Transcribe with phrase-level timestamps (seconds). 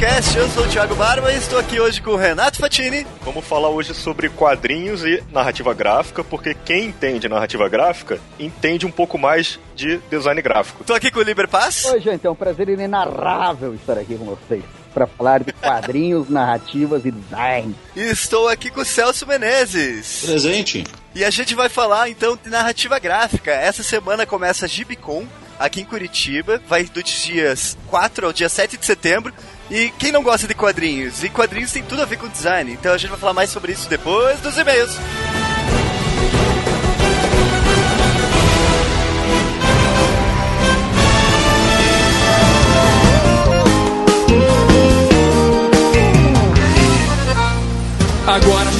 [0.00, 0.38] Podcast.
[0.38, 3.06] Eu sou o Thiago Barba e estou aqui hoje com o Renato Fatini.
[3.20, 8.90] Vamos falar hoje sobre quadrinhos e narrativa gráfica, porque quem entende narrativa gráfica entende um
[8.90, 10.80] pouco mais de design gráfico.
[10.80, 11.84] Estou aqui com o Liber Paz.
[11.84, 14.64] Oi, gente, é um prazer inenarrável estar aqui com vocês
[14.94, 17.74] para falar de quadrinhos, narrativas e design.
[17.94, 20.22] E estou aqui com o Celso Menezes.
[20.24, 20.82] Presente.
[21.14, 23.50] E a gente vai falar então de narrativa gráfica.
[23.50, 25.26] Essa semana começa a Gibicon
[25.60, 29.34] aqui em Curitiba, vai dos dias 4 ao dia 7 de setembro.
[29.70, 31.22] E quem não gosta de quadrinhos?
[31.22, 33.70] E quadrinhos tem tudo a ver com design, então a gente vai falar mais sobre
[33.70, 34.98] isso depois dos e-mails.
[48.26, 48.70] Agora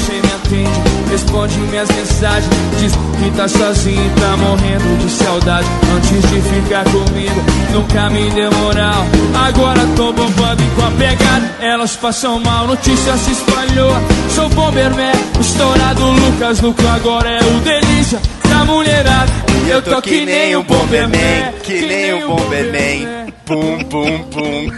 [1.10, 2.50] responde minhas mensagens.
[2.78, 5.66] Diz que tá sozinho e tá morrendo de saudade.
[5.94, 9.04] Antes de ficar comigo, nunca me deu moral.
[9.46, 11.50] Agora tô bombando e com a pegada.
[11.60, 13.92] Elas passam mal, notícia se espalhou.
[14.34, 19.30] Sou Bomberman, estourado Lucas Luco agora é o delícia da mulherada.
[19.68, 23.30] Eu tô que nem o Bomberman, que nem o Bomberman.
[23.46, 24.70] Bum, bum, bum.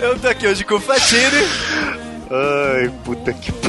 [0.00, 2.09] Eu tô aqui hoje com o Fatini.
[2.30, 3.52] Ai, puta que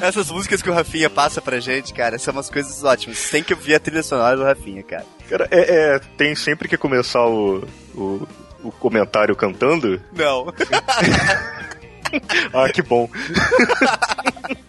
[0.00, 3.18] Essas músicas que o Rafinha passa pra gente, cara, são umas coisas ótimas.
[3.18, 5.04] Você tem que ouvir a trilha sonora do Rafinha, cara.
[5.28, 7.64] Cara, é, é, tem sempre que começar o,
[7.94, 8.28] o,
[8.62, 10.00] o comentário cantando.
[10.12, 10.52] Não.
[12.54, 13.08] ah, que bom.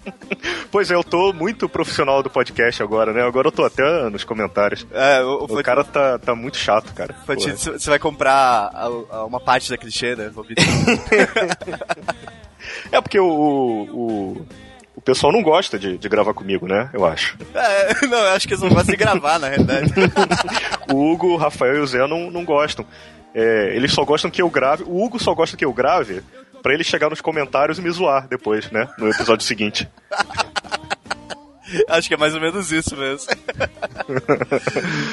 [0.71, 3.23] Pois é, eu tô muito profissional do podcast agora, né?
[3.23, 4.85] Agora eu tô até nos comentários.
[4.91, 7.15] É, o, o, o cara tá, tá muito chato, cara.
[7.25, 10.31] Você vai comprar a, a uma parte da clichê, né?
[12.91, 14.45] é porque o, o,
[14.95, 16.89] o pessoal não gosta de, de, gravar comigo, né?
[16.93, 17.37] Eu acho.
[17.53, 19.91] É, não, eu acho que eles não gostam de gravar, na realidade.
[20.91, 22.85] o Hugo, o Rafael e o Zé não, não gostam.
[23.33, 24.83] É, eles só gostam que eu grave.
[24.85, 26.21] O Hugo só gosta que eu grave
[26.61, 28.87] para ele chegar nos comentários e me zoar depois, né?
[28.97, 29.87] No episódio seguinte.
[31.87, 33.31] Acho que é mais ou menos isso mesmo.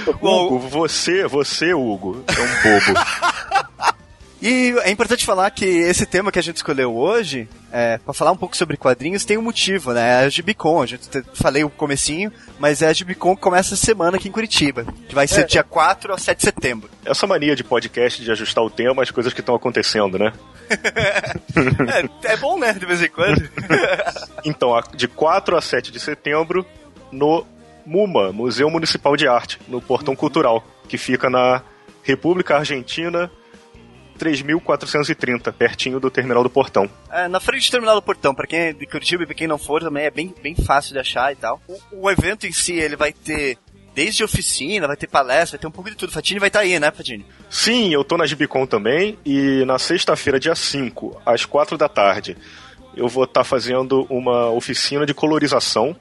[0.20, 3.00] Hugo, você, você, Hugo, é um bobo.
[4.40, 8.32] E é importante falar que esse tema que a gente escolheu hoje, é, para falar
[8.32, 10.22] um pouco sobre quadrinhos, tem um motivo, né?
[10.22, 13.74] É a Gibicon, a gente te, falei o comecinho, mas é a Gibicon que começa
[13.74, 15.44] essa semana aqui em Curitiba, que vai ser é.
[15.44, 16.90] dia 4 a 7 de setembro.
[17.04, 20.32] Essa mania de podcast de ajustar o tema às coisas que estão acontecendo, né?
[22.28, 22.74] é, é bom, né?
[22.74, 23.48] De vez em quando.
[24.44, 26.66] então, de 4 a 7 de setembro,
[27.10, 27.46] no
[27.86, 31.62] MUMA, Museu Municipal de Arte, no Portão Cultural, que fica na
[32.02, 33.30] República Argentina
[34.16, 36.90] 3430, pertinho do terminal do portão.
[37.10, 39.46] É, na frente do terminal do portão, para quem é de Curitiba e pra quem
[39.46, 41.60] não for, também é bem, bem fácil de achar e tal.
[41.68, 43.58] O, o evento em si, ele vai ter
[43.94, 46.12] desde oficina, vai ter palestra, vai ter um pouco de tudo.
[46.12, 47.24] Fatini vai estar tá aí, né, Fatini?
[47.48, 52.36] Sim, eu tô na Gibicon também e na sexta-feira, dia 5, às 4 da tarde,
[52.94, 55.96] eu vou estar tá fazendo uma oficina de colorização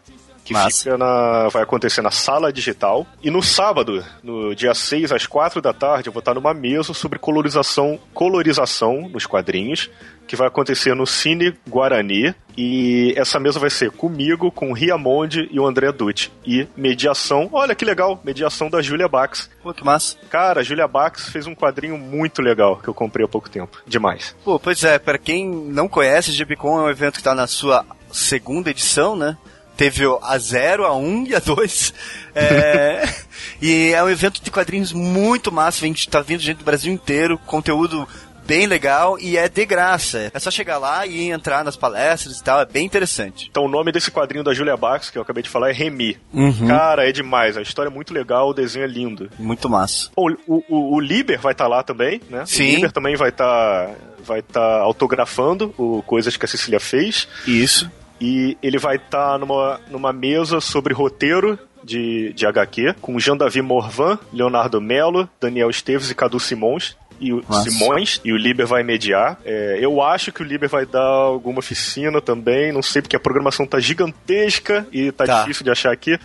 [0.45, 3.05] que fica na, vai acontecer na sala digital.
[3.23, 6.93] E no sábado, no dia 6 às 4 da tarde, eu vou estar numa mesa
[6.93, 9.89] sobre colorização, colorização nos quadrinhos,
[10.27, 12.35] que vai acontecer no Cine Guarani.
[12.57, 16.31] E essa mesa vai ser comigo, com o Riamonde e o André Dutti.
[16.45, 19.49] E mediação, olha que legal, mediação da Julia Bax.
[19.61, 20.15] Pô, que massa.
[20.29, 23.81] Cara, a Julia Bax fez um quadrinho muito legal que eu comprei há pouco tempo.
[23.85, 24.35] Demais.
[24.45, 27.85] Pô, pois é, para quem não conhece, GBCon é um evento que tá na sua
[28.11, 29.35] segunda edição, né?
[29.75, 31.93] Teve a 0, a 1 um e a 2.
[32.33, 33.07] É,
[33.61, 37.37] e é um evento de quadrinhos muito massa, vem, tá vindo gente do Brasil inteiro,
[37.45, 38.07] conteúdo
[38.45, 40.31] bem legal e é de graça.
[40.33, 43.47] É só chegar lá e entrar nas palestras e tal, é bem interessante.
[43.49, 46.17] Então o nome desse quadrinho da Julia Bax, que eu acabei de falar, é Remy.
[46.31, 46.67] Uhum.
[46.67, 49.29] Cara, é demais, a história é muito legal, o desenho é lindo.
[49.37, 50.09] Muito massa.
[50.15, 52.43] O, o, o, o Liber vai estar tá lá também, né?
[52.45, 52.63] Sim.
[52.63, 53.45] O Liber também vai estar...
[53.45, 57.27] Tá, vai estar tá autografando o coisas que a Cecília fez.
[57.45, 57.89] Isso.
[58.19, 63.37] E ele vai estar tá numa, numa mesa sobre roteiro de, de HQ, com Jean
[63.37, 67.69] Davi Morvan, Leonardo Melo, Daniel Esteves e Cadu Simões e o Nossa.
[67.69, 69.39] Simões e o Liber vai mediar.
[69.45, 73.19] É, eu acho que o Liber vai dar alguma oficina também, não sei porque a
[73.19, 75.39] programação tá gigantesca e tá, tá.
[75.41, 76.17] difícil de achar aqui.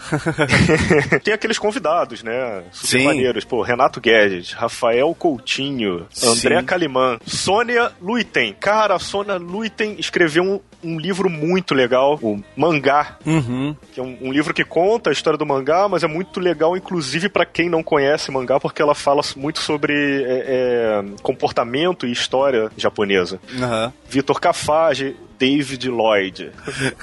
[1.23, 2.65] Tem aqueles convidados, né?
[2.73, 3.05] Super Sim.
[3.05, 3.45] maneiros.
[3.45, 6.65] Pô, Renato Guedes, Rafael Coutinho, André Sim.
[6.65, 8.55] Calimã, Sônia Luiten.
[8.59, 13.77] Cara, a Sônia Luiten escreveu um, um livro muito legal, o Mangá, uhum.
[13.93, 16.77] que é um, um, livro que conta a história do mangá, mas é muito legal,
[16.77, 22.13] inclusive para quem não conhece mangá, porque ela fala muito sobre é, é, comportamento e
[22.13, 23.41] história japonesa.
[23.53, 23.93] Uhum.
[24.09, 26.51] Vitor Cafage, David Lloyd.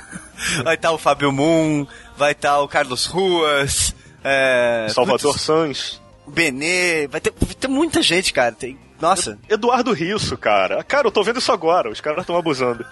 [0.63, 1.85] vai estar tá o Fábio Moon,
[2.17, 4.87] vai estar tá o Carlos Ruas, é...
[4.89, 5.41] Salvador Putz.
[5.41, 6.06] Sanz.
[6.27, 8.51] O Benê, vai ter, vai ter muita gente, cara.
[8.51, 9.39] Tem, nossa.
[9.47, 10.83] Eduardo Risso, cara.
[10.83, 12.85] Cara, eu tô vendo isso agora, os caras estão abusando.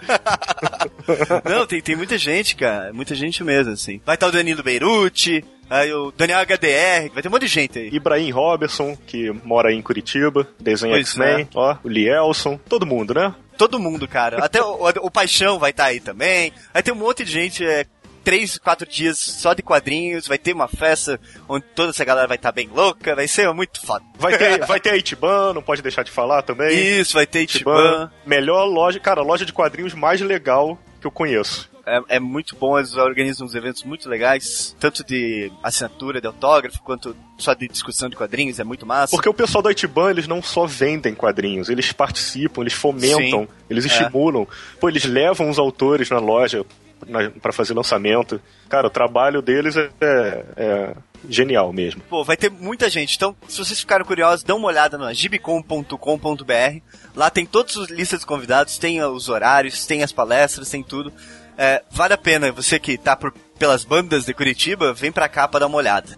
[1.44, 2.92] Não, tem, tem muita gente, cara.
[2.92, 4.00] Muita gente mesmo, assim.
[4.04, 7.78] Vai estar o Danilo Beirute, aí o Daniel HDR, vai ter um monte de gente
[7.78, 7.88] aí.
[7.92, 11.48] Ibrahim Robertson, que mora aí em Curitiba, desenha X-Men, é.
[11.54, 13.34] ó, o Lielson, todo mundo, né?
[13.56, 14.44] Todo mundo, cara.
[14.44, 16.52] Até o, o Paixão vai estar aí também.
[16.72, 17.86] Vai ter um monte de gente, é,
[18.26, 20.26] três, quatro dias só de quadrinhos.
[20.26, 23.14] Vai ter uma festa onde toda essa galera vai estar bem louca.
[23.14, 24.04] Vai ser muito foda.
[24.18, 26.76] Vai ter, vai ter a Itiban, não pode deixar de falar também.
[26.98, 28.10] Isso, vai ter Itiban.
[28.26, 31.70] melhor loja, cara, loja de quadrinhos mais legal que eu conheço.
[31.86, 36.82] É, é muito bom, eles organizam uns eventos muito legais, tanto de assinatura, de autógrafo,
[36.82, 39.12] quanto só de discussão de quadrinhos, é muito massa.
[39.14, 43.48] Porque o pessoal da Itiban, eles não só vendem quadrinhos, eles participam, eles fomentam, Sim.
[43.70, 43.86] eles É.
[43.88, 44.48] estimulam.
[44.80, 46.66] Pô, eles levam os autores na loja
[47.06, 48.40] na, pra fazer lançamento.
[48.68, 50.94] Cara, o trabalho deles é, é- é
[51.28, 52.00] genial mesmo.
[52.08, 53.16] Pô, vai ter muita gente.
[53.16, 56.80] Então, se vocês ficaram curiosos, dá uma olhada no gibicom.com.br.
[57.14, 61.12] Lá tem todas as listas de convidados, tem os horários, tem as palestras, tem tudo.
[61.58, 65.48] É, vale a pena, você que tá por, pelas bandas de Curitiba, vem pra cá
[65.48, 66.16] pra dar uma olhada.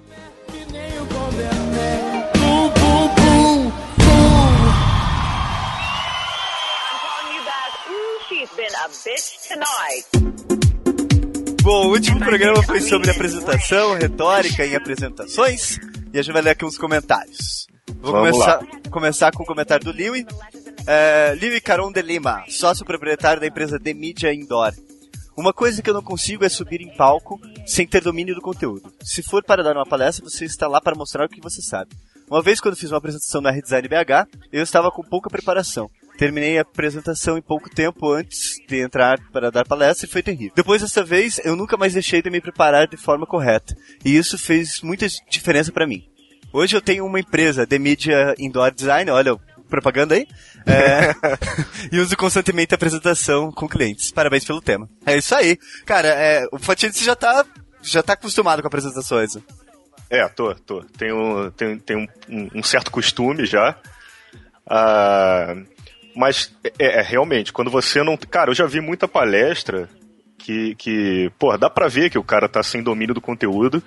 [8.57, 10.28] Been a bitch tonight.
[11.69, 15.77] Bom, o último programa foi sobre apresentação, retórica em apresentações.
[16.15, 17.67] E a gente vai ler aqui uns comentários.
[18.01, 20.27] Vou Vamos começar, começar com o comentário do Liwi.
[20.87, 24.73] É, Liwi Caron de Lima, sócio proprietário da empresa The Media Indoor.
[25.37, 28.91] Uma coisa que eu não consigo é subir em palco sem ter domínio do conteúdo.
[29.03, 31.91] Se for para dar uma palestra, você está lá para mostrar o que você sabe.
[32.31, 35.91] Uma vez, quando fiz uma apresentação na Redesign BH, eu estava com pouca preparação.
[36.19, 40.53] Terminei a apresentação em pouco tempo antes de entrar para dar palestra e foi terrível.
[40.55, 43.75] Depois dessa vez, eu nunca mais deixei de me preparar de forma correta.
[44.05, 46.05] E isso fez muita diferença para mim.
[46.53, 49.37] Hoje eu tenho uma empresa de mídia indoor design, olha,
[49.71, 50.27] propaganda aí,
[50.67, 51.15] é,
[51.93, 54.11] e uso constantemente a apresentação com clientes.
[54.11, 54.89] Parabéns pelo tema.
[55.07, 55.57] É isso aí.
[55.87, 57.45] Cara, é, o Fatidice já tá,
[57.81, 59.37] já tá acostumado com apresentações.
[60.11, 60.83] É, tô, tô.
[60.97, 63.77] Tenho, tenho, tenho um, um- certo costume já.
[64.67, 65.55] Ah,
[66.19, 68.17] mas, é, é, realmente, quando você não.
[68.17, 69.89] Cara, eu já vi muita palestra
[70.37, 73.83] que, que pô, dá pra ver que o cara tá sem domínio do conteúdo.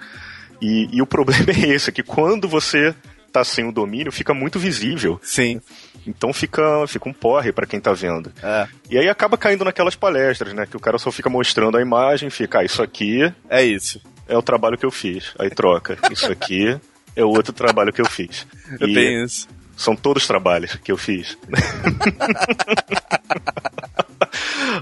[0.62, 2.96] E, e o problema é esse, é que quando você
[3.34, 5.20] tá sem o domínio, fica muito visível.
[5.24, 5.62] Sim.
[6.06, 8.32] Então fica, fica um porre pra quem tá vendo.
[8.44, 10.66] É, E aí acaba caindo naquelas palestras, né?
[10.66, 14.02] Que o cara só fica mostrando a imagem, fica, ah, isso aqui é isso.
[14.28, 15.34] é o trabalho que eu fiz.
[15.40, 15.98] Aí troca.
[16.12, 16.78] Isso aqui
[17.16, 18.46] é o outro trabalho que eu fiz.
[18.80, 19.48] É E bem isso.
[19.76, 21.38] São todos trabalhos que eu fiz.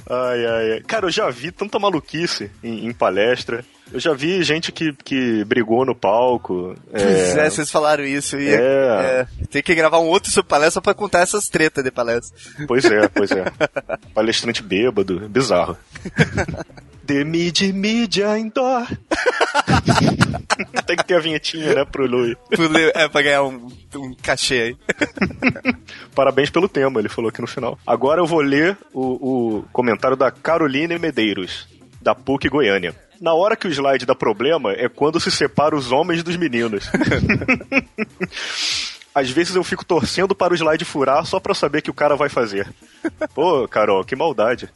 [0.10, 0.82] ai, ai, ai.
[0.82, 3.64] Cara, eu já vi tanta maluquice em, em palestra.
[3.92, 6.76] Eu já vi gente que, que brigou no palco.
[6.92, 8.38] Pois é, é, vocês falaram isso.
[8.38, 8.56] E, É.
[8.56, 12.38] é, tem que gravar um outro sobre palestra pra contar essas tretas de palestra.
[12.68, 13.46] Pois é, pois é.
[14.14, 15.76] Palestrante bêbado, bizarro.
[17.10, 18.86] The Mid Media Indoor.
[20.86, 22.38] Tem que ter a vinhetinha, né, pro Lui.
[22.94, 24.78] É, pra ganhar um, um cachê aí.
[26.14, 27.80] Parabéns pelo tema, ele falou aqui no final.
[27.88, 31.68] Agora eu vou ler o, o comentário da Caroline Medeiros,
[32.00, 32.96] da PUC Goiânia.
[33.20, 36.92] Na hora que o slide dá problema é quando se separa os homens dos meninos.
[39.16, 42.16] Às vezes eu fico torcendo para o slide furar só pra saber que o cara
[42.16, 42.72] vai fazer.
[43.34, 44.70] Pô, Carol, que maldade.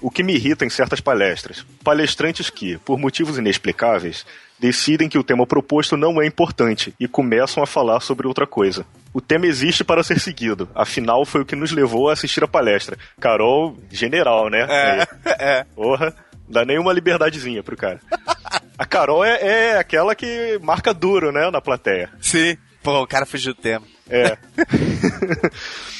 [0.00, 1.64] O que me irrita em certas palestras.
[1.84, 4.24] Palestrantes que, por motivos inexplicáveis,
[4.58, 8.84] decidem que o tema proposto não é importante e começam a falar sobre outra coisa.
[9.12, 12.48] O tema existe para ser seguido, afinal foi o que nos levou a assistir a
[12.48, 12.96] palestra.
[13.18, 14.66] Carol, general, né?
[14.68, 15.08] É,
[15.40, 15.64] é.
[15.74, 16.14] Porra,
[16.48, 18.00] dá nenhuma liberdadezinha pro cara.
[18.78, 22.10] A Carol é, é aquela que marca duro, né, na plateia.
[22.20, 22.56] Sim.
[22.82, 23.86] Pô, o cara fugiu do tema.
[24.08, 24.36] É.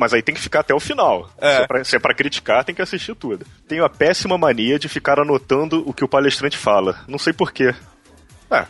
[0.00, 1.28] Mas aí tem que ficar até o final.
[1.38, 1.56] É.
[1.56, 3.44] Se, é pra, se é pra criticar, tem que assistir tudo.
[3.68, 7.00] Tenho a péssima mania de ficar anotando o que o palestrante fala.
[7.06, 7.74] Não sei porquê.
[8.50, 8.64] Ah,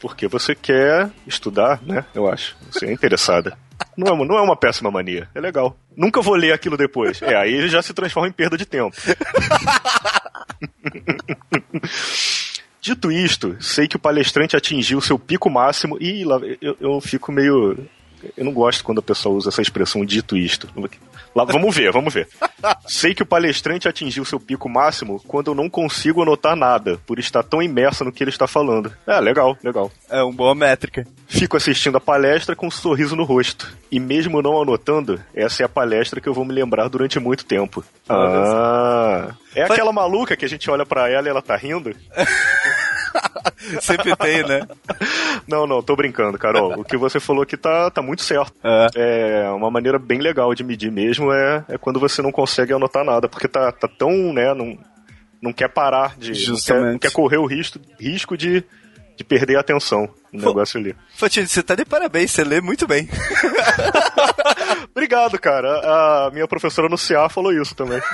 [0.00, 2.04] porque você quer estudar, né?
[2.12, 2.56] Eu acho.
[2.72, 3.56] Você é interessada.
[3.96, 5.28] Não é, uma- não é uma péssima mania.
[5.32, 5.76] É legal.
[5.96, 7.22] Nunca vou ler aquilo depois.
[7.22, 8.96] É, aí ele já se transforma em perda de tempo.
[12.80, 17.30] Dito isto, sei que o palestrante atingiu seu pico máximo e lá, eu, eu fico
[17.32, 17.76] meio.
[18.36, 20.68] Eu não gosto quando a pessoa usa essa expressão dito isto.
[21.34, 22.28] Lá, vamos ver, vamos ver.
[22.86, 27.18] Sei que o palestrante atingiu seu pico máximo quando eu não consigo anotar nada, por
[27.18, 28.92] estar tão imersa no que ele está falando.
[29.06, 29.90] É, legal, legal.
[30.10, 31.06] É uma boa métrica.
[31.26, 33.76] Fico assistindo a palestra com um sorriso no rosto.
[33.90, 37.44] E mesmo não anotando, essa é a palestra que eu vou me lembrar durante muito
[37.44, 37.84] tempo.
[38.08, 39.34] Ah.
[39.54, 41.94] É aquela maluca que a gente olha pra ela e ela tá rindo?
[43.80, 44.66] Sempre tem, né?
[45.46, 46.80] Não, não, tô brincando, Carol.
[46.80, 48.52] O que você falou aqui tá, tá muito certo.
[48.62, 49.44] É.
[49.44, 53.04] É uma maneira bem legal de medir mesmo é, é quando você não consegue anotar
[53.04, 54.78] nada, porque tá, tá tão, né, não,
[55.40, 56.28] não quer parar de.
[56.28, 56.92] Não quer, Justamente.
[56.92, 58.64] não quer correr o risco, risco de,
[59.16, 60.48] de perder a atenção no Pô.
[60.48, 60.94] negócio ali.
[61.14, 63.08] Fatini, você tá de parabéns, você lê muito bem.
[64.90, 66.26] Obrigado, cara.
[66.26, 68.00] A minha professora no CA falou isso também.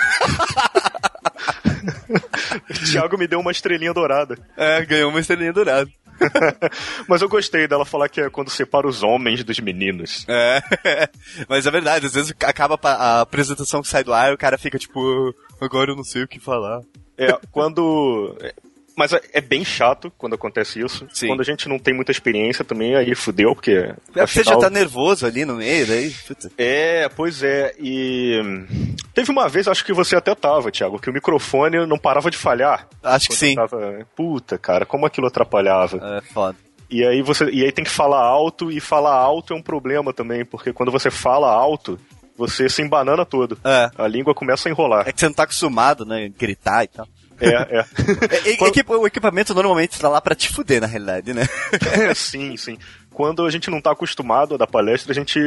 [2.70, 4.38] o Thiago me deu uma estrelinha dourada.
[4.56, 5.90] É, ganhou uma estrelinha dourada.
[7.08, 10.24] Mas eu gostei dela falar que é quando separa os homens dos meninos.
[10.28, 10.62] É,
[11.48, 14.58] mas é verdade, às vezes acaba a apresentação que sai do ar e o cara
[14.58, 16.80] fica tipo, agora eu não sei o que falar.
[17.16, 18.36] É, quando.
[18.96, 21.06] Mas é é bem chato quando acontece isso.
[21.12, 21.26] Sim.
[21.28, 23.72] Quando a gente não tem muita experiência também, aí fudeu, porque.
[23.72, 26.10] É porque você já afinal- tá nervoso ali no meio, daí.
[26.28, 26.50] Puta.
[26.56, 27.74] É, pois é.
[27.78, 28.40] E.
[29.12, 32.36] Teve uma vez, acho que você até tava, Thiago, que o microfone não parava de
[32.36, 32.88] falhar.
[33.02, 33.54] Acho que sim.
[33.54, 34.06] Tava...
[34.16, 35.98] Puta, cara, como aquilo atrapalhava.
[36.18, 36.56] É foda.
[36.90, 37.46] E aí você.
[37.50, 40.92] E aí tem que falar alto, e falar alto é um problema também, porque quando
[40.92, 41.98] você fala alto,
[42.36, 43.58] você se embanana todo.
[43.64, 43.90] É.
[43.96, 45.08] A língua começa a enrolar.
[45.08, 46.28] É que você não tá acostumado, né?
[46.36, 47.06] Gritar e tal.
[47.44, 47.84] É, é.
[48.46, 51.46] É, e- equipa- o equipamento normalmente tá lá pra te fuder, na realidade, né?
[52.14, 52.78] sim, sim.
[53.12, 55.38] Quando a gente não tá acostumado a dar palestra, a gente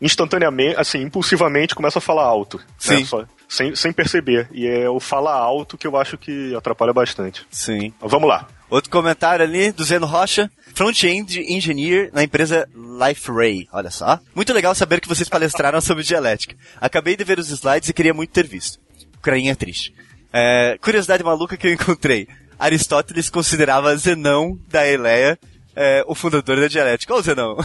[0.00, 2.60] instantaneamente, assim, impulsivamente começa a falar alto.
[2.78, 2.98] Sim.
[3.00, 3.04] Né?
[3.04, 4.46] Só- sem, sem perceber.
[4.52, 7.46] E é o falar alto que eu acho que atrapalha bastante.
[7.50, 7.92] Sim.
[8.00, 8.46] Vamos lá.
[8.68, 13.66] Outro comentário ali do Zeno Rocha, front-end engineer na empresa LifeRay.
[13.72, 14.20] Olha só.
[14.34, 16.54] Muito legal saber que vocês palestraram sobre dialética.
[16.78, 18.78] Acabei de ver os slides e queria muito ter visto.
[19.16, 19.94] Ucrainha triste.
[20.32, 22.28] É, curiosidade maluca que eu encontrei.
[22.58, 25.38] Aristóteles considerava Zenão da Eleia
[25.76, 27.14] é, o fundador da dialética.
[27.14, 27.56] Ô Zenão!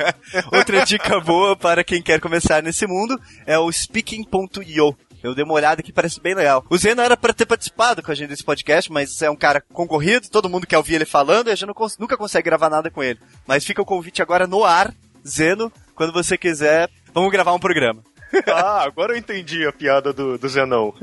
[0.52, 4.96] Outra dica boa para quem quer começar nesse mundo é o speaking.io.
[5.22, 6.64] Eu dei uma olhada aqui, parece bem legal.
[6.68, 9.62] O Zeno era para ter participado com a gente desse podcast, mas é um cara
[9.72, 12.90] concorrido, todo mundo quer ouvir ele falando e a gente cons- nunca consegue gravar nada
[12.90, 13.20] com ele.
[13.46, 14.92] Mas fica o convite agora no ar,
[15.26, 18.02] Zeno, quando você quiser, vamos gravar um programa.
[18.46, 20.94] Ah, agora eu entendi a piada do, do Zenão.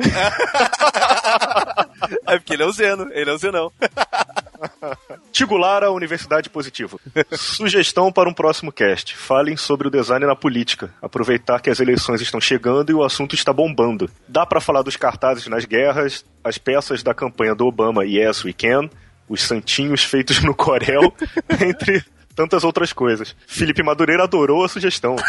[2.26, 3.72] É porque ele é o Zeno, ele é o Zenão.
[5.32, 7.00] Tigulara Universidade Positivo.
[7.32, 9.16] Sugestão para um próximo cast.
[9.16, 10.94] Falem sobre o design na política.
[11.02, 14.10] Aproveitar que as eleições estão chegando e o assunto está bombando.
[14.28, 18.54] Dá para falar dos cartazes nas guerras, as peças da campanha do Obama Yes We
[18.54, 18.90] Can,
[19.28, 21.14] os santinhos feitos no Corel,
[21.62, 22.04] entre
[22.40, 23.36] tantas outras coisas.
[23.46, 25.18] Felipe Madureira adorou a sugestão.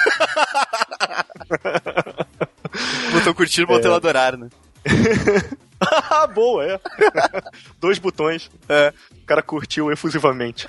[3.12, 4.48] Botou curtir, botou adorar, né?
[5.80, 6.78] Ah, boa, é.
[7.80, 8.50] Dois botões.
[8.68, 8.92] É.
[9.22, 10.68] O cara curtiu efusivamente.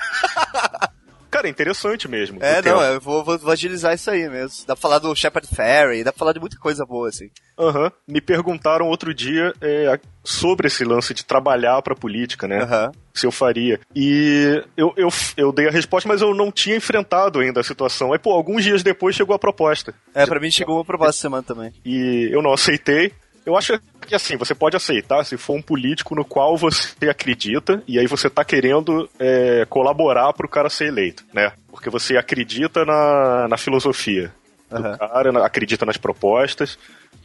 [1.41, 2.37] Cara, é interessante mesmo.
[2.39, 4.63] É, não, eu vou, vou, vou agilizar isso aí mesmo.
[4.67, 7.31] Dá pra falar do Shepard Ferry, dá pra falar de muita coisa boa, assim.
[7.57, 7.91] Aham.
[8.07, 12.61] Me perguntaram outro dia é, sobre esse lance de trabalhar pra política, né?
[12.61, 12.91] Aham.
[13.13, 13.79] Se eu faria.
[13.95, 18.13] E eu, eu, eu dei a resposta, mas eu não tinha enfrentado ainda a situação.
[18.13, 19.95] Aí, pô, alguns dias depois chegou a proposta.
[20.13, 21.73] É, pra mim chegou uma proposta semana também.
[21.83, 23.11] E eu não aceitei.
[23.45, 27.83] Eu acho que assim, você pode aceitar se for um político no qual você acredita
[27.87, 31.51] e aí você tá querendo é, colaborar pro cara ser eleito, né?
[31.69, 34.31] Porque você acredita na, na filosofia
[34.69, 34.97] do Aham.
[34.97, 36.77] cara, acredita nas propostas.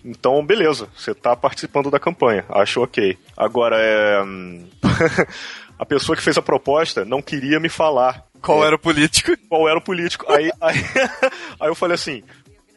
[0.04, 3.18] Então, beleza, você tá participando da campanha, acho ok.
[3.36, 4.22] Agora, é.
[4.22, 4.66] hum,
[5.78, 9.36] a pessoa que fez a proposta não queria me falar Qual era o político?
[9.48, 10.30] qual era o político.
[10.30, 10.76] Aí, aí,
[11.60, 12.22] aí eu falei assim: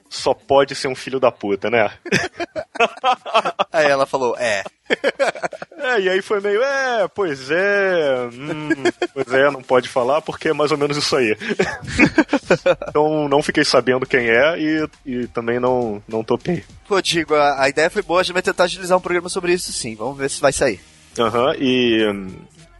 [0.09, 1.91] só pode ser um filho da puta, né?
[3.71, 4.63] Aí ela falou, é.
[5.81, 8.69] É, e aí foi meio, é, pois é, hum,
[9.13, 11.37] pois é, não pode falar porque é mais ou menos isso aí.
[12.89, 16.65] então não fiquei sabendo quem é e, e também não, não topei.
[16.85, 19.53] Pô, digo, a, a ideia foi boa, a gente vai tentar agilizar um programa sobre
[19.53, 19.95] isso sim.
[19.95, 20.81] Vamos ver se vai sair.
[21.17, 22.27] Aham, e hum,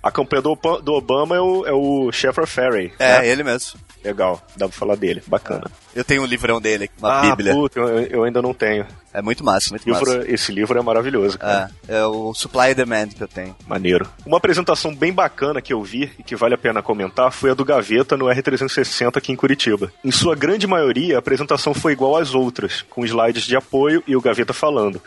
[0.02, 2.94] a campanha do, do Obama é o, é o Shepard Ferry.
[3.00, 3.28] É, né?
[3.28, 3.80] ele mesmo.
[4.04, 5.70] Legal, dá pra falar dele, bacana.
[5.94, 7.54] Eu tenho um livrão dele, uma ah, bíblia.
[7.54, 8.86] puta, eu, eu ainda não tenho.
[9.14, 10.32] É muito massa, muito Livro- massa.
[10.32, 11.70] esse livro é maravilhoso, cara.
[11.86, 13.54] É, é o Supply and Demand que eu tenho.
[13.68, 14.08] Maneiro.
[14.26, 17.54] Uma apresentação bem bacana que eu vi e que vale a pena comentar foi a
[17.54, 19.92] do Gaveta no R360 aqui em Curitiba.
[20.06, 24.16] Em sua grande maioria, a apresentação foi igual às outras, com slides de apoio e
[24.16, 25.02] o Gaveta falando.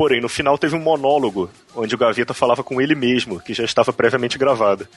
[0.00, 3.64] Porém, no final teve um monólogo, onde o Gaveta falava com ele mesmo, que já
[3.64, 4.88] estava previamente gravado.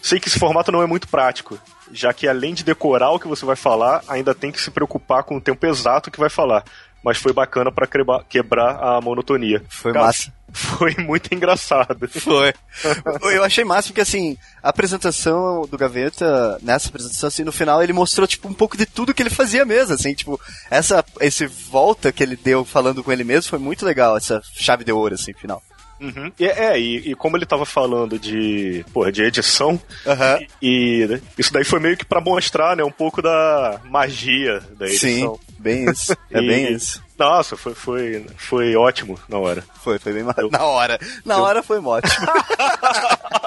[0.00, 1.58] Sei que esse formato não é muito prático,
[1.92, 5.24] já que além de decorar o que você vai falar, ainda tem que se preocupar
[5.24, 6.64] com o tempo exato que vai falar.
[7.04, 7.86] Mas foi bacana para
[8.26, 9.62] quebrar a monotonia.
[9.68, 10.32] Foi massa.
[10.54, 12.08] Foi muito engraçado.
[12.08, 12.54] Foi.
[13.34, 17.92] Eu achei massa porque, assim, a apresentação do Gaveta, nessa apresentação, assim, no final ele
[17.92, 22.12] mostrou, tipo, um pouco de tudo que ele fazia mesmo, assim, tipo, essa, esse volta
[22.12, 25.32] que ele deu falando com ele mesmo foi muito legal, essa chave de ouro, assim,
[25.34, 25.60] final.
[26.00, 26.30] Uhum.
[26.38, 30.46] E, é, e, e, como ele tava falando de, porra, de edição, uhum.
[30.62, 34.86] e, e, isso daí foi meio que pra mostrar, né, um pouco da magia da
[34.86, 35.34] edição.
[35.34, 36.16] Sim, bem isso.
[36.30, 37.03] É bem isso.
[37.18, 39.64] Nossa, foi, foi, foi ótimo na hora.
[39.82, 40.98] Foi, foi bem eu, Na hora.
[41.24, 41.42] Na eu...
[41.42, 42.26] hora foi ótimo.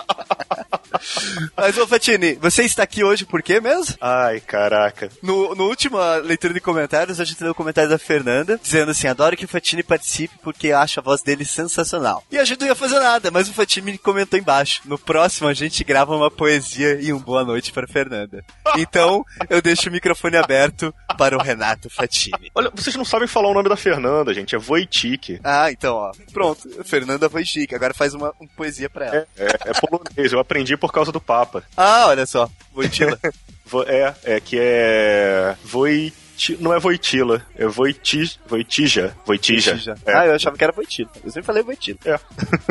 [1.56, 3.96] Mas, ô Fatini, você está aqui hoje por quê mesmo?
[4.00, 5.10] Ai, caraca.
[5.22, 8.92] No, no última leitura de comentários, a gente deu o um comentário da Fernanda, dizendo
[8.92, 12.24] assim, adoro que o Fatini participe porque acho a voz dele sensacional.
[12.32, 14.82] E a gente não ia fazer nada, mas o Fatini comentou embaixo.
[14.86, 18.44] No próximo, a gente grava uma poesia e um boa noite para Fernanda.
[18.78, 22.52] Então, eu deixo o microfone aberto para o Renato Fatini.
[22.54, 25.40] Olha, vocês não sabem falar o nome da Fernanda, gente, é Wojcik.
[25.44, 26.12] Ah, então, ó.
[26.32, 27.74] Pronto, Fernanda Wojcik.
[27.74, 29.28] Agora faz uma, uma poesia para ela.
[29.38, 31.64] É, é, é polonês, eu aprendi por causa do Papa.
[31.76, 32.50] Ah, olha só.
[32.74, 33.18] Voitila.
[33.88, 35.56] é, é que é.
[35.64, 36.14] Voit.
[36.60, 39.16] Não é Voitila, é Voiti, Voitija.
[39.26, 39.72] Voitija.
[39.72, 39.96] Voitija.
[40.06, 40.16] É.
[40.16, 41.10] Ah, eu achava que era Voitila.
[41.24, 41.98] Eu sempre falei Voitila.
[42.06, 42.20] É.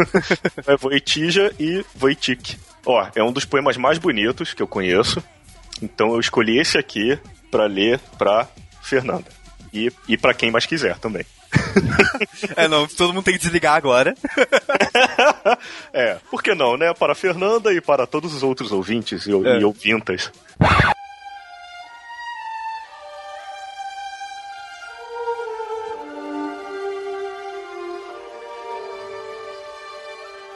[0.73, 2.57] é Voitija e Voitik.
[2.85, 5.21] Ó, é um dos poemas mais bonitos que eu conheço.
[5.83, 7.19] Então eu escolhi esse aqui
[7.51, 8.49] para ler pra
[8.81, 9.27] Fernanda.
[9.73, 11.27] E, e para quem mais quiser também.
[12.57, 14.15] é, não, todo mundo tem que desligar agora.
[15.93, 16.93] é, por que não, né?
[16.95, 19.61] Para a Fernanda e para todos os outros ouvintes e, é.
[19.61, 20.31] e ouvintas.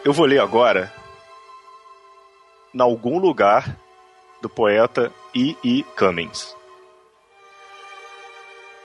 [0.03, 0.93] Eu vou ler agora
[2.75, 3.77] em algum lugar
[4.41, 5.57] do poeta E.
[5.63, 5.83] E.
[5.97, 6.57] Cummings.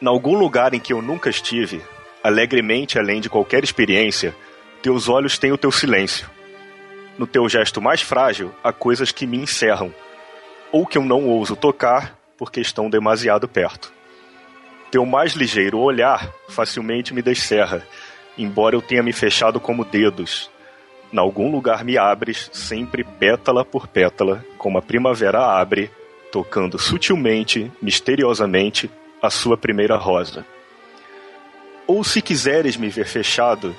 [0.02, 1.82] Em algum lugar em que eu nunca estive,
[2.26, 4.36] alegremente além de qualquer experiência,
[4.82, 6.28] teus olhos têm o teu silêncio.
[7.20, 9.94] No teu gesto mais frágil, há coisas que me encerram,
[10.72, 13.94] ou que eu não ouso tocar porque estão demasiado perto.
[14.90, 17.86] Teu mais ligeiro olhar facilmente me descerra,
[18.36, 20.50] embora eu tenha me fechado como dedos.
[21.14, 25.92] Em algum lugar me abres, sempre pétala por pétala, como a primavera abre,
[26.32, 28.90] tocando sutilmente, misteriosamente,
[29.22, 30.44] a sua primeira rosa.
[31.88, 33.76] Ou se quiseres me ver fechado,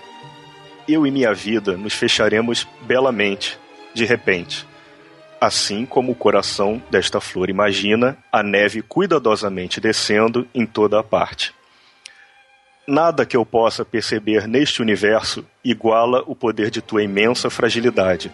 [0.89, 3.59] eu e minha vida nos fecharemos belamente,
[3.93, 4.67] de repente.
[5.41, 11.53] Assim como o coração desta flor imagina a neve cuidadosamente descendo em toda a parte.
[12.87, 18.31] Nada que eu possa perceber neste universo iguala o poder de tua imensa fragilidade,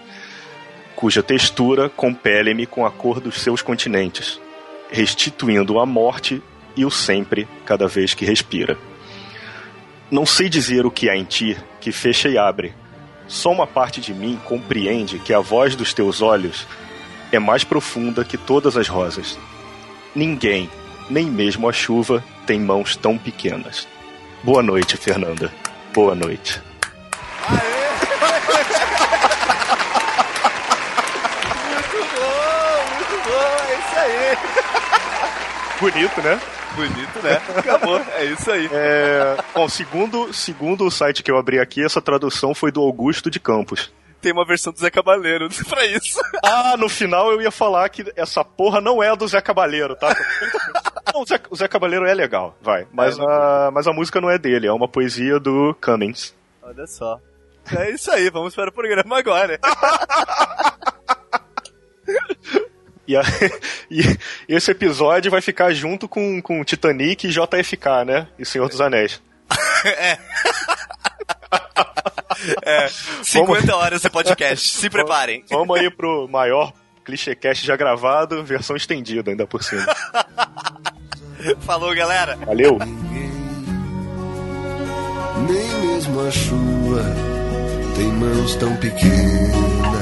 [0.94, 4.38] cuja textura compele-me com a cor dos seus continentes,
[4.90, 6.42] restituindo a morte
[6.76, 8.76] e o sempre cada vez que respira.
[10.12, 12.75] Não sei dizer o que há em ti que fecha e abre.
[13.27, 16.66] Só uma parte de mim compreende que a voz dos teus olhos
[17.33, 19.38] é mais profunda que todas as rosas.
[20.14, 20.68] Ninguém,
[21.09, 23.88] nem mesmo a chuva, tem mãos tão pequenas.
[24.42, 25.51] Boa noite, Fernanda.
[25.94, 26.61] Boa noite.
[31.72, 34.37] muito bom, muito bom, é isso aí.
[35.81, 36.38] Bonito, né?
[36.74, 37.40] Bonito, né?
[37.56, 38.68] Acabou, é isso aí.
[38.72, 43.30] É, bom, segundo, segundo o site que eu abri aqui, essa tradução foi do Augusto
[43.30, 46.20] de Campos tem uma versão do Zé Cabaleiro pra isso.
[46.42, 50.16] Ah, no final eu ia falar que essa porra não é do Zé Cabaleiro, tá?
[51.12, 52.87] não, o, Zé, o Zé Cabaleiro é legal, vai.
[52.92, 56.32] Mas, é, a, mas a música não é dele, é uma poesia do Cummings.
[56.62, 57.18] Olha só.
[57.76, 59.58] É isso aí, vamos para o programa agora.
[63.06, 63.22] E, a,
[63.90, 64.02] e,
[64.48, 68.28] esse episódio vai ficar junto com, com Titanic e JFK, né?
[68.38, 69.20] E Senhor dos Anéis.
[69.84, 70.18] é.
[72.62, 72.88] é.
[73.22, 73.68] 50 vamos...
[73.68, 74.68] horas de podcast.
[74.68, 75.44] Se preparem.
[75.50, 76.72] Vamos aí pro maior
[77.04, 79.84] clichêcast já gravado, versão estendida ainda por cima.
[81.60, 82.36] Falou, galera.
[82.36, 82.78] Valeu.
[85.48, 87.02] Nem mesmo a chuva
[87.96, 90.01] tem mãos tão pequenas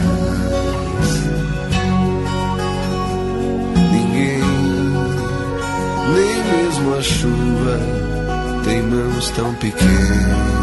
[6.14, 7.78] Nem mesmo a chuva
[8.64, 10.60] tem mãos tão pequenas.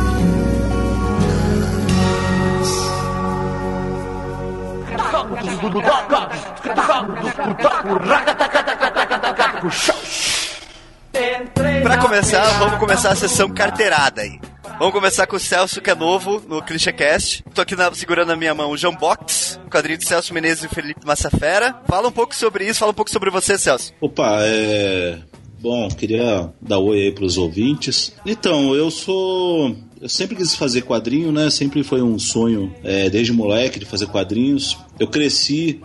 [11.83, 14.39] Pra começar, vamos começar a sessão carteirada aí.
[14.79, 17.43] Vamos começar com o Celso, que é novo no ClichêCast.
[17.51, 20.67] Tô aqui na, segurando na minha mão o João Box, quadrinho de Celso Menezes e
[20.67, 21.81] Felipe Massafera.
[21.87, 23.91] Fala um pouco sobre isso, fala um pouco sobre você, Celso.
[23.99, 25.17] Opa, é.
[25.59, 28.13] Bom, queria dar oi aí pros ouvintes.
[28.23, 29.75] Então, eu sou.
[29.99, 31.49] Eu sempre quis fazer quadrinho, né?
[31.49, 34.77] Sempre foi um sonho, é, desde moleque, de fazer quadrinhos.
[34.99, 35.81] Eu cresci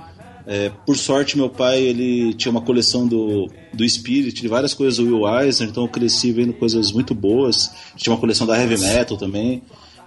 [0.46, 4.96] é, por sorte, meu pai ele tinha uma coleção do, do Spirit, de várias coisas
[4.96, 7.70] do Will Eisner, então eu cresci vendo coisas muito boas.
[7.96, 9.62] Tinha uma coleção da Heavy Metal também.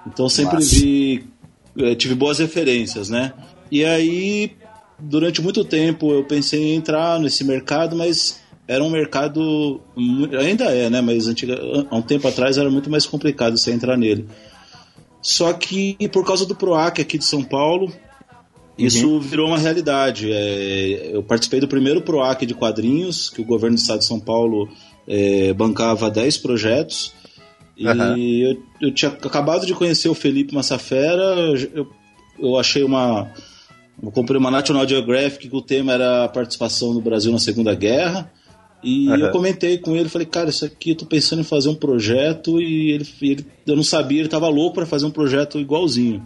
[0.05, 0.75] Então sempre Nossa.
[0.75, 1.25] vi
[1.77, 3.33] eh, tive boas referências, né?
[3.71, 4.51] E aí,
[4.99, 9.81] durante muito tempo, eu pensei em entrar nesse mercado, mas era um mercado.
[10.39, 11.01] Ainda é, né?
[11.01, 14.27] Mas antiga, há um tempo atrás era muito mais complicado você entrar nele.
[15.21, 17.91] Só que por causa do PROAC aqui de São Paulo,
[18.77, 20.29] isso virou uma realidade.
[20.31, 24.19] É, eu participei do primeiro PROAC de quadrinhos, que o governo do estado de São
[24.19, 24.69] Paulo
[25.07, 27.13] é, bancava 10 projetos.
[27.77, 28.17] E Aham.
[28.17, 28.57] eu,
[28.87, 31.35] eu tinha acabado de conhecer o Felipe Massafera,
[31.73, 31.87] eu,
[32.39, 33.29] eu achei uma.
[34.01, 37.73] Eu comprei uma National Geographic que o tema era a participação do Brasil na Segunda
[37.73, 38.31] Guerra.
[38.83, 39.17] E Aham.
[39.19, 42.61] eu comentei com ele, falei, cara, isso aqui eu tô pensando em fazer um projeto
[42.61, 46.21] e ele, ele- eu não sabia, ele tava louco para fazer um projeto igualzinho.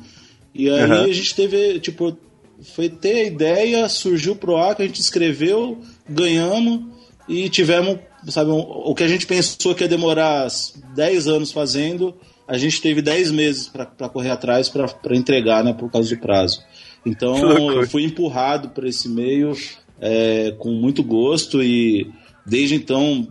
[0.53, 2.17] E aí a gente teve, tipo,
[2.61, 6.81] foi ter a ideia, surgiu o PROAC, a gente escreveu, ganhamos
[7.27, 10.47] e tivemos, sabe, um- o que a gente pensou que ia demorar
[10.95, 12.15] 10 anos fazendo,
[12.47, 16.61] a gente teve 10 meses para correr atrás para entregar, né, por causa do prazo.
[17.05, 17.43] Então Que
[17.77, 19.53] eu fui empurrado para esse meio
[20.01, 22.09] é, com muito gosto e
[22.45, 23.27] desde então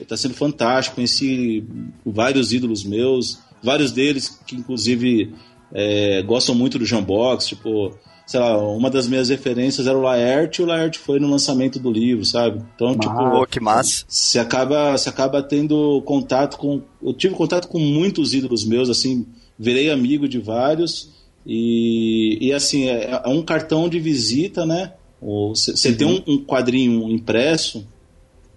[0.00, 0.96] está sendo fantástico.
[0.96, 1.64] Conheci
[2.04, 5.32] vários ídolos meus, vários deles que inclusive
[5.74, 7.92] é, gostam muito do Jambox, tipo,
[8.26, 11.78] sei lá, uma das minhas referências era o Laerte, e o Laerte foi no lançamento
[11.78, 12.62] do livro, sabe?
[12.74, 14.04] Então, tipo, Pô, que massa.
[14.08, 16.82] você acaba, você acaba tendo contato com.
[17.02, 19.24] Eu tive contato com muitos ídolos meus, assim,
[19.58, 21.14] virei amigo de vários.
[21.46, 24.94] E, e assim, é, é um cartão de visita, né?
[25.22, 27.86] Você tem um, um quadrinho impresso,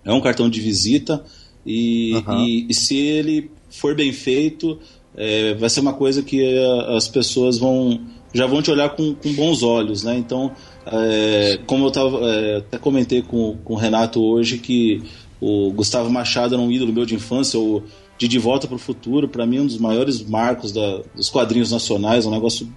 [0.03, 1.23] é um cartão de visita,
[1.65, 2.43] e, Aham.
[2.45, 4.79] e- e se ele for bem feito,
[5.15, 8.01] é, vai ser uma coisa que é, as pessoas vão
[8.34, 10.18] já vão te olhar com, com bons olhos, né?
[10.18, 10.52] Então,
[10.86, 15.02] é, como eu tava, é, até comentei com, com o Renato hoje que
[15.42, 17.84] o Gustavo Machado era um ídolo meu de infância, o
[18.18, 21.72] de De Volta para o Futuro, para mim um dos maiores marcos da- dos quadrinhos
[21.72, 22.70] nacionais, um negócio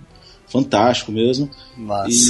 [0.47, 1.49] fantástico mesmo.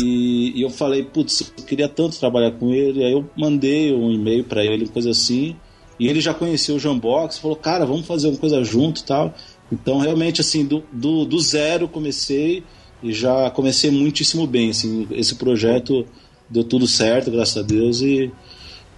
[0.05, 3.05] E, e eu falei, putz, eu queria tanto trabalhar com ele.
[3.05, 5.57] Aí eu mandei um e-mail para ele, coisa assim.
[5.99, 9.35] E ele já conheceu o Jambox, falou, cara, vamos fazer uma coisa junto tal.
[9.71, 12.63] Então, realmente, assim, do, do, do zero comecei
[13.03, 14.71] e já comecei muitíssimo bem.
[14.71, 16.07] Assim, esse projeto
[16.49, 18.01] deu tudo certo, graças a Deus.
[18.03, 18.31] E,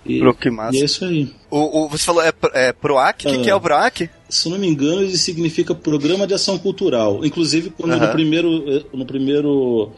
[0.06, 0.76] e, Pô, que massa.
[0.76, 1.28] e é isso aí.
[1.50, 3.26] O, o- você falou, é, pro- é PROAC?
[3.26, 3.40] O que, Ah.
[3.42, 4.10] que é o PROAC?
[4.28, 7.24] Se eu não me engano, ele significa Programa de Ação Cultural.
[7.24, 8.06] Inclusive, quando Aham.
[8.06, 9.92] no primeiro, no primeiro,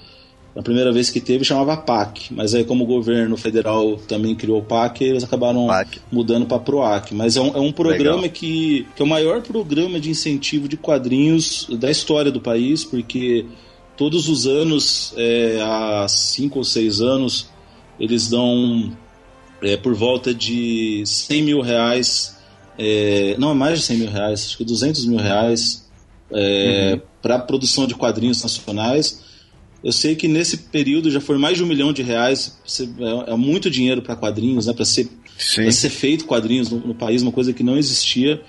[0.54, 2.32] na primeira vez que teve, chamava PAC.
[2.32, 5.98] Mas aí, como o governo federal também criou o PAC, eles acabaram PAC.
[6.12, 7.12] mudando para PROAC.
[7.14, 8.30] Mas é um, é um programa Legal.
[8.34, 13.44] que, que é o maior programa de incentivo de quadrinhos da história do país, porque
[13.96, 17.48] todos os anos, é, há cinco ou seis anos,
[17.98, 18.96] eles dão
[19.62, 22.36] é, por volta de 100 mil reais,
[22.78, 25.86] é, não é mais de 100 mil reais, acho que 200 mil reais
[27.22, 29.24] para produção de quadrinhos nacionais.
[29.82, 32.58] Eu sei que nesse período já foi mais de um milhão de reais,
[33.26, 37.22] é, é muito dinheiro para quadrinhos, né, para ser ser feito quadrinhos no, no país,
[37.22, 38.40] uma coisa que não existia.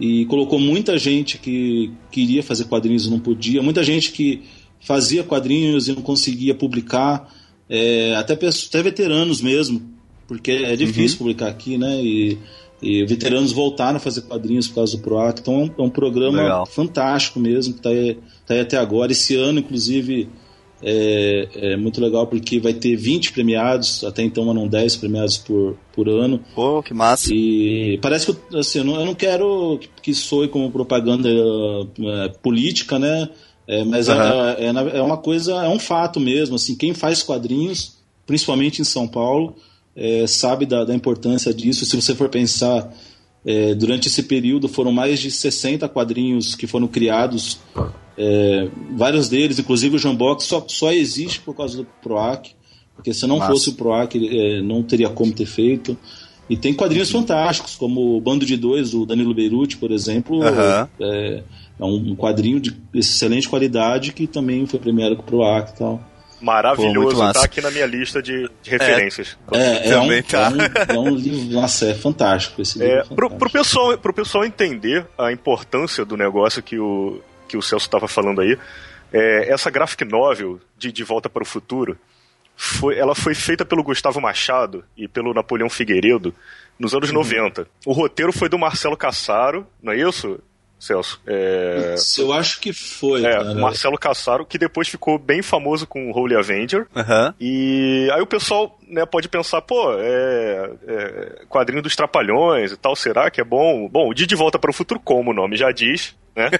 [0.00, 4.42] E colocou muita gente que queria fazer quadrinhos e não podia, muita gente que
[4.82, 7.32] fazia quadrinhos e não conseguia publicar,
[7.68, 9.80] é, até, até veteranos mesmo,
[10.26, 12.02] porque é difícil publicar aqui, né?
[12.02, 12.38] E,
[12.82, 15.90] e veteranos voltaram a fazer quadrinhos por causa do PROAC, então é um, é um
[15.90, 16.66] programa Legal.
[16.66, 19.12] fantástico mesmo, que está aí, tá aí até agora.
[19.12, 20.28] Esse ano, inclusive,
[20.82, 25.76] é, é muito legal porque vai ter 20 premiados, até então eram 10 premiados por,
[25.94, 26.40] por ano.
[26.56, 27.32] Pô, que massa.
[27.32, 32.28] E parece que assim, eu, não, eu não quero que, que soe como propaganda é,
[32.42, 33.28] política, né?
[33.72, 34.56] É, mas é- Aham.
[34.58, 36.56] é, é, é uma coisa, é um fato mesmo.
[36.56, 37.94] Assim, quem faz quadrinhos,
[38.26, 39.56] principalmente em São Paulo,
[39.96, 41.86] é, sabe da, da importância disso.
[41.86, 42.92] Se você for pensar,
[43.46, 47.58] é, durante esse período foram mais de 60 quadrinhos que foram criados.
[48.18, 52.50] é, vários deles, inclusive o Jambox, só, só existe por causa do PROAC.
[52.94, 53.52] Porque se não Massa.
[53.52, 54.14] fosse o PROAC,
[54.62, 55.96] não teria como ter feito.
[56.48, 60.42] E tem quadrinhos fantásticos, como o Bando de Dois, do Danilo Beirute, por exemplo.
[60.42, 60.88] Aham.
[61.00, 61.42] É,
[61.82, 65.98] é um quadrinho de excelente qualidade que também foi premiado com o PROAC e tal.
[65.98, 67.40] Pô, Maravilhoso, massa.
[67.40, 69.38] tá aqui na minha lista de, de referências.
[69.52, 70.52] É, é, um, Também tá.
[70.88, 72.94] é, um, é um livro, nossa, é fantástico esse livro.
[72.94, 73.38] É, É, pro, fantástico.
[73.38, 78.08] pro, pessoal, pro pessoal entender a importância do negócio que o, que o Celso estava
[78.08, 78.58] falando aí,
[79.12, 81.96] é, essa graphic novel de De Volta para o Futuro,
[82.56, 86.34] foi, ela foi feita pelo Gustavo Machado e pelo Napoleão Figueiredo
[86.78, 87.66] nos anos 90.
[87.86, 90.40] O roteiro foi do Marcelo Cassaro, não é isso,
[90.82, 91.20] Celso?
[91.26, 93.24] É, Eu acho que foi.
[93.24, 93.52] é, cara.
[93.52, 96.88] o Marcelo Cassaro, que depois ficou bem famoso com o Holy Avenger.
[96.96, 97.32] Aham.
[97.40, 102.96] E aí o pessoal né, pode pensar, pô, é, é quadrinho dos Trapalhões e tal,
[102.96, 103.88] será que é bom?
[103.88, 106.50] Bom, o De De Volta para o Futuro, como o nome já diz, né?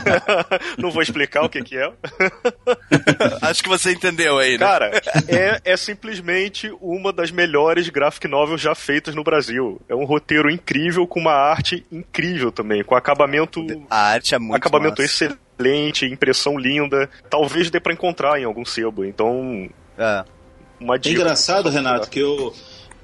[0.78, 1.90] Não vou explicar o que, que é.
[3.42, 4.58] Acho que você entendeu aí, né?
[4.58, 4.90] Cara,
[5.28, 9.80] é, é simplesmente uma das melhores graphic novels já feitas no Brasil.
[9.88, 13.64] É um roteiro incrível, com uma arte incrível também, com acabamento.
[13.90, 15.36] A arte é muito acabamento massa.
[15.58, 17.08] excelente, impressão linda.
[17.28, 19.04] Talvez dê pra encontrar em algum sebo.
[19.04, 20.24] Então, É.
[20.80, 21.20] uma É dica.
[21.20, 22.54] engraçado, Renato, que eu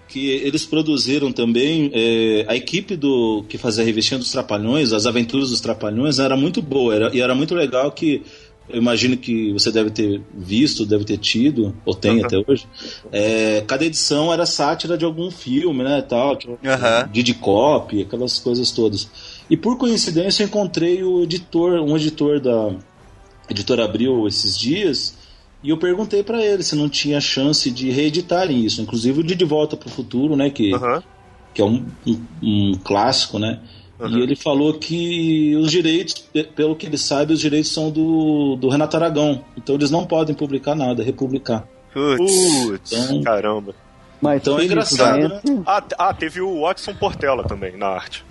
[0.08, 5.06] que eles produziram também é, a equipe do que fazia a revistinha dos Trapalhões, as
[5.06, 8.22] aventuras dos Trapalhões, era muito boa era, e era muito legal que
[8.70, 12.26] eu imagino que você deve ter visto, deve ter tido ou tem Uhum.
[12.26, 12.66] até hoje.
[13.10, 17.08] É, cada edição era sátira de algum filme, né, tal, tipo, Aham.
[17.10, 19.08] Didi Cop, aquelas coisas todas.
[19.48, 22.74] E por coincidência eu encontrei o editor, um editor da
[23.48, 25.16] editora Abril esses dias
[25.62, 29.34] e eu perguntei pra ele se não tinha chance de reeditarem isso, inclusive o de
[29.34, 30.72] De Volta pro Futuro, né, que,
[31.54, 33.60] que é um, um- um clássico, né?
[34.00, 38.54] E ele falou que os direitos, pe- pelo que ele sabe, os direitos são do,
[38.54, 39.44] do Renato Aragão.
[39.56, 41.66] Então eles não podem publicar nada, republicar.
[41.92, 42.92] Putz.
[42.92, 43.74] Então- caramba.
[44.20, 45.40] Mas Então é engraçado, né?
[45.66, 48.24] Ah, ah, teve o Watson Portela também na arte.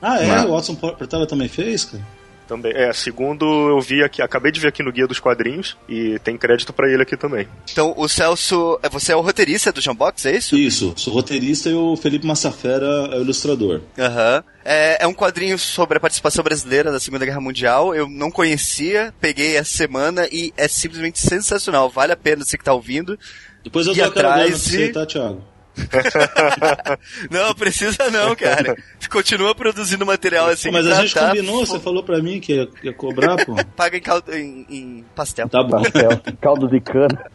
[0.00, 0.44] Ah, é?
[0.44, 2.04] O Watson Portela também fez, cara?
[2.46, 2.72] Também.
[2.74, 6.36] É, segundo eu vi aqui, acabei de ver aqui no Guia dos Quadrinhos e tem
[6.36, 7.48] crédito pra ele aqui também.
[7.72, 8.78] Então, o Celso.
[8.82, 10.56] é- Você é o roteirista do Jambox, é isso?
[10.56, 13.80] Isso, sou roteirista e o Felipe Massafera é o ilustrador.
[13.98, 14.44] Aham.
[14.64, 17.94] É, é um quadrinho sobre a participação brasileira na Segunda Guerra Mundial.
[17.94, 21.88] Eu não conhecia, peguei essa semana e é simplesmente sensacional.
[21.90, 23.18] Vale a pena você que tá ouvindo.
[23.62, 25.42] Depois eu E dou aquela grana pra atrás você, tá, Thiago?
[27.30, 28.74] Não, precisa não, cara.
[29.10, 30.70] Continua produzindo material assim.
[30.70, 33.54] Mas a tá- gente tá- combinou, você falou pra mim que ia, ia cobrar, pô.
[33.76, 35.48] Paga em, caldo, em, em pastel.
[35.48, 35.82] Tá bom.
[35.82, 36.10] pastel,
[36.40, 37.30] caldo de cana.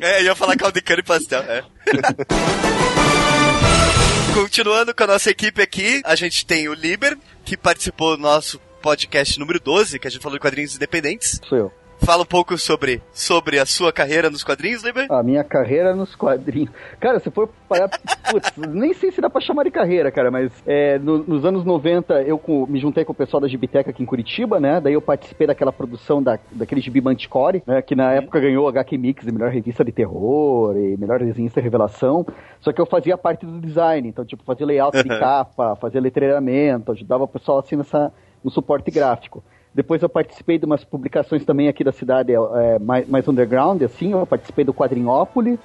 [0.00, 1.62] É, eu ia falar caldo de cana e pastel, é.
[4.34, 8.58] Continuando com a nossa equipe aqui, a gente tem o Liber, que participou do nosso
[8.82, 11.40] podcast número 12, que a gente falou de quadrinhos independentes.
[11.48, 11.72] Sou eu.
[11.98, 15.06] Fala um pouco sobre, sobre a sua carreira nos quadrinhos, Liber.
[15.10, 16.70] A minha carreira nos quadrinhos.
[17.00, 17.88] Cara, se for parar.
[18.30, 21.64] Putz, nem sei se dá pra chamar de carreira, cara, mas é, no- nos anos
[21.64, 24.80] 90 eu com- me juntei com o pessoal da Gibiteca aqui em Curitiba, né?
[24.80, 27.80] Daí eu participei daquela produção da, daquele gibi Manticore, né?
[27.80, 32.26] Que na época ganhou HQ Mix de melhor revista de terror e melhor desenhista revelação.
[32.60, 36.92] Só que eu fazia parte do design, então, tipo, fazia layout de capa, fazia letreiramento,
[36.92, 39.42] ajudava o pessoal assim nessa, no suporte gráfico.
[39.74, 44.12] Depois eu participei de umas publicações também aqui da cidade é, mais, mais underground, assim,
[44.12, 45.58] eu participei do Quadrinhópolis,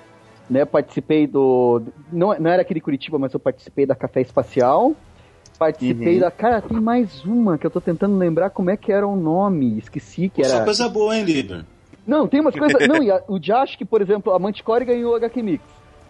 [0.50, 1.84] né, participei do...
[2.12, 4.96] Não, não era aqui de Curitiba, mas eu participei da Café Espacial,
[5.60, 6.32] participei da...
[6.32, 9.78] Cara, tem mais uma que eu tô tentando lembrar como é que era o nome,
[9.78, 10.66] esqueci que Só era...
[10.66, 11.64] coisa boa, hein, Liber?
[12.08, 12.82] Não, tem umas coisas.
[12.90, 15.64] Não, e a, o Josh, que, por exemplo, a Manticore ganhou o HQ Mix.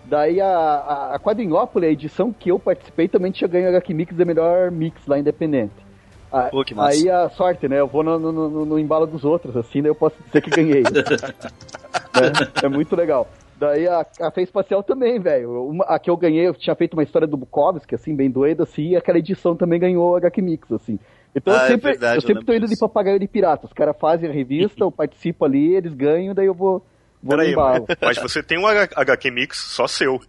[0.05, 3.93] Daí a, a, a Quadrinhópolis, a edição que eu participei, também tinha ganho o HQ
[3.93, 5.88] Mix de melhor mix lá independente.
[6.31, 6.97] A- Pô, que massa.
[6.97, 7.79] aí a sorte, né?
[7.79, 10.51] Eu vou no, no, no- no embalo dos outros, assim, daí eu posso dizer que
[10.51, 10.83] ganhei.
[12.61, 13.27] é, é muito legal.
[13.57, 15.81] Daí a Café Espacial também, velho.
[15.85, 18.89] A que eu ganhei, eu tinha feito uma história do Bukowski, assim, bem doida, assim,
[18.89, 20.97] e aquela edição também ganhou o HQ Mix, assim.
[21.35, 22.79] Então Ah, eu é sempre, verdade, eu eu sempre tô indo de disso.
[22.87, 23.65] papagaio de pirata.
[23.67, 26.85] Os caras fazem a revista, eu participo ali, eles ganham, daí eu vou,
[27.21, 27.85] vou Peraí, embalo.
[28.01, 30.19] mas, você tem um HQ Mix só seu.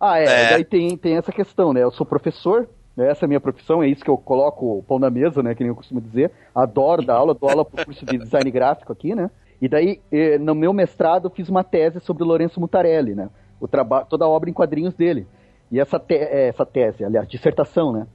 [0.00, 0.50] Ah, é, É.
[0.50, 1.82] daí tem, tem essa questão, né?
[1.82, 2.68] Eu sou professor?
[2.96, 5.54] Essa é a minha profissão, é isso que eu coloco o pão na mesa, né?
[5.54, 6.30] Que nem eu costumo dizer.
[6.54, 9.30] Adoro dar aula, dou aula pro curso de design gráfico aqui, né?
[9.60, 13.28] E daí, eh, no meu mestrado, eu fiz uma tese sobre o Lourenço Mutarelli, né?
[13.60, 15.26] O traba- toda a obra em quadrinhos dele.
[15.72, 18.06] E essa, te- eh, essa tese, aliás, dissertação, né?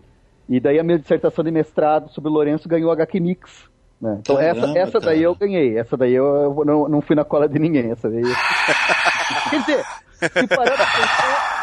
[0.48, 3.70] E daí a minha dissertação de mestrado sobre o Lourenço ganhou HQ Mix.
[4.02, 4.18] Né?
[4.22, 5.24] Então Caramba, essa, essa daí cara.
[5.24, 5.78] eu ganhei.
[5.78, 7.92] Essa daí eu, eu não, não fui na cola de ninguém.
[7.92, 8.22] Essa daí.
[9.50, 11.59] Quer dizer, se parar pra pensar,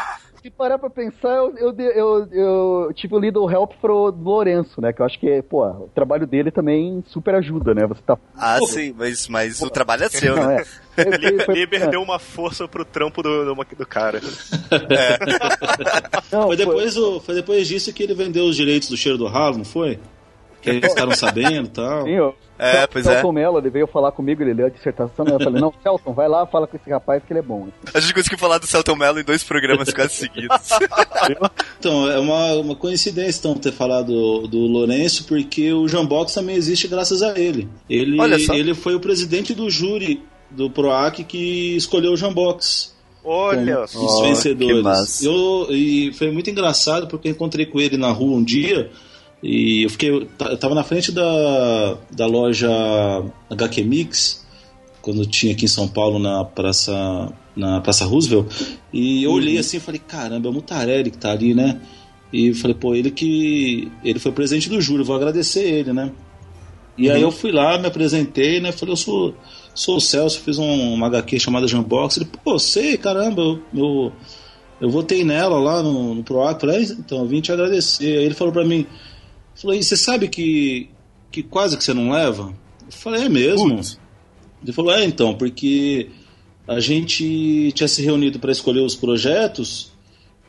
[0.47, 4.93] se parar pra pensar, eu, eu, eu, eu tive o Little Help pro Lourenço, né?
[4.93, 7.85] Que eu acho que, pô, o trabalho dele também super ajuda, né?
[7.85, 8.17] Você tá.
[8.37, 10.61] Ah, sim, mas, mas o trabalho é seu, Não, né?
[10.61, 10.65] é.
[10.97, 14.19] Foi- foi- foi- Liber deu uma força pro trampo do, do, do cara.
[16.31, 19.17] não, Foi foi- depois, do- foi depois disso que ele vendeu os direitos do cheiro
[19.17, 19.99] do ralo, não foi?
[20.61, 22.03] Que eles ficaram sabendo e tal.
[22.03, 23.13] Sim, eu- É, Cel- pois é.
[23.13, 26.27] Celton Mello, ele veio falar comigo, ele leu a dissertação, eu falei, não, Celton, vai
[26.27, 27.67] lá, fala com esse rapaz que ele é bom.
[27.93, 30.57] A gente conseguiu falar do Celton Mello em dois programas quase seguidos.
[31.79, 36.55] Então, é uma, uma coincidência então, ter falado do, do Lourenço, porque o Jambox também
[36.55, 37.67] existe graças a ele.
[37.89, 38.53] Ele, Olha só.
[38.55, 42.95] ele foi o presidente do júri do PROAC que escolheu o Jambox.
[43.23, 44.05] Olha como só.
[44.05, 44.83] os que vencedores.
[44.83, 45.25] massa.
[45.25, 48.89] Eu, e foi muito engraçado porque eu encontrei com ele na rua um dia
[49.49, 50.09] e eu fiquei.
[50.09, 52.69] Eu tava na frente da, da loja
[53.49, 54.45] HQ Mix,
[55.01, 58.45] quando tinha aqui em São Paulo na Praça, na Praça Roosevelt,
[58.91, 61.79] e eu olhei assim e falei, caramba, é o Mutarelli que tá ali, né?
[62.33, 63.89] E falei, pô, ele que.
[64.03, 66.11] Ele foi presidente do júri, vou agradecer ele, né?
[66.97, 68.73] E aí eu fui lá, me apresentei, né?
[68.73, 69.33] Falei, eu sou,
[69.73, 72.17] sou o Celso, fiz um, uma HQ chamada Jambox.
[72.17, 74.11] Ele, pô, sei, caramba, eu, eu,
[74.81, 76.59] eu votei nela lá no, no PROAC.
[76.59, 78.17] Falei, "Ah, então, eu vim te agradecer.
[78.17, 78.85] Aí ele falou pra mim,
[79.61, 80.89] falou, e você sabe que,
[81.31, 82.53] que quase que você não leva?
[82.85, 83.75] Eu falei, é mesmo?
[83.75, 83.99] Putz.
[84.63, 86.09] Ele falou, é então, porque
[86.67, 89.91] a gente tinha se reunido para escolher os projetos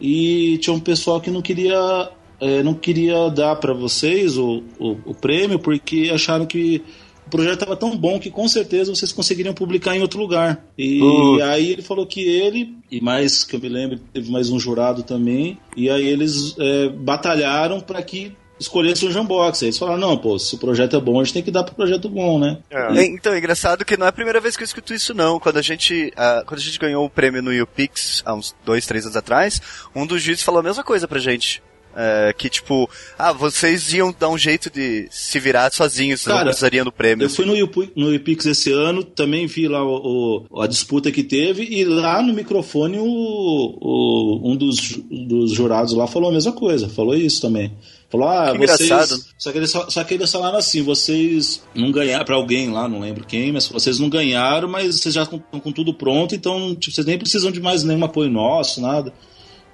[0.00, 4.96] e tinha um pessoal que não queria eh, não queria dar para vocês o, o,
[5.06, 6.82] o prêmio porque acharam que
[7.26, 10.64] o projeto estava tão bom que com certeza vocês conseguiriam publicar em outro lugar.
[10.78, 11.42] E Putz.
[11.42, 15.02] aí ele falou que ele, e mais que eu me lembro, teve mais um jurado
[15.02, 19.62] também, e aí eles eh, batalharam para que escolhesse o Jambox.
[19.62, 21.64] Aí eles falaram, não, pô, se o projeto é bom, a gente tem que dar
[21.64, 22.58] pro projeto bom, né?
[22.70, 22.98] É.
[22.98, 25.38] É, Então, é engraçado que não é a primeira vez que eu escuto isso, não.
[25.40, 28.86] Quando a gente, ah, quando a gente ganhou o prêmio no UPix, há uns dois,
[28.86, 29.60] três anos atrás,
[29.94, 31.62] um dos juízes falou a mesma coisa pra gente.
[32.00, 36.44] É, que tipo, ah, vocês iam dar um jeito de se virar sozinhos, não Cara,
[36.46, 37.24] precisariam do prêmio.
[37.24, 41.10] Eu fui no, Ipu- no IPix esse ano, também vi lá o, o- a disputa
[41.10, 46.32] que teve, e lá no microfone o, o- um dos, dos jurados lá falou a
[46.32, 47.72] mesma coisa, falou isso também.
[48.10, 48.80] Falou, ah, Que vocês.
[48.90, 49.20] engraçado.
[49.36, 53.00] Só que, eles, só, que eles falaram assim: vocês não ganharam, pra alguém lá, não
[53.00, 56.94] lembro quem, mas vocês não ganharam, mas vocês já estão com tudo pronto, então tipo,
[56.94, 59.12] vocês nem precisam de mais nenhum apoio nosso, nada.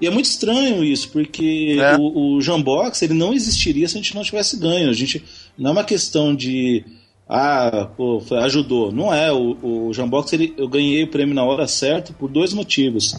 [0.00, 1.96] E é muito estranho isso, porque É.
[1.96, 4.90] o, o Jambox ele não existiria se a gente não tivesse ganho.
[4.90, 5.22] A gente
[5.56, 6.84] não é uma questão de
[7.28, 8.90] ah, pô, foi- ajudou.
[8.90, 9.32] Não é.
[9.32, 13.14] O, o Jambox ele, eu ganhei o prêmio na hora certa por dois motivos.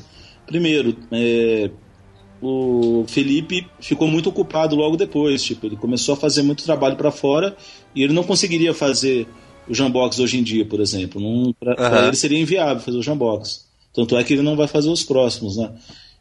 [0.45, 1.71] Primeiro, é,
[2.47, 5.43] o Felipe ficou muito ocupado logo depois.
[5.43, 7.55] Tipo, ele começou a fazer muito trabalho para fora
[7.95, 9.27] e ele não conseguiria fazer
[9.67, 11.19] o Jambox hoje em dia, por exemplo.
[11.19, 12.07] Não, pra, pra Aham.
[12.07, 13.65] ele seria inviável fazer o Jambox.
[13.93, 15.71] Tanto é que ele não vai fazer os próximos, né?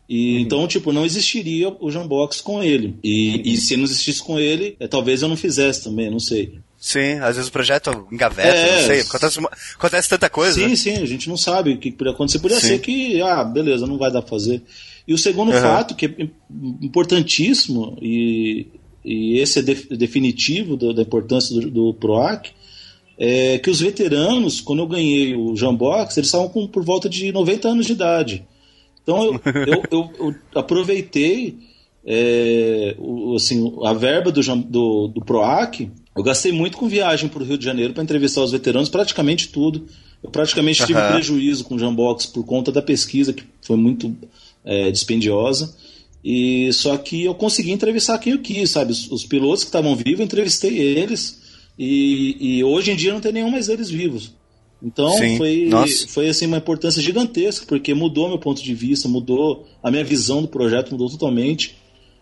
[0.08, 2.94] E, Então, tipo, não existiria o Jambox com ele.
[3.02, 6.54] E, e se não existisse com ele, é, talvez eu não fizesse também, não sei.
[6.86, 8.76] Sim, às vezes o projeto engaveta, É.
[8.80, 9.00] não sei.
[9.00, 9.40] Acontece,
[9.74, 10.52] acontece tanta coisa.
[10.60, 12.38] Sim, sim, a gente não sabe o que poderia acontecer.
[12.40, 12.68] Poderia Sim.
[12.68, 14.62] ser que, ah, beleza, não vai dar pra fazer.
[15.08, 15.62] E o segundo Aham.
[15.62, 16.30] fato, que é im-
[16.82, 18.66] importantíssimo, e,
[19.02, 22.50] e esse é def- definitivo do- da importância do, do PROAC,
[23.18, 27.32] é que os veteranos, quando eu ganhei o Jambox, eles estavam com por volta de
[27.32, 28.44] 90 anos de idade.
[29.02, 31.56] Então eu, eu, eu- eu aproveitei
[32.06, 37.42] é, o- assim, a verba do, do, do PROAC, eu gastei muito com viagem para
[37.42, 39.86] o Rio de Janeiro para entrevistar os veteranos, praticamente tudo.
[40.22, 41.12] Eu praticamente tive Aham.
[41.12, 44.16] prejuízo com o Jambox por conta da pesquisa, que foi muito
[44.64, 45.76] é, dispendiosa.
[46.24, 48.92] E só que eu consegui entrevistar quem eu quis, sabe?
[48.92, 51.42] Os, os pilotos que estavam vivos, eu entrevistei eles.
[51.78, 54.32] E, e hoje em dia não tem nenhum mais deles vivos.
[54.82, 56.08] Então Sim, foi, nossa.
[56.08, 60.40] foi assim, uma importância gigantesca, porque mudou meu ponto de vista, mudou a minha visão
[60.40, 61.74] do projeto, mudou totalmente.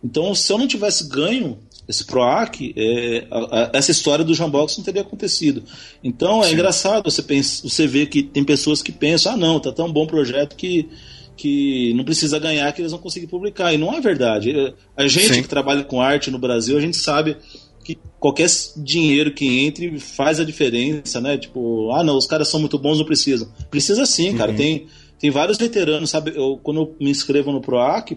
[0.03, 1.59] Então, se eu não tivesse ganho
[1.93, 5.63] esse PROAC, é, a- a- essa história do Jambox não teria acontecido.
[6.03, 9.71] Então, é engraçado você, pensa, você ver que tem pessoas que pensam, ah, não, tá
[9.71, 10.89] tão bom o projeto que,
[11.37, 13.73] que não precisa ganhar, que eles vão conseguir publicar.
[13.73, 14.51] E não é verdade.
[14.51, 15.43] É, A gente Sim.
[15.43, 17.37] que trabalha com arte no Brasil, a gente sabe
[17.85, 21.37] que qualquer dinheiro que entre faz a diferença, né?
[21.37, 23.49] Tipo, ah, não, os caras são muito bons, não precisam.
[23.71, 24.53] Precisa sim, cara.
[24.53, 24.87] Tem,
[25.19, 26.33] tem vários veteranos, sabe?
[26.35, 28.13] Eu, quando eu me inscrevo no PROAC,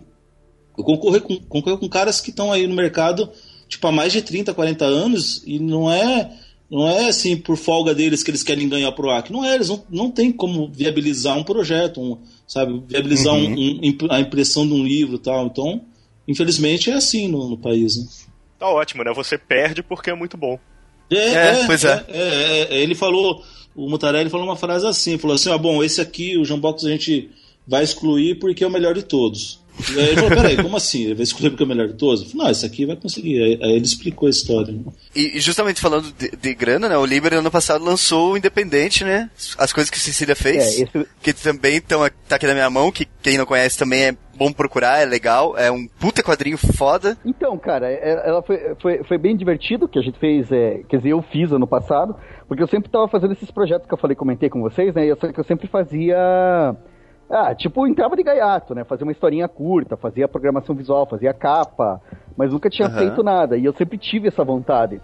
[0.78, 3.32] eu concorro com, concorro com caras que estão aí no mercado,
[3.68, 6.32] tipo, há mais de 30, 40 anos, e não é.
[6.70, 9.30] Não é assim por folga deles que eles querem ganhar o PROAC.
[9.32, 12.82] Não é, eles não, não tem como viabilizar um projeto, um, sabe?
[12.88, 15.46] Viabilizar um- um- imp- a impressão de um livro e tal.
[15.46, 15.82] Então,
[16.28, 18.06] infelizmente, é assim no, no país, né?
[18.58, 19.14] Tá ótimo, né?
[19.14, 20.58] Você perde porque é muito bom.
[21.12, 21.18] É,
[21.62, 22.04] É, pois é.
[22.08, 22.82] é, é, é.
[22.82, 23.44] Ele falou,
[23.76, 26.90] o Mutarelli falou uma frase assim, falou assim, ah, bom, esse aqui, o Jambox, a
[26.90, 27.30] gente
[27.68, 29.60] vai excluir porque é o melhor de todos.
[29.94, 31.04] E aí ele falou, peraí, como assim?
[31.04, 32.22] Ele vai excluir porque é o melhor de todos?
[32.24, 33.42] Eu falei, não, esse aqui vai conseguir.
[33.44, 34.72] Aí, aí ele explicou a história.
[34.74, 34.80] né?
[35.16, 36.98] E, e justamente falando de, de grana, né?
[36.98, 39.30] O Liber ano passado lançou o Independente, né?
[39.58, 40.58] As coisas que Cecília fez.
[40.80, 44.04] É, esse- Que também tão, tá aqui na minha mão, que quem não conhece também
[44.06, 45.58] é bom procurar, é legal.
[45.58, 47.18] É um puta quadrinho foda.
[47.26, 50.98] Então, cara, é- ela foi, foi, foi bem divertido que a gente fez, é, quer
[50.98, 52.16] dizer, eu fiz ano passado,
[52.48, 55.06] porque eu sempre tava fazendo esses projetos que eu falei, comentei com vocês, né?
[55.06, 56.16] e Eu, sei que eu sempre fazia.
[57.30, 58.84] Ah, tipo, entrava de gaiato, né?
[58.84, 62.00] Fazia uma historinha curta, fazia programação visual, fazia capa,
[62.38, 62.98] mas nunca tinha Aham.
[62.98, 63.58] feito nada.
[63.58, 65.02] E eu sempre tive essa vontade.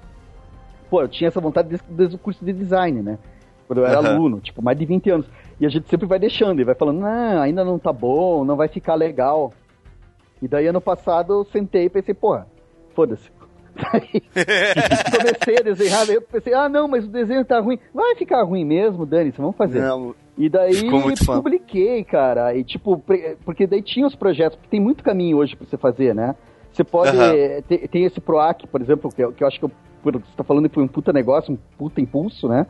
[0.90, 3.18] Pô, eu tinha essa vontade desde, desde o curso de design, né?
[3.66, 4.10] Quando eu era Aham.
[4.10, 5.26] aluno, tipo, mais de 20 anos.
[5.60, 8.56] E a gente sempre vai deixando, e vai falando, não, ainda não tá bom, não
[8.56, 9.52] vai ficar legal.
[10.42, 12.48] E daí ano passado eu sentei e pensei, porra,
[12.94, 13.32] foda-se.
[15.12, 17.80] Comecei a desenhar, daí eu pensei, ah não, mas o desenho tá ruim.
[17.94, 19.80] Vai ficar ruim mesmo, Dani, vamos fazer.
[19.82, 20.74] Não, E daí
[21.42, 22.56] publiquei, cara.
[22.56, 23.02] E tipo,
[23.46, 26.36] porque daí tinha os projetos, porque tem muito caminho hoje pra você fazer, né?
[26.72, 27.16] Você pode.
[27.18, 27.34] Aham.
[27.36, 29.72] eh, ter- tem esse PROAC, por exemplo, que, eu- que eu acho que eu,
[30.04, 32.66] você tá falando que foi um puta negócio, um puta impulso, né?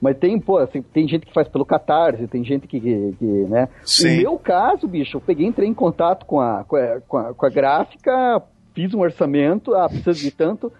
[0.00, 3.24] Mas tem, pô, assim, tem gente que faz pelo Catarse, tem gente que, que, que,
[3.24, 3.68] né?
[3.84, 4.16] Sim.
[4.18, 7.32] O meu caso, bicho, eu peguei, entrei em contato com a, com a, com a,
[7.32, 8.42] com a gráfica,
[8.74, 10.72] fiz um orçamento, ah, precisa de tanto.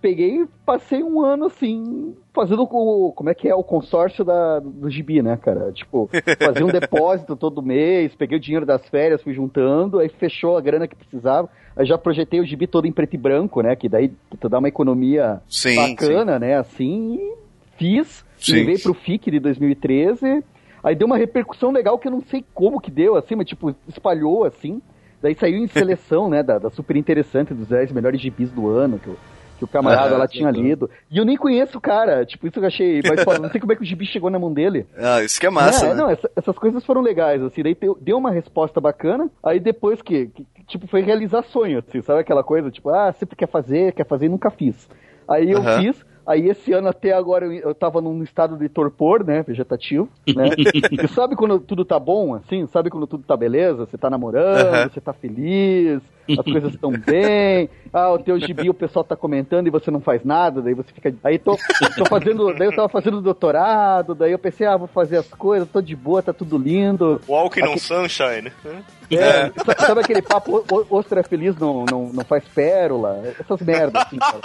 [0.00, 3.12] Peguei e passei um ano assim, fazendo o.
[3.12, 3.54] Como é que é?
[3.54, 5.72] O consórcio da, do gibi, né, cara?
[5.72, 6.08] Tipo,
[6.38, 10.60] fazia um depósito todo mês, peguei o dinheiro das férias, fui juntando, aí fechou a
[10.60, 11.48] grana que precisava.
[11.74, 13.74] Aí já projetei o gibi todo em preto e branco, né?
[13.74, 16.56] Que daí tu dá uma economia Sim, bacana, né?
[16.56, 17.34] Assim, e
[17.76, 18.52] fiz, Sim.
[18.52, 20.44] levei pro FIC de 2013.
[20.84, 23.74] Aí deu uma repercussão legal que eu não sei como que deu, assim, mas tipo,
[23.88, 24.80] espalhou assim.
[25.22, 28.98] Daí saiu em seleção, né, da, da super interessante dos 10 melhores gibis do ano,
[28.98, 29.16] que o,
[29.58, 30.90] que o camarada Aham, lá tinha lido.
[31.10, 33.38] E eu nem conheço o cara, tipo, isso eu achei mais foda.
[33.38, 34.86] Não sei como é que o gibi chegou na mão dele.
[34.96, 35.94] Ah, isso que é massa, É, né?
[35.94, 40.26] Não, essa- essas coisas foram legais, assim, daí deu, uma resposta bacana, aí depois que,
[40.26, 44.06] que, tipo, foi realizar sonho, assim, sabe aquela coisa, tipo, ah, sempre quer fazer, quer
[44.06, 44.88] fazer e nunca fiz.
[45.26, 49.24] Aí eu fiz, aí esse ano até agora eu, eu tava num estado de torpor,
[49.24, 50.50] né, vegetativo, né,
[50.90, 54.92] e sabe quando tudo tá bom, assim, sabe quando tudo tá beleza, você tá namorando,
[54.92, 59.66] você tá feliz, as coisas estão bem, ah, o teu gibi o pessoal tá comentando
[59.66, 61.56] e você não faz nada, daí você fica, aí tô,
[61.96, 65.68] tô fazendo, daí eu tava fazendo doutorado, daí eu pensei, ah, vou fazer as coisas,
[65.68, 68.52] tô de boa, tá tudo lindo, Walking on Aqui- Sunshine.
[68.64, 68.82] né?
[69.10, 73.22] é, sa- Sabe aquele papo, o- o- ostra feliz não, não, não faz pérola?
[73.38, 74.40] Essas merdas, assim, cara.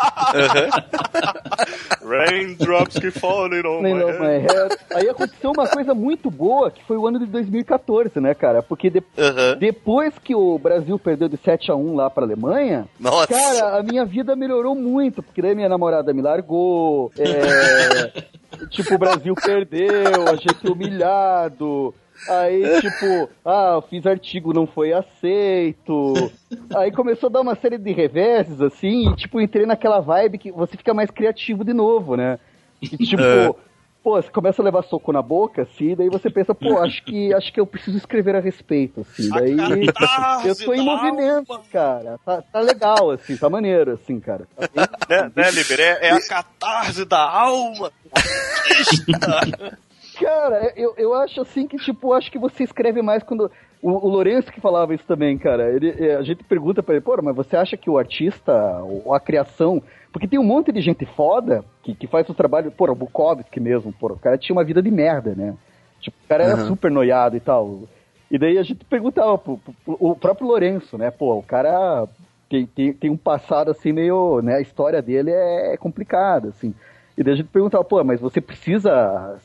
[2.03, 4.47] Raindrops keep falling on my não, head.
[4.53, 8.61] é- Aí aconteceu uma coisa muito boa, que foi o ano de 2014, né, cara?
[8.61, 9.57] Porque de- Aham.
[9.57, 13.28] depois que o Brasil perdeu de 7 a 1 lá pra Alemanha, Nossa.
[13.28, 18.24] cara, a minha vida melhorou muito, porque daí minha namorada me largou, é,
[18.69, 21.93] tipo, o Brasil perdeu, a gente humilhado.
[22.30, 26.32] Aí, tipo, ah, eu fiz artigo, não foi aceito.
[26.76, 30.51] Aí começou a dar uma série de reveses, assim, e, tipo, entrei naquela vibe que
[30.51, 32.38] você fica mais criativo de novo, né?
[32.80, 33.53] E, tipo, É.
[34.04, 37.34] pô, você começa a levar soco na boca, assim, daí você pensa, pô, acho que,
[37.34, 39.30] acho que eu preciso escrever a respeito, assim.
[39.30, 39.56] Daí
[40.45, 42.20] eu tô em movimento, cara.
[42.26, 44.47] Tá, tá legal, assim, tá maneiro, assim, cara.
[44.56, 45.80] Tá bem- Né, né Liber?
[45.80, 47.91] É, é a catarse da alma.
[50.20, 53.52] Cara, eu, eu acho assim que, tipo, acho que você escreve mais quando.
[53.82, 55.72] O, o Lourenço que falava isso também, cara.
[55.72, 59.14] Ele, é, a gente pergunta pra ele, pô, mas você acha que o artista, ou
[59.16, 59.82] a criação.
[60.12, 62.72] Porque tem um monte de gente foda que, que faz o trabalho.
[62.72, 65.53] Pô, o Bukowski mesmo, pô, o cara tinha uma vida de merda, né?
[65.99, 66.68] Tipo, o cara era Uhum.
[66.68, 67.84] super noiado e tal.
[68.30, 71.12] E daí a gente perguntava pro, pro- pro- o próprio Lourenço, né?
[71.12, 72.07] Pô, o cara
[72.49, 74.41] tem, tem, tem um passado assim meio.
[74.41, 74.55] né?
[74.55, 76.74] A história dele é complicada, assim.
[77.18, 79.38] E daí a gente perguntava, pô, mas você precisa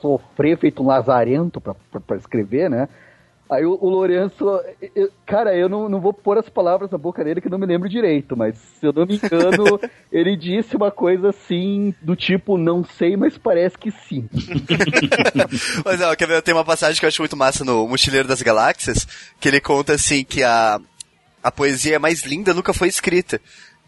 [0.00, 2.88] sofrer feito um lazarento pra, pra, pra escrever, né?
[3.50, 4.44] Aí o, o Lourenço,
[4.94, 7.58] eu- cara, eu não, não vou pôr as palavras na boca dele que eu não
[7.58, 9.78] me lembro direito, mas se eu não me engano,
[10.10, 14.28] ele disse uma coisa assim, do tipo, não sei, mas parece que sim.
[15.84, 16.42] Mas ó, quer ver?
[16.42, 19.06] Tem uma passagem que eu acho muito massa no Mochileiro das Galáxias,
[19.40, 20.80] que ele conta assim que a,
[21.42, 23.40] a poesia mais linda nunca foi escrita.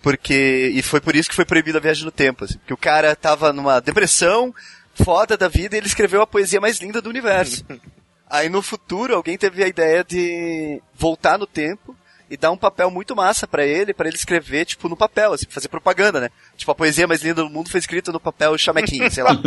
[0.02, 0.70] Porque.
[0.74, 2.44] E foi por isso que foi proibida a viagem no tempo.
[2.44, 4.54] Assim, porque o cara tava numa depressão
[4.94, 7.64] foda da vida e ele escreveu a poesia mais linda do universo.
[8.28, 11.94] Aí no futuro alguém teve a ideia de voltar no tempo
[12.28, 15.46] e dar um papel muito massa pra ele, pra ele escrever, tipo, no papel, assim,
[15.48, 16.28] fazer propaganda, né?
[16.56, 19.30] Tipo, a poesia mais linda do mundo foi escrita no papel chamequinho, sei lá.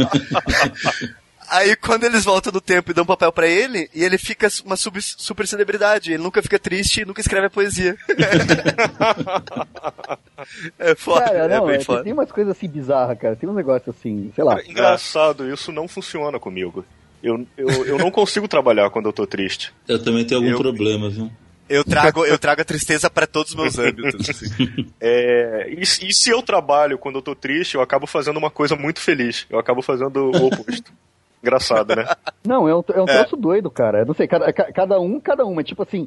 [1.51, 4.77] Aí quando eles voltam no tempo e dão papel pra ele, e ele fica uma
[4.77, 7.97] sub- super celebridade, ele nunca fica triste e nunca escreve a poesia.
[10.77, 12.03] é foda, Cara, não, é é, bem foda.
[12.03, 13.35] tem umas coisas assim bizarras, cara.
[13.35, 14.55] Tem um negócio assim, sei lá.
[14.57, 16.85] Cara, engraçado, isso não funciona comigo.
[17.21, 19.73] Eu, eu, eu não consigo trabalhar quando eu tô triste.
[19.87, 21.29] Eu também tenho algum Eu- problema, viu?
[21.67, 24.27] Eu trago, eu trago a tristeza pra todos os meus âmbitos.
[24.29, 24.89] assim.
[25.01, 28.75] É, e, e se eu trabalho quando eu tô triste, eu acabo fazendo uma coisa
[28.75, 29.45] muito feliz.
[29.49, 30.91] Eu acabo fazendo o oposto.
[31.41, 32.05] Engraçado, né?
[32.45, 33.17] Não, é um, é um É.
[33.19, 33.99] troço doido, cara.
[33.99, 35.57] Eu não sei, cada, ca- cada um, cada um.
[35.57, 36.05] É tipo assim,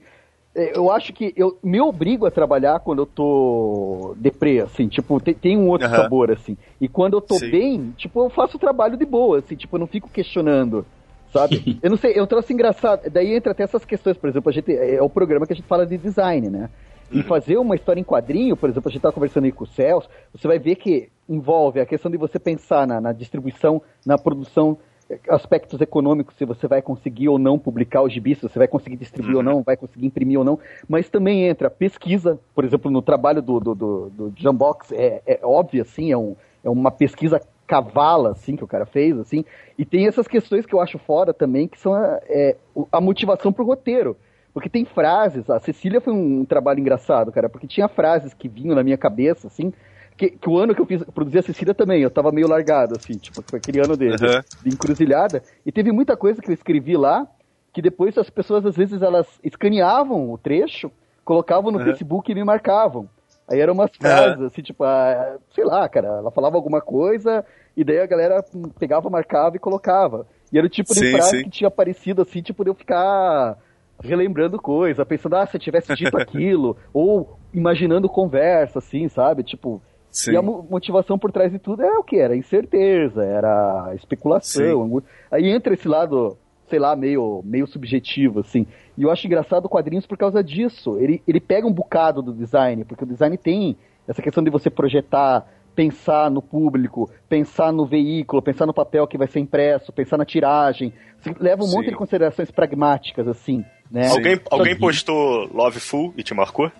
[0.54, 5.18] é, eu acho que eu me obrigo a trabalhar quando eu tô deprê, assim, tipo,
[5.20, 5.96] tem, tem um outro Aham.
[5.96, 6.54] sabor, assim.
[6.78, 7.50] E quando eu tô Sim.
[7.50, 10.84] bem, tipo, eu faço o trabalho de boa, assim, tipo, eu não fico questionando.
[11.32, 11.78] Sabe?
[11.82, 13.10] Eu não sei, é um troço engraçado.
[13.10, 15.66] Daí entra até essas questões, por exemplo, a gente, é o programa que a gente
[15.66, 16.68] fala de design, né?
[17.10, 19.66] E fazer uma história em quadrinho, por exemplo, a gente tava conversando aí com o
[19.66, 24.16] Celso, você vai ver que envolve a questão de você pensar na, na distribuição, na
[24.16, 24.78] produção,
[25.10, 28.66] eh, aspectos econômicos, se você vai conseguir ou não publicar o gibi, se você vai
[28.66, 30.58] conseguir distribuir ou não, vai conseguir imprimir ou não,
[30.88, 35.40] mas também entra pesquisa, por exemplo, no trabalho do, do, do, do Jambox, é, é
[35.42, 37.42] óbvio, assim, é, um, é uma pesquisa
[37.72, 39.46] cavala, assim, que o cara fez, assim,
[39.78, 42.54] e tem essas questões que eu acho fora também, que são a, é,
[42.92, 44.14] a motivação pro roteiro.
[44.52, 48.74] Porque tem frases, a Cecília foi um trabalho engraçado, cara, porque tinha frases que vinham
[48.74, 49.72] na minha cabeça, assim,
[50.18, 52.94] que, que o ano que eu fiz, produzi a Cecília também, eu tava meio largado,
[52.94, 54.42] assim, tipo, foi aquele ano dele, Uhum.
[54.60, 57.26] de encruzilhada, e teve muita coisa que eu escrevi lá,
[57.72, 60.92] que depois as pessoas, às vezes, elas escaneavam o trecho,
[61.24, 61.84] colocavam no Uhum.
[61.84, 63.08] Facebook e me marcavam.
[63.48, 67.44] Aí eram umas frases, assim, tipo, ah, sei lá, cara, ela falava alguma coisa,
[67.76, 68.44] e daí a galera
[68.78, 70.26] pegava, marcava e colocava.
[70.52, 71.44] E era o tipo de Sim, frase sim.
[71.44, 73.56] que tinha aparecido, assim, tipo, de eu ficar
[74.02, 79.42] relembrando coisa, pensando, ah, se eu tivesse dito aquilo, ou imaginando conversa, assim, sabe?
[79.44, 80.32] Tipo, Sim.
[80.32, 82.16] e a mo- motivação por trás de tudo era o que?
[82.18, 85.02] Era incerteza, era especulação.
[85.30, 86.36] Aí entra esse lado,
[86.68, 88.66] sei lá, meio, meio subjetivo, assim.
[88.98, 90.98] E eu acho engraçado quadrinhos por causa disso.
[90.98, 94.68] Ele, ele pega um bocado do design, porque o design tem essa questão de você
[94.68, 100.16] projetar, pensar no público, pensar no veículo, pensar no papel que vai ser impresso, pensar
[100.16, 100.92] na tiragem.
[101.18, 101.76] Você leva um Sim.
[101.76, 104.08] monte de considerações pragmáticas, assim, né?
[104.08, 106.70] Alguém, alguém postou Love Full e te marcou?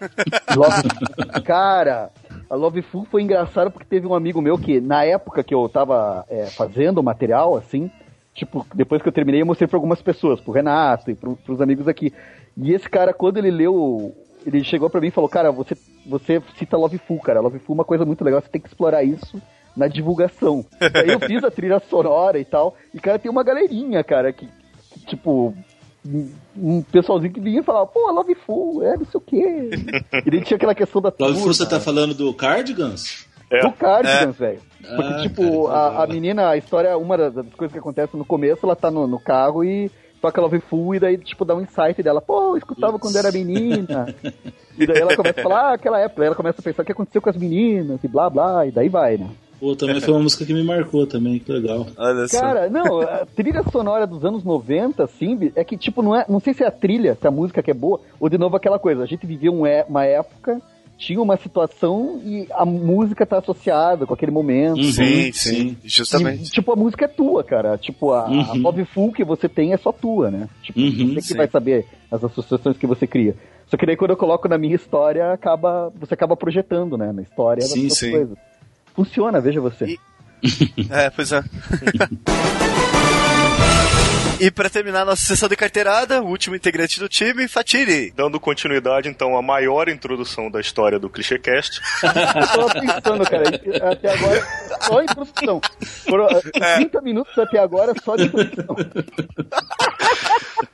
[0.56, 1.42] Love...
[1.44, 2.10] Cara,
[2.48, 5.68] a Love Full foi engraçado porque teve um amigo meu que, na época que eu
[5.68, 7.90] tava é, fazendo o material, assim,
[8.34, 11.60] tipo, depois que eu terminei, eu mostrei pra algumas pessoas, pro Renato e pro, pros
[11.60, 12.12] amigos aqui.
[12.56, 14.14] E esse cara, quando ele leu,
[14.46, 15.76] ele chegou pra mim e falou, cara, você,
[16.06, 17.40] você cita Love Full, cara.
[17.40, 19.40] Love Full é uma coisa muito legal, você tem que explorar isso
[19.76, 20.64] na divulgação.
[20.80, 24.46] Aí eu fiz a trilha sonora e tal, e, cara, tem uma galerinha, cara, que,
[24.90, 25.54] que, tipo,
[26.56, 29.70] um- pessoalzinho que vinha e falava, pô, Love Full, é, não sei o quê.
[30.26, 33.26] E daí tinha aquela questão da Love Full, você tá falando do Cardigans?
[33.50, 33.60] É.
[33.60, 34.60] do Cardigans, velho.
[34.80, 38.16] Porque, Ah, tipo, cara, a, a menina, a história, uma das, das coisas que acontece
[38.16, 39.90] no começo, ela tá no, no carro e
[40.22, 43.30] toca Love Full e daí, tipo, dá um insight dela, pô, eu escutava quando era
[43.32, 44.14] menina.
[44.78, 46.86] e daí ela começa a falar, ah, aquela época, daí ela começa a pensar o
[46.86, 49.28] que aconteceu com as meninas e blá blá, e daí vai, né?
[49.58, 51.86] Pô, também foi uma música que me marcou também, que legal.
[51.96, 52.40] Olha só.
[52.40, 56.24] Cara, não, a trilha sonora dos anos 90, assim, é que, tipo, não é.
[56.28, 58.56] Não sei se é a trilha, se a música que é boa, ou de novo
[58.56, 59.04] aquela coisa.
[59.04, 60.60] A gente vivia um é- uma época,
[60.98, 64.76] tinha uma situação e a música tá associada com aquele momento.
[64.78, 65.76] Uhum, sim, sim, sim.
[65.84, 66.44] justamente.
[66.44, 67.76] E, tipo, a música é tua, cara.
[67.76, 68.62] Tipo, a, a Uhum.
[68.62, 70.48] Love Full que você tem é só tua, né?
[70.62, 71.36] Tipo, Uhum, você que sim.
[71.36, 73.34] vai saber as associações que você cria.
[73.66, 77.10] Só que daí quando eu coloco na minha história, acaba, você acaba projetando, né?
[77.12, 78.10] Na história das Sim, suas sim.
[78.10, 78.38] coisas.
[78.94, 79.86] Funciona, veja você.
[79.86, 79.98] E-
[80.90, 81.42] É, pois é.
[84.44, 88.10] e pra terminar nossa sessão de carteirada, o último integrante do time, Fatiri.
[88.10, 91.80] Dando continuidade, então, à maior introdução da história do ClichêCast.
[92.02, 94.46] Eu tava pensando, cara, até agora,
[94.80, 95.60] só introdução.
[96.08, 96.38] Foram É.
[96.38, 98.74] uh, 30 minutos até agora só de introdução.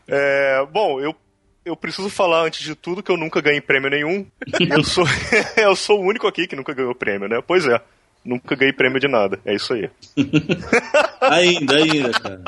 [0.06, 1.14] É, bom, eu,
[1.62, 4.26] eu preciso falar antes de tudo que eu nunca ganhei prêmio nenhum.
[4.58, 5.04] Eu sou,
[5.58, 7.42] eu sou o único aqui que nunca ganhou prêmio, né?
[7.46, 7.78] Pois é.
[8.24, 9.38] Nunca ganhei prêmio de nada.
[9.44, 9.88] É isso aí.
[11.20, 12.42] Ainda, ainda, cara.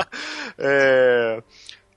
[0.57, 1.43] É,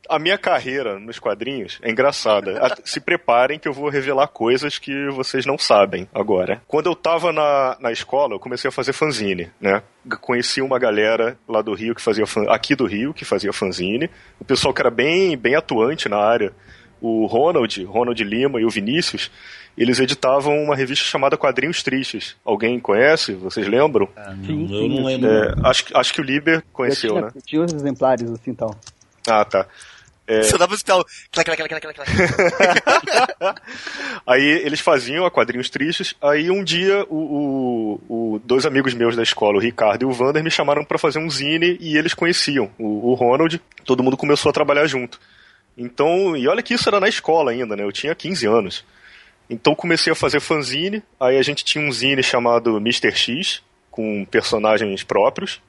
[0.09, 2.61] a minha carreira nos quadrinhos é engraçada.
[2.85, 6.61] Se preparem que eu vou revelar coisas que vocês não sabem agora.
[6.66, 9.83] Quando eu tava na, na escola, eu comecei a fazer fanzine, né?
[10.20, 14.11] Conheci uma galera lá do Rio que fazia fan- aqui do Rio que fazia fanzine.
[14.39, 16.53] O pessoal que era bem, bem atuante na área.
[17.01, 19.31] O Ronald, Ronald Lima e o Vinícius,
[19.77, 22.37] eles editavam uma revista chamada Quadrinhos Tristes.
[22.45, 23.33] Alguém conhece?
[23.35, 24.09] Vocês lembram?
[24.47, 25.29] Sim, eu sim, não eu lembro.
[25.31, 27.31] É, acho, que- acho que o Liber Eu conheceu, tinha, né?
[27.35, 28.75] eu tinha uns exemplares assim e tal.
[29.29, 29.66] Ah, tá.
[30.45, 31.05] Só dá pra escutar o...
[31.31, 32.11] clac, clac, clac, clac, clac.
[34.27, 36.14] Aí eles faziam a quadrinhos tristes.
[36.22, 40.12] Aí um dia, o, o- o- dois amigos meus da escola, o Ricardo e o
[40.12, 43.61] Vander, me chamaram pra fazer um zine e eles conheciam o, o Ronald.
[43.85, 45.20] Todo mundo começou a trabalhar junto.
[45.77, 47.83] Então, e olha que isso era na escola ainda, né?
[47.85, 48.85] Eu tinha 15 anos.
[49.49, 51.03] Então comecei a fazer fanzine.
[51.20, 53.12] Aí a gente tinha um zine chamado Mr.
[53.12, 55.61] X, com personagens próprios.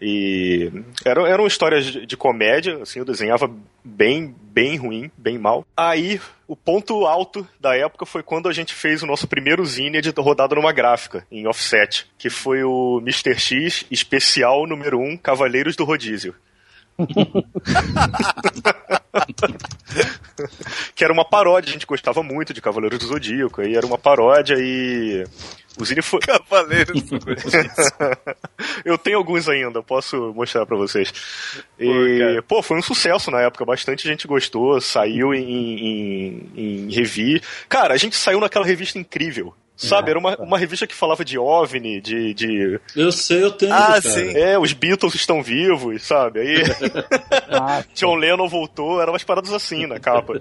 [0.00, 0.70] E
[1.04, 3.50] eram, eram histórias de, comédia, assim, eu desenhava
[3.82, 5.64] bem, bem ruim, bem mal.
[5.76, 10.00] Aí, o ponto alto da época foi quando a gente fez o nosso primeiro zine
[10.18, 13.38] rodado numa gráfica, em offset, que foi o Mr.
[13.38, 16.34] X especial número 1, Cavaleiros do Rodízio.
[20.94, 23.98] que era uma paródia, a gente gostava muito de Cavaleiros do Zodíaco, aí era uma
[23.98, 25.24] paródia e
[25.78, 26.20] o Zine foi...
[26.20, 27.02] Cavaleiros.
[28.84, 31.12] Eu tenho alguns ainda, posso mostrar pra vocês.
[31.76, 36.94] Pô, E, pô, foi um sucesso na época, bastante gente gostou, saiu em, em, em
[36.94, 37.42] revi.
[37.68, 39.54] Cara, a gente saiu naquela revista incrível.
[39.76, 42.80] Sabe, era uma, uma revista que falava de OVNI, de, de.
[42.94, 43.72] Eu sei, eu tenho.
[43.72, 44.00] Ah, cara.
[44.02, 44.36] sim.
[44.36, 46.40] É, os Beatles estão vivos, sabe?
[46.40, 46.62] Aí
[47.50, 50.40] Ah, John Lennon voltou, eram umas paradas assim na capa.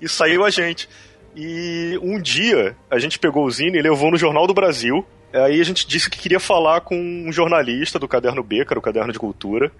[0.00, 0.88] E saiu a gente.
[1.34, 5.04] E um dia a gente pegou o Zine e levou no Jornal do Brasil.
[5.32, 8.78] Aí a gente disse que queria falar com um jornalista do Caderno B, que era
[8.78, 9.72] o Caderno de Cultura,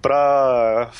[0.00, 0.90] pra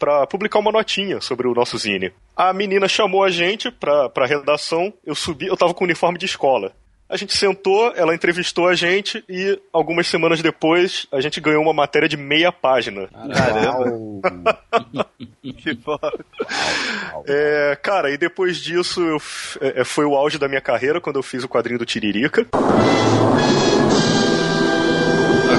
[0.00, 2.10] pra publicar uma notinha sobre o nosso zine.
[2.36, 6.24] A menina chamou a gente pra, pra redação, eu subi, eu tava com uniforme de
[6.26, 6.72] escola.
[7.08, 11.72] A gente sentou, ela entrevistou a gente e algumas semanas depois a gente ganhou uma
[11.72, 13.08] matéria de meia página.
[15.42, 16.12] Que foda.
[17.26, 21.16] É, cara, e depois disso eu f- é, foi o auge da minha carreira quando
[21.16, 22.46] eu fiz o quadrinho do Tiririca.
[22.52, 22.58] Ah,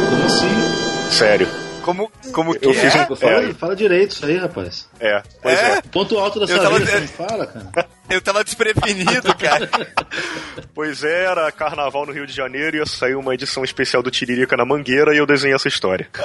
[0.09, 1.11] como assim?
[1.11, 1.47] Sério.
[1.83, 3.07] Como, como que Eu fiz é?
[3.09, 3.53] um- Fala, É.
[3.53, 4.87] fala direito isso aí, rapaz.
[4.99, 5.77] É, pois É?
[5.77, 5.81] é.
[5.81, 7.87] Ponto alto da Eu sua tava vida, fala, cara.
[8.09, 9.69] Eu tava desprevenido, cara.
[10.73, 14.55] Pois é, era carnaval no Rio de Janeiro, ia sair uma edição especial do Tiririca
[14.57, 16.07] na Mangueira e eu desenhei essa história.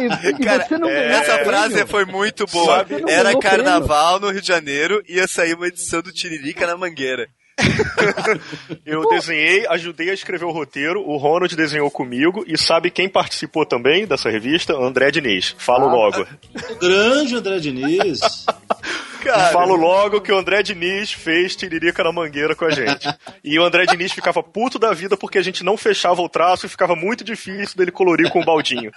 [0.00, 2.86] E, e Cara, ganhou essa frase foi muito boa.
[3.08, 7.28] Era carnaval no Rio de Janeiro, ia sair uma edição do Tiririca na Mangueira.
[8.84, 13.66] Eu desenhei, ajudei a escrever o roteiro, o Ronald desenhou comigo e sabe quem participou
[13.66, 14.74] também dessa revista?
[14.74, 15.54] André Diniz.
[15.58, 16.26] Falo logo.
[16.70, 18.20] O grande André Diniz.
[19.22, 23.08] Cara, Falo logo que o André Diniz fez Tiririca na Mangueira com a gente.
[23.44, 26.66] E o André Diniz ficava puto da vida porque a gente não fechava o traço
[26.66, 28.90] e ficava muito difícil dele colorir com o baldinho.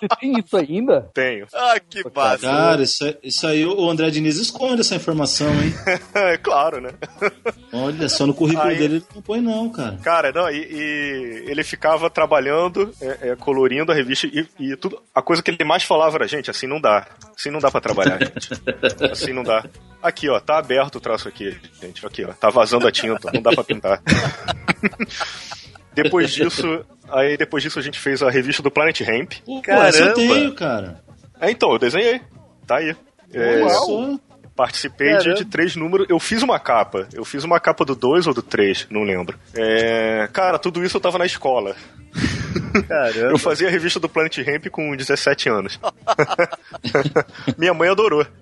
[0.00, 1.10] Você tem isso ainda?
[1.12, 1.46] Tenho.
[1.54, 2.38] ah, que massa.
[2.46, 5.74] Cara, isso, aí- isso aí o André Diniz esconde essa informação, hein?
[6.14, 6.90] É claro, né?
[7.72, 9.98] Olha, só no currículo Aí- dele ele não põe não, cara.
[10.02, 15.00] Cara, não, e, e ele ficava trabalhando, é, é, colorindo a revista e, e tudo.
[15.14, 17.06] A coisa que ele mais falava era, gente, assim não dá.
[17.36, 18.50] Assim não dá pra trabalhar, gente.
[19.10, 19.64] Assim não dá.
[20.02, 22.04] Aqui, ó, tá aberto o traço aqui, gente.
[22.06, 22.32] Aqui, ó.
[22.32, 24.02] Tá vazando a tinta, não dá pra pintar.
[25.92, 29.32] depois disso, aí depois disso a gente fez a revista do Planet Ramp.
[29.44, 29.98] Pô, Caramba.
[29.98, 31.02] eu tenho, cara.
[31.40, 32.20] É, então, eu desenhei.
[32.66, 32.94] Tá aí.
[33.32, 34.18] É, só.
[34.54, 36.06] Participei de, de três números.
[36.10, 37.08] Eu fiz uma capa.
[37.14, 39.38] Eu fiz uma capa do 2 ou do 3, não lembro.
[39.54, 41.74] É, cara, tudo isso eu tava na escola.
[42.88, 43.30] Caramba.
[43.32, 45.78] Eu fazia a revista do Planet Ramp com 17 anos.
[47.58, 48.26] Minha mãe adorou.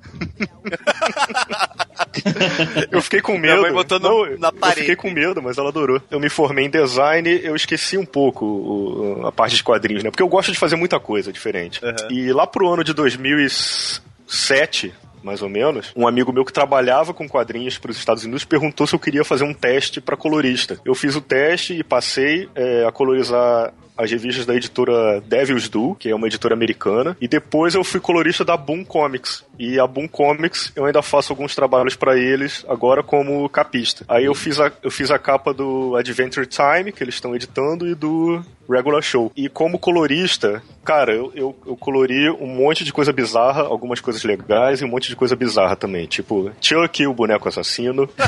[2.91, 3.63] eu fiquei com Minha medo.
[3.63, 4.81] mãe botou no- Não, na Eu parede.
[4.81, 6.01] fiquei com medo, mas ela adorou.
[6.11, 10.11] Eu me formei em design, eu esqueci um pouco o- a parte de quadrinhos, né?
[10.11, 11.81] Porque eu gosto de fazer muita coisa diferente.
[12.11, 14.93] E lá pro ano de 2007,
[15.23, 18.87] mais ou menos, um amigo meu que trabalhava com quadrinhos para os Estados Unidos perguntou
[18.87, 20.79] se eu queria fazer um teste para colorista.
[20.85, 25.97] Eu fiz o teste e passei é, a colorizar as revistas da editora Devil's Do,
[25.97, 29.45] que é uma editora americana, e depois eu fui colorista da Boom Comics.
[29.59, 34.05] E a Boom Comics eu ainda faço alguns trabalhos para eles agora como capista.
[34.09, 37.89] Aí eu fiz a, eu fiz a capa do Adventure Time, que eles estão editando,
[37.89, 38.41] e do
[38.71, 39.33] Regular Show.
[39.35, 44.23] E como colorista, cara, eu, eu, eu colori um monte de coisa bizarra, algumas coisas
[44.23, 46.07] legais e um monte de coisa bizarra também.
[46.07, 48.09] Tipo, Chuck, o boneco assassino.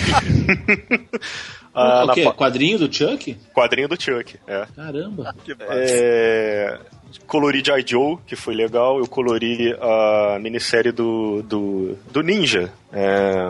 [1.74, 2.24] Ah, o na quê?
[2.24, 3.34] pa- Quadrinho do Chuck?
[3.54, 4.66] Quadrinho do Chuck, é.
[4.74, 5.34] Caramba.
[5.68, 6.78] É,
[7.26, 7.84] colori G.I.
[7.86, 8.98] Joe, que foi legal.
[8.98, 12.72] Eu colori a minissérie do, do, do Ninja.
[12.92, 13.46] É,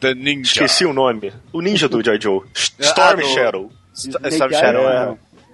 [0.00, 0.50] The Ninja.
[0.52, 1.32] esqueci o nome.
[1.52, 2.20] O Ninja do G.I.
[2.20, 2.40] Joe.
[2.80, 3.72] Ah, Storm do- Shadow.
[3.92, 5.10] St- Storm Shadow, É, é.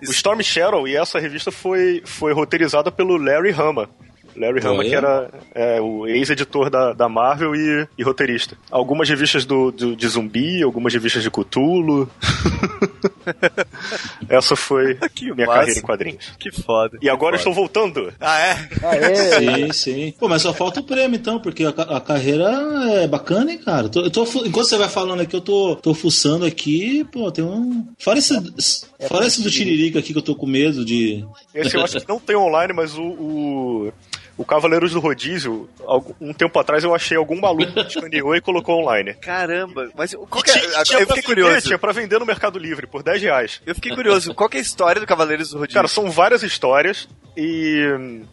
[0.06, 3.88] o Storm Shadow e essa revista foi, foi roteirizada pelo Larry Hama.
[4.36, 8.56] Larry Hama, que era é, o ex-editor da, da Marvel e, e roteirista.
[8.70, 12.08] Algumas revistas do, do- de zumbi, algumas revistas de Cthulhu.
[14.28, 15.58] essa foi Que minha massa.
[15.60, 16.32] carreira em quadrinhos.
[16.38, 16.98] Que foda.
[17.00, 18.12] E agora eu estou voltando.
[18.20, 18.68] Ah, é?
[18.82, 19.14] Ah, é?
[19.38, 20.14] Sim, sim.
[20.18, 22.50] Pô, mas só falta o prêmio, então, porque a, a carreira
[23.02, 23.88] é bacana, hein, cara.
[23.88, 27.86] Tô- tô enquanto você vai falando aqui, eu tô, tô fuçando aqui, pô, tem um.
[27.98, 28.34] Fora esse,
[29.08, 31.24] fora esse do Tiririca aqui que eu tô com medo de.
[31.54, 33.92] Esse eu acho que não tem online, mas o, o,
[34.36, 35.68] o Cavaleiros do Rodízio,
[36.20, 39.14] um tempo atrás eu achei algum maluco que escaneou e colocou online.
[39.14, 39.90] Caramba.
[39.96, 40.54] Mas qual que é...
[40.58, 41.66] tinha- tinha Eu fiquei vender, curioso.
[41.66, 43.62] Tinha pra vender no Mercado Livre por 10 reais.
[43.64, 44.34] Eu fiquei curioso.
[44.34, 45.74] Qual que é a história do Cavaleiros do Rodízio?
[45.76, 48.24] Cara, são várias histórias e hum,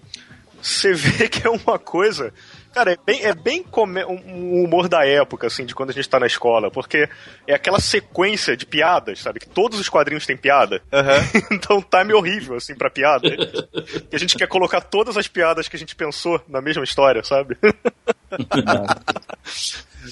[0.61, 2.33] você vê que é uma coisa.
[2.73, 4.21] Cara, é bem, é bem come- um
[4.61, 7.09] um humor da época, assim, de quando a gente tá na escola, porque
[7.47, 9.39] é aquela sequência de piadas, sabe?
[9.41, 10.81] Que todos os quadrinhos têm piada.
[11.51, 13.29] então o time horrível, assim, pra piada.
[14.09, 17.23] que a gente quer colocar todas as piadas que a gente pensou na mesma história,
[17.23, 17.57] sabe?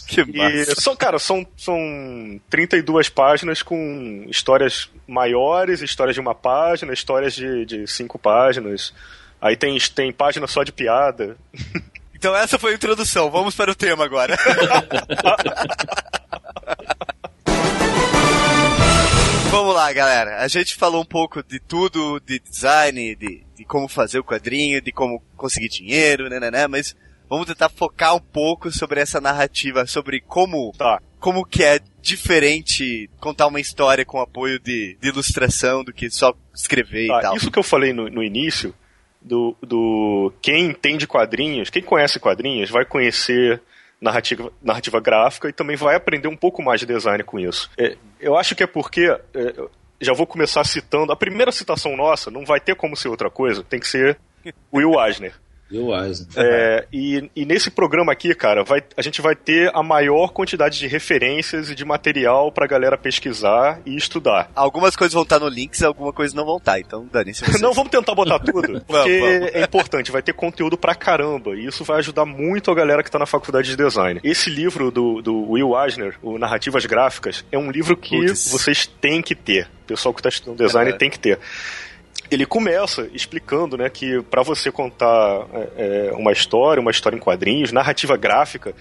[0.07, 0.79] Que E massa.
[0.79, 7.65] são, cara, são, são 32 páginas com histórias maiores, histórias de uma página, histórias de,
[7.65, 8.93] de cinco páginas.
[9.41, 11.35] Aí tem, tem página só de piada.
[12.19, 13.31] Então essa foi a introdução.
[13.31, 14.37] Vamos para o tema agora.
[19.49, 20.43] Vamos lá, galera.
[20.43, 24.81] A gente falou um pouco de tudo, de design, de, de como fazer o quadrinho,
[24.81, 26.93] de como conseguir dinheiro, né, né, né, mas
[27.29, 31.01] vamos tentar focar um pouco sobre essa narrativa, sobre como, Tá.
[31.19, 36.33] como que é diferente contar uma história com apoio de, de ilustração do que só
[36.53, 37.37] escrever e Tá, tal.
[37.37, 38.75] isso que eu falei no, no início
[39.21, 43.61] do, do quem entende quadrinhos, quem conhece quadrinhos, vai conhecer
[44.01, 47.69] narrativa, narrativa gráfica e também vai aprender um pouco mais de design com isso.
[47.77, 49.05] É, eu acho que é porque.
[49.33, 49.53] É,
[50.01, 51.11] já vou começar citando.
[51.11, 54.17] A primeira citação nossa não vai ter como ser outra coisa, tem que ser
[54.73, 55.33] Will Eisner.
[55.71, 56.27] Will Eisner.
[56.35, 60.79] É, e, e, nesse programa aqui, cara, vai, a gente vai ter a maior quantidade
[60.79, 64.51] de referências e de material pra galera pesquisar e estudar.
[64.55, 67.43] Algumas coisas vão estar no links, algumas coisas não vão estar, então dane-se.
[67.61, 69.55] não, vamos tentar botar tudo, porque vamos, vamos.
[69.55, 73.11] é importante, vai ter conteúdo pra caramba, e isso vai ajudar muito a galera que
[73.11, 74.19] tá na faculdade de design.
[74.23, 78.51] Esse livro do, do Will Eisner, o Narrativas Gráficas, é um livro que Puts.
[78.51, 79.67] vocês têm que ter.
[79.83, 80.93] O pessoal que está estudando design é.
[80.93, 81.39] tem que ter
[82.31, 87.19] ele começa explicando né, que para você contar é, é, uma história, uma história em
[87.19, 88.73] quadrinhos, narrativa gráfica,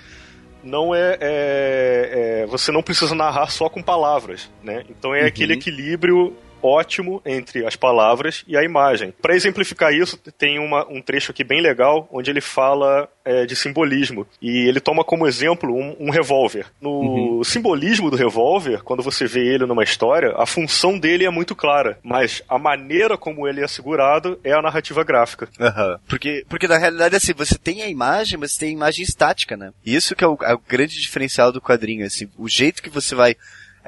[0.62, 2.11] não é, é,
[2.42, 4.84] é, você não precisa narrar só com palavras, né?
[4.90, 5.26] Então é uhum.
[5.26, 9.12] aquele equilíbrio ótimo entre as palavras e a imagem.
[9.20, 13.54] Para exemplificar isso, tem uma, um trecho aqui bem legal onde ele fala é, de
[13.54, 16.66] simbolismo e ele toma como exemplo um, um revólver.
[16.80, 17.44] No uhum.
[17.44, 21.98] simbolismo do revólver, quando você vê ele numa história, a função dele é muito clara,
[22.02, 25.48] mas a maneira como ele é segurado é a narrativa gráfica.
[25.61, 25.98] Uhum.
[26.09, 29.72] Porque, porque na realidade assim, você tem a imagem, mas tem a imagem estática, né?
[29.84, 33.14] Isso que é o, é o grande diferencial do quadrinho, assim, o jeito que você
[33.14, 33.36] vai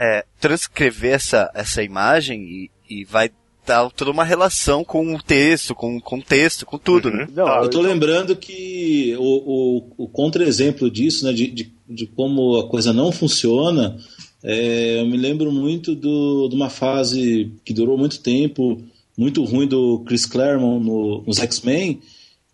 [0.01, 3.31] é, transcrever essa, essa imagem e, e vai
[3.67, 7.17] dar toda uma relação com o texto, com o contexto, com tudo, uhum.
[7.17, 7.29] né?
[7.37, 12.57] Não, eu tô lembrando que o, o, o contra-exemplo disso, né, de, de, de, como
[12.57, 13.99] a coisa não funciona,
[14.43, 18.83] é, eu me lembro muito do, de uma fase que durou muito tempo,
[19.19, 22.01] muito ruim do Chris Claremont no, nos X-Men,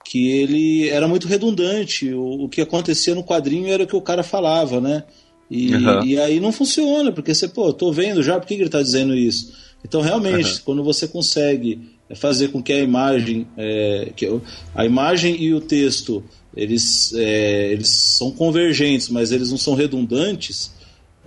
[0.04, 2.12] que ele era muito redundante.
[2.12, 5.04] O, o que acontecia no quadrinho era o que o cara falava, né?
[5.50, 6.04] E, uhum.
[6.04, 8.82] e aí não funciona, porque você, pô, tô vendo já, por que, que ele está
[8.82, 9.52] dizendo isso?
[9.84, 10.60] Então, realmente, uhum.
[10.64, 11.80] quando você consegue
[12.14, 14.28] fazer com que a imagem, é, que
[14.74, 16.24] a imagem e o texto,
[16.56, 20.72] eles, é, eles são convergentes, mas eles não são redundantes,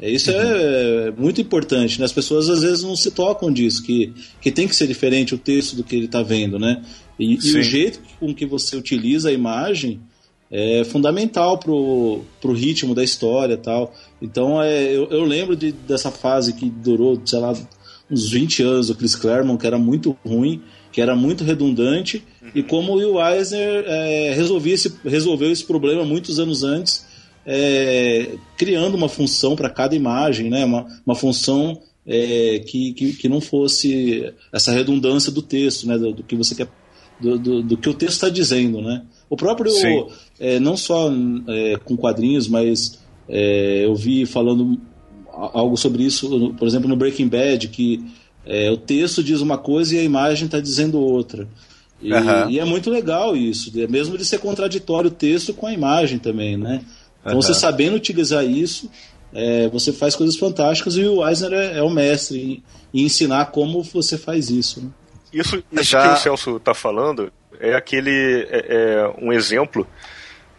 [0.02, 0.38] é, isso uhum.
[0.38, 2.06] é muito importante, né?
[2.06, 5.38] As pessoas às vezes não se tocam disso, que, que tem que ser diferente o
[5.38, 6.82] texto do que ele está vendo, né?
[7.20, 10.00] E, e, o jeito com que você utiliza a imagem
[10.52, 13.94] é fundamental pro, pro ritmo da história tal.
[14.22, 17.54] Então é, eu, eu lembro de, dessa fase que durou, sei lá,
[18.10, 22.50] uns 20 anos do Chris Claremont, que era muito ruim, que era muito redundante, uhum.
[22.56, 27.06] e como o Will Eisner é, resolvia esse, resolveu esse problema muitos anos antes,
[27.46, 30.66] é, criando uma função para cada imagem, né?
[30.66, 35.98] uma, uma função é, que, que, que, não fosse essa redundância do texto, né?
[35.98, 36.68] do, do que você quer,
[37.20, 38.82] do, do, do que o texto está dizendo.
[38.82, 39.04] Né?
[39.30, 39.72] O próprio,
[40.40, 41.12] é, não só
[41.48, 44.80] é, com quadrinhos, mas é, eu vi falando
[45.32, 48.04] algo sobre isso, por exemplo, no Breaking Bad, que
[48.46, 51.48] é, o texto diz uma coisa e a imagem está dizendo outra.
[52.02, 52.50] E, uhum.
[52.50, 56.18] e, é muito legal isso, é mesmo de ser contraditório o texto com a imagem
[56.18, 56.82] também, né?
[57.22, 57.42] Então uhum.
[57.42, 58.90] você sabendo utilizar isso,
[59.34, 62.64] é, você faz coisas fantásticas e o Eisner é, é o mestre
[62.94, 64.82] em, em, ensinar como você faz isso.
[64.82, 64.90] Né?
[65.34, 66.08] Isso, isso Já...
[66.08, 69.88] que o Celso está falando é aquele é, é, um exemplo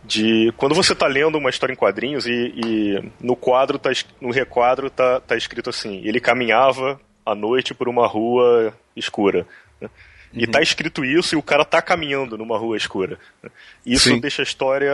[0.04, 3.90] de quando você está lendo uma história em quadrinhos e, e, no quadro tá,
[4.20, 9.46] no requadro tá, tá escrito assim ele caminhava à noite por uma rua escura
[9.80, 9.88] né?
[10.32, 10.50] e uhum.
[10.50, 13.50] tá escrito isso e o cara tá caminhando numa rua escura né?
[13.84, 14.20] isso Sim.
[14.20, 14.92] deixa a história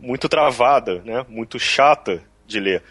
[0.00, 2.82] muito travada né muito chata de ler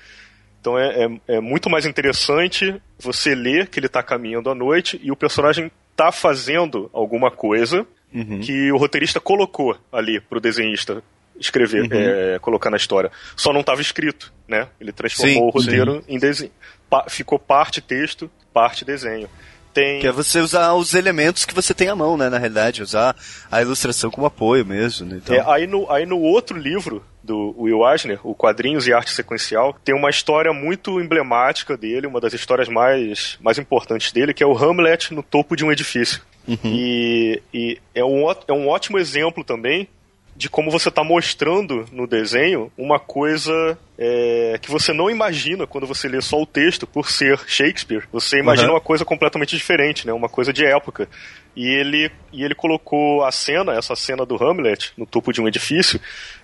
[0.59, 4.99] então é, é, é muito mais interessante você ler que ele está caminhando à noite
[5.03, 8.39] e o personagem tá fazendo alguma coisa uhum.
[8.39, 11.03] que o roteirista colocou ali pro desenhista
[11.39, 11.89] escrever, uhum.
[11.91, 13.11] é, colocar na história.
[13.35, 14.67] Só não estava escrito, né?
[14.79, 16.15] Ele transformou sim, o roteiro sim.
[16.15, 16.51] em desenho.
[16.89, 19.29] Pa ficou parte texto, parte desenho.
[19.73, 19.99] Tem...
[19.99, 22.29] Que é você usar os elementos que você tem à mão, né?
[22.29, 23.13] Na realidade, usar
[23.51, 25.05] a ilustração como apoio mesmo.
[25.05, 25.19] Né?
[25.21, 25.35] Então...
[25.35, 29.75] É, aí, no, aí no outro livro do Will Eisner, o Quadrinhos e Arte Sequencial,
[29.83, 34.47] tem uma história muito emblemática dele, uma das histórias mais, mais importantes dele, que é
[34.47, 36.21] o Hamlet no topo de um edifício.
[36.47, 36.57] Uhum.
[36.63, 39.87] E, e é, um, é um ótimo exemplo também
[40.35, 45.87] de como você está mostrando no desenho uma coisa é, que você não imagina quando
[45.87, 48.03] você lê só o texto, por ser Shakespeare.
[48.11, 48.75] Você imagina uhum.
[48.75, 50.11] uma coisa completamente diferente, né?
[50.11, 51.07] Uma coisa de época.
[51.55, 55.47] E ele, e ele colocou a cena, essa cena do Hamlet, no topo de um
[55.47, 56.01] edifício,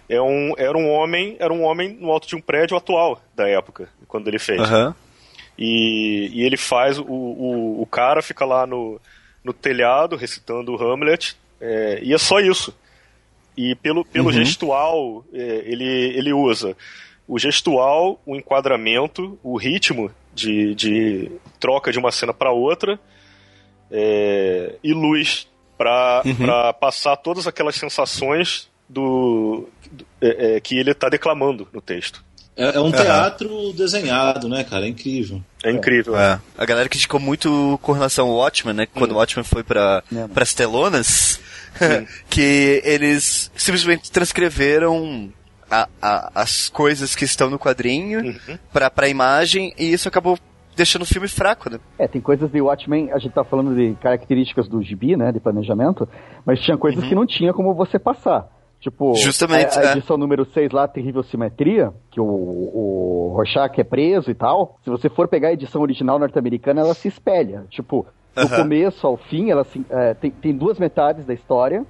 [0.07, 3.45] é um, era um homem, era um homem no alto de um prédio atual da
[3.49, 4.61] época, quando ele fez.
[4.61, 4.93] Uhum.
[5.57, 9.01] E, e ele faz, o, o, o cara fica lá no,
[9.43, 12.75] no telhado recitando Hamlet, é, e é só isso.
[13.57, 14.31] E pelo, pelo uhum.
[14.31, 16.75] gestual, é, ele, ele usa
[17.27, 22.99] o gestual, o enquadramento, o ritmo de, de troca de uma cena para outra
[23.89, 30.93] é, e luz pra, pra passar todas aquelas sensações do, do- é, é, que ele
[30.93, 32.23] tá declamando no texto.
[32.55, 34.85] É, é um teatro desenhado, né, cara?
[34.85, 35.41] É incrível.
[35.63, 36.17] É incrível.
[36.17, 36.39] É.
[36.57, 38.85] A galera criticou muito com relação ao Watchmen, né?
[38.85, 40.27] Quando o Watchmen foi pra, É.
[40.27, 41.39] pras telonas,
[42.29, 45.29] que eles simplesmente transcreveram
[45.69, 48.35] a- a- as coisas que estão no quadrinho
[48.73, 50.37] pra, pra imagem e isso acabou
[50.75, 51.79] deixando o filme fraco, né?
[51.99, 55.39] É, tem coisas de Watchmen, a gente tá falando de características do gibi, né, de
[55.39, 56.07] planejamento,
[56.45, 58.47] mas tinha coisas que não tinha como você passar.
[58.81, 59.15] Tipo, Uhum.
[59.15, 59.91] Justamente, a, a é.
[59.93, 64.89] edição número 6 lá, Terrível Simetria, que o, o Rorschach é preso e tal, se
[64.89, 67.63] você for pegar a edição original norte-americana, ela se espelha.
[67.69, 68.05] Tipo,
[68.35, 71.85] do começo ao fim, ela se- é, tem, tem duas metades da história,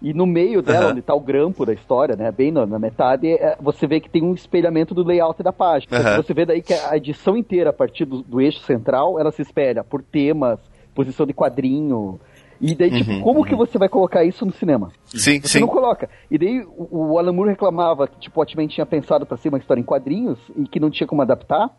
[0.00, 0.90] e no meio dela, Aham.
[0.92, 4.08] onde tá o grampo da história, né, bem na, na metade, é, você vê que
[4.08, 5.98] tem um espelhamento do layout da página.
[5.98, 6.22] Aham.
[6.22, 9.42] Você vê daí que a edição inteira, a partir do, do eixo central, ela se
[9.42, 10.60] espelha por temas,
[10.94, 12.20] posição de quadrinho.
[12.60, 14.90] E daí, tipo, como que você vai colocar isso no cinema?
[15.06, 15.60] Sim, Você sim.
[15.60, 16.08] não coloca.
[16.30, 19.48] E daí o, o Alan Moore reclamava que, tipo, o Watchmen tinha pensado pra ser
[19.48, 21.70] uma história em quadrinhos e que não tinha como adaptar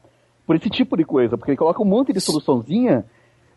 [0.48, 3.04] por esse tipo de coisa, porque ele coloca um monte de soluçãozinha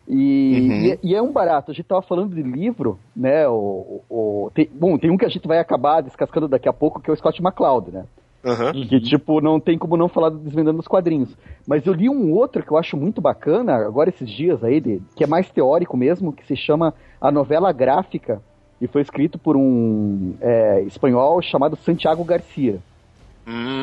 [0.07, 1.71] e, e é- e é, um barato.
[1.71, 3.47] A gente tava falando de livro, né?
[3.47, 7.01] O, o- tem- bom, tem um que a gente vai acabar descascando daqui a pouco,
[7.01, 8.03] que é o Scott McCloud, né?
[8.45, 8.73] Aham.
[8.73, 11.35] Que, tipo, não tem como não falar do Desvendando os Quadrinhos.
[11.65, 15.01] Mas eu li um outro que eu acho muito bacana, agora esses dias aí, de-
[15.15, 18.41] que é mais teórico mesmo, que se chama A Novela Gráfica,
[18.81, 22.79] e foi escrito por um é, espanhol chamado Santiago Garcia.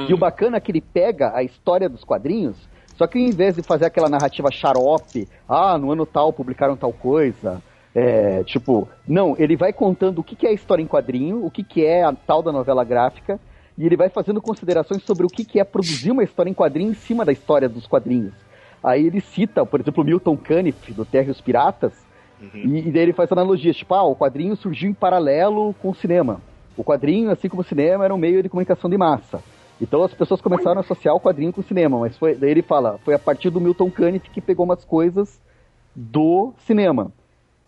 [0.08, 2.56] E o bacana é que ele pega a história dos quadrinhos,
[2.94, 6.92] só que em vez de fazer aquela narrativa xarope, ah, no ano tal publicaram tal
[6.92, 7.62] coisa,
[7.94, 11.50] é, tipo, não, ele vai contando o que, que é a história em quadrinho, o
[11.50, 13.40] que, que é a tal da novela gráfica,
[13.76, 16.90] e ele vai fazendo considerações sobre o que, que é produzir uma história em quadrinho
[16.90, 18.34] em cima da história dos quadrinhos.
[18.82, 21.92] Aí ele cita, por exemplo, Milton Caniff, do Terra e os Piratas,
[22.54, 25.94] e, e daí ele faz analogias, tipo, ah, o quadrinho surgiu em paralelo com o
[25.94, 26.40] cinema.
[26.76, 29.42] O quadrinho, assim como o cinema, era um meio de comunicação de massa.
[29.80, 32.62] Então as pessoas começaram a associar o quadrinho com o cinema, mas foi, daí ele
[32.62, 35.40] fala, foi a partir do Milton Caniff que pegou umas coisas
[35.94, 37.12] do cinema.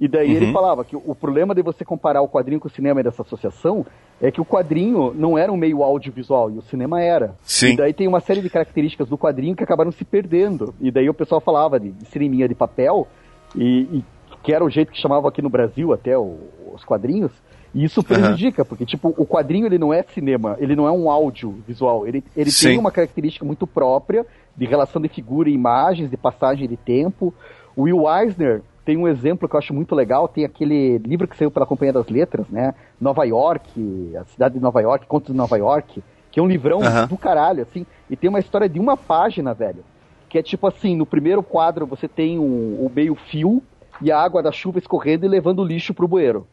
[0.03, 2.99] E daí ele falava que o problema de você comparar o quadrinho com o cinema
[3.01, 3.87] e dessa associação
[4.21, 7.37] é que o quadrinho não era um meio audiovisual e o cinema era.
[7.45, 7.75] Sim.
[7.75, 10.75] E daí tem uma série de características do quadrinho que acabaram se perdendo.
[10.81, 13.07] E daí o pessoal falava de, de cineminha de papel
[13.55, 14.05] e, e
[14.43, 16.37] que era o jeito que chamava aqui no Brasil até o-
[16.75, 17.31] os quadrinhos.
[17.73, 21.09] E isso prejudica, porque tipo, o quadrinho ele não é cinema, ele não é um
[21.09, 22.71] audiovisual, ele, ele Sim.
[22.71, 24.27] tem uma característica muito própria
[24.57, 27.33] de relação de figura e imagens, de passagem de tempo.
[27.77, 31.37] O Will Eisner tem um exemplo que eu acho muito legal, tem aquele livro que
[31.37, 32.75] saiu pela Companhia das Letras, né?
[33.01, 36.83] Nova York, a cidade de Nova York, Contos de Nova York, que é um livrão
[36.83, 37.07] Aham.
[37.07, 39.85] do caralho, assim, e tem uma história de uma página, velho,
[40.29, 43.63] que é tipo assim, no primeiro quadro você tem o, o meio fio
[44.01, 46.47] e a água da chuva escorrendo e levando o lixo pro bueiro.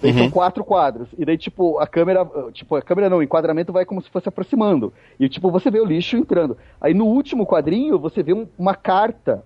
[0.00, 1.06] Daí são quatro quadros.
[1.16, 2.28] E daí, tipo, a câmera.
[2.52, 4.92] Tipo, a câmera não, o enquadramento vai como se fosse aproximando.
[5.20, 6.56] E, tipo, você vê o lixo entrando.
[6.80, 9.44] Aí no último quadrinho, você vê um- uma carta.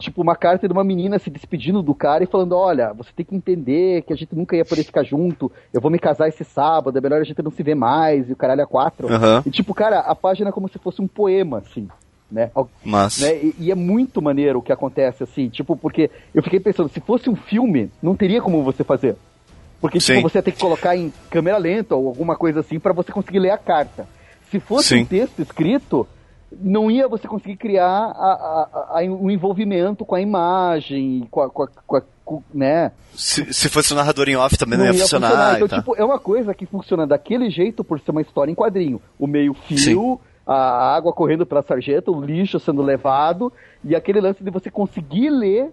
[0.00, 3.24] Tipo, uma carta de uma menina se despedindo do cara e falando: Olha, você tem
[3.24, 5.52] que entender que a gente nunca ia poder ficar junto.
[5.72, 8.28] Eu vou me casar esse sábado, é melhor a gente não se ver mais.
[8.28, 9.12] E o caralho é quatro.
[9.12, 9.42] Aham.
[9.44, 11.86] E, tipo, cara, a página é como se fosse um poema, assim.
[12.32, 12.50] Né?
[12.84, 13.20] Mas.
[13.20, 13.36] né?
[13.36, 17.00] E, e é muito maneiro o que acontece, assim, tipo, porque eu fiquei pensando, se
[17.00, 19.16] fosse um filme, não teria como você fazer.
[19.80, 22.92] Porque, tipo, você ia ter que colocar em câmera lenta ou alguma coisa assim pra
[22.92, 24.06] você conseguir ler a carta.
[24.50, 25.02] Se fosse Sim.
[25.02, 26.06] um texto escrito,
[26.52, 31.50] não ia você conseguir criar a, a, a, o envolvimento com a imagem, com a,
[31.50, 32.92] com a- com a- com- né?
[33.14, 35.54] Se, se fosse um narrador em off também não, ia, funcionar.
[35.56, 35.78] Então, e tal.
[35.80, 39.00] tipo, é uma coisa que funciona daquele jeito por ser uma história em quadrinho.
[39.18, 43.52] O meio fio, a água correndo pela sarjeta, o lixo sendo levado,
[43.84, 45.72] e aquele lance de você conseguir ler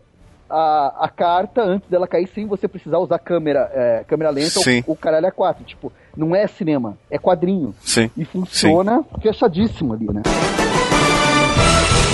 [0.49, 4.83] a, a carta antes dela cair sem você precisar usar câmera, é, câmera lenta Sim.
[4.85, 5.63] ou o caralho é quatro.
[5.63, 7.73] Tipo, não é cinema, é quadrinho.
[7.81, 8.09] Sim.
[8.15, 10.23] E funciona fechadíssimo ali, né?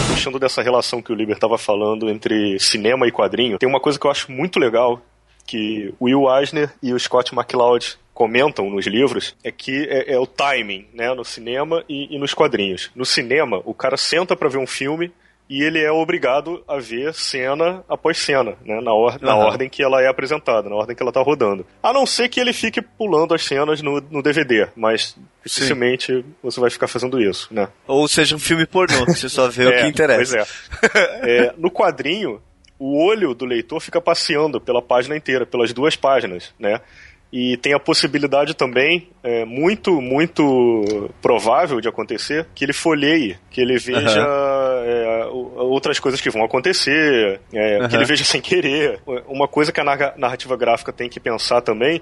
[0.10, 4.00] Puxando dessa relação que o Liber estava falando entre cinema e quadrinho, tem uma coisa
[4.00, 5.02] que eu acho muito legal
[5.46, 10.20] que o Will Eisner e o Scott McCloud comentam nos livros é que é, é
[10.20, 12.92] o timing, né, no cinema e, e nos quadrinhos.
[12.96, 15.12] No cinema, o cara senta para ver um filme
[15.50, 19.46] e ele é obrigado a ver cena após cena, né, na, or na Aham.
[19.46, 21.66] ordem que ela é apresentada, na ordem que ela tá rodando.
[21.82, 26.60] A não ser que ele fique pulando as cenas no, no DVD, mas dificilmente você
[26.60, 27.68] vai ficar fazendo isso, né?
[27.88, 30.46] Ou seja, um filme pornô, você só vê o que interessa.
[30.80, 31.04] Pois é.
[31.24, 32.42] É, No quadrinho,
[32.80, 36.82] o olho do leitor fica passeando pela página inteira, pelas duas páginas, né?
[37.36, 43.60] E tem a possibilidade também, é, muito, muito provável de acontecer, que ele folheie, que
[43.60, 44.24] ele veja
[44.86, 49.00] é, o- outras coisas que vão acontecer, é, que ele veja sem querer.
[49.28, 52.02] Uma coisa que a narra- narrativa gráfica tem que pensar também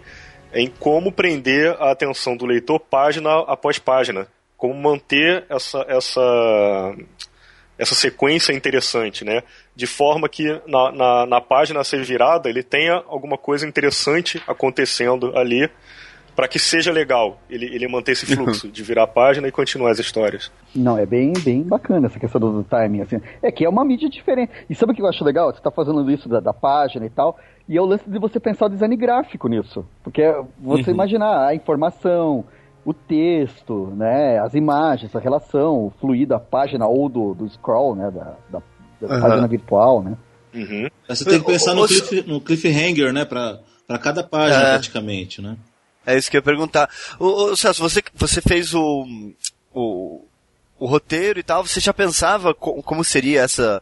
[0.52, 4.28] é em como prender a atenção do leitor página após página.
[4.58, 6.94] Como manter essa, essa,
[7.80, 9.44] essa sequência interessante, né?
[9.76, 14.42] De forma que na, na, na página a ser virada ele tenha alguma coisa interessante
[14.48, 15.70] acontecendo ali
[16.36, 19.92] para que seja legal ele, ele manter esse fluxo de virar a página e continuar
[19.92, 20.52] as histórias.
[20.76, 23.22] Não, é bem, bem bacana essa questão do, do timing, assim.
[23.42, 24.52] É que é uma mídia diferente.
[24.70, 25.54] E sabe o que eu acho legal?
[25.54, 28.40] Você tá fazendo isso da, da página e tal, e é o lance de você
[28.40, 29.86] pensar o design gráfico nisso.
[30.04, 32.46] Porque é você imaginar a informação,
[32.84, 37.96] o texto, né, as imagens, a relação, o fluir da página ou do, do scroll,
[37.96, 38.62] né, da, da,
[39.02, 39.22] da Aham.
[39.22, 40.18] página virtual, né.
[40.54, 40.88] Uhum.
[41.08, 43.24] Você tem que pensar no, cliff, no cliffhanger, né?
[43.26, 44.72] Pra, pra cada página, É.
[44.74, 45.58] praticamente, né?
[46.06, 46.90] É isso que eu ia perguntar.
[47.20, 49.06] Ô, ô, Celso, você, você fez o,
[49.74, 50.26] o,
[50.80, 53.82] o roteiro e tal, você já pensava co- como seria essa,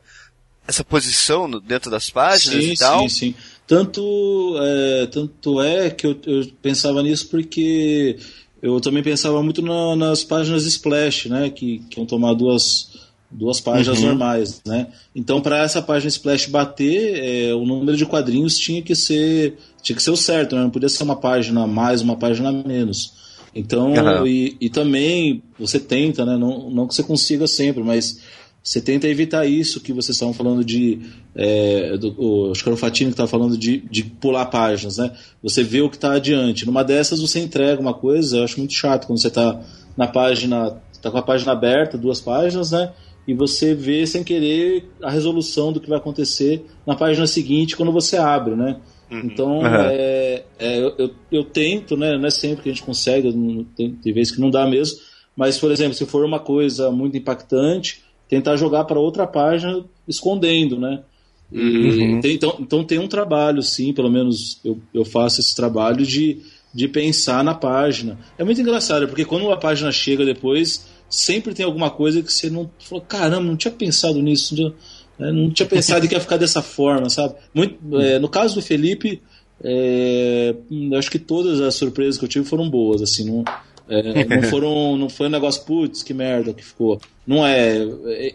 [0.68, 3.00] essa posição no- dentro das páginas sim, e tal?
[3.02, 3.36] sim, sim.
[3.66, 8.18] Tanto é, tanto é que eu, eu pensava nisso porque
[8.62, 11.50] eu também pensava muito na- nas páginas splash, né?
[11.50, 14.08] Que, que iam tomar duas, duas páginas Uhum.
[14.08, 14.88] normais, né?
[15.16, 19.96] Então, para essa página splash bater, é, o número de quadrinhos tinha que ser tinha
[19.96, 20.64] que ser o certo, né?
[20.64, 23.14] Não podia ser uma página mais, uma página menos.
[23.56, 24.28] Então, Aham.
[24.28, 26.38] e, e também você tenta, né?
[26.38, 28.20] Não, não que você consiga sempre, mas
[28.62, 31.00] você tenta evitar isso que vocês estavam falando de.
[31.34, 35.12] É, do, acho que era o Fatino que estava falando de, de pular páginas, né?
[35.42, 36.66] Você vê o que está adiante.
[36.66, 39.60] Numa dessas você entrega uma coisa, eu acho muito chato quando você está
[39.96, 40.78] na página.
[40.92, 42.92] está com a página aberta, duas páginas, né?
[43.30, 47.92] E você vê sem querer a resolução do que vai acontecer na página seguinte quando
[47.92, 48.82] você abre, né?
[49.24, 49.88] Então, Aham.
[49.92, 52.18] é, é, eu, eu, tento, né?
[52.18, 54.98] Não é sempre que a gente consegue, não- tem, tem vezes que não dá mesmo.
[55.36, 60.80] Mas, por exemplo, se for uma coisa muito impactante, tentar jogar para outra página escondendo,
[60.80, 61.04] né?
[61.52, 66.04] E tem- então, então tem um trabalho, sim, pelo menos eu, eu faço esse trabalho
[66.04, 66.40] de,
[66.74, 68.18] de pensar na página.
[68.40, 72.50] É muito engraçado, porque quando a página chega depois, sempre tem alguma coisa que você
[72.50, 74.74] não falou, caramba, não tinha pensado nisso, não,
[75.18, 77.36] né, não tinha pensado que ia ficar dessa forma, sabe?
[77.54, 79.22] Muito, é, no caso do Felipe,
[79.64, 80.56] é,
[80.98, 83.44] acho que todas as surpresas que eu tive foram boas, assim, não,
[83.90, 87.02] é, não foram, não foi um negócio, putz, que merda que ficou.
[87.26, 87.78] Não é.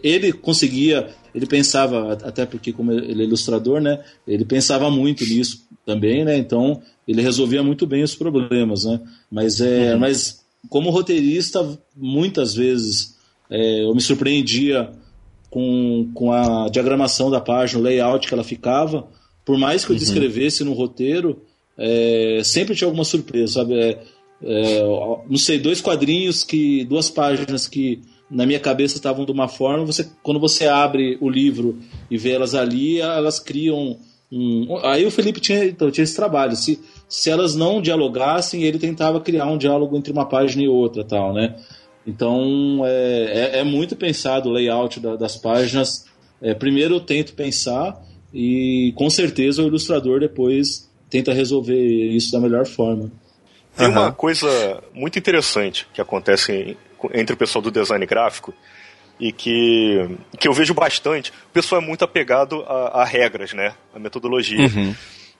[0.03, 3.99] Ele conseguia, ele pensava, até porque como ele é ilustrador, né?
[4.27, 6.37] Ele pensava muito nisso também, né?
[6.37, 8.99] Então ele resolvia muito bem os problemas, né?
[9.31, 13.15] Mas é, mas como roteirista, muitas vezes
[13.49, 14.91] é, eu me surpreendia
[15.49, 19.07] com, com a diagramação da página, o layout que ela ficava.
[19.45, 21.41] Por mais que eu descrevesse no roteiro,
[21.77, 23.79] é, sempre tinha alguma surpresa, sabe?
[23.79, 24.03] É,
[24.43, 24.83] é,
[25.29, 26.83] não sei, dois quadrinhos que.
[26.85, 31.29] duas páginas que na minha cabeça estavam de uma forma, você, quando você abre o
[31.29, 33.97] livro e vê elas ali, elas criam.
[34.31, 36.55] Um, aí o Felipe tinha, então, tinha esse trabalho.
[36.55, 36.79] Se,
[37.15, 41.33] se elas não dialogassem, ele tentava criar um diálogo entre uma página e outra, tal,
[41.33, 41.55] né?
[42.05, 46.05] Então é, é, é muito pensado o layout da- das páginas.
[46.41, 47.97] É, primeiro eu tento pensar
[48.33, 51.75] e com certeza o ilustrador depois tenta resolver
[52.11, 53.09] isso da melhor forma.
[53.77, 54.11] Tem uma Aham.
[54.11, 56.77] coisa muito interessante que acontece
[57.13, 58.53] entre o pessoal do design gráfico
[59.19, 60.09] e que,
[60.39, 61.31] que eu vejo bastante.
[61.49, 63.73] O pessoal é muito apegado a, a regras, né?
[63.93, 64.69] A metodologia.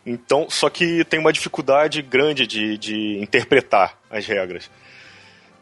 [0.05, 4.69] Então, só que tem uma dificuldade grande de, de interpretar as regras.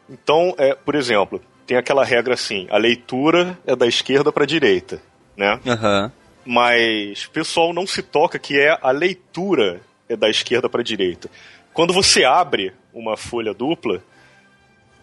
[0.10, 4.48] Então, é, por exemplo, tem aquela regra assim: a leitura é da esquerda para a
[4.48, 5.02] direita,
[5.38, 5.60] né?
[5.66, 6.12] Aham.
[6.46, 9.80] mas o pessoal não se toca que é a leitura
[10.10, 11.30] é da esquerda para a direita.
[11.74, 14.04] Quando você abre uma folha dupla,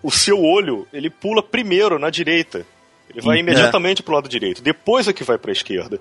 [0.03, 2.67] o seu olho ele pula primeiro na direita.
[3.09, 5.99] Ele vai Hum, imediatamente para o lado direito, depois é que vai para a esquerda.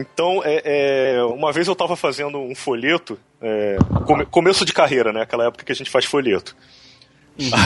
[0.00, 3.76] Então, é, é, uma vez eu estava fazendo um folheto, é,
[4.06, 5.22] come- começo de carreira, né?
[5.22, 6.54] Aquela época que a gente faz folheto.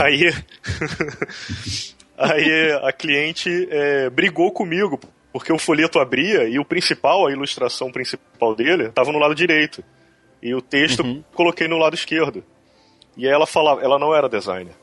[0.03, 0.33] Aí,
[2.16, 4.99] aí a cliente é, brigou comigo,
[5.33, 9.83] porque o folheto abria e o principal, a ilustração principal dele, estava no lado direito.
[10.43, 11.03] E o texto
[11.35, 12.43] coloquei no lado esquerdo.
[13.16, 14.74] E aí ela falava, ela não era designer.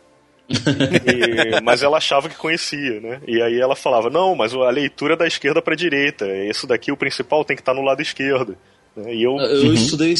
[0.49, 3.21] E- mas ela achava que conhecia, né?
[3.27, 6.25] E aí ela falava, não, mas a leitura é da esquerda para direita.
[6.49, 8.55] Isso daqui, o principal, tem que estar no lado esquerdo.
[8.95, 9.13] né?
[9.13, 10.15] E eu, Eu, estudei,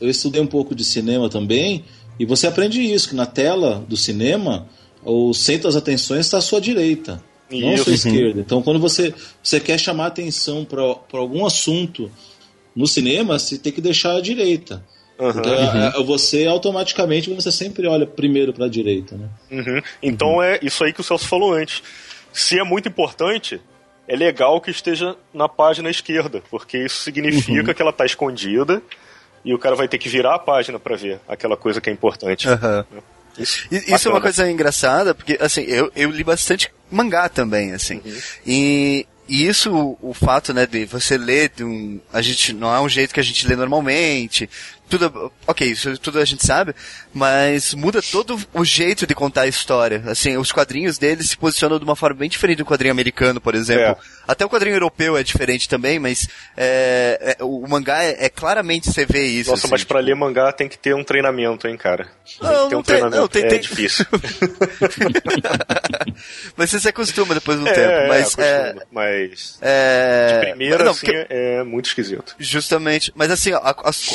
[0.00, 1.84] eu estudei um pouco de cinema também,
[2.18, 4.66] e você aprende isso, que na tela do cinema,
[5.04, 7.84] o centro das atenções está à sua direita, não à Isso.
[7.84, 8.40] sua esquerda.
[8.40, 10.82] Então, quando você, você quer chamar atenção para
[11.18, 12.10] algum assunto
[12.74, 14.84] no cinema, você tem que deixar à direita.
[15.18, 19.28] Então, é- é- você automaticamente você sempre olha primeiro para a direita, né?
[19.50, 19.82] Uhum.
[20.02, 21.82] Então é isso aí que o Celso falou antes.
[22.32, 23.60] Se é muito importante,
[24.06, 28.80] é legal que esteja na página esquerda, porque isso significa que ela tá escondida
[29.44, 31.92] e o cara vai ter que virar a página pra ver aquela coisa que é
[31.92, 32.48] importante.
[32.48, 32.84] Aham.
[33.38, 38.02] Isso, Isso é uma coisa engraçada, porque, assim, eu, eu li bastante mangá também, assim.
[38.44, 42.00] E, e isso, o, o fato, né, de você ler de um...
[42.12, 44.50] A gente, não é um jeito que a gente lê normalmente.
[44.88, 46.74] Tudo, ok, isso tudo a gente sabe,
[47.12, 50.02] mas muda todo o jeito de contar a história.
[50.06, 53.54] Assim, os quadrinhos deles se posicionam de uma forma bem diferente do quadrinho americano, por
[53.54, 53.82] exemplo.
[53.84, 53.96] É.
[54.26, 56.26] Até o quadrinho europeu é diferente também, mas
[56.56, 59.50] é, é, o mangá é, é claramente você vê isso.
[59.50, 62.04] Nossa, assim, mas pra ler mangá tem que ter um treinamento, hein, cara.
[62.38, 63.20] Tem Não, que ter um tem- treinamento.
[63.20, 64.04] não, tem- é tem- difícil.
[66.56, 67.88] mas você se acostuma depois de um é, tempo.
[67.90, 72.34] é, Mas é, mas de primeira, não, assim, porque- é muito esquisito.
[72.38, 73.12] Justamente.
[73.14, 73.70] Mas assim, a, a,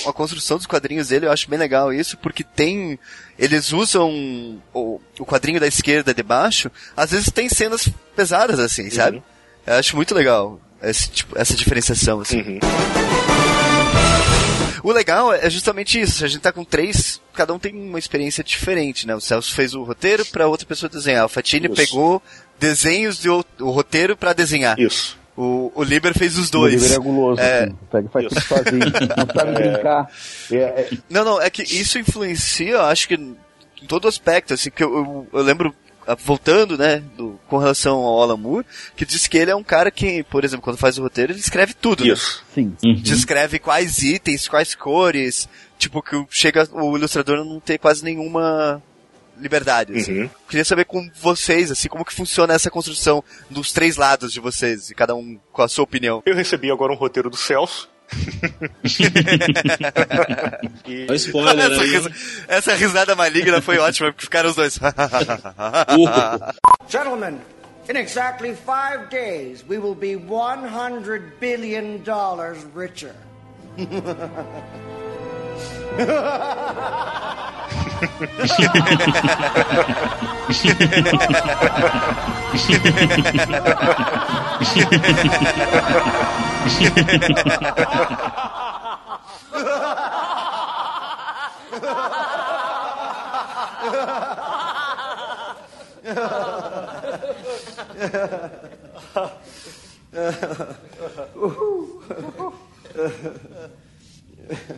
[0.09, 2.97] a construção dos quadrinhos dele eu acho bem legal isso, porque tem.
[3.37, 8.89] Eles usam o, o quadrinho da esquerda de baixo, às vezes tem cenas pesadas, assim,
[8.89, 9.21] sabe?
[9.65, 12.41] Eu acho muito legal esse, tipo, essa diferenciação, assim.
[12.41, 12.59] Uhum.
[14.83, 16.25] O legal é justamente isso.
[16.25, 19.15] A gente tá com três, cada um tem uma experiência diferente, né?
[19.15, 21.25] O Celso fez o roteiro pra outra pessoa desenhar.
[21.25, 21.75] O Fatini Isso.
[21.75, 22.21] pegou
[22.59, 24.77] desenhos de o, roteiro pra desenhar.
[24.77, 25.17] Isso.
[25.35, 26.73] O, o Liber fez os O dois.
[26.81, 27.63] livro é guloso, É.
[27.63, 27.75] assim.
[27.91, 28.79] Pega e faz tudo sozinho.
[29.17, 30.11] Não sabe brincar.
[30.51, 33.35] É, é, Não, não, é que isso influencia, eu acho que em
[33.87, 35.73] todo aspecto, assim, que eu, eu, eu lembro,
[36.07, 38.65] ah, voltando, né, do- com relação ao Alan Moore,
[38.95, 41.39] que diz que ele é um cara que, por exemplo, quando faz o roteiro, ele
[41.39, 42.13] escreve tudo, né?
[42.13, 42.43] Isso.
[42.53, 42.75] sim.
[43.01, 48.03] Descreve quais itens, quais cores, tipo, que o- chega o ilustrador a não ter quase
[48.03, 48.81] nenhuma
[49.43, 50.21] liberdade, assim.
[50.21, 50.29] Uhum.
[50.49, 54.89] Queria saber com vocês, assim, como que funciona essa construção dos três lados de vocês,
[54.89, 56.23] e cada um com a sua opinião.
[56.25, 57.89] Eu recebi agora um roteiro do Celso.
[60.85, 61.89] e, spoiler essa, aí.
[61.89, 62.11] risa-
[62.47, 64.79] essa risada maligna foi ótima, porque ficaram os dois.
[65.93, 66.53] Uh,
[66.87, 67.39] Gentlemen,
[67.89, 72.03] in exactly five days, we will be $100 billion
[72.75, 73.15] richer.
[75.95, 76.23] Uh-huh.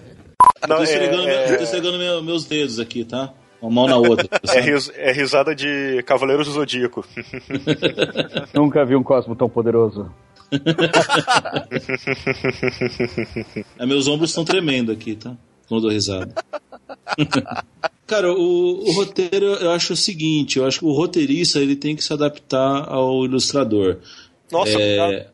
[0.67, 3.33] Não, tô é- esfregando, é- meu- tô esfregando meu- meus dedos aqui, tá?
[3.61, 4.27] Uma mão na outra.
[4.43, 4.61] é, sabe?
[4.71, 7.05] ris- é risada de Cavaleiros do Zodíaco.
[8.53, 10.11] Nunca vi um cosmo tão poderoso.
[13.77, 15.35] É, meus ombros estão tremendo aqui, tá?
[15.67, 16.33] Quando eu dou risada.
[18.05, 21.95] Cara, o, o roteiro, eu acho o seguinte, eu acho que o roteirista ele tem
[21.95, 23.97] que se adaptar ao ilustrador.
[24.51, 25.27] Nossa, É,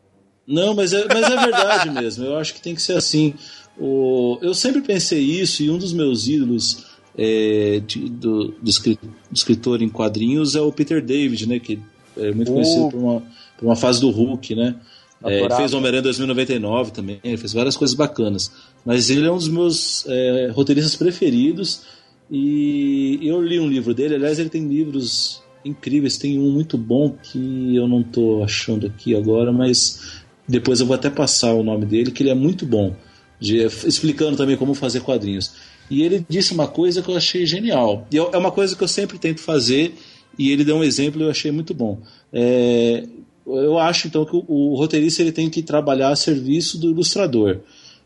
[0.46, 2.24] Não, mas é, mas é verdade mesmo.
[2.24, 3.34] Eu acho que tem que ser assim.
[3.78, 6.84] O, eu sempre pensei isso e um dos meus ídolos
[7.16, 11.58] é, de- do, do, escri- do escritor em quadrinhos é o Peter David, né?
[11.58, 11.78] Que
[12.16, 12.54] é muito Oh.
[12.54, 13.20] conhecido por uma,
[13.58, 14.76] por uma fase do Hulk, né?
[15.24, 18.50] É, ele fez Homem-Aranha 2099 também, ele fez várias coisas bacanas.
[18.84, 21.82] Mas ele é um dos meus é, roteiristas preferidos
[22.30, 24.16] e eu li um livro dele.
[24.16, 26.16] Aliás, ele tem livros incríveis.
[26.18, 30.94] Tem um muito bom que eu não tô achando aqui agora, mas depois eu vou
[30.96, 32.94] até passar o nome dele, que ele é muito bom,
[33.42, 35.52] de- explicando também como fazer quadrinhos.
[35.90, 38.06] E ele disse uma coisa que eu achei genial.
[38.10, 39.94] E é uma coisa que eu sempre tento fazer,
[40.38, 41.98] e ele deu um exemplo e eu achei muito bom.
[42.32, 43.04] É,
[43.46, 47.58] eu acho então que o, o roteirista ele tem que trabalhar a serviço do ilustrador.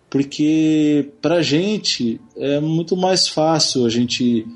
[0.09, 4.47] Porque pra gente é muito mais fácil a gente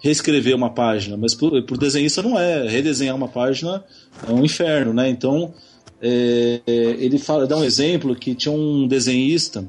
[0.00, 2.68] reescrever uma página, mas pro, pro desenhista não é.
[2.68, 3.84] Redesenhar uma página
[4.26, 5.08] é um inferno, né?
[5.08, 5.54] Então,
[6.00, 9.66] é, é, ele fala, dá um exemplo que tinha um desenhista que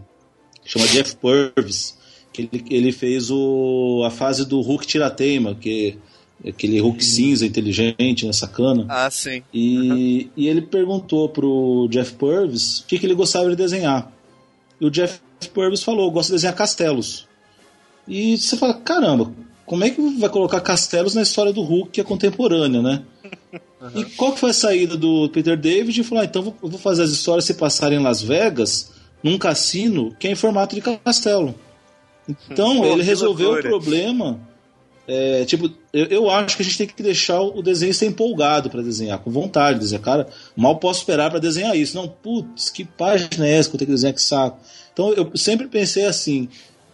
[0.67, 1.97] chama Jeff Purvis,
[2.31, 5.97] que ele, ele fez o, a fase do Hulk Tirateima, que
[6.43, 8.85] é aquele Hulk cinza, inteligente, né, sacana.
[8.89, 9.41] ah, sim.
[9.51, 14.11] E, e ele perguntou pro Jeff Purvis o que, que ele gostava de desenhar.
[14.79, 15.19] E o Jeff
[15.53, 17.27] Purvis falou: gosto de desenhar castelos.
[18.07, 19.33] E você fala: caramba,
[19.65, 23.03] como é que vai colocar castelos na história do Hulk que é contemporânea, né?
[23.95, 25.99] E qual que foi a saída do Peter David?
[25.99, 28.91] Ele falou: ah, então eu vou fazer as histórias se passarem em Las Vegas,
[29.27, 31.53] num cassino que é em formato de castelo.
[32.49, 33.69] Então Pô, ele resolveu o loucura.
[33.69, 34.39] problema.
[35.07, 38.81] É, tipo, eu, eu acho que a gente tem que deixar o desenhista empolgado para
[38.81, 40.03] desenhar, com vontade de desenhar.
[40.03, 41.95] Cara, mal posso esperar para desenhar isso.
[41.95, 44.59] Não, putz, que página é essa que eu tenho que desenhar, que saco.
[44.91, 46.49] Então eu sempre pensei assim: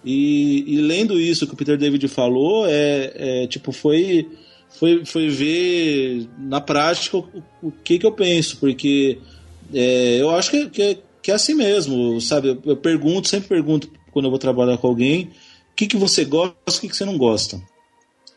[0.06, 4.30] E, e lendo isso que o Peter David falou, é, é tipo, foi,
[4.70, 7.26] foi, foi ver na prática o,
[7.64, 9.18] o que, que eu penso, porque
[9.74, 12.60] é, eu acho que, que, que é assim mesmo, sabe?
[12.66, 15.32] Eu, pergunto, sempre pergunto quando eu vou trabalhar com alguém,
[15.72, 17.60] o que, que você gosta, o que, que você não gosta.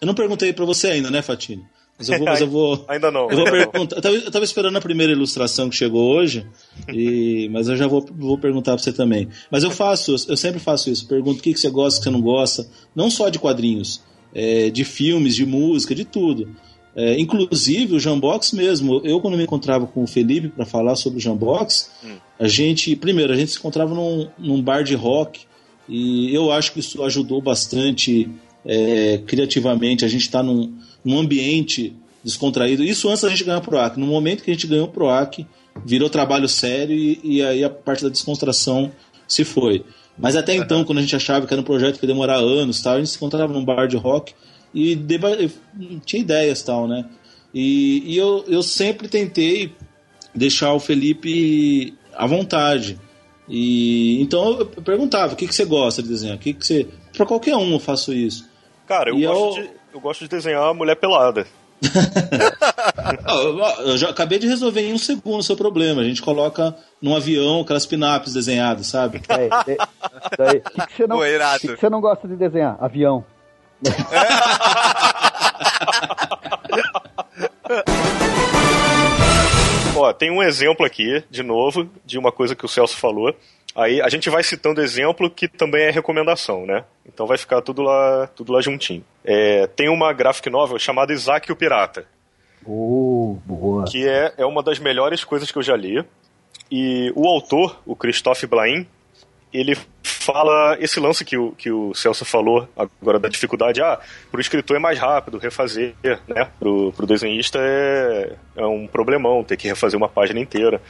[0.00, 1.64] Eu não perguntei para você ainda, né, Fatini?
[1.98, 2.26] Mas eu vou.
[2.26, 3.28] Mas eu vou ainda não.
[3.28, 6.46] Eu, vou perguntar, eu, tava, eu tava esperando a primeira ilustração que chegou hoje,
[6.92, 9.28] e, mas eu já vou, vou perguntar para você também.
[9.50, 11.08] Mas eu faço, eu sempre faço isso.
[11.08, 12.68] Pergunto o que, que você gosta, o que você não gosta.
[12.94, 14.00] Não só de quadrinhos,
[14.32, 16.54] é, de filmes, de música, de tudo.
[16.96, 19.02] É, inclusive o Jambox mesmo.
[19.04, 22.16] Eu, quando me encontrava com o Felipe para falar sobre o Jambox, hum.
[22.40, 22.96] a gente.
[22.96, 25.40] Primeiro, a gente se encontrava num, num bar de rock,
[25.88, 28.28] e eu acho que isso ajudou bastante
[28.64, 30.04] é, criativamente.
[30.04, 30.72] A gente está num
[31.06, 31.94] num ambiente
[32.24, 32.82] descontraído.
[32.82, 33.96] Isso antes da gente ganhar o PROAC.
[33.96, 35.46] No momento que a gente ganhou o PROAC,
[35.84, 38.90] virou trabalho sério e, e aí a parte da descontração
[39.28, 39.84] se foi.
[40.18, 42.82] Mas até então, quando a gente achava que era um projeto que ia demorar anos,
[42.82, 44.34] tal, a gente se encontrava num bar de rock
[44.76, 47.06] e tinha ideias tal, né?
[47.54, 49.74] E, e eu, eu sempre tentei
[50.34, 53.00] deixar o Felipe à vontade.
[53.48, 56.36] E então eu perguntava: o que, que você gosta de desenhar?
[56.36, 56.86] O que, que você.
[57.16, 58.46] Para qualquer um eu faço isso.
[58.86, 59.62] Cara, eu e gosto eu...
[59.62, 61.46] de eu gosto de desenhar a mulher pelada.
[63.80, 66.02] eu já acabei de resolver em um segundo o seu problema.
[66.02, 69.22] A gente coloca num avião aquelas pinaps desenhadas, sabe?
[69.26, 69.76] É, é,
[70.38, 72.76] é, que, que, você não, que, que você não gosta de desenhar?
[72.78, 73.24] Avião.
[79.96, 83.34] Ó, tem um exemplo aqui, de novo, de uma coisa que o Celso falou.
[83.74, 86.84] Aí a gente vai citando exemplo que também é recomendação, né?
[87.06, 89.04] Então vai ficar tudo lá, tudo lá juntinho.
[89.24, 92.06] É, tem uma graphic novel chamada Isaac o Pirata.
[92.64, 93.84] Oh, boa.
[93.84, 96.02] Que é, é uma das melhores coisas que eu já li.
[96.70, 98.86] E o autor, o Christophe Blain,
[99.52, 99.76] ele
[100.26, 103.80] fala esse lance que o, que o Celso falou agora da dificuldade.
[103.80, 104.00] Ah,
[104.30, 105.94] pro escritor é mais rápido refazer,
[106.26, 106.48] né?
[106.58, 110.82] Pro, pro desenhista é, é um problemão ter que refazer uma página inteira.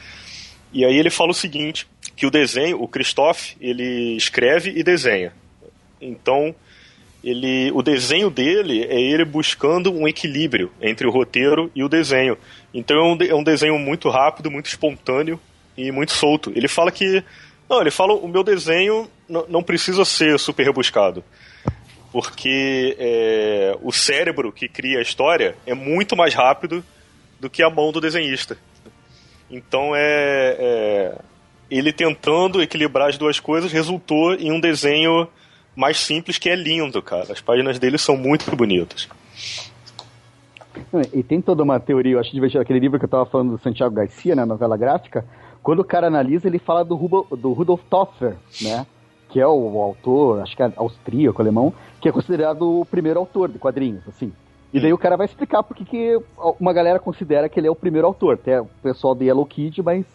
[0.73, 5.31] E aí ele fala o seguinte, que o desenho, o Christophe, ele escreve e desenha.
[6.01, 6.53] Então,
[7.23, 12.37] ele, o desenho dele é ele buscando um equilíbrio entre o roteiro e o desenho.
[12.73, 15.39] Então é um, é um desenho muito rápido, muito espontâneo
[15.77, 16.51] e muito solto.
[16.55, 17.23] Ele fala que.
[17.69, 21.23] Não, ele fala o meu desenho não precisa ser super rebuscado.
[22.11, 26.83] Porque é, o cérebro que cria a história é muito mais rápido
[27.39, 28.57] do que a mão do desenhista.
[29.51, 31.17] Então é, é,
[31.69, 35.27] ele tentando equilibrar as duas coisas resultou em um desenho
[35.75, 37.31] mais simples que é lindo, cara.
[37.31, 39.07] As páginas dele são muito bonitas.
[41.13, 43.61] E tem toda uma teoria, eu acho divertido, aquele livro que eu estava falando do
[43.61, 45.25] Santiago Garcia, né, novela gráfica,
[45.67, 48.87] quando o cara analisa, ele fala do, do Rudolf Toffer, né,
[49.27, 53.19] que é o, o, autor, acho que é austríaco, alemão, que é considerado o primeiro
[53.19, 54.31] autor de quadrinhos, assim.
[54.73, 56.17] E daí o cara vai explicar porque que
[56.57, 58.35] uma galera considera que ele é o primeiro autor.
[58.35, 60.05] Até o pessoal do Yellow Kid, mas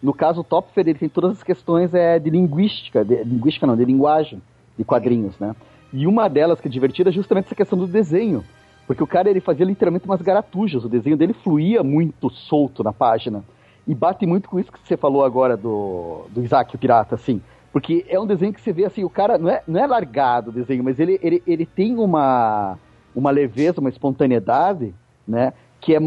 [0.00, 3.76] no caso o Topfer ele tem todas as questões é, de linguística, de, linguística não,
[3.76, 4.40] de linguagem
[4.78, 5.56] de quadrinhos, né?
[5.92, 8.44] E uma delas que é divertida é justamente essa questão do desenho.
[8.86, 12.92] Porque o cara ele fazia literalmente umas garatujas, o desenho dele fluía muito solto na
[12.92, 13.42] página.
[13.90, 17.42] E bate muito com isso que você falou agora do, do Isaac, o pirata, assim.
[17.72, 20.50] Porque é um desenho que você vê assim, o cara não é, não é largado
[20.50, 22.78] o desenho, mas ele, ele, ele tem uma
[23.12, 24.94] uma leveza, uma espontaneidade,
[25.26, 25.52] né?
[25.80, 26.00] Que é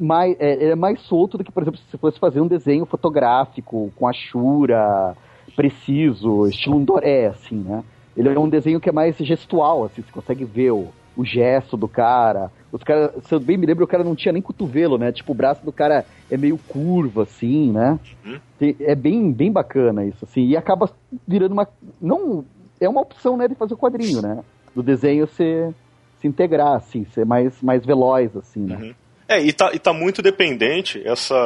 [0.00, 2.84] mais, é, é mais solto do que, por exemplo, se você fosse fazer um desenho
[2.84, 5.16] fotográfico com achura,
[5.54, 7.84] preciso, estilo Doré, assim, né?
[8.16, 11.76] Ele é um desenho que é mais gestual, assim, você consegue ver o, o gesto
[11.76, 12.48] do cara.
[12.70, 15.10] Os caras, se eu bem me lembro, o cara não tinha nem cotovelo, né?
[15.10, 17.98] Tipo, o braço do cara é meio curvo, assim, né?
[18.24, 18.38] Uhum.
[18.80, 20.46] É bem, bem bacana isso, assim.
[20.46, 20.88] E acaba
[21.26, 21.68] virando uma.
[22.00, 22.44] Não.
[22.80, 24.38] É uma opção, né, de fazer o quadrinho, né?
[24.72, 25.74] Do desenho ser
[26.20, 28.76] se integrar, assim, ser mais, mais veloz, assim, né?
[28.76, 28.94] Uhum.
[29.28, 31.36] É, e tá, e tá muito dependente essa,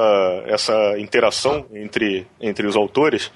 [0.46, 3.32] essa interação entre, entre os autores,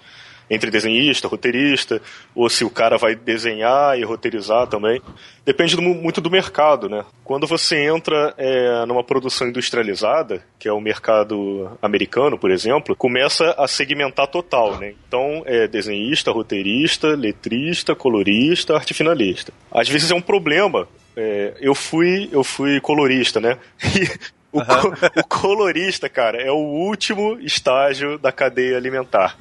[0.49, 2.01] entre desenhista, roteirista,
[2.35, 5.01] ou se o cara vai desenhar e roteirizar também.
[5.45, 7.05] Depende do, muito do mercado, né?
[7.25, 13.55] Quando você entra é, numa produção industrializada, que é o mercado americano, por exemplo, começa
[13.59, 14.95] a segmentar total, né?
[15.07, 19.53] Então, é desenhista, roteirista, letrista, colorista, arte finalista.
[19.71, 23.57] Às vezes é um problema é, eu fui eu fui colorista, né?
[23.97, 24.95] E o, uhum.
[25.17, 29.37] o, colorista, cara, é o último estágio da cadeia alimentar.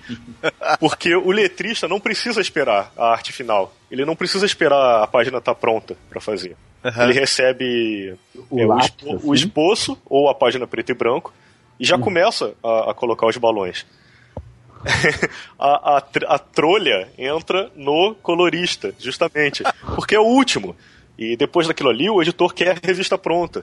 [0.78, 3.74] Porque o letrista não precisa esperar a arte final.
[3.90, 6.56] Ele não precisa esperar a página estar tá pronta para fazer.
[6.84, 7.02] Uhum.
[7.02, 8.16] Ele recebe
[8.50, 9.28] o, é, lápis, o, assim?
[9.28, 11.32] o, esboço ou a página preto e branco
[11.78, 12.02] e já uhum.
[12.02, 13.86] começa a, a, colocar os balões.
[15.58, 19.62] a, a, a trolha entra no colorista, justamente.
[19.94, 20.74] Porque é o último.
[21.18, 23.62] E depois daquilo ali, o editor quer a revista pronta.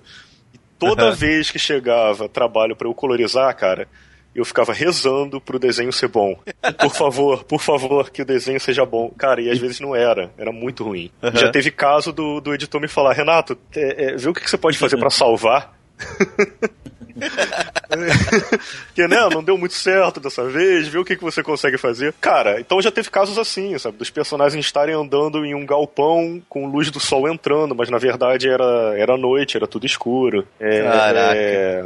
[0.80, 3.88] Toda vez que chegava trabalho pra eu colorizar, cara,
[4.36, 6.40] eu ficava rezando pro desenho ser bom.
[6.80, 9.10] Por favor, por favor, que o desenho seja bom.
[9.18, 10.32] Cara, e às vezes não era.
[10.38, 11.12] Era muito ruim.
[11.24, 11.36] Aham.
[11.36, 14.50] Já teve caso do, do editor me falar, Renato, é, é, vê o que, que
[14.50, 15.76] você pode fazer pra salvar.
[18.94, 22.14] que né, não deu muito certo dessa vez, vê o que, que você consegue fazer.
[22.20, 23.98] Cara, então já teve casos assim, sabe?
[23.98, 28.50] Dos personagens estarem andando em um galpão com luz do sol entrando, mas na verdade
[28.50, 30.48] era, era noite, era tudo escuro.
[30.60, 31.36] É, Caraca.
[31.36, 31.86] é,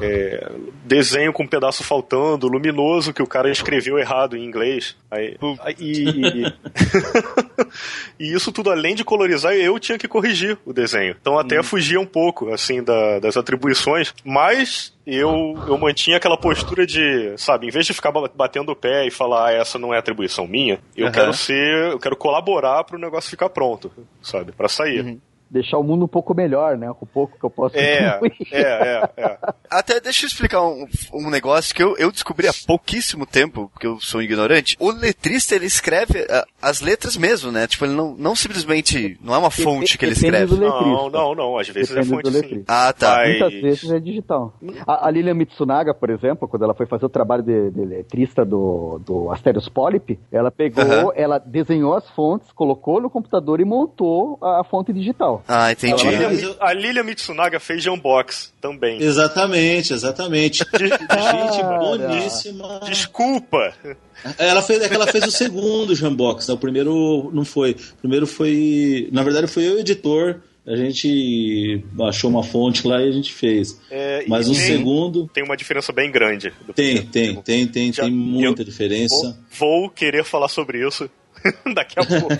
[0.00, 0.50] é,
[0.84, 4.96] desenho com um pedaço faltando, luminoso que o cara escreveu errado em inglês.
[5.10, 6.52] Aí, aí- e,
[8.18, 11.16] e isso tudo, além de colorizar, eu tinha que corrigir o desenho.
[11.20, 16.86] Então até fugia um pouco, assim, da- das atribuições, mas eu, eu mantinha aquela postura
[16.86, 19.92] de, sabe, em vez de ficar ba- batendo o pé e falar, ah, essa não
[19.94, 21.12] é atribuição minha, eu Aham.
[21.14, 23.90] quero ser, eu quero colaborar para o negócio ficar pronto,
[24.22, 25.18] sabe, para sair.
[25.50, 26.88] Deixar o mundo um pouco melhor, né?
[26.98, 28.20] Com o pouco que eu posso É,
[28.52, 29.38] é, é, é.
[29.70, 33.86] Até deixa eu explicar um, um negócio que eu, eu descobri há pouquíssimo tempo, porque
[33.86, 34.76] eu sou ignorante.
[34.78, 36.26] O letrista, ele escreve
[36.60, 37.66] as letras mesmo, né?
[37.66, 40.54] Tipo, ele não, não simplesmente, não é uma fonte que ele escreve.
[40.54, 42.64] Não, não, não, às vezes Depende é fonte do sim.
[42.66, 43.16] Ah, tá.
[43.16, 44.54] Mas- Muitas vezes é digital.
[44.86, 48.44] A, a Lilian Mitsunaga, por exemplo, quando ela foi fazer o trabalho de, de letrista
[48.44, 54.38] do, do Asterios Polyp, ela pegou, ela desenhou as fontes, colocou no computador e montou
[54.42, 55.37] a, a fonte digital.
[55.46, 56.06] Ah, entendi.
[56.06, 59.00] A Lilia, a Lilia Mitsunaga fez Jambox também.
[59.02, 60.64] Exatamente, exatamente.
[60.78, 61.78] Gente Cara.
[61.78, 62.80] boníssima.
[62.86, 63.72] Desculpa.
[64.38, 66.54] Ela fez, é que ela fez o segundo Jambox, né?
[66.54, 67.72] O primeiro não foi.
[67.72, 69.08] O primeiro foi.
[69.12, 70.40] Na verdade, foi eu o editor.
[70.66, 73.80] A gente achou uma fonte lá e a gente fez.
[73.90, 75.26] É, Mas o tem- segundo.
[75.32, 76.52] Tem uma diferença bem grande.
[76.66, 77.10] do Tem, primeiro.
[77.10, 79.34] tem, tem, tem, Já- tem muita diferença.
[79.58, 81.08] Vou, vou querer falar sobre isso
[81.74, 82.28] daqui a pouco.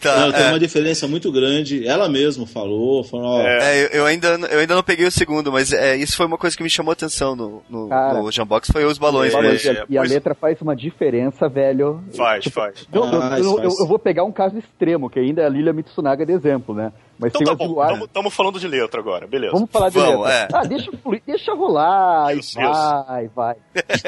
[0.00, 0.48] Tá, Não, tem é.
[0.48, 1.86] uma diferença muito grande.
[1.86, 5.50] Ela mesma falou, falou, ó, É, eu, eu ainda, eu ainda não peguei o segundo,
[5.52, 8.14] mas é, isso foi uma coisa que me chamou a atenção no, no, Cara.
[8.20, 9.72] no Jambox, foi os balões É, mesmo.
[9.88, 12.02] e a pois- letra faz uma diferença, velho.
[12.16, 12.86] Faz, faz.
[12.92, 13.64] Eu, eu- Faz, eu- faz.
[13.74, 16.74] eu- eu vou pegar um caso extremo, que ainda é a Lilia Mitsunaga de exemplo,
[16.74, 16.92] né?
[17.18, 19.52] Mas Então tem tá bom, estamos falando de letra agora, beleza.
[19.52, 20.56] Vamos falar de Vamos, letra.
[20.56, 20.58] é.
[20.60, 23.54] Ah, deixa fluir, deixa rolar, Isso, e vai, vai.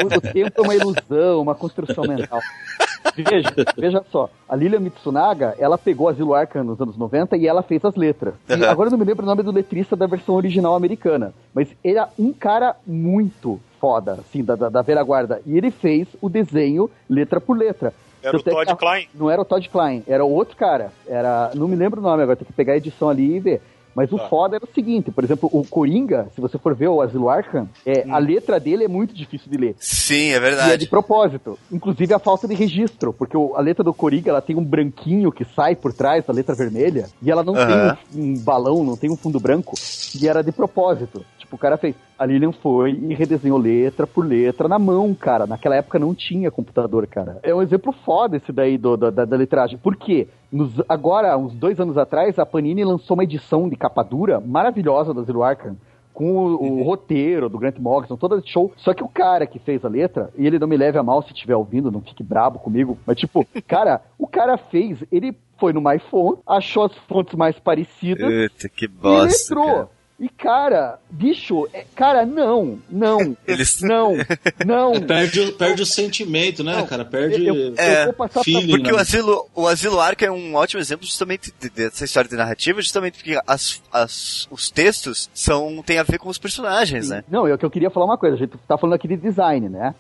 [0.03, 2.41] O, o tempo é uma ilusão, uma construção mental.
[3.17, 7.63] Veja, veja só, a Lilia Mitsunaga, ela pegou Asilo Arkham nos anos 90 e ela
[7.63, 8.35] fez as letras.
[8.49, 8.69] E Aham.
[8.71, 11.99] agora eu não me lembro o nome do letrista da versão original americana, mas ele
[11.99, 15.41] é um cara muito foda, assim, da, da, da velha guarda.
[15.47, 17.93] E ele fez o desenho letra por letra.
[18.23, 19.09] Era o Tanto é que Todd a- Klein?
[19.15, 20.91] Não era o Todd Klein, era o outro cara.
[21.07, 23.61] Era, não me lembro o nome agora, tem que pegar a edição ali e ver.
[23.95, 24.29] Mas o Tá.
[24.29, 27.69] foda era o seguinte, por exemplo, o Coringa, se você for ver o Asilo Arkham,
[27.87, 28.15] é, Hum.
[28.15, 29.77] a letra dele é muito difícil de ler.
[29.79, 30.87] Sim, é E é de verdade.
[30.89, 31.59] propósito.
[31.71, 35.31] Inclusive a falta de registro, porque o- a letra do Coringa ela tem um branquinho
[35.31, 37.97] que sai por trás da letra vermelha, e ela não Aham.
[38.13, 39.77] tem um, um balão, não tem um fundo branco,
[40.21, 41.25] e era de propósito.
[41.55, 41.95] Tipo, o cara fez.
[42.19, 45.47] A Lilian foi e redesenhou letra por letra na mão, cara.
[45.47, 47.39] Naquela época não tinha computador, cara.
[47.43, 49.79] É um exemplo foda esse daí do, da, da, da letragem.
[49.79, 50.29] Por quê?
[50.51, 55.13] Nos, agora, uns dois anos atrás, a Panini lançou uma edição de capa dura maravilhosa
[55.13, 55.77] da Zero Arkham
[56.13, 58.73] com o, o roteiro do Grant Morrison, todo esse show.
[58.77, 61.23] Só que o cara que fez a letra, e ele não me leve a mal
[61.23, 65.73] se estiver ouvindo, não fique brabo comigo, mas tipo, cara, o cara fez, ele foi
[65.73, 69.55] no MyPhone, achou as fontes mais parecidas Puta, que e bosta.
[69.55, 69.67] letrou.
[69.67, 69.94] cara.
[70.19, 74.15] E cara, bicho, é- cara, não, não, Eles- não,
[74.65, 75.01] não.
[75.01, 77.05] perde, o- perde o sentimento, né, Não, cara?
[77.05, 78.97] Perde eu- eu É, vou passar pra- feeling, Porque né?
[78.97, 82.81] o Asilo, o Asilo Arca é um ótimo exemplo justamente de- dessa história de narrativa,
[82.81, 87.25] justamente porque as, as, os textos são, tem a ver com os personagens, né?
[87.29, 89.69] Não, eu que eu queria falar uma coisa, a gente tá falando aqui de design,
[89.69, 89.95] né?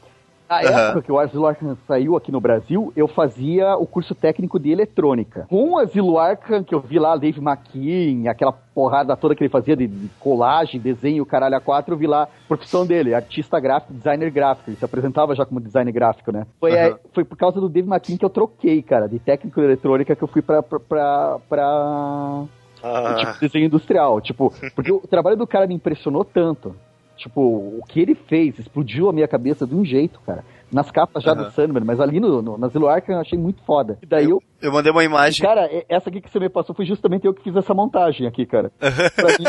[0.62, 0.80] Na Aham.
[0.88, 4.70] época que o Asilo Arkham saiu aqui no Brasil, eu fazia o curso técnico de
[4.70, 5.46] eletrônica.
[5.48, 9.50] Com o Asilo Arkham, que eu vi lá, Dave McKean, aquela porrada toda que ele
[9.50, 13.58] fazia de, de colagem, desenho, caralho a quatro, eu vi lá a profissão dele, artista
[13.60, 14.70] gráfico, designer gráfico.
[14.70, 16.46] Ele se apresentava já como designer gráfico, né?
[16.60, 19.66] Foi, é, foi por causa do Dave McKean que eu troquei, cara, de técnico de
[19.66, 20.62] eletrônica que eu fui pra...
[20.62, 22.44] pra, pra, pra
[22.82, 24.20] Ah, tipo, desenho industrial.
[24.20, 26.74] Tipo, porque o trabalho do cara me impressionou tanto.
[27.16, 30.44] Tipo, o que ele fez explodiu a minha cabeça de um jeito, cara.
[30.72, 31.44] Nas capas já Aham.
[31.44, 33.96] do Sandman, mas ali no, no, na Zero Arkham eu achei muito foda.
[34.02, 34.42] E daí eu.
[34.60, 35.40] Eu mandei uma imagem.
[35.44, 38.44] Cara, essa aqui que você me passou foi justamente eu que fiz essa montagem aqui,
[38.44, 38.72] cara.
[38.82, 39.46] Mim,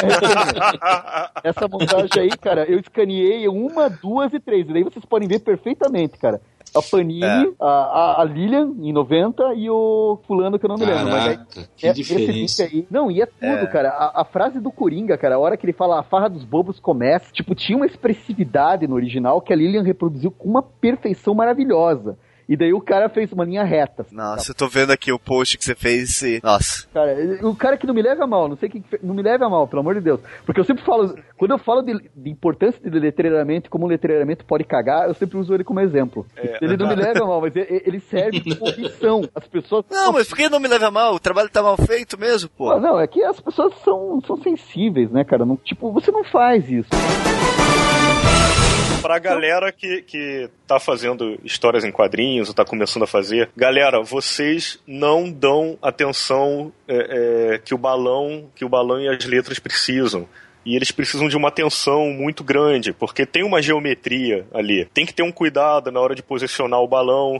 [1.43, 4.69] é- essa montagem aí, cara, eu escaneei uma, duas e três.
[4.69, 6.39] E daí vocês podem ver perfeitamente, cara.
[6.75, 7.45] A Panini, É.
[7.59, 11.05] a, a, Lilian em 90 e o fulano que eu não me lembro.
[11.05, 12.63] Mas aí, Caraca, que é- diferença.
[12.63, 12.85] aí.
[12.91, 13.89] Não, e é tudo, cara.
[13.89, 16.79] A, a frase do Coringa, cara, a hora que ele fala a farra dos bobos
[16.79, 22.17] começa, tipo, tinha uma expressividade no original que a Lilian reproduziu com uma perfeição maravilhosa.
[22.47, 24.05] E daí o cara fez uma linha reta.
[24.11, 26.39] Nossa, eu tô vendo aqui o post que você fez e.
[26.43, 26.87] Nossa.
[26.93, 29.23] Cara, o cara que não me leve a mal, não sei quem que não me
[29.23, 30.19] leve a mal, pelo amor de Deus.
[30.45, 34.45] Porque eu sempre falo, quando eu falo de, de importância de letreiramento como o letreiramento
[34.45, 36.25] pode cagar, eu sempre uso ele como exemplo.
[36.61, 39.27] ele não me leve a mal, mas ele, ele serve como lição.
[39.33, 39.85] As pessoas.
[39.89, 41.15] Não, mas por que não me leva mal?
[41.15, 42.71] O trabalho tá mal feito mesmo, pô.
[42.71, 45.45] Ah, não, é que as pessoas são, são sensíveis, né, cara?
[45.45, 46.89] Não, tipo, você não faz isso.
[49.05, 54.01] Pra galera que, que tá fazendo histórias em quadrinhos ou tá começando a fazer, galera,
[54.01, 59.59] vocês não dão atenção é, é, que o balão, que o balão e as letras
[59.59, 60.27] precisam.
[60.65, 64.85] E eles precisam de uma atenção muito grande, porque tem uma geometria ali.
[64.85, 67.39] Tem que ter um cuidado na hora de posicionar o balão.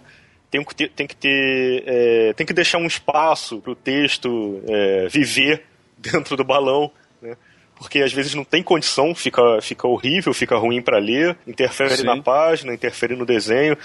[0.52, 5.08] Tem que ter, tem que, ter, é, tem que deixar um espaço pro texto é,
[5.08, 5.64] viver
[5.98, 6.92] dentro do balão?
[7.78, 12.04] Porque às vezes não tem condição, fica, fica horrível, fica ruim para ler, interfere Sim.
[12.04, 13.78] na página, interfere no desenho.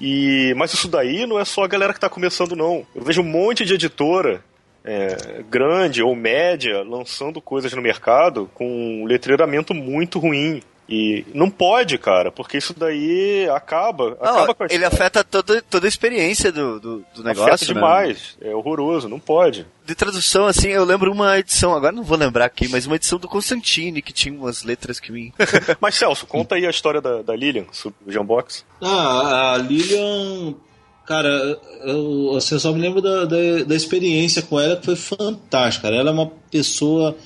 [0.00, 2.86] E mas isso daí não é só a galera que tá começando não.
[2.94, 4.42] Eu vejo um monte de editora
[4.84, 8.66] é, grande ou média lançando coisas no mercado com
[9.02, 10.62] um letreiramento muito ruim.
[10.88, 15.62] E não pode, cara, porque isso daí acaba, Não, acaba com a ele afeta toda,
[15.62, 17.54] toda a experiência do, do, do negócio.
[17.54, 17.74] Afeta né?
[17.74, 19.66] demais, é horroroso, não pode.
[19.86, 23.18] De tradução, assim, eu lembro uma edição, agora não vou lembrar aqui, mas uma edição
[23.18, 25.32] do Constantine que tinha umas letras que me.
[25.80, 28.64] Mas Celso, conta aí a história da, da Lilian, sobre o Jambox.
[28.80, 30.54] Ah, a Lilian,
[31.06, 31.28] cara,
[31.82, 35.88] eu, assim, eu só me lembro da, da, da experiência com ela que foi fantástica.
[35.88, 35.96] cara.
[35.96, 37.16] Ela é uma pessoa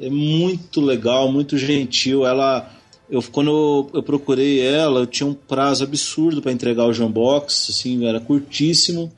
[0.00, 2.26] é, muito legal, muito gentil.
[2.26, 2.70] Ela,
[3.10, 8.06] eu, quando eu, procurei ela, eu tinha um prazo absurdo para entregar o Jambox, assim,
[8.06, 9.12] era curtíssimo.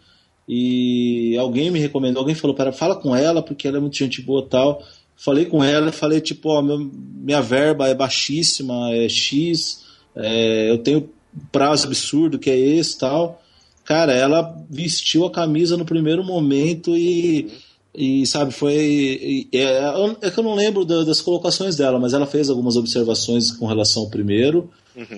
[0.48, 4.23] E alguém me recomendou, alguém falou, para fala com ela porque ela é muito gente
[4.23, 4.82] boa tal.
[5.16, 9.85] Falei com ela, falei tipo, ó, meu- minha verba é baixíssima, é X,
[10.16, 11.10] é, eu tenho
[11.52, 13.43] prazo absurdo que é esse tal.
[13.85, 17.51] Cara, ela vestiu a camisa no primeiro momento e,
[17.99, 19.49] e sabe, foi.
[19.53, 19.83] é,
[20.23, 23.66] é que eu não lembro da- das colocações dela, mas ela fez algumas observações com
[23.66, 24.70] relação ao primeiro.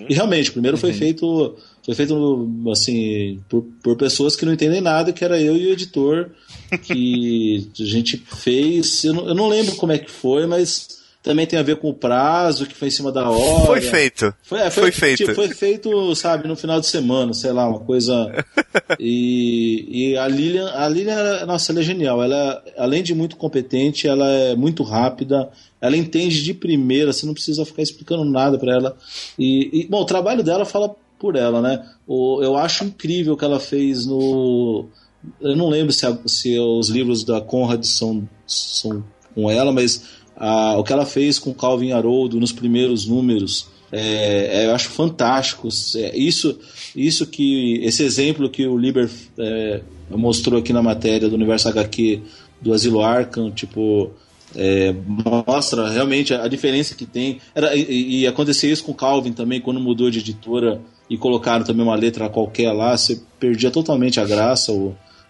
[0.09, 4.81] E realmente, o primeiro foi feito foi feito assim por, por pessoas que não entendem
[4.83, 6.31] nada, que era eu e o editor,
[6.83, 9.05] que a gente fez.
[9.05, 11.91] Eu não, eu não lembro como é que foi, mas também tem a ver com
[11.91, 13.67] o prazo, que foi em cima da hora.
[13.67, 14.35] Foi feito.
[14.43, 15.19] Foi, é, Foi feito.
[15.19, 18.33] tipo, foi feito, sabe, no final de semana, sei lá, uma coisa.
[18.99, 22.23] e, e a Lilian, a Lilian, nossa, ela é genial.
[22.23, 25.51] Ela, além de muito competente, ela é muito rápida.
[25.81, 28.97] Ela entende de primeira, você não precisa ficar explicando nada para ela.
[29.39, 31.85] E, e, bom, o trabalho dela fala por ela, né?
[32.07, 34.87] O, eu acho incrível o que ela fez no.
[35.41, 40.03] Eu não lembro se, a- se os livros da Conrad são, são com ela, mas
[40.41, 44.89] a- o que ela fez com Calvin Haroldo nos primeiros números é, é, eu acho
[44.89, 45.69] fantástico.
[45.97, 46.59] É, isso,
[46.95, 49.81] isso que esse exemplo que o Liber é,
[50.11, 52.21] mostrou aqui na matéria do Universo HQ
[52.61, 54.11] do Asilo Arkham, tipo
[54.55, 54.95] é,
[55.47, 57.41] mostra realmente a, a diferença que tem.
[57.55, 61.97] Era, e, e isso com Calvin também, quando mudou de editora e colocaram também uma
[61.97, 64.73] letra qualquer lá, você perdia totalmente a graça.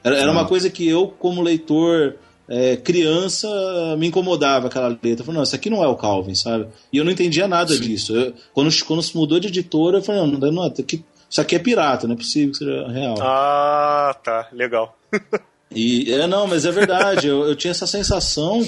[0.04, 2.16] Era uma coisa que eu, como leitor
[2.50, 3.48] é, criança,
[3.96, 5.10] me incomodava aquela letra.
[5.20, 6.66] Eu falei, não, isso aqui não é o Calvin, sabe?
[6.92, 8.14] E eu não entendia nada disso.
[8.14, 11.40] Eu- quando, quando se mudou de editora, eu falei, não, não, não isso aqui- isso
[11.40, 13.14] aqui é pirata, não é possível que seja real.
[13.20, 14.98] Ah, tá, legal.
[15.72, 18.60] E é, não, mas é verdade, eu, eu tinha essa sensação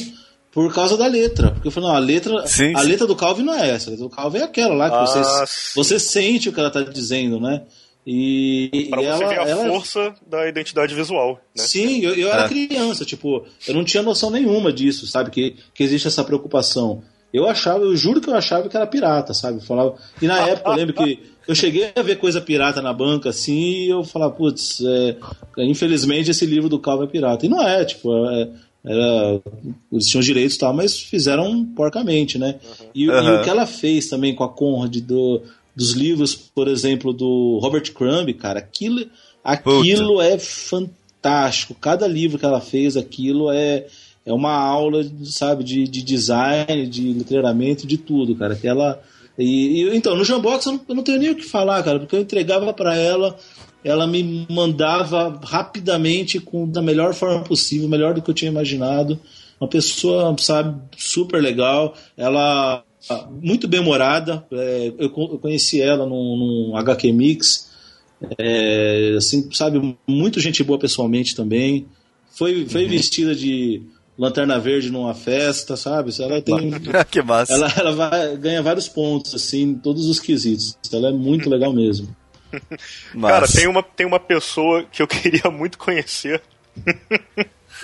[0.53, 1.51] por causa da letra.
[1.51, 2.87] Porque eu falei, não, a letra, Sim, a sim.
[2.89, 5.05] letra do Calvin não é essa, a letra do Calvin é aquela lá que Ah,
[5.05, 5.73] você, sim.
[5.75, 7.63] você sente o que ela tá dizendo, né?
[8.07, 11.63] E, Pra e você ela, ver a ela- força da identidade visual, né?
[11.63, 12.49] Sim, eu, eu era É.
[12.49, 15.31] criança, tipo, eu não tinha noção nenhuma disso, sabe?
[15.31, 17.03] Que, que existe essa preocupação.
[17.33, 19.59] Eu achava, eu juro que eu achava que era pirata, sabe?
[19.59, 22.93] Eu falava, e na época eu lembro que eu cheguei a ver coisa pirata na
[22.93, 25.17] banca assim, e eu falava, putz, é,
[25.65, 27.47] infelizmente esse livro do Calvo é pirata.
[27.47, 28.49] E não é, tipo, é,
[28.85, 29.41] era,
[29.93, 32.57] eles tinham direitos e tal, mas fizeram porcamente, né?
[32.95, 33.41] E, e Aham.
[33.41, 35.41] o que ela fez também com a Conrad do,
[35.75, 39.07] dos livros, por exemplo, do Robert Crumb, cara, aquilo,
[39.43, 41.75] aquilo é fantástico.
[41.75, 43.87] Cada livro que ela fez, aquilo é,
[44.25, 48.55] é uma aula, sabe, de, de design, de letreiramento, de tudo, cara.
[48.55, 49.01] Que ela.
[49.39, 51.99] E, e- então, no Jambox eu não, eu não tenho nem o que falar, cara,
[51.99, 53.37] porque eu entregava para ela,
[53.83, 59.19] ela me mandava rapidamente, com da melhor forma possível, melhor do que eu tinha imaginado.
[59.61, 61.95] Uma pessoa, sabe, super legal.
[62.17, 62.85] Ela
[63.41, 64.45] muito bem humorada.
[64.53, 67.71] É, eu, eu conheci ela num, num HQ Mix.
[68.39, 71.87] É, assim, sabe, muito gente boa pessoalmente também.
[72.31, 73.83] Foi, foi vestida de
[74.17, 76.13] lanterna verde numa festa, sabe?
[76.19, 76.71] Ela tem.
[77.11, 77.53] que massa.
[77.53, 80.79] Ela, ela vai, ganha vários pontos, assim, em todos os quesitos.
[80.93, 82.15] Ela é muito legal mesmo.
[83.15, 83.35] Massa.
[83.35, 86.41] Cara, tem uma, tem uma pessoa que eu queria muito conhecer.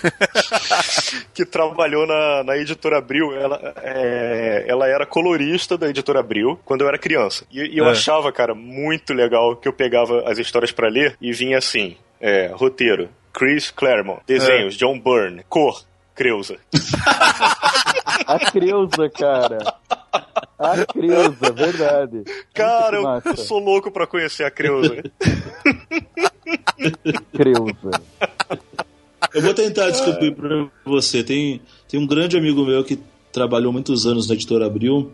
[1.35, 3.33] que trabalhou na, na editora Abril.
[3.35, 7.45] Ela, é, ela era colorista da editora Abril quando eu era criança.
[7.51, 7.91] E, e eu É.
[7.91, 12.51] achava, cara, muito legal que eu pegava as histórias pra ler e vinha assim: é,
[12.55, 14.79] roteiro, Chris Claremont, desenhos, É.
[14.79, 15.83] John Byrne, cor,
[16.15, 16.57] Creuza.
[18.27, 19.59] A Creuza, cara.
[20.59, 22.25] A Creuza, verdade.
[22.53, 24.97] Cara, eu, eu sou louco pra conhecer a Creuza.
[27.33, 27.91] Creuza.
[29.34, 31.22] Eu vou tentar descobrir pra você.
[31.22, 32.98] Tem, tem um grande amigo meu que
[33.32, 35.10] trabalhou muitos anos na editora Abril.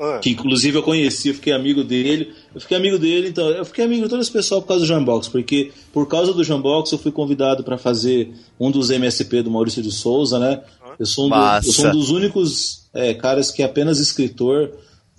[0.00, 0.20] Ah.
[0.22, 2.32] Que inclusive eu conheci, eu fiquei amigo dele.
[2.54, 3.48] Eu fiquei amigo dele, então.
[3.50, 6.44] Eu fiquei amigo de todo esse pessoal por causa do Jambox, porque por causa do
[6.44, 10.60] Jambox eu fui convidado para fazer um dos MSP do Maurício de Souza, né?
[10.98, 11.34] Eu sou um, do-
[11.66, 14.70] eu sou um dos únicos é, caras que é apenas escritor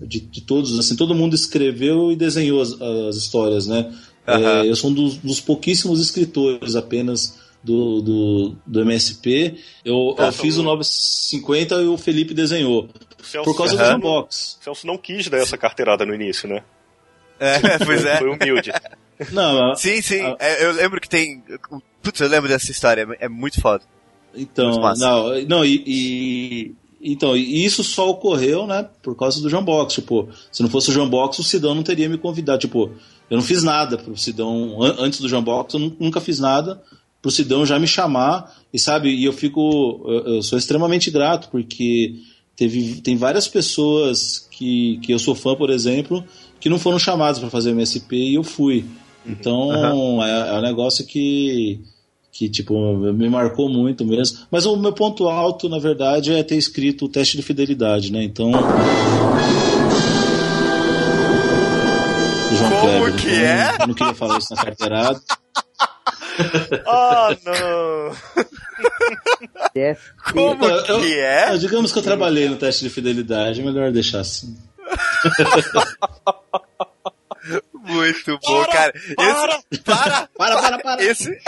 [0.02, 3.94] de, de todos, assim, todo mundo escreveu e desenhou as, as histórias, né?
[4.26, 9.58] É, eu sou um dos, dos pouquíssimos escritores apenas do, do, do MSP.
[9.84, 12.90] Eu, eu fiz o 950 e o Felipe desenhou.
[13.22, 14.58] Celso, Por causa do Celso- Jambox.
[14.62, 16.64] Celso não quis dar essa carteirada no início, né?
[17.40, 18.18] É, pois é.
[18.18, 18.72] Foi humilde.
[19.32, 20.22] Não, Sim, sim.
[20.22, 20.36] Ah.
[20.40, 21.44] É, eu lembro que tem.
[22.02, 23.06] Putz, eu lembro dessa história.
[23.20, 23.84] É muito foda.
[24.36, 29.94] Então, Muito não, não e, e- então, isso só ocorreu, né, por causa do Jambox,
[29.96, 32.92] tipo, se não fosse o Jambox, o Sidão não teria me convidado, tipo,
[33.30, 36.80] eu não fiz nada pro Sidão an- antes do Jambox, eu nu- nunca fiz nada
[37.22, 41.50] pro Sidão já me chamar, e sabe, e eu fico, eu, eu sou extremamente grato,
[41.50, 42.16] porque
[42.56, 46.24] teve, tem várias pessoas que, que eu sou fã, por exemplo,
[46.60, 48.86] que não foram chamadas para fazer MSP e eu fui.
[49.26, 51.80] Então, é, é um negócio que
[52.32, 52.74] que tipo
[53.12, 54.40] me marcou muito mesmo.
[54.50, 58.24] Mas o meu ponto alto, na verdade, é ter escrito o teste de fidelidade, né?
[58.24, 58.52] Então.
[62.56, 63.76] João Como Kleber, que é?
[63.82, 65.22] Eu não queria falar isso na carteirada.
[66.88, 68.12] Ah, não!
[70.34, 71.56] Como Eu- que é?
[71.58, 74.58] Digamos que eu trabalhei no teste de fidelidade, é melhor deixar assim.
[77.84, 78.92] Muito bom, cara.
[78.96, 79.82] Esse...
[79.84, 80.28] Para!
[80.38, 81.04] Para, para, para!
[81.04, 81.40] Esse.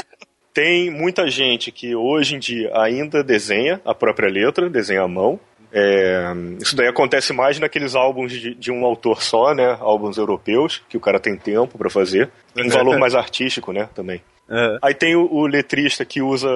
[0.54, 5.40] Tem muita gente que hoje em dia ainda desenha a própria letra, desenha à mão.
[5.74, 6.26] É,
[6.62, 9.78] isso daí acontece mais naqueles álbuns de, de um autor só, né?
[9.80, 12.30] Álbuns europeus, que o cara tem tempo pra fazer.
[12.58, 13.88] Um valor mais artístico, né?
[13.96, 14.22] Também.
[14.52, 14.78] É.
[14.82, 16.50] Aí tem o, o letrista que usa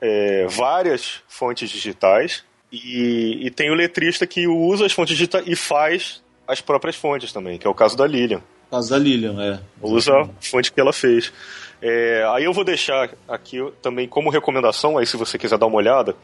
[0.00, 2.44] é, várias fontes digitais.
[2.70, 7.32] E, e tem o letrista que usa as fontes digitais e faz as próprias fontes
[7.32, 8.38] também, que é o caso da Lilian.
[8.38, 9.58] Por causa da Lilian, é.
[9.82, 11.32] Usa a fonte que ela fez.
[11.82, 15.76] É, aí eu vou deixar aqui também como recomendação, aí se você quiser dar uma
[15.78, 16.14] olhada,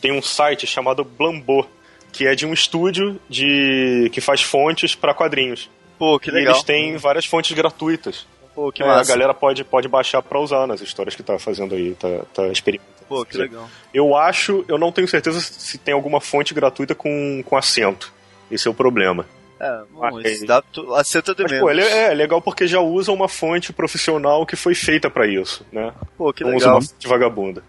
[0.00, 1.66] tem um site chamado Blambo,
[2.12, 5.70] que é de um estúdio de que faz fontes para quadrinhos.
[5.98, 6.54] Pô, que E legal.
[6.54, 8.26] eles têm várias fontes gratuitas.
[8.54, 11.74] Pô, que É, a galera pode, pode baixar para usar nas histórias que tá fazendo
[11.74, 12.90] aí, tá, tá experimentando.
[13.08, 13.68] Pô, que legal.
[13.92, 18.12] Eu acho, eu não tenho certeza se tem alguma fonte gratuita com, com acento.
[18.50, 19.26] Esse é o problema.
[19.58, 20.46] É, bom, Ah, esse é.
[20.46, 21.64] dá tu- acerta de Mas, menos.
[21.64, 25.26] pô, ele é, é legal porque já usa uma fonte profissional que foi feita para
[25.26, 25.92] isso, né?
[26.16, 26.74] Pô, que não usa legal.
[26.76, 27.62] uma fonte vagabunda.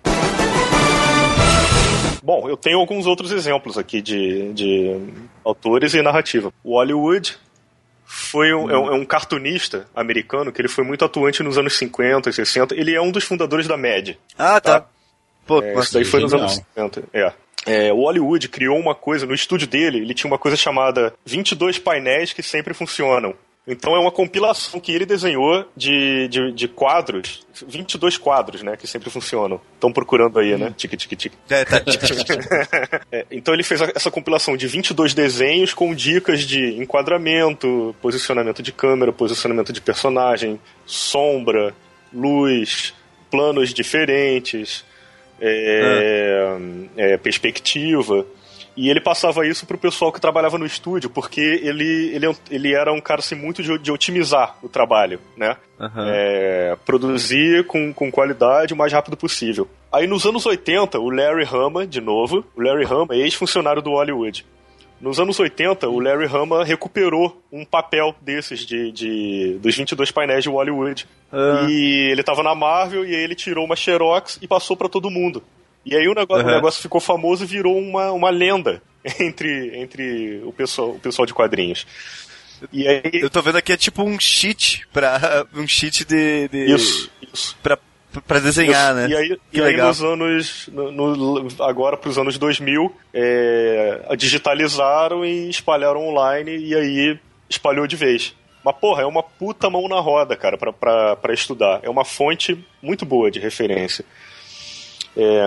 [2.24, 4.96] Bom, eu tenho alguns outros exemplos aqui de, de
[5.44, 6.54] autores e narrativa.
[6.64, 7.38] O Hollywood
[8.14, 11.78] foi um, é, um, é um cartunista americano que ele foi muito atuante nos anos
[11.78, 12.76] 50 e 60.
[12.76, 14.20] Ele é um dos fundadores da MED.
[14.38, 14.82] Ah, tá.
[14.82, 14.88] Tá.
[15.48, 16.50] Pô, É, isso daí foi nos genial.
[16.50, 17.04] anos 50.
[17.14, 17.34] É.
[17.66, 21.80] É, o Hollywood criou uma coisa, no estúdio dele, ele tinha uma coisa chamada 22
[21.80, 23.34] painéis que sempre funcionam.
[23.68, 28.88] Então é uma compilação que ele desenhou de, de, de quadros, 22 quadros, né, que
[28.88, 29.62] sempre funcionam.
[29.76, 30.74] Estão procurando aí, né?
[30.76, 31.38] Tique, tique, tique.
[31.48, 32.30] É, tá, tic, tic.
[33.12, 38.72] É, então ele fez essa compilação de 22 desenhos com dicas de enquadramento, posicionamento de
[38.72, 41.76] câmera, posicionamento de personagem, sombra,
[42.12, 42.96] luz,
[43.30, 44.84] planos diferentes,
[45.40, 46.58] é,
[46.98, 48.26] é, perspectiva.
[48.76, 52.92] E ele passava isso pro pessoal que trabalhava no estúdio, porque ele, ele, ele era
[52.94, 55.58] um cara assim, muito de, de otimizar o trabalho, né?
[55.80, 56.08] Aham.
[56.10, 59.68] É, produzir com, com qualidade o mais rápido possível.
[59.92, 64.46] Aí nos anos 80, o Larry Hama, de novo, o Larry Hama, ex-funcionário do Hollywood.
[65.02, 70.44] Nos anos 80, o Larry Hama recuperou um papel desses de, de dos 22 painéis
[70.44, 71.08] de Hollywood.
[71.32, 71.66] Ah.
[71.68, 75.10] E ele tava na Marvel e aí ele tirou uma xerox e passou para todo
[75.10, 75.44] mundo.
[75.86, 76.56] E aí o negócio, o Aham.
[76.56, 78.82] negócio ficou famoso e virou uma, uma lenda
[79.20, 81.86] entre, entre o, pessoal, o pessoal de quadrinhos.
[82.72, 85.48] E aí, Eu tô vendo aqui é tipo um cheat pra.
[85.56, 86.48] um cheat de.
[86.48, 87.58] de isso, isso.
[87.64, 87.78] Pra,
[88.28, 89.08] pra desenhar, Isso.
[89.08, 89.10] né?
[89.10, 89.88] E aí, Que e aí legal.
[89.88, 90.70] nos anos.
[90.72, 97.96] no- no- agora pros anos 2000, é, digitalizaram e espalharam online e aí espalhou de
[97.96, 98.36] vez.
[98.64, 101.80] Mas, porra, é uma puta mão na roda, cara, pra, pra, pra estudar.
[101.82, 104.06] É uma fonte muito boa de referência.
[105.16, 105.44] É,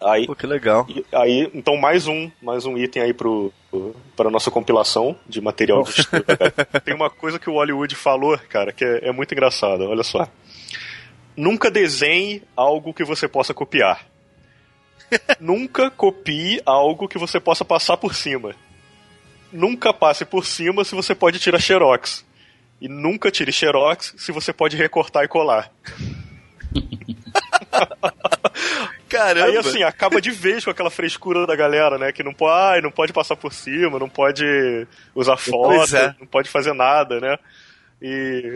[0.00, 0.86] aí, Pô, que legal.
[1.12, 3.52] aí, então, mais um, mais um item aí pro,
[4.16, 6.24] para nossa compilação de material de estudo.
[6.84, 9.84] Tem uma coisa que o Hollywood falou, cara, que é, é muito engraçada.
[9.84, 10.28] Olha só.
[11.36, 14.06] Nunca desenhe algo que você possa copiar.
[15.40, 18.54] Nunca copie algo que você possa passar por cima.
[19.52, 22.24] Nunca passe por cima se você pode tirar xerox.
[22.80, 25.70] E nunca tire xerox se você pode recortar e colar.
[29.08, 29.46] Caramba!
[29.46, 32.12] Aí assim, acaba de vez com aquela frescura da galera, né?
[32.12, 34.44] Que não pode, ai, não pode passar por cima, não pode
[35.14, 36.14] usar foto, é.
[36.18, 37.36] não pode fazer nada, né?
[38.00, 38.54] E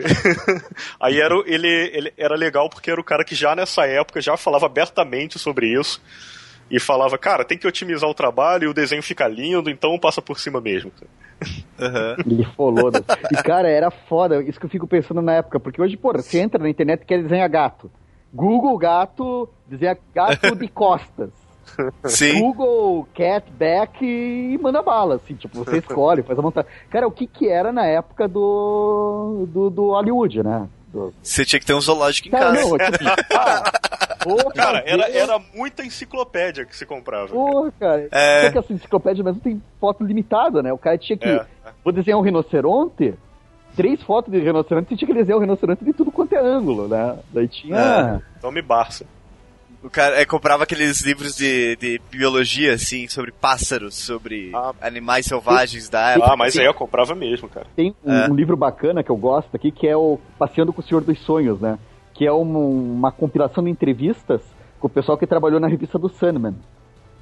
[0.99, 4.19] aí era, o- ele, ele era legal porque era o cara que já nessa época
[4.19, 6.01] já falava abertamente sobre isso.
[6.69, 10.21] E falava, cara, tem que otimizar o trabalho e o desenho fica lindo, então passa
[10.21, 10.91] por cima mesmo.
[11.79, 12.17] Aham.
[12.29, 12.91] Ele falou.
[12.91, 12.99] né?
[13.31, 14.43] E, cara, era foda.
[14.43, 15.61] Isso que eu fico pensando na época.
[15.61, 17.89] Porque hoje, pô, você entra na internet e quer desenhar gato.
[18.33, 21.29] Google gato, desenha gato de costas.
[22.05, 22.39] Sim.
[22.39, 26.71] Google cat back e manda bala, assim, tipo, você escolhe, faz a montagem.
[26.89, 30.67] Cara, o que que era na época do do, do Hollywood, né?
[30.91, 31.13] Do...
[31.21, 32.61] Você tinha que ter um zoológico em Cara, casa.
[32.61, 33.03] não, tipo,
[33.37, 33.71] ah,
[34.25, 37.27] vou Cara, era, era muita enciclopédia que se comprava.
[37.27, 38.07] Porra, cara.
[38.11, 38.45] É.
[38.45, 40.71] Só que essa enciclopédia mesmo tem foto limitada, né?
[40.73, 41.27] O cara tinha que.
[41.27, 41.45] É.
[41.83, 43.13] Vou desenhar um rinoceronte,
[43.77, 46.87] três fotos de rinoceronte, você tinha que desenhar o rinoceronte de tudo quanto é ângulo,
[46.89, 47.17] né?
[47.31, 48.21] Daí tinha.
[48.43, 49.05] Nome Barça.
[49.83, 54.73] O cara é, comprava aqueles livros de, de biologia, assim, sobre pássaros, sobre Ah.
[54.81, 56.33] animais selvagens da época.
[56.33, 57.67] Ah, mas aí eu comprava mesmo, cara.
[57.75, 58.27] Tem um, É.
[58.29, 61.17] um livro bacana que eu gosto aqui, que é o Passeando com o Senhor dos
[61.23, 61.77] Sonhos, né?
[62.13, 64.41] Que é um- uma compilação de entrevistas
[64.79, 66.55] com o pessoal que trabalhou na revista do Sandman.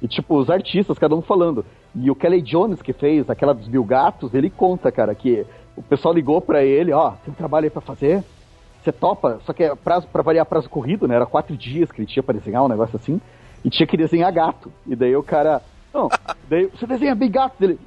[0.02, 1.64] E, tipo, os artistas, cada um falando.
[1.94, 5.44] E o Kelly Jones, que fez aquela dos Mil Gatos, ele conta, cara, que
[5.76, 8.24] o pessoal ligou pra ele, ó, tem um trabalho aí pra fazer,
[8.82, 11.16] você topa, só que é prazo, pra variar prazo corrido, né?
[11.16, 13.20] Era quatro dias que ele tinha pra desenhar, um negócio assim,
[13.64, 14.72] e tinha que desenhar gato.
[14.86, 15.60] E daí o cara,
[15.92, 16.08] não,
[16.48, 17.78] daí você desenha bem gato dele.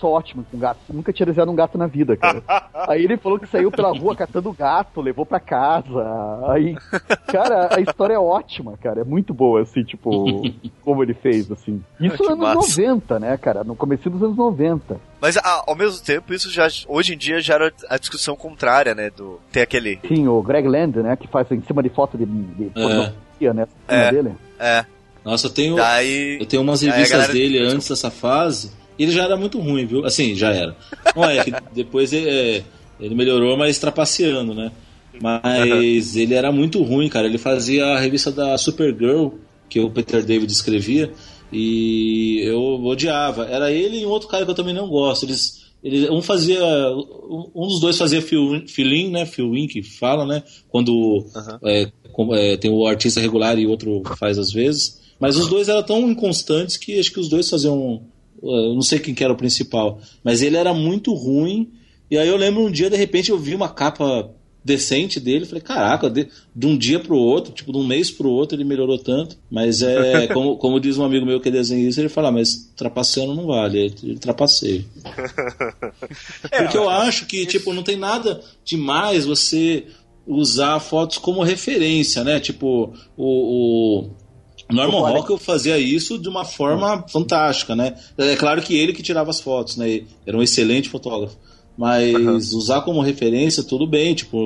[0.00, 0.78] Sou ótimo com gato.
[0.90, 2.42] Nunca tinha desenhado um gato na vida, cara.
[2.88, 6.04] Aí ele falou que saiu pela rua catando gato, levou pra casa.
[6.52, 6.76] Aí,
[7.26, 9.00] cara, a história é ótima, cara.
[9.00, 10.42] É muito boa, assim, tipo,
[10.82, 11.82] como ele fez, assim.
[12.00, 12.82] Isso nos anos massa.
[12.82, 13.64] 90, né, cara?
[13.64, 15.00] No começo dos anos 90.
[15.20, 18.94] Mas a- ao mesmo tempo, isso já hoje em dia já era a discussão contrária,
[18.94, 19.10] né?
[19.10, 19.98] Do ter aquele.
[20.06, 23.62] Sim, o Greg Land, né, que faz em cima de foto de, de pornografia, né?
[23.88, 24.12] Em cima É.
[24.12, 24.34] dele.
[24.58, 24.84] É.
[25.24, 26.38] Nossa, eu tenho, Daí.
[26.38, 28.70] eu tenho umas revistas galera- dele antes dessa fase.
[28.98, 30.04] Ele já era muito ruim, viu?
[30.04, 30.76] Assim, já era.
[31.14, 32.64] Não é que depois ele,
[33.00, 34.72] ele melhorou, mas trapaceando, né?
[35.20, 37.26] Mas ele era muito ruim, cara.
[37.26, 39.28] Ele fazia a revista da Supergirl,
[39.68, 41.10] que o Peter David escrevia,
[41.52, 43.46] e eu odiava.
[43.46, 45.24] Era ele e um outro cara que eu também não gosto.
[45.24, 46.60] Eles, eles um fazia.
[47.54, 49.24] Um dos dois fazia fill- fill-in, né?
[49.26, 50.42] Fill-in que fala, né?
[50.68, 51.24] Quando
[51.64, 55.00] é, com- é, tem o artista regular e o outro faz às vezes.
[55.18, 58.02] Mas os dois eram tão inconstantes que acho que os dois faziam.
[58.42, 61.70] Eu não sei quem que era o principal, mas ele era muito ruim.
[62.10, 64.30] E aí eu lembro um dia, de repente, eu vi uma capa
[64.66, 65.46] decente dele.
[65.46, 68.64] Falei, caraca, de, de um dia pro outro, tipo, de um mês pro outro, ele
[68.64, 69.38] melhorou tanto.
[69.48, 72.72] Mas é, como, como diz um amigo meu que é desenhista, ele fala, "Ah, mas
[72.76, 74.84] trapaceando não vale, ele, ele trapaceia.
[76.58, 79.84] Porque eu acho que, tipo, não tem nada demais você
[80.26, 82.40] usar fotos como referência, né?
[82.40, 84.10] Tipo, o, o
[84.68, 87.94] Norman Rockwell fazia isso de uma forma fantástica, né?
[88.18, 90.02] É claro que ele que tirava as fotos, né?
[90.26, 91.36] Era um excelente fotógrafo.
[91.78, 94.38] Mas usar como referência, tudo bem, tipo,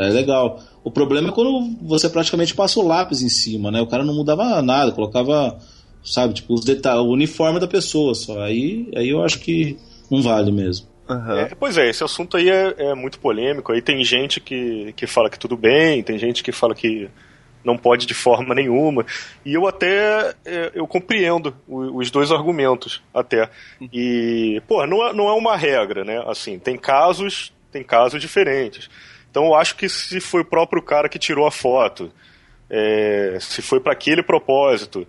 [0.00, 0.60] é legal.
[0.82, 3.80] O problema é quando você praticamente passa o lápis em cima, né?
[3.80, 5.58] O cara não mudava nada, colocava,
[6.04, 8.40] sabe, tipo, os detalhes, o uniforme da pessoa só.
[8.42, 9.78] Aí, aí eu acho que
[10.10, 10.88] não vale mesmo.
[11.08, 11.38] Aham.
[11.38, 13.72] É, pois é, esse assunto aí é, é muito polêmico.
[13.72, 17.08] Aí tem gente que, que fala que tudo bem, tem gente que fala que
[17.66, 19.04] não pode de forma nenhuma.
[19.44, 23.50] E eu até é, eu compreendo os dois argumentos até.
[23.92, 26.22] E, pô, não é, não é uma regra, né?
[26.26, 28.88] Assim, tem casos, tem casos diferentes.
[29.30, 32.10] Então eu acho que se foi o próprio cara que tirou a foto,
[32.70, 35.06] é, se foi para aquele propósito,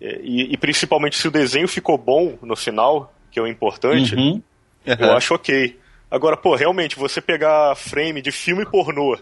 [0.00, 4.14] é, e, e principalmente se o desenho ficou bom no final, que é o importante,
[4.14, 4.40] Uhum.
[4.86, 5.76] eu acho ok.
[6.10, 9.18] Agora, pô, realmente, você pegar frame de filme pornô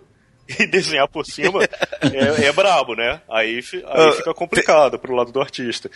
[0.59, 3.21] e desenhar por cima é, é brabo, né?
[3.29, 5.91] Aí, aí Ah, fica complicado pro lado do artista.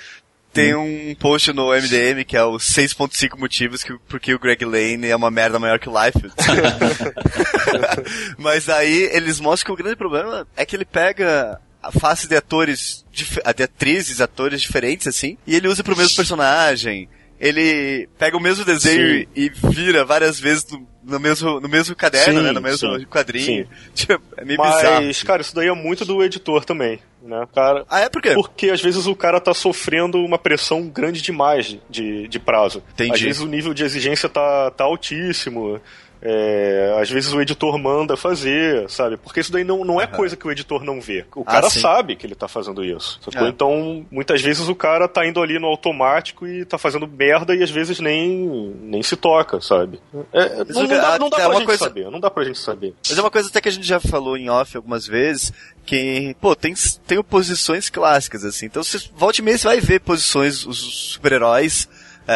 [0.53, 5.09] Tem um post no MDM que é os 6.5 motivos que, porque o Greg Lane
[5.09, 6.35] é uma merda maior que o Liefeld.
[8.37, 12.37] Mas aí eles mostram que o grande problema é que ele pega a face de
[12.37, 13.27] atores, de
[13.63, 17.09] atrizes, atores diferentes, assim, e ele usa pro mesmo personagem.
[17.43, 19.27] Ele pega o mesmo desenho Sim.
[19.35, 22.53] e vira várias vezes no, no mesmo, no mesmo caderno, Sim, né?
[22.53, 23.67] No mesmo sim, quadrinho.
[23.93, 25.07] Tipo, é meio bizarro.
[25.07, 27.45] Mas, cara, isso daí é muito do editor também, né?
[27.53, 28.33] Cara, Ah, é por quê?
[28.35, 32.81] Porque às vezes o cara tá sofrendo uma pressão grande demais de, de prazo.
[32.93, 33.13] Entendi.
[33.13, 35.81] Às vezes o nível de exigência tá, tá altíssimo.
[36.25, 39.17] É, às vezes o editor manda fazer, sabe?
[39.17, 41.25] Porque isso daí não, não é coisa que o editor não vê.
[41.35, 41.81] O Ah, cara sim.
[41.81, 43.19] sabe que ele tá fazendo isso.
[43.25, 43.47] sacou?
[43.47, 43.51] É.
[43.51, 47.63] Então, muitas vezes o cara tá indo ali no automático e tá fazendo merda e
[47.63, 50.01] às vezes nem, nem se toca, sabe?
[50.33, 52.59] É, não, não dá, não dá é pra gente coisa- saber, não dá pra gente
[52.61, 52.95] saber.
[53.09, 55.53] Mas é uma coisa até que a gente já falou em off algumas vezes,
[55.85, 56.73] que, pô, tem,
[57.05, 58.67] tem posições clássicas, assim.
[58.67, 60.79] Então, você volte e meia, você vai ver posições, os
[61.15, 61.89] super-heróis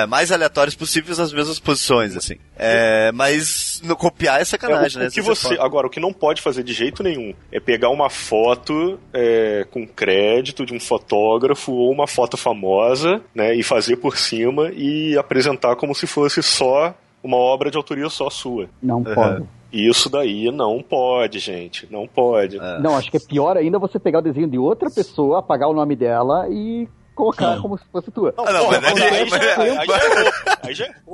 [0.02, 2.35] é, mais aleatórios possíveis nas mesmas posições, assim.
[2.56, 5.09] É, mas no copiar é sacanagem, É, o, né?
[5.09, 5.62] o que é você foda.
[5.64, 9.86] agora o que não pode fazer de jeito nenhum é pegar uma foto é, com
[9.86, 15.77] crédito de um fotógrafo ou uma foto famosa né e fazer por cima e apresentar
[15.77, 19.44] como se fosse só uma obra de autoria só sua Não pode.
[19.73, 24.20] isso daí não pode gente não pode Não, acho que é pior ainda você pegar
[24.20, 27.62] o desenho de outra pessoa, apagar o nome dela e colocar Não.
[27.62, 28.32] como se fosse tua.
[28.38, 28.80] Ah, não, Porra,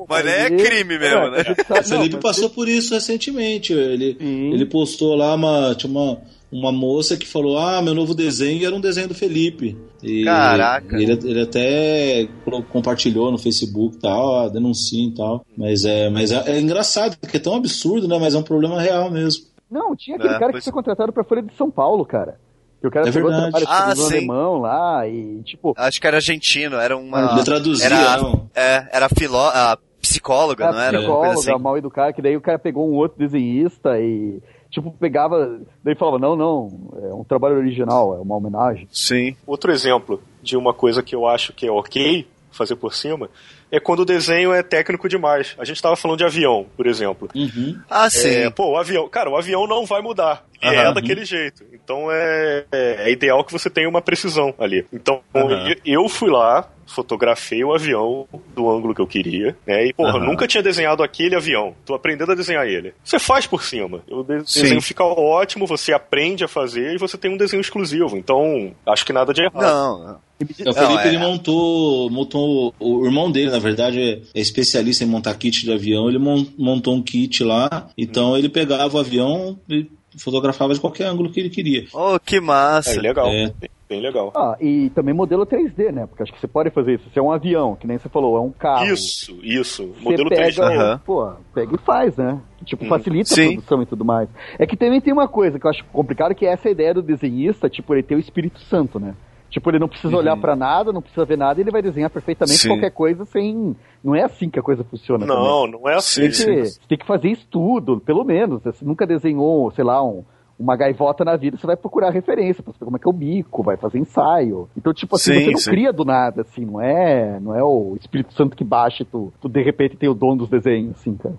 [0.09, 1.39] mas é crime mesmo, É, né?
[1.41, 3.73] O Felipe não, mas- passou por isso recentemente.
[3.73, 6.19] Ele, ele postou lá uma, tinha uma,
[6.51, 9.77] uma moça que falou: Ah, meu novo desenho era um desenho do Felipe.
[10.03, 10.97] E Caraca.
[11.01, 12.29] Ele, ele até
[12.71, 15.47] compartilhou no Facebook e tal, ah, denuncia e tal.
[15.57, 18.19] Mas, é, mas é, é engraçado, porque é tão absurdo, né?
[18.21, 19.45] Mas é um problema real mesmo.
[19.71, 22.39] Não, tinha aquele É, cara pois- que foi contratado pra Folha de São Paulo, cara.
[22.83, 23.51] Que o cara É pegou verdade.
[23.53, 24.17] trabalho Ah, escrevendo sim.
[24.19, 27.33] alemão lá e, tipo, Acho que era argentino, era uma...
[27.33, 28.51] Ele traduzia, Era, não.
[28.55, 29.47] é, era filó...
[29.49, 30.99] a psicóloga, não era?
[30.99, 31.63] a Uma coisa psicóloga assim.
[31.63, 36.19] mal educada, que daí o cara pegou um outro desenhista e, tipo, pegava, daí falava,
[36.19, 38.89] não, não, é um trabalho original, é uma homenagem.
[38.91, 39.37] Sim.
[39.47, 43.31] outro exemplo de uma coisa que eu acho que é ok fazer por cima
[43.71, 45.55] é quando o desenho é técnico demais.
[45.57, 47.29] A gente tava falando de avião, por exemplo.
[47.35, 47.79] Uhum.
[47.89, 48.29] Ah, sim.
[48.29, 50.45] É, pô, o avião, cara, o avião não vai mudar.
[50.63, 50.91] Aham.
[50.91, 51.65] é daquele jeito.
[51.73, 54.85] Então é, é, é ideal que você tenha uma precisão ali.
[54.93, 55.69] Então Aham.
[55.85, 59.87] eu, eu fui lá, fotografei o avião do ângulo que eu queria, né?
[59.87, 60.27] E, porra, Aham.
[60.27, 61.75] nunca tinha desenhado aquele avião.
[61.85, 62.93] Tô aprendendo a desenhar ele.
[63.03, 64.03] Você faz por cima.
[64.11, 64.63] O de- Sim.
[64.63, 68.17] desenho fica ótimo, você aprende a fazer e você tem um desenho exclusivo.
[68.17, 69.61] Então, acho que nada de errado.
[69.63, 70.33] Não, não.
[70.43, 72.75] O Não, Felipe é- ele montou, montou.
[72.81, 76.09] O irmão dele, na verdade, é- é especialista em montar kit de avião.
[76.09, 77.89] Ele mon- montou um kit lá.
[77.97, 79.87] Então ele pegava o avião e
[80.19, 81.85] fotografava de qualquer ângulo que ele queria.
[81.93, 82.91] Oh, que massa.
[82.99, 83.27] É legal.
[83.29, 83.53] É.
[83.89, 84.33] Bem, legal.
[84.35, 86.07] Ah, e também modelo 3D, né?
[86.07, 87.11] Porque acho que você pode fazer isso.
[87.13, 88.87] Se é um avião, que nem você falou, é um carro.
[88.87, 89.87] Isso, isso.
[89.89, 90.63] Você Modelo pega, 3D.
[90.63, 91.01] Aham.
[91.05, 92.41] pô, pega e faz, né?
[92.65, 92.89] Tipo, Hum.
[92.89, 93.43] facilita Sim.
[93.43, 94.29] a produção e tudo mais.
[94.59, 97.03] É que também tem uma coisa que eu acho complicado, que é essa ideia do
[97.03, 99.15] desenhista, tipo, ele ter o Espírito Santo, né?
[99.53, 102.09] Tipo, ele não precisa olhar pra nada, não precisa ver nada, e ele vai desenhar
[102.09, 102.69] perfeitamente Sim.
[102.69, 103.77] qualquer coisa sem...
[104.03, 105.45] Não é assim que a coisa funciona também.
[105.45, 106.23] Não, não é assim.
[106.23, 108.63] Tem que, você tem que fazer estudo, pelo menos.
[108.63, 110.25] Você nunca desenhou, sei lá, um-
[110.59, 113.13] uma gaivota na vida, você vai procurar referência pra saber como é que é o
[113.13, 114.69] bico, vai fazer ensaio.
[114.77, 115.71] Então, tipo assim, Sim, você não sim.
[115.71, 119.33] cria do nada, assim, não é, não é o Espírito Santo que baixa e tu,
[119.41, 121.35] tu de repente tem o dom dos desenhos, assim, cara.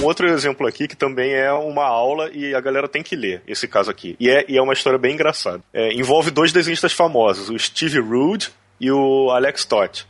[0.00, 3.42] Um outro exemplo aqui que também é uma aula e a galera tem que ler
[3.46, 4.14] esse caso aqui.
[4.20, 5.60] E é, e é uma história bem engraçada.
[5.72, 8.50] É, envolve dois desenhistas famosos, o Steve Rude
[8.80, 10.04] e o Alex Toth.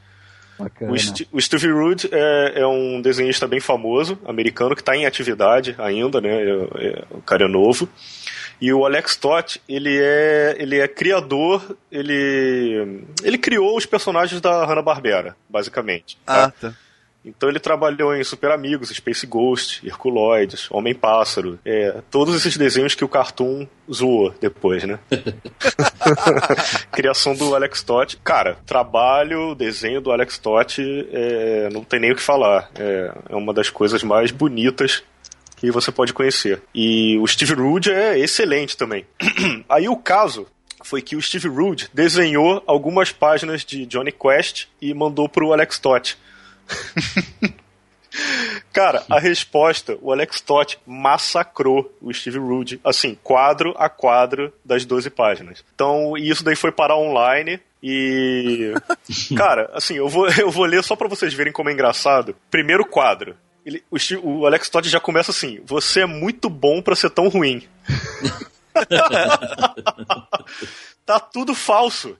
[0.90, 5.04] O, Sti- o Steve Rude é, é um desenhista bem famoso, americano, que está em
[5.06, 6.30] atividade ainda, né?
[6.42, 7.88] É- é- o cara é novo.
[8.58, 14.64] E o Alex Toth, ele é, ele é criador, ele, ele criou os personagens da
[14.64, 16.16] Hanna-Barbera, basicamente.
[16.24, 16.44] tá?
[16.46, 16.74] Ah, tá.
[17.26, 23.04] Então ele trabalhou em Super Amigos, Space Ghost, Herculoides, Homem-Pássaro, é, todos esses desenhos que
[23.04, 24.98] o Cartoon zoou depois, né?
[26.92, 28.16] Criação do Alex Toth.
[28.22, 32.70] Cara, trabalho, desenho do Alex Toth, é, não tem nem o que falar.
[32.78, 35.02] É, é uma das coisas mais bonitas
[35.56, 36.62] que você pode conhecer.
[36.74, 39.04] E o Steve Rude é excelente também.
[39.68, 40.46] Aí o caso
[40.84, 45.78] foi que o Steve Rude desenhou algumas páginas de Johnny Quest e mandou pro Alex
[45.78, 46.16] Toth.
[48.72, 54.84] Cara, a resposta, o Alex Toth massacrou o Steve Rude, assim, quadro a quadro das
[54.84, 55.64] 12 páginas.
[55.74, 58.72] Então, e isso daí foi parar online e.
[59.36, 62.36] Cara, assim, eu vou, eu vou ler só pra vocês verem como é engraçado.
[62.50, 63.36] Primeiro quadro.
[63.64, 63.96] Ele, o,
[64.28, 67.66] o Alex Todd já começa assim: Você é muito bom pra ser tão ruim.
[71.04, 72.16] tá tudo falso.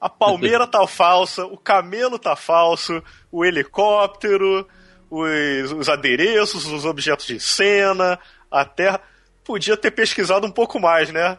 [0.00, 3.02] A palmeira tá falsa, o camelo tá falso,
[3.32, 4.66] o helicóptero,
[5.10, 8.18] os, os adereços, os objetos de cena,
[8.50, 9.00] a terra.
[9.44, 11.38] Podia ter pesquisado um pouco mais, né?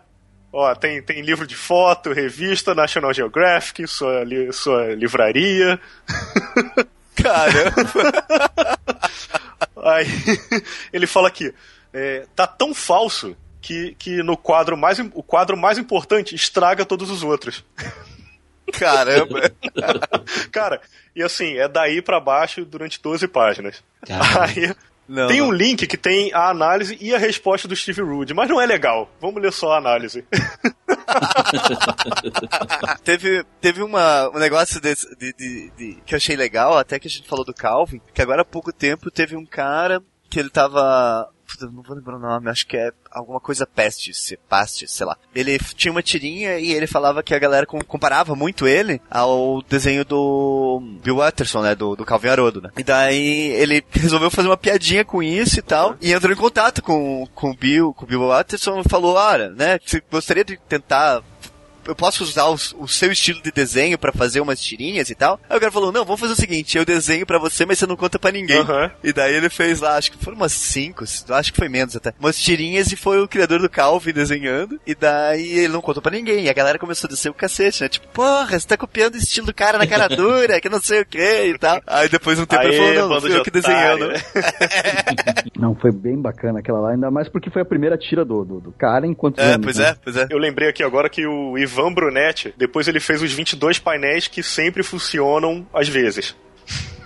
[0.52, 5.80] Ó, tem, tem livro de foto, revista, National Geographic, sua, li- sua livraria.
[7.16, 8.78] Caramba!
[9.84, 10.08] Aí
[10.92, 11.54] ele fala aqui,
[11.94, 17.10] é, tá tão falso que, que no quadro mais, o quadro mais importante estraga todos
[17.10, 17.64] os outros.
[18.78, 19.52] Caramba!
[20.52, 20.82] Cara,
[21.16, 23.84] e assim, é daí pra baixo durante 12 páginas.
[24.06, 24.46] Caramba.
[24.46, 24.76] Aí
[25.08, 25.48] Não, tem não.
[25.48, 28.66] um link que tem a análise e a resposta do Steve Rude, mas não é
[28.66, 29.10] legal.
[29.20, 30.24] Vamos ler só a análise.
[33.04, 37.08] teve, teve uma, um negócio desse, de, de- de- que eu achei legal, até que
[37.08, 40.50] a gente falou do Calvin, que agora há pouco tempo teve um cara que ele
[40.50, 41.30] tava.
[41.50, 45.18] Puta, Não vou lembrar o nome, acho que é alguma coisa Pestes, Pastes, sei lá.
[45.34, 49.62] Ele tinha uma tirinha e ele falava que a galera com- comparava muito ele ao
[49.64, 51.76] desenho do Bill Watterson, né?
[51.76, 52.70] Do, do Calvin Haroldo, né?
[52.78, 56.82] E daí ele resolveu fazer uma piadinha com isso e tal, e entrou em contato
[56.82, 59.80] com, com o Bill, com o Bill Watterson e falou, olha, né?
[59.86, 61.22] Você gostaria de tentar
[61.90, 65.40] eu posso usar o, o seu estilo de desenho pra fazer umas tirinhas e tal?
[65.50, 67.86] Aí o cara falou, não, vamos fazer o seguinte, eu desenho pra você, mas você
[67.88, 68.60] não conta pra ninguém.
[68.60, 68.92] Aham.
[69.04, 72.14] E daí ele fez lá, acho que foram umas cinco, acho que foi menos até,
[72.20, 76.12] umas tirinhas e foi o criador do Calvin desenhando, e daí ele não contou pra
[76.12, 77.90] ninguém, e a galera começou a descer o cacete, né?
[77.90, 81.02] Tipo, porra, você tá copiando o estilo do cara na cara dura, que não sei
[81.02, 81.82] o que e tal.
[81.88, 84.06] Aí depois um tempo ele Aê, falou, não, não fui de eu que desenhando.
[84.06, 84.20] otário.
[85.60, 88.60] Não, foi bem bacana aquela lá, ainda mais porque foi a primeira tira do, do,
[88.62, 89.40] do cara enquanto.
[89.40, 90.28] É, pois é, pois é.
[90.30, 94.42] Eu lembrei aqui agora que o Ivan Brunetti, depois ele fez os 22 painéis que
[94.44, 96.36] sempre funcionam às vezes.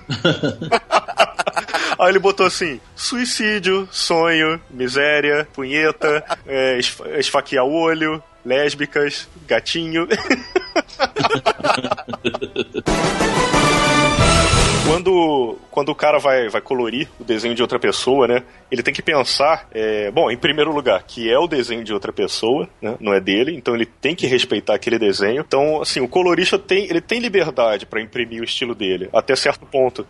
[2.00, 10.08] Aí ele botou assim: suicídio, sonho, miséria, punheta, é, esfa- esfaquear o olho, lésbicas, gatinho.
[14.94, 18.44] Quando, quando o cara vai, vai colorir o desenho de outra pessoa, né?
[18.70, 22.14] Ele tem que pensar, é, bom, em primeiro lugar, que é o desenho de outra
[22.14, 22.96] pessoa, né?
[23.00, 25.42] Não é dele, então ele tem que respeitar aquele desenho.
[25.42, 29.66] Então, assim, o colorista tem, ele tem liberdade para imprimir o estilo dele, até certo
[29.66, 30.06] ponto.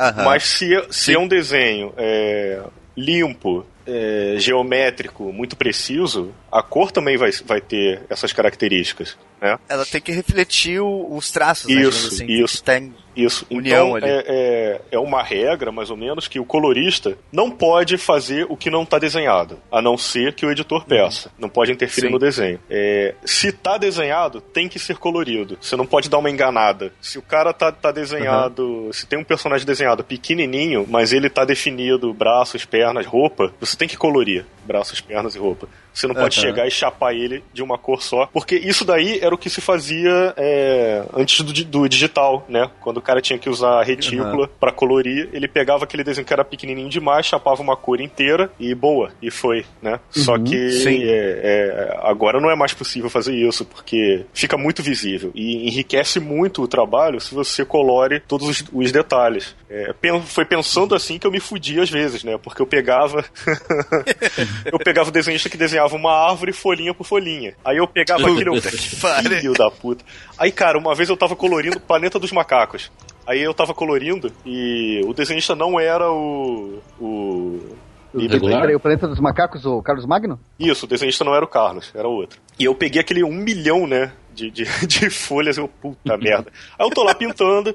[0.00, 0.24] Aham.
[0.24, 2.62] Mas se, se é um desenho é,
[2.96, 9.58] limpo, é, geométrico, muito preciso, a cor também vai, vai ter essas características, né?
[9.68, 11.82] Ela tem que refletir o- os traços, né?
[11.82, 12.58] Isso, assim, isso.
[12.58, 13.44] Que tem Isso.
[13.50, 14.06] União então, ali.
[14.06, 18.56] é, é, é uma regra, mais ou menos, que o colorista não pode fazer o
[18.56, 21.30] que não está desenhado, a não ser que o editor peça.
[21.38, 22.12] Não pode interferir Sim.
[22.14, 22.58] no desenho.
[22.70, 25.58] É, se está desenhado, tem que ser colorido.
[25.60, 26.90] Você não pode dar uma enganada.
[27.02, 31.44] Se o cara tá, tá desenhado, se tem um personagem desenhado pequenininho, mas ele tá
[31.44, 35.68] definido braços, pernas, roupa, você tem que colorir braços, pernas e roupa.
[35.92, 36.48] Você não pode Aham.
[36.48, 39.60] chegar e chapar ele de uma cor só, porque isso daí era o que se
[39.60, 42.70] fazia é, antes do, do digital, né?
[42.80, 46.32] Quando o cara tinha que usar a retícula pra colorir, ele pegava aquele desenho que
[46.32, 50.00] era pequenininho demais, chapava uma cor inteira e boa, e foi, né?
[50.10, 50.56] Só que
[51.04, 56.18] é, é, agora não é mais possível fazer isso, porque fica muito visível e enriquece
[56.18, 59.54] muito o trabalho se você colore todos os, os detalhes.
[59.68, 59.94] É,
[60.24, 62.38] foi pensando assim que eu me fudia às vezes, né?
[62.38, 63.24] Porque eu pegava
[64.64, 67.54] eu pegava o desenhista que desenhava uma árvore folhinha por folhinha.
[67.64, 69.30] Aí eu pegava aquele eu, Puta que pariu.
[69.30, 70.04] filho da puta.
[70.38, 72.90] Aí, cara, uma vez eu tava colorindo Planeta dos Macacos.
[73.26, 76.80] Aí eu tava colorindo e o desenhista não era o.
[77.00, 77.76] o.
[78.12, 80.38] Peraí, o Planeta dos Macacos, o Carlos Magno?
[80.58, 82.38] Isso, o desenhista não era o Carlos, era outro.
[82.58, 86.52] E eu peguei aquele um milhão, né, de, de, de folhas, eu, puta merda.
[86.78, 87.74] Aí eu tô lá pintando,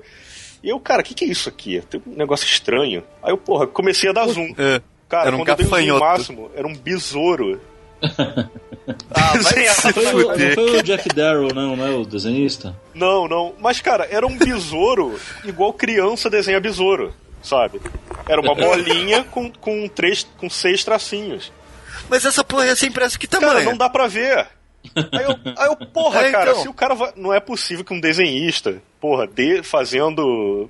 [0.64, 1.82] e eu, cara, o que que é isso aqui?
[1.90, 3.04] Tem um negócio estranho.
[3.24, 4.54] Aí eu, porra, comecei a dar zoom.
[4.58, 4.82] É.
[5.10, 6.00] Cara, Era um quando eu dei o gafanhoto.
[6.06, 7.62] máximo, era um besouro.
[9.14, 10.56] Ah, vai se Foi o- não fuder.
[10.56, 11.90] foi o Jack Darrow, não, né?
[11.90, 12.74] O desenhista?
[12.94, 13.54] Não, não.
[13.60, 17.14] Mas, cara, era um besouro igual criança desenha besouro,
[17.44, 17.82] sabe?
[18.30, 21.52] Era uma bolinha com, com, três, com seis tracinhos.
[22.10, 23.66] Mas essa porra é assim, parece que Cara, tamanho?
[23.72, 24.48] não dá pra ver.
[24.96, 26.62] Aí eu, aí eu porra, É, cara, então.
[26.64, 30.70] se o cara vai, Não é possível que um desenhista, porra, de, fazendo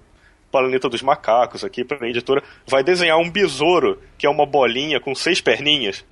[0.51, 5.13] Planeta dos Macacos aqui pra editora, vai desenhar um besouro, que é uma bolinha com
[5.13, 6.05] seis perninhas.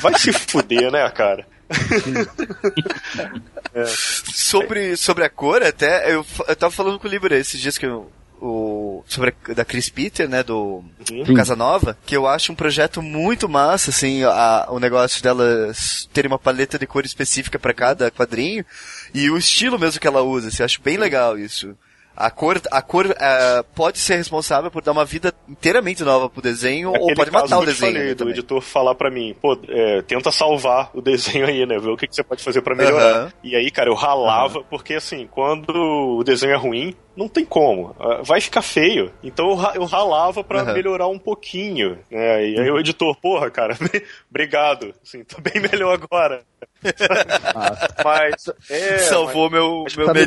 [0.00, 1.46] Vai se fuder, né, cara?
[3.86, 7.86] Sobre, sobre a cor, até, eu, eu tava falando com o Libra esses dias que
[7.86, 11.34] eu, o, sobre a, da Chris Peter, né, do, do Sim.
[11.34, 16.38] Casanova, que eu acho um projeto muito massa, assim, a, o negócio delas terem uma
[16.38, 18.64] paleta de cor específica pra cada quadrinho,
[19.14, 21.76] e o estilo mesmo que ela usa, assim, eu acho bem legal isso.
[22.14, 26.42] A cor, a cor é, pode ser responsável por dar uma vida inteiramente nova pro
[26.42, 27.92] desenho ou Aquele pode caso matar o desenho.
[27.94, 31.78] falei, do editor falar pra mim, pô, é, tenta salvar o desenho aí, né?
[31.78, 33.14] Ver o que, que você pode fazer pra melhorar.
[33.14, 33.32] Aham.
[33.42, 35.70] E aí, cara, eu ralava, porque assim, quando
[36.18, 37.96] o desenho é ruim, não tem como.
[37.98, 39.10] Ah, Vai ficar feio.
[39.22, 40.72] Então eu, ra- eu ralava pra Aham.
[40.74, 41.98] melhorar um pouquinho.
[42.10, 42.46] Né?
[42.50, 43.76] E aí o editor, porra, cara,
[44.30, 44.94] obrigado.
[45.02, 46.42] Assim, tô bem melhor agora.
[48.04, 48.44] Mas.
[48.70, 50.20] É, Salvou meu, mas meu Sabe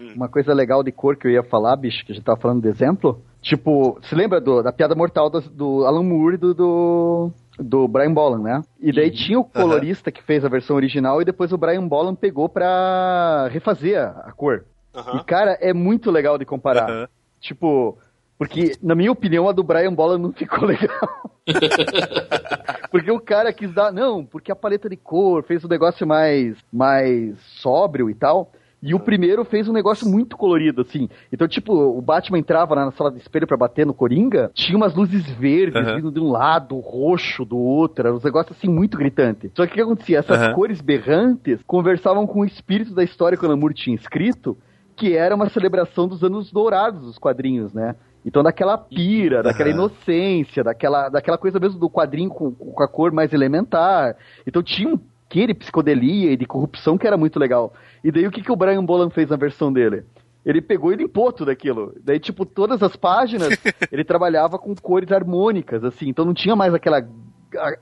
[0.00, 2.40] coisa, uma coisa legal de cor que eu ia falar, bicho, que a gente tava
[2.40, 3.20] falando de exemplo?
[3.42, 7.88] Tipo, se lembra do- da piada mortal do, do Alan Moore e do, do, do
[7.88, 8.62] Brian Bolan, né?
[8.80, 12.14] E daí tinha o colorista que fez a versão original e depois o Brian Bolan
[12.14, 14.64] pegou pra refazer a, a cor.
[14.94, 15.18] Aham.
[15.18, 17.08] E, cara, é muito legal de comparar.
[17.40, 17.96] Tipo,
[18.36, 21.30] porque, na minha opinião, a do Brian Bolan não ficou legal.
[22.90, 23.92] porque o cara quis dar.
[23.92, 28.50] Não, porque a paleta de cor fez um negócio mais, mais sóbrio e tal.
[28.82, 31.08] E o primeiro fez um negócio muito colorido, assim.
[31.30, 34.94] Então, tipo, o Batman entrava na sala de espelho pra bater no Coringa, tinha umas
[34.94, 35.96] luzes verdes Aham.
[35.96, 39.50] vindo de um lado, roxo do outro, era um negócio assim muito gritante.
[39.54, 40.18] Só que o que acontecia?
[40.18, 40.54] Essas Aham.
[40.54, 44.56] cores berrantes conversavam com o espírito da história que o Lamour tinha escrito,
[44.96, 47.94] que era uma celebração dos anos dourados dos quadrinhos, né?
[48.24, 53.12] Então daquela pira, daquela inocência, daquela, daquela coisa mesmo do quadrinho com, com a cor
[53.12, 54.16] mais elementar.
[54.46, 54.98] Então tinha um
[55.30, 57.72] quê de psicodelia e de corrupção que era muito legal.
[58.04, 60.04] E daí o que, que o Brian Bolan fez na versão dele?
[60.44, 61.94] Ele pegou e limpou tudo aquilo.
[62.02, 63.50] Daí, tipo, todas as páginas,
[63.92, 66.08] ele trabalhava com cores harmônicas, assim.
[66.08, 67.06] Então não tinha mais aquela,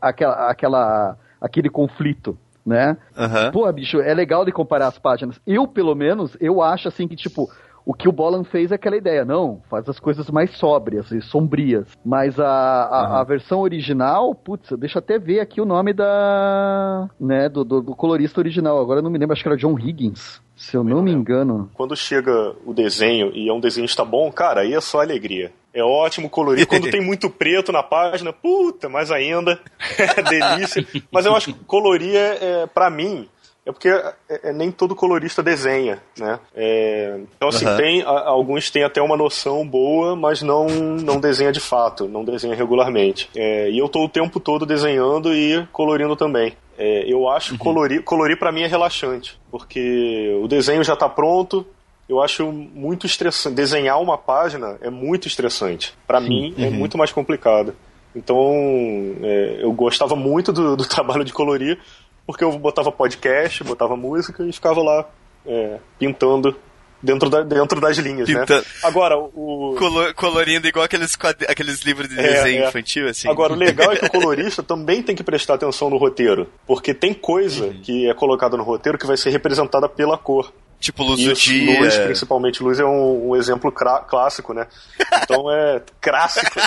[0.00, 2.96] aquela, aquela aquele conflito, né?
[3.16, 3.50] Aham.
[3.52, 5.40] Pô, bicho, é legal de comparar as páginas.
[5.46, 7.48] Eu, pelo menos, eu acho assim que, tipo,
[7.88, 11.22] o que o Bolan fez é aquela ideia, não, faz as coisas mais sóbrias e
[11.22, 11.88] sombrias.
[12.04, 17.08] Mas a, a, a versão original, putz, deixa eu até ver aqui o nome da.
[17.18, 18.78] né, do, do, do colorista original.
[18.78, 20.38] Agora eu não me lembro, acho que era John Higgins.
[20.54, 21.70] Se eu não me engano.
[21.72, 25.50] Quando chega o desenho e é um desenhista bom, cara, aí é só alegria.
[25.72, 26.66] É ótimo colorir.
[26.66, 29.58] Quando tem muito preto na página, puta, mais ainda.
[29.96, 30.86] É delícia.
[31.10, 33.26] Mas eu acho que colorir, é, é, pra mim,
[33.68, 34.14] é porque é-
[34.44, 36.40] é- nem todo colorista desenha, né?
[36.56, 37.76] É, então, assim, Aham.
[37.76, 42.24] tem, a- alguns têm até uma noção boa, mas não, não desenha de fato, não
[42.24, 43.28] desenha regularmente.
[43.36, 46.54] É, e eu tô o tempo todo desenhando e colorindo também.
[46.78, 51.08] É, eu acho que colorir, colorir para mim é relaxante, porque o desenho já tá
[51.08, 51.66] pronto,
[52.08, 53.54] eu acho muito estressante.
[53.54, 55.92] Desenhar uma página é muito estressante.
[56.06, 57.74] Para mim, é muito mais complicado.
[58.16, 58.54] Então,
[59.22, 61.78] é, eu gostava muito do, do trabalho de colorir,
[62.28, 65.08] porque eu botava podcast, botava música e ficava lá
[65.46, 66.54] é, pintando
[67.02, 68.54] dentro, da- dentro das linhas, Pintando.
[68.56, 68.62] né?
[68.82, 71.16] Agora, o, Colo- colorindo igual aqueles,
[71.48, 72.68] aqueles livros de É, desenho é.
[72.68, 73.30] infantil, assim.
[73.30, 76.92] Agora, o legal é que o colorista também tem que prestar atenção no roteiro, porque
[76.92, 80.52] tem coisa que é colocada no roteiro que vai ser representada pela cor.
[80.78, 81.80] tipo luz do Isso, dia.
[81.80, 84.66] luz, principalmente luz, é um, um exemplo clássico, né?
[85.22, 86.60] Então é clássico.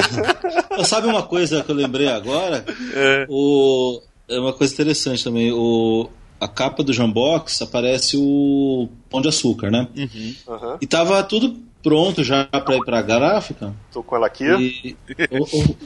[0.86, 2.64] Sabe uma coisa que eu lembrei agora?
[2.94, 3.26] É.
[3.28, 5.52] O, é uma coisa interessante também.
[5.52, 6.08] O,
[6.40, 9.88] a capa do Jambox aparece o Pão de Açúcar, né?
[10.48, 10.78] Aham.
[10.80, 13.74] E tava tudo pronto já pra ir pra gráfica.
[13.92, 14.44] Tô com ela aqui.
[14.44, 14.96] E,
[15.30, 15.76] o, o-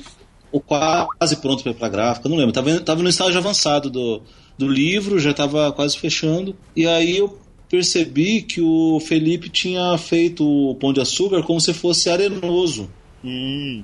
[0.50, 2.52] o quase pronto pra ir pra gráfica, não lembro.
[2.52, 4.22] Tava, tava no estágio avançado do,
[4.56, 6.56] do livro, já tava quase fechando.
[6.74, 7.38] E aí eu
[7.68, 12.88] percebi que o Felipe tinha feito o Pão de Açúcar como se fosse arenoso.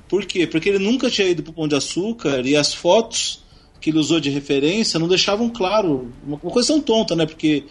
[0.07, 0.47] Por quê?
[0.47, 3.43] Porque ele nunca tinha ido pro Pão de Açúcar e as fotos
[3.85, 6.11] que ele usou de referência não deixavam claro.
[6.25, 7.23] Uma uma coisa tão tonta, né?
[7.27, 7.65] Porque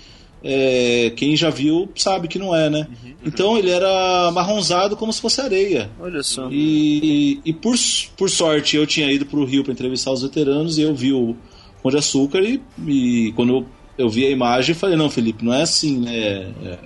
[0.45, 2.87] é, quem já viu sabe que não é, né?
[3.25, 5.91] Então ele era marronzado como se fosse areia.
[5.99, 6.49] Olha só.
[6.53, 7.75] E, e por,
[8.17, 11.35] por sorte eu tinha ido pro Rio para entrevistar os veteranos e eu vi o
[11.83, 13.67] Pão de Açúcar e, e quando eu,
[13.99, 16.17] eu vi a imagem falei, não, Felipe, não é assim, né?
[16.17, 16.79] É, é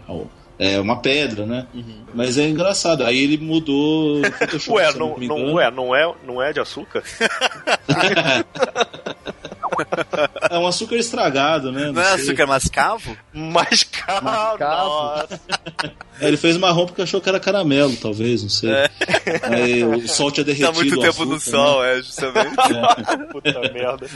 [0.80, 1.66] uma pedra, né?
[2.14, 3.04] Mas é engraçado.
[3.04, 4.20] Aí ele mudou
[4.68, 5.52] Ué, não, não, engano.
[5.54, 7.02] ué não, é, não é de açúcar?
[10.50, 11.92] É um açúcar estragado, né?
[11.92, 12.14] Não é sei.
[12.24, 13.16] açúcar mascavo?
[13.32, 14.24] Mascavo.
[14.24, 14.88] Mascavo.
[14.88, 15.40] Nossa.
[16.20, 18.70] É, ele fez marrom porque achou que era caramelo, talvez, não sei.
[19.42, 21.92] Aí o sol tinha derretido Tá muito o tempo no açúcar, sol, né?
[21.92, 22.56] é, justamente.
[23.30, 24.06] Puta merda.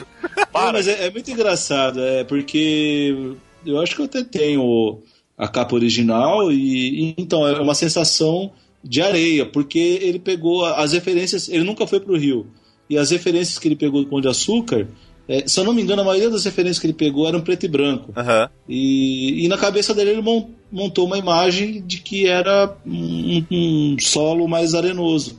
[0.53, 5.03] Não, mas é, é muito engraçado, é porque eu acho que eu até tenho
[5.43, 8.53] a capa original e, e, então é uma sensação
[8.85, 12.47] de areia, porque ele pegou as referências, ele nunca foi pro Rio.
[12.89, 14.87] E as referências que ele pegou do Pão de Açúcar,
[15.29, 17.65] é, se eu não me engano, a maioria das referências que ele pegou eram preto
[17.65, 18.13] e branco.
[18.17, 18.49] Aham.
[18.69, 23.97] E, e na cabeça dele ele mon- montou uma imagem de que era um, um
[23.99, 25.39] solo mais arenoso.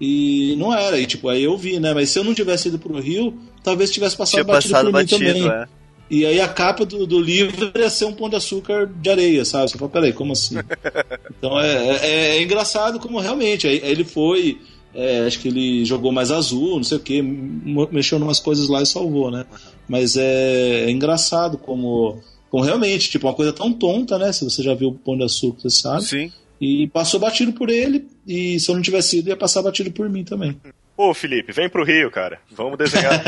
[0.00, 1.94] E não era, e tipo, aí eu vi, né?
[1.94, 4.92] Mas se eu não tivesse ido pro Rio, talvez tivesse passado Tinha batido passado por
[4.92, 5.48] mim batido, também.
[5.48, 5.66] é.
[6.14, 9.44] E aí a capa do, do livro ia ser um pão de açúcar de areia,
[9.44, 9.68] sabe?
[9.68, 10.54] Você fala, peraí, como assim?
[11.36, 13.66] Então é, é, é engraçado como realmente.
[13.66, 14.60] Aí, aí ele foi.
[14.94, 18.68] é, acho que ele jogou mais azul, não sei o que, mexeu em umas coisas
[18.68, 19.44] lá e salvou, né?
[19.88, 24.32] Mas é, é engraçado como, como realmente, tipo, uma coisa tão tonta, né?
[24.32, 26.04] Se você já viu o Pão de Açúcar, você sabe.
[26.04, 26.32] Sim.
[26.60, 30.08] E passou batido por ele, e se eu não tivesse ido, ia passar batido por
[30.08, 30.56] mim também.
[30.96, 32.38] Ô, Felipe, vem pro Rio, cara.
[32.52, 33.20] Vamos desenhar.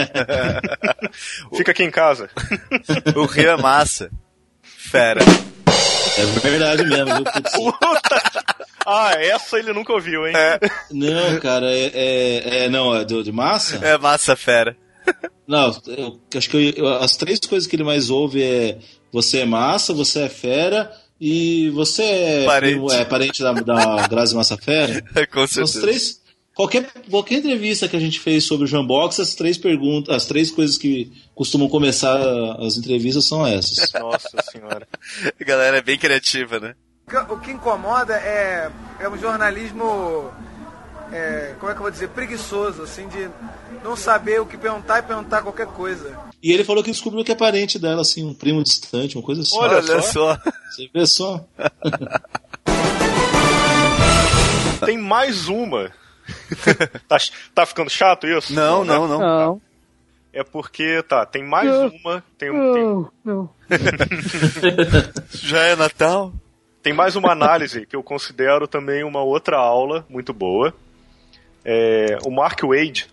[1.57, 2.31] Fica aqui em casa.
[3.17, 4.11] O Rio é massa.
[4.63, 5.21] Fera.
[6.19, 7.13] É verdade mesmo.
[8.89, 10.33] Ah, essa ele nunca ouviu, hein?
[10.93, 13.85] Não, cara, é, é, é- Não, é do, de massa?
[13.85, 14.77] É massa, fera.
[15.45, 18.79] Não, eu acho que eu- eu- as três coisas que ele mais ouve é
[19.13, 20.89] você é massa, você é fera
[21.21, 22.73] e você é Parente.
[22.75, 25.03] primo- é parente da, da Grazi Massa Fera.
[25.35, 25.81] Com certeza.
[25.81, 26.21] três.
[26.57, 30.51] Qualquer, qualquer entrevista que a gente fez sobre o Jambox, as três perguntas, as três
[30.51, 32.17] coisas que costumam começar
[32.59, 33.93] as entrevistas são essas.
[34.01, 34.89] Nossa senhora.
[35.39, 36.75] A galera é bem criativa, né?
[37.29, 40.31] O que incomoda é, é um jornalismo,
[41.13, 43.29] é, como é que eu vou dizer, preguiçoso, assim, de
[43.85, 46.19] não saber o que perguntar e perguntar qualquer coisa.
[46.43, 49.43] E ele falou que descobriu que é parente dela, assim, um primo distante, uma coisa
[49.43, 49.59] assim.
[49.59, 50.35] Olha Olha só.
[50.35, 50.39] só.
[50.71, 51.45] Você vê só.
[54.87, 55.93] Tem mais uma.
[57.09, 57.17] tá,
[57.55, 58.53] tá ficando chato isso?
[58.55, 58.95] Não, né?
[58.95, 59.19] não, não.
[59.19, 59.63] Não,
[60.33, 62.23] É porque, tá, tem mais uma.
[62.39, 63.51] Tem, um- tem, não, não.
[65.33, 66.33] Já é Natal?
[66.83, 70.73] tem mais uma análise que eu considero também uma outra aula muito boa.
[71.65, 73.09] É, o Mark Wade,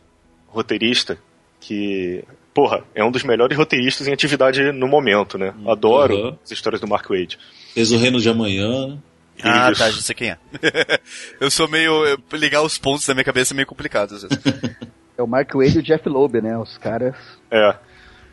[0.48, 1.18] roteirista,
[1.60, 2.24] que,
[2.54, 5.56] porra, é um dos melhores roteiristas em atividade no momento, né?
[5.66, 6.38] Adoro Uhum.
[6.44, 7.40] as histórias do Mark Wade.
[7.74, 8.98] Fez o Reino de Amanhã, né?
[9.42, 10.38] Ah, tá, já sei quem é.
[11.40, 12.06] eu sou meio.
[12.06, 14.38] eu- ligar os pontos da minha cabeça é meio complicado às vezes.
[15.16, 16.58] É o Mark Wade e o Jeff Loeb, né?
[16.58, 17.16] Os caras.
[17.52, 17.76] É.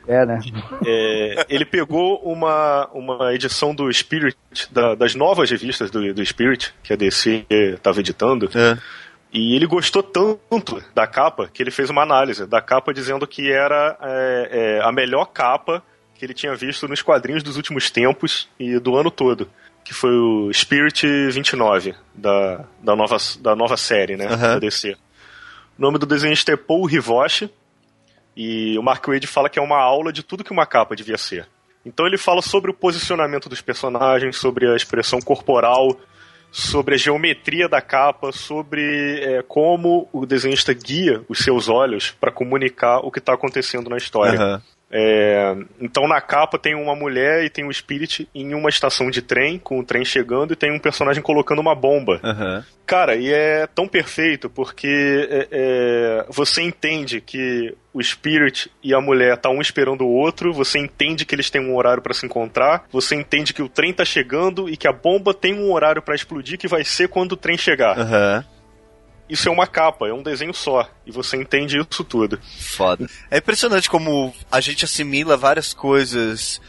[0.09, 0.41] É, né?
[0.87, 4.35] É, ele pegou uma, uma edição do Spirit,
[4.71, 8.79] da- das novas revistas do, do Spirit, que a DC estava editando, É.
[9.31, 13.53] e ele gostou tanto da capa que ele fez uma análise da capa dizendo que
[13.53, 14.49] era é,
[14.79, 15.83] é, a melhor capa
[16.15, 19.51] que ele tinha visto nos quadrinhos dos últimos tempos e do ano todo.
[19.85, 24.27] Que foi o Spirit 29, da, da, nova, da nova série, né?
[24.27, 24.55] Aham.
[24.55, 24.97] Da DC.
[25.79, 27.51] O nome do desenhista é Paul Rivoche.
[28.37, 31.19] E o Mark Wade fala que é uma aula de tudo que uma capa devia
[31.19, 31.49] ser.
[31.85, 35.99] Então ele fala sobre o posicionamento dos personagens, sobre a expressão corporal,
[36.51, 42.33] sobre a geometria da capa, sobre é, como o desenhista guia os seus olhos para
[42.33, 44.39] comunicar o que está acontecendo na história.
[44.39, 44.63] Aham.
[44.91, 49.23] É, então na capa tem uma mulher e tem o Spirit em uma estação de
[49.23, 52.21] trem, com o trem chegando, e tem um personagem colocando uma bomba.
[52.25, 52.65] Aham.
[52.85, 59.01] Cara, e é tão perfeito porque é, é, você entende que o Spirit e a
[59.01, 62.27] mulher tá um esperando o outro, você entende que eles têm um horário pra se
[62.27, 66.03] encontrar, você entende que o trem tá chegando e que a bomba tem um horário
[66.03, 67.97] pra explodir que vai ser quando o trem chegar.
[67.97, 68.45] Aham.
[69.31, 72.39] Isso é uma capa, é um desenho só, e você entende isso tudo.
[72.59, 73.09] Foda.
[73.31, 76.61] É impressionante como a gente assimila várias coisas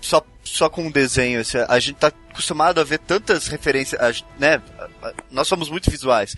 [0.00, 1.40] só, só com um desenho.
[1.40, 4.62] assim, A gente tá acostumado a ver tantas referências, né?
[5.30, 6.34] Nós somos muito visuais.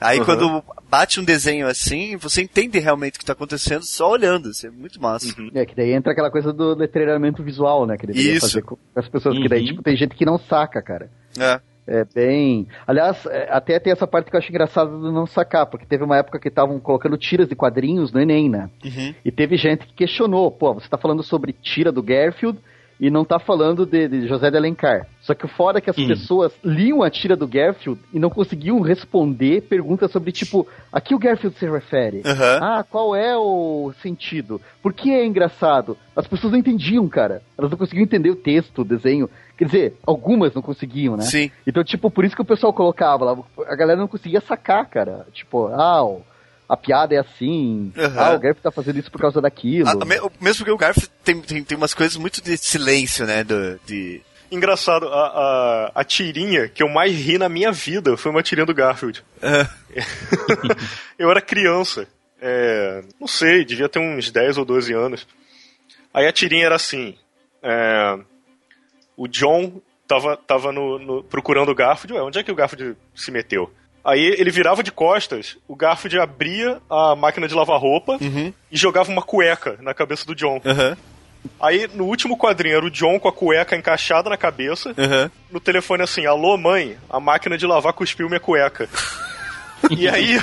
[0.00, 0.24] Aí Uhum.
[0.24, 4.50] quando bate um desenho assim, você entende realmente o que tá acontecendo só olhando.
[4.50, 5.32] Isso é muito massa.
[5.54, 7.96] É, que daí entra aquela coisa do letreiramento visual, né?
[7.96, 8.48] Que deveria Isso.
[8.48, 9.38] fazer com as pessoas.
[9.38, 9.66] Que daí, Uhum.
[9.68, 11.08] tipo, tem gente que não saca, cara.
[11.38, 11.60] É.
[11.86, 12.66] É bem.
[12.86, 16.02] Aliás, é, até tem essa parte que eu acho engraçada do não sacar, porque teve
[16.02, 18.70] uma época que estavam colocando tiras de quadrinhos no Enem, né?
[18.84, 19.14] Uhum.
[19.24, 22.58] E teve gente que questionou, pô, você tá falando sobre tira do Garfield
[23.00, 25.06] e não tá falando de, de José de Alencar.
[25.20, 26.06] Só que o foda é que as Hum.
[26.06, 31.14] pessoas liam a tira do Garfield e não conseguiam responder perguntas sobre, tipo, a que
[31.14, 32.22] o Garfield se refere?
[32.24, 32.58] Aham.
[32.62, 34.60] Ah, qual é o sentido?
[34.82, 35.96] Por que é engraçado?
[36.14, 37.42] As pessoas não entendiam, cara.
[37.58, 39.28] Elas não conseguiam entender o texto, o desenho.
[39.56, 41.22] Quer dizer, algumas não conseguiam, né?
[41.24, 41.50] Sim.
[41.66, 43.36] Então, tipo, por isso que o pessoal colocava lá.
[43.66, 45.26] A galera não conseguia sacar, cara.
[45.32, 46.22] Tipo, ah, o-
[46.68, 47.92] a piada é assim.
[47.96, 48.20] Aham.
[48.20, 49.88] Ah, o Garfield tá fazendo isso por causa daquilo.
[49.88, 53.44] A- me- mesmo que o Garfield tem, tem, tem umas coisas muito de silêncio, né?
[53.44, 54.20] Do, de...
[54.50, 58.66] Engraçado, a, a, a tirinha que eu mais ri na minha vida foi uma tirinha
[58.66, 59.24] do Garfield.
[59.42, 59.66] É.
[61.18, 62.06] eu era criança.
[62.40, 65.26] é, não sei, devia ter uns 10 ou 12 anos.
[66.12, 67.16] Aí a tirinha era assim:
[67.62, 68.18] é,
[69.16, 72.12] o John tava, tava no, no- procurando o Garfield.
[72.14, 73.72] Ué, onde é que o Garfield se meteu?
[74.04, 78.18] Aí ele virava de costas, o Garfield abria a máquina de lavar roupa
[78.70, 80.60] e jogava uma cueca na cabeça do John.
[80.64, 80.96] Aham.
[81.60, 84.94] Aí no último quadrinho era o John com a cueca encaixada na cabeça.
[84.96, 85.30] Aham.
[85.50, 88.88] No telefone assim: Alô, mãe, a máquina de lavar cuspiu minha cueca.
[89.90, 90.40] e aí,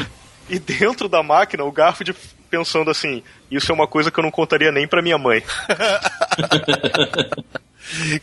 [0.50, 2.16] e dentro da máquina, o Garfield
[2.50, 5.42] pensando assim, isso é uma coisa que eu não contaria nem pra minha mãe.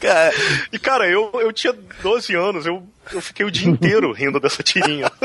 [0.01, 0.32] Cara,
[0.72, 1.72] E cara, eu, eu tinha
[2.02, 5.10] 12 anos, eu, eu fiquei o dia inteiro rindo dessa tirinha.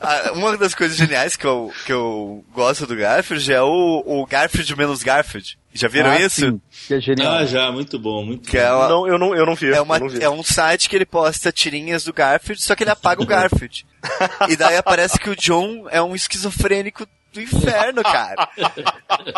[0.00, 4.26] ah, uma das coisas geniais que eu, que eu gosto do Garfield é o, o
[4.26, 5.58] Garfield menos Garfield.
[5.74, 6.40] Já viram Ah, isso?
[6.42, 7.32] sim, que é genial.
[7.32, 8.62] Ah, já, muito bom, muito Que bom.
[8.62, 9.72] é, uma- Não, eu não, eu não vi.
[9.72, 10.22] é, uma- eu não vi.
[10.22, 13.86] é um site que ele posta tirinhas do Garfield, só que ele apaga o Garfield.
[14.50, 18.48] e daí aparece que o John é um esquizofrênico do inferno, cara.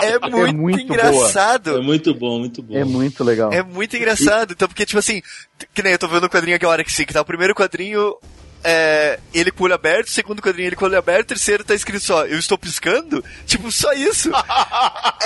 [0.03, 1.79] É muito, muito engraçado.
[1.79, 2.77] É muito bom, muito bom.
[2.77, 3.53] É muito legal.
[3.53, 4.53] É muito engraçado.
[4.53, 5.23] Então, porque, tipo assim,
[5.73, 7.25] que nem eu tô vendo o quadrinho aqui, a hora que sim, que tá o
[7.25, 8.17] primeiro quadrinho,
[8.65, 11.29] é, ele com o olho aberto, o segundo quadrinho ele com o olho aberto, o
[11.29, 13.23] terceiro tá escrito só, eu estou piscando?
[13.47, 14.31] Tipo, só isso.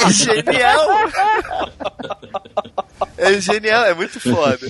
[0.01, 0.89] É genial.
[3.17, 4.69] É genial, é muito foda.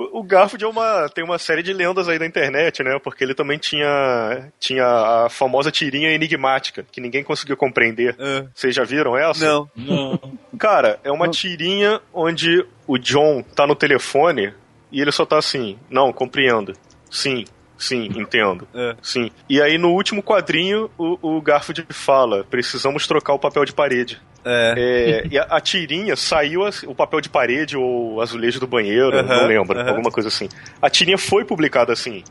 [0.00, 2.98] O, o Garfield é uma, tem uma série de lendas aí da internet, né?
[3.02, 8.16] Porque ele também tinha, tinha a famosa tirinha enigmática, que ninguém conseguiu compreender.
[8.18, 8.46] Ah.
[8.54, 9.44] Vocês já viram essa?
[9.44, 9.70] Não.
[9.76, 10.38] Não.
[10.58, 14.54] Cara, é uma tirinha onde o John tá no telefone
[14.90, 16.72] e ele só tá assim, não, compreendo.
[17.10, 17.44] Sim,
[17.80, 18.68] sim, entendo.
[18.74, 18.94] É.
[19.02, 19.30] Sim.
[19.48, 24.20] E aí no último quadrinho o, o Garfield fala, precisamos trocar o papel de parede.
[24.44, 24.74] É.
[24.76, 29.46] É, e a, a tirinha saiu o papel de parede ou azulejo do banheiro, não
[29.46, 30.48] lembro, alguma coisa assim.
[30.80, 32.22] A tirinha foi publicada assim.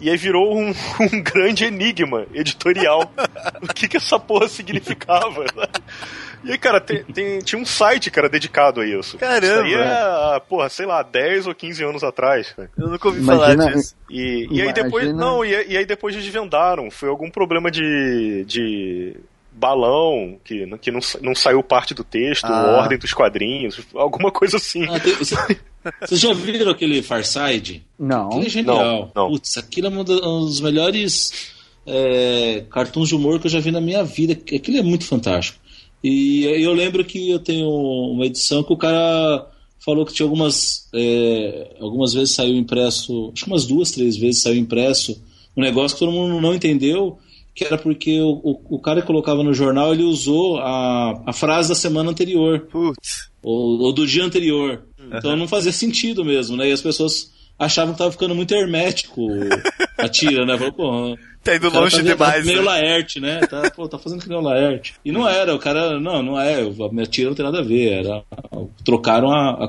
[0.00, 0.68] E aí virou um,
[1.00, 3.10] um grande enigma editorial.
[3.62, 5.44] o que que essa porra significava?
[6.44, 9.16] E aí, cara, tem, tem- tinha um site, cara, dedicado a isso.
[9.18, 9.66] Caramba.
[9.66, 12.52] Isso aí é, porra, sei lá, 10 ou 15 anos atrás.
[12.52, 12.70] cara.
[12.76, 13.94] Eu nunca ouvi Imagina- falar disso.
[14.10, 15.14] E, e aí depois.
[15.14, 16.90] Não, e, e aí depois desvendaram.
[16.90, 18.44] Foi algum problema de.
[18.46, 19.16] de
[19.56, 22.78] balão, que, que não, não saiu parte do texto, Ah.
[22.80, 24.84] ordem dos quadrinhos, alguma coisa assim.
[24.90, 25.36] Ah, tem- você-
[26.00, 27.84] Vocês já viram aquele Farside?
[27.98, 28.26] Não.
[28.28, 28.76] Aquilo é genial.
[28.76, 29.30] Não, não.
[29.30, 31.54] Putz, aquilo é um do- um dos melhores
[31.86, 34.32] é, cartoons de humor que eu já vi na minha vida.
[34.32, 35.58] Aquilo é muito fantástico.
[36.04, 39.46] E eu lembro que eu tenho uma edição que o cara
[39.82, 40.86] falou que tinha algumas.
[40.94, 43.32] é, algumas vezes saiu impresso.
[43.32, 45.18] Acho que umas duas, três vezes saiu impresso
[45.56, 47.18] um negócio que todo mundo não entendeu.
[47.54, 51.32] Que era porque o, o, o cara que colocava no jornal ele usou a, a
[51.32, 53.30] frase da semana anterior Putz.
[53.40, 54.82] ou, ou do dia anterior.
[55.12, 56.68] Então não fazia sentido mesmo, né?
[56.68, 59.28] E as pessoas achavam que tava ficando muito hermético
[59.96, 60.58] a tira, né?
[60.58, 62.40] Falou, pô, Tá indo longe tá, demais.
[62.40, 62.64] Tá meio né?
[62.64, 63.40] Laerte, né?
[63.40, 64.94] Tá, pô, tá fazendo que nem o Laerte.
[65.04, 67.62] E não era, o cara, não, não é, a minha tira não tem nada a
[67.62, 68.04] ver.
[68.04, 68.22] Era,
[68.84, 69.68] trocaram a, a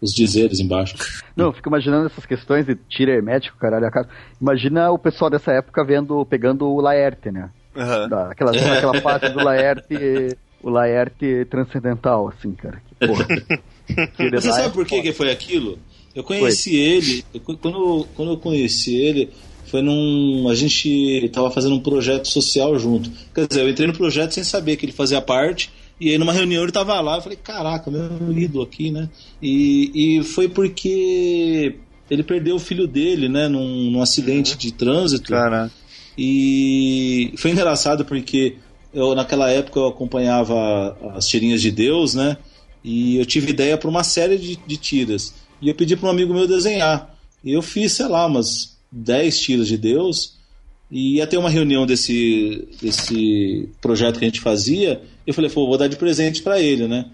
[0.00, 0.94] os dizeres embaixo.
[1.34, 3.86] Não, eu fico imaginando essas questões de tira hermético, caralho.
[3.86, 4.08] a cara.
[4.40, 7.50] Imagina o pessoal dessa época vendo, pegando o Laerte, né?
[7.74, 12.80] Da, aquela, aquela parte do Laerte, o Laerte transcendental, assim, cara.
[12.86, 13.26] Que porra.
[14.32, 15.78] Você sabe por que, que foi aquilo?
[16.14, 19.30] Eu conheci ele, eu- quando, quando eu conheci ele,
[19.66, 20.48] foi num.
[20.48, 23.10] A gente tava fazendo um projeto social junto.
[23.34, 25.70] Quer dizer, eu entrei no projeto sem saber que ele fazia parte,
[26.00, 29.08] e aí numa reunião ele tava lá, eu falei, caraca, meu ídolo aqui, né?
[29.40, 31.76] E, e foi porque
[32.10, 35.30] ele perdeu o filho dele, né, num, num acidente de trânsito.
[35.30, 35.72] Caraca.
[36.16, 38.56] E foi engraçado porque
[38.92, 42.36] eu naquela época eu acompanhava as tirinhas de Deus, né?
[42.82, 45.34] E eu tive ideia para uma série de, de tiras.
[45.60, 47.16] E eu pedi para um amigo meu desenhar.
[47.42, 50.34] E eu fiz, sei lá, umas 10 tiras de Deus.
[50.90, 55.02] E ia ter uma reunião desse, desse projeto que a gente fazia.
[55.26, 57.06] Eu falei, pô, vou dar de presente para ele, né?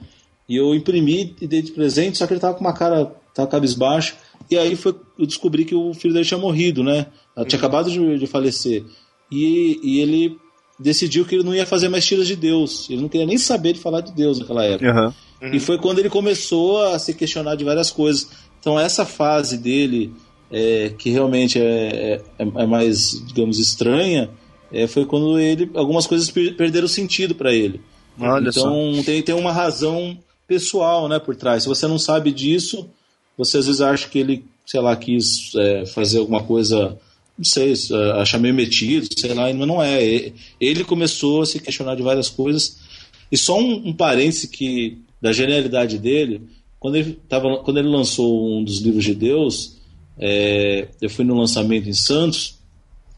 [0.49, 3.49] E eu imprimi e dei de presente, só que ele tava com uma cara, tava
[3.49, 4.17] cabisbaixo.
[4.51, 7.07] E aí foi, eu descobri que o filho dele tinha morrido, né?
[7.37, 8.85] Ela tinha acabado de, de falecer.
[9.31, 10.37] E, e ele
[10.79, 12.91] decidiu que ele não ia fazer mais tiras de Deus.
[12.91, 14.91] Ele não queria nem saber de falar de Deus naquela época.
[14.91, 15.15] Aham.
[15.53, 18.29] E foi quando ele começou a se questionar de várias coisas.
[18.59, 20.13] Então, essa fase dele,
[20.51, 24.31] é, que realmente é, é, é mais, digamos, estranha,
[24.73, 27.81] é, foi quando ele algumas coisas per- perderam sentido para ele.
[28.19, 28.61] Olha só.
[28.61, 31.63] então, tem, tem uma razão pessoal né, por trás.
[31.63, 32.89] Se você não sabe disso,
[33.37, 36.99] você às vezes acha que ele, sei lá, quis é, fazer alguma coisa,
[37.39, 40.33] não sei, é, achar meio metido, sei lá, mas não é.
[40.61, 42.79] Ele começou a se questionar de várias coisas.
[43.31, 46.43] E só um, um parêntese que, da genialidade dele,
[46.81, 49.77] quando ele, tava, quando ele lançou um dos livros de Deus,
[50.21, 52.59] é, eu fui no lançamento em Santos,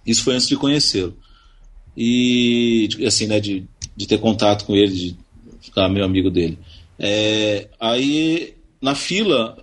[0.07, 1.17] isso foi antes de conhecê-lo.
[1.97, 3.65] E, assim, né, de,
[3.97, 5.17] de ter contato com ele, de
[5.61, 6.59] ficar meu amigo dele.
[6.99, 9.59] É, aí, na fila,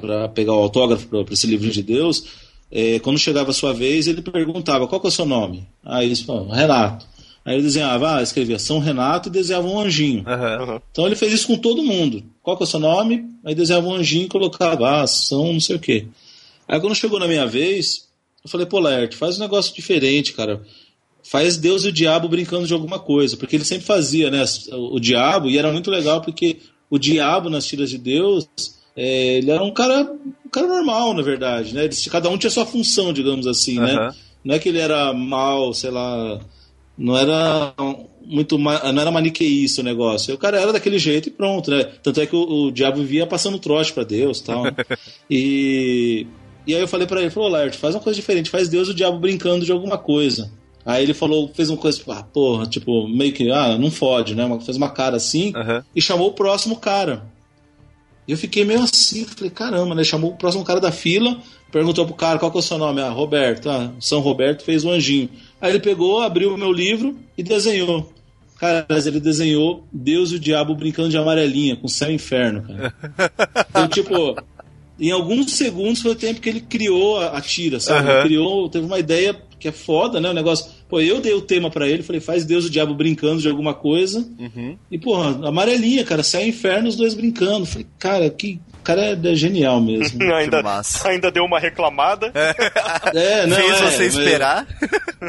[0.00, 2.24] para pegar o autógrafo para esse livro de Deus,
[2.70, 5.66] é, quando chegava a sua vez, ele perguntava qual é o seu nome.
[5.84, 7.06] Aí ele falou, Renato.
[7.44, 10.24] Aí ele desenhava, ah, escrevia São Renato e desenhava um anjinho.
[10.26, 10.80] Aham.
[10.90, 12.24] Então ele fez isso com todo mundo.
[12.42, 13.26] Qual é o seu nome?
[13.44, 16.06] Aí desenhava um anjinho e colocava, ah, São não sei o quê.
[16.68, 18.08] Aí quando chegou na minha vez,
[18.44, 20.62] eu falei, pô, Laerte, faz um negócio diferente, cara.
[21.22, 25.00] faz Deus e o diabo brincando de alguma coisa, porque ele sempre fazia, né, o
[25.00, 26.58] diabo, e era muito legal porque
[26.90, 28.46] o diabo nas tiras de Deus,
[28.96, 30.12] é, ele era um cara,
[30.44, 31.84] um cara normal, na verdade, né?
[31.84, 33.94] Eles, cada um tinha sua função, digamos assim, né?
[33.94, 34.14] Aham.
[34.44, 36.38] Não é que ele era mal, sei lá,
[36.96, 37.74] não era
[38.24, 40.34] muito não era maniqueísta o negócio.
[40.34, 41.84] O cara era daquele jeito e pronto, né?
[42.02, 44.64] Tanto é que o, o diabo vivia passando trote pra Deus, e tal.
[44.64, 44.72] né?
[45.30, 46.26] e
[46.66, 48.90] e aí eu falei pra ele, falou, Laert, faz uma coisa diferente, faz Deus e
[48.92, 50.50] o diabo brincando de alguma coisa.
[50.84, 54.46] Aí ele falou, fez uma coisa, ah, porra, tipo, meio que, ah, não fode, né?
[54.64, 55.84] Fez uma cara assim Aham.
[55.96, 57.24] e chamou o próximo cara.
[58.26, 60.04] E eu fiquei meio assim, falei, caramba, né?
[60.04, 61.38] Chamou o próximo cara da fila,
[61.70, 63.00] perguntou pro cara qual que é o seu nome.
[63.00, 63.68] Ah, Roberto.
[63.68, 65.28] Ah, São Roberto fez o anjinho.
[65.60, 68.12] Aí ele pegou, abriu o meu livro e desenhou.
[68.58, 72.62] Cara, mas ele desenhou Deus e o Diabo brincando de amarelinha, com céu e inferno,
[72.62, 72.94] cara.
[73.68, 74.36] Então, tipo,
[74.98, 78.08] em alguns segundos foi o tempo que ele criou a, a tira, sabe?
[78.10, 80.30] Ele criou, teve uma ideia que é foda, né?
[80.30, 80.70] O negócio.
[80.88, 83.48] Pô, eu dei o tema pra ele, falei, faz Deus e o Diabo brincando de
[83.48, 84.18] alguma coisa.
[84.38, 84.76] Uhum.
[84.90, 87.64] E, porra, amarelinha, cara, e inferno, os dois brincando.
[87.66, 90.22] Falei, cara, que o cara é, é genial mesmo.
[90.34, 91.08] ainda, massa.
[91.08, 92.30] ainda deu uma reclamada.
[93.14, 94.66] É, não, Fez é, você mas- esperar.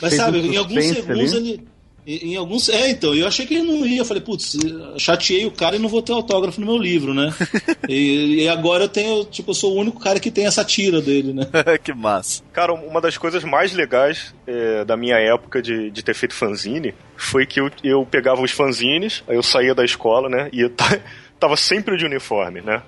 [0.00, 1.50] Mas Fez sabe, em alguns segundos ali.
[1.50, 1.64] ele.
[2.06, 2.68] Em em alguns.
[2.68, 4.00] É, então, eu achei que ele não ia.
[4.00, 4.56] Eu falei, putz,
[4.98, 7.32] chateei o cara e não vou ter autógrafo no meu livro, né?
[7.88, 11.00] e, e agora eu tenho, tipo, eu sou o único cara que tem essa tira
[11.00, 11.44] dele, né?
[11.82, 12.42] que massa.
[12.52, 16.94] Cara, uma das coisas mais legais é, da minha época de, de ter feito fanzine
[17.16, 20.48] foi que eu, eu pegava os fanzines, aí eu saía da escola, né?
[20.52, 21.00] E eu ta-
[21.38, 22.82] tava sempre de uniforme, né?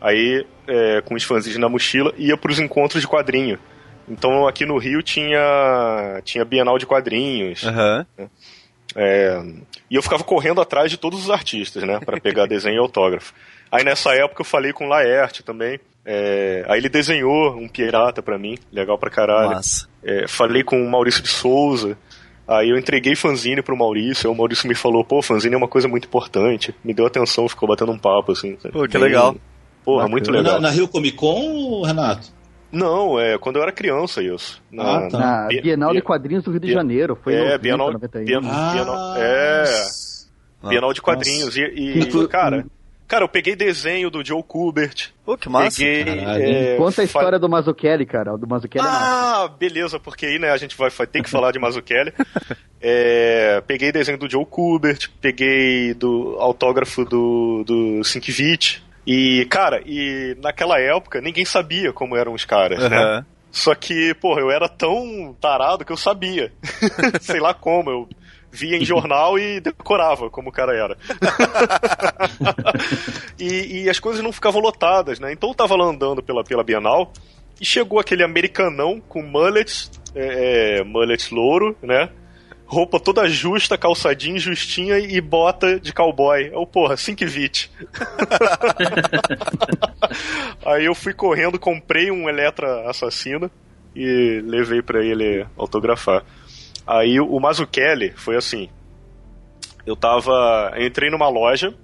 [0.00, 3.58] Aí, é, com os fanzines na mochila, ia pros encontros de quadrinho.
[4.10, 7.62] Então aqui no Rio tinha, tinha Bienal de Quadrinhos.
[7.64, 8.06] Aham.
[9.00, 9.40] É,
[9.88, 12.00] e eu ficava correndo atrás de todos os artistas, né?
[12.04, 13.32] Pra pegar desenho e autógrafo.
[13.70, 15.78] Aí nessa época eu falei com o Laerte também.
[16.04, 19.60] É, aí ele desenhou um pirata pra mim, legal pra caralho.
[20.02, 21.96] É, falei com o Maurício de Souza.
[22.46, 24.28] Aí eu entreguei fanzine pro Maurício.
[24.28, 26.74] Aí o Maurício me falou: pô, fanzine é uma coisa muito importante.
[26.82, 28.56] Me deu atenção, ficou batendo um papo assim.
[28.72, 29.36] Pô, que legal.
[29.84, 30.10] Porra, Bacana.
[30.10, 30.60] muito Na, legal.
[30.60, 32.37] na Rio Comic Con, Renato?
[32.70, 34.62] Não, é quando eu era criança isso.
[34.70, 35.18] Na, Ah, tá.
[35.18, 37.16] Na Bi- Bienal de Quadrinhos do Rio de Janeiro.
[37.22, 38.24] Foi é, 90, Bienal, 91.
[38.24, 39.64] Bienal, Bienal- é,
[40.62, 41.02] Ah, Bienal de nossa.
[41.02, 41.56] quadrinhos.
[41.56, 42.66] E, e, cara,
[43.06, 45.10] cara, eu peguei desenho do Joe Kubert.
[45.24, 45.78] Pô, que massa.
[45.78, 46.02] Peguei.
[46.20, 48.36] É, Conta a fa- história do Mazzucchelli, cara.
[48.36, 48.90] Do Mazzucchelli é.
[48.90, 52.12] Ah, beleza, porque aí, né, a gente vai, vai ter que falar de Mazzucchelli.
[52.80, 58.80] É, peguei desenho do Joe Kubert, peguei do autógrafo do, do Sienkiewicz.
[59.10, 62.96] E, cara, e naquela época ninguém sabia como eram os caras, né?
[62.98, 63.26] Aham.
[63.50, 66.52] Só que, porra, eu era tão tarado que eu sabia.
[67.18, 68.08] Sei lá como, eu
[68.52, 70.98] via em jornal e decorava como o cara era.
[73.40, 75.32] e, e as coisas não ficavam lotadas, né?
[75.32, 77.10] Então eu tava lá andando pela, pela Bienal
[77.58, 82.10] e chegou aquele americanão com mullets, é, é, mullet louro, né?
[82.70, 86.50] Roupa toda justa, calçadinho, justinha e bota de cowboy.
[86.52, 87.70] Eu, porra, Sinkvit.
[90.66, 93.50] Aí eu fui correndo, comprei um Electra assassino
[93.96, 96.22] e levei pra ele autografar.
[96.86, 98.68] Aí o Mazzucchelli foi assim.
[99.86, 100.74] Eu tava.
[100.76, 101.74] Eu entrei numa loja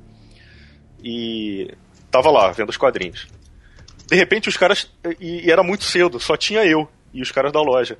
[1.02, 1.74] e
[2.11, 3.27] tava lá, vendo os quadrinhos.
[4.06, 4.93] De repente os caras.
[5.19, 7.98] E, e era muito cedo, só tinha eu e os caras da loja.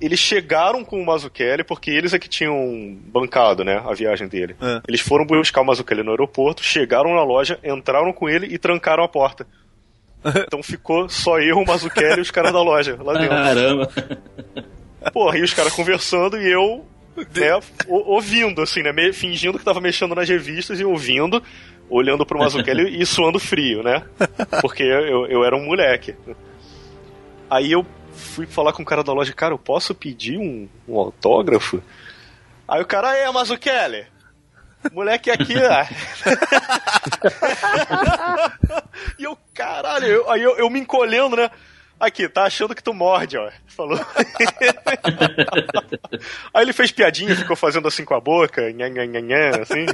[0.00, 4.54] Eles chegaram com o Mazzucchelli porque eles é que tinham bancado, né, a viagem dele.
[4.60, 4.80] É.
[4.88, 9.04] Eles foram buscar o Mazzucchelli no aeroporto, chegaram na loja, entraram com ele e trancaram
[9.04, 9.46] a porta.
[10.46, 13.28] Então ficou só eu, o Mazzucchelli e os caras da loja lá dentro.
[13.36, 13.90] Caramba.
[15.12, 16.84] Porra, e os caras conversando e eu,
[17.16, 21.42] né, o- ouvindo, assim, né, me- fingindo que tava mexendo nas revistas e ouvindo,
[21.90, 24.02] olhando pro Mazzucchelli e suando frio, né?
[24.62, 26.14] Porque eu, eu era um moleque.
[27.50, 27.84] Aí eu
[28.14, 31.82] fui falar com o cara da loja, cara, eu posso pedir um, um autógrafo?
[32.66, 34.06] Aí o cara, é, Mazzucchelli,
[34.92, 35.84] moleque aqui, ó.
[39.18, 41.50] e eu, caralho, eu- aí eu, eu me encolhendo, né?
[41.98, 43.50] Aqui, tá achando que tu morde, ó.
[43.68, 43.98] Falou.
[46.52, 49.86] Aí ele fez piadinha, ficou fazendo assim com a boca, nha, nha, nha, assim.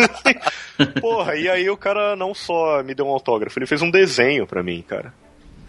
[1.00, 4.46] Porra, e aí o cara não só me deu um autógrafo, ele fez um desenho
[4.46, 5.12] pra mim, cara.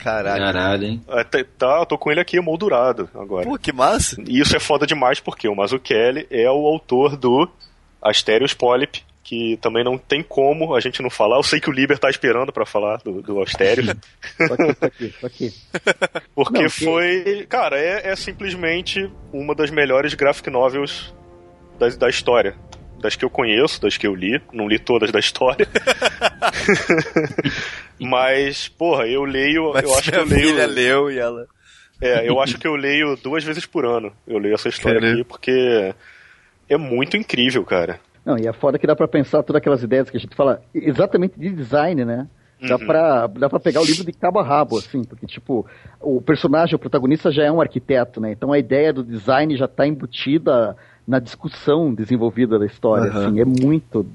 [0.04, 0.44] Caralho.
[0.44, 1.02] Caralho, hein?
[1.08, 3.46] Até- Tá, eu tô com ele aqui moldurado agora.
[3.46, 4.22] Pô, que massa.
[4.28, 7.48] E isso é foda demais porque o Mazzucchelli é o autor do
[8.02, 11.38] Asterios Polyp, que também não tem como a gente não falar.
[11.38, 13.88] Eu sei que o Liber tá esperando pra falar do, do Asterios.
[14.38, 15.54] Tô aqui, tô aqui, tô aqui.
[16.36, 17.46] Porque Não, que- foi.
[17.48, 21.14] Cara, é, é simplesmente uma das melhores graphic novels
[21.80, 22.56] da, da história.
[23.04, 24.42] Das que eu conheço, das que eu li.
[24.54, 25.68] Não li todas da história.
[28.00, 29.72] Mas, porra, eu leio.
[29.74, 30.48] Mas eu acho que eu leio.
[30.48, 31.46] filha leu e ela...
[32.02, 34.12] É, eu acho que eu leio duas vezes por ano.
[34.28, 35.22] Eu leio essa história Caramba.
[35.22, 35.94] aqui porque
[36.70, 38.00] é muito incrível, cara.
[38.26, 40.62] Não, e é foda que dá pra pensar todas aquelas ideias que a gente fala
[40.74, 42.28] exatamente de design, né?
[42.68, 42.86] Dá, Uhum.
[42.86, 45.66] pra, dá pra pegar o livro de cabo a rabo, assim, porque, tipo,
[46.00, 48.32] o personagem, o protagonista já é um arquiteto, né?
[48.32, 50.76] Então a ideia do design já tá embutida
[51.08, 53.28] na discussão desenvolvida da história, Aham.
[53.28, 54.06] assim, é muito,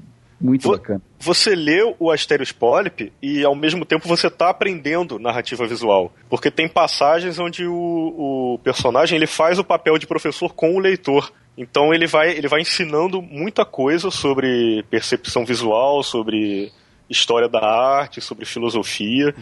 [0.41, 1.01] muito Vo- bacana.
[1.19, 6.11] Você lê o Asterios Polyp e ao mesmo tempo você tá aprendendo narrativa visual.
[6.29, 10.79] Porque tem passagens onde o, o personagem ele faz o papel de professor com o
[10.79, 11.31] leitor.
[11.57, 16.71] Então ele vai, ele vai ensinando muita coisa sobre percepção visual, sobre
[17.09, 19.35] história da arte, sobre filosofia.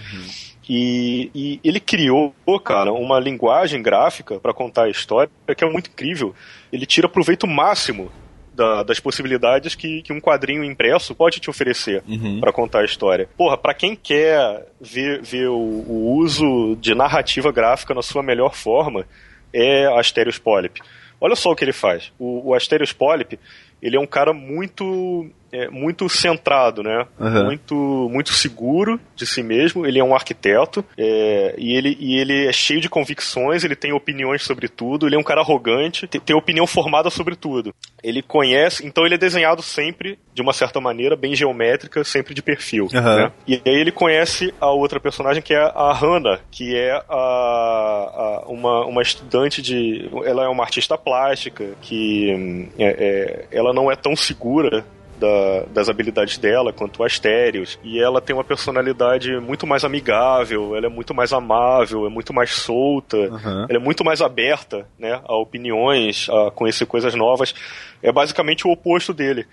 [0.70, 2.34] E, e ele criou,
[2.64, 6.36] cara, uma linguagem gráfica para contar a história que é muito incrível.
[6.72, 8.12] Ele tira proveito máximo
[8.54, 12.04] da- das possibilidades que, que um quadrinho impresso pode te oferecer
[12.42, 13.30] para contar a história.
[13.38, 18.54] Porra, pra quem quer ver, ver o, o uso de narrativa gráfica na sua melhor
[18.56, 19.06] forma,
[19.54, 20.82] é Asterios Polyp.
[21.22, 22.12] Olha só o que ele faz.
[22.20, 23.40] O, o Asterios Polyp,
[23.82, 27.06] ele é um cara muito é, muito centrado, né?
[27.20, 27.46] Aham.
[27.46, 29.86] Muito muito seguro de si mesmo.
[29.86, 33.64] Ele é um arquiteto é, e ele e ele é cheio de convicções.
[33.64, 35.08] Ele tem opiniões sobre tudo.
[35.08, 36.08] Ele é um cara arrogante.
[36.08, 37.74] Tem, tem opinião formada sobre tudo.
[38.04, 38.86] Ele conhece.
[38.86, 42.88] Então ele é desenhado sempre de uma certa maneira bem geométrica, sempre de perfil.
[42.94, 43.16] Aham.
[43.18, 43.32] né?
[43.48, 48.44] E aí ele conhece a outra personagem que é a Hannah, que é a, a-
[48.48, 50.10] uma, uma estudante de.
[50.26, 52.86] Ela é uma artista plástica, que hum, é-
[53.52, 54.86] é- ela não é tão segura.
[55.20, 60.76] Da- das habilidades dela quanto o Astérios e ela tem uma personalidade muito mais amigável
[60.76, 63.66] ela é muito mais amável é muito mais solta Aham.
[63.70, 67.54] ela é muito mais aberta né, a opiniões a conhecer coisas novas
[68.02, 69.46] é basicamente o oposto dele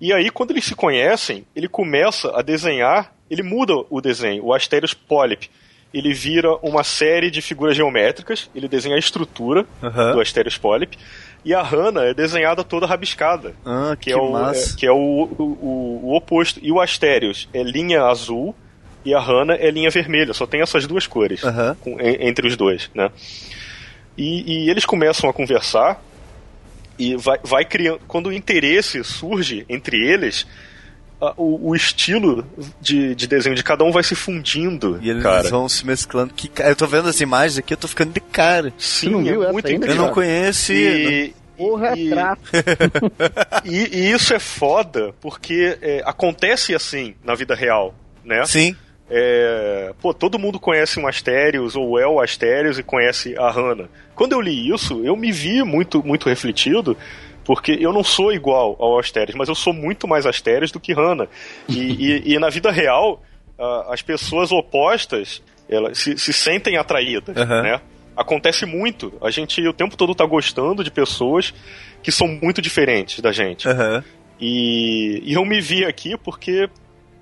[0.00, 4.52] e aí, quando eles se conhecem, ele começa a desenhar, ele muda o desenho, o
[4.52, 5.48] Asterios Polyp.
[5.94, 10.14] Ele vira uma série de figuras geométricas, ele desenha a estrutura Aham.
[10.14, 10.98] do Asterios Polyp,
[11.44, 14.74] e a Hannah é desenhada toda rabiscada, Ah, que, que, é, o, massa.
[14.74, 14.96] é- que é o,
[15.38, 16.60] o, o oposto.
[16.62, 18.54] E o Asterios é linha azul,
[19.04, 21.76] e a Hannah é linha vermelha, só tem essas duas cores Aham.
[21.80, 23.10] com- en- entre os dois, né?
[24.16, 26.00] E, e eles começam a conversar
[26.98, 28.00] e vai, vai criando.
[28.06, 30.46] Quando o interesse surge entre eles,
[31.22, 32.44] a- o, o estilo
[32.80, 35.48] de, de desenho de cada um vai se fundindo, E eles cara.
[35.48, 36.34] vão se mesclando.
[36.34, 38.72] Que, eu tô vendo as imagens aqui, eu tô ficando de cara.
[38.76, 40.72] Sim, não viu é essa muito ainda, Eu não conheço.
[40.72, 42.40] E, Porra, e- trato.
[43.64, 47.94] e, e isso é foda porque é, acontece assim na vida real,
[48.24, 48.44] né?
[48.44, 48.74] Sim.
[49.14, 53.88] É, pô, todo mundo conhece um Asterios ou é o Asterios e conhece a Hannah.
[54.14, 56.96] Quando eu li isso, eu me vi muito, muito refletido,
[57.44, 60.92] porque eu não sou igual ao Asterios, mas eu sou muito mais Asterios do que
[60.92, 61.28] Hannah.
[61.68, 63.22] E, e- e na vida real,
[63.58, 67.62] ah, as pessoas opostas elas se, se sentem atraídas, Aham.
[67.62, 67.80] né?
[68.16, 69.12] Acontece muito.
[69.22, 71.54] A gente o tempo todo tá gostando de pessoas
[72.02, 73.66] que são muito diferentes da gente.
[73.68, 74.04] Aham.
[74.38, 76.68] E, e eu me vi aqui porque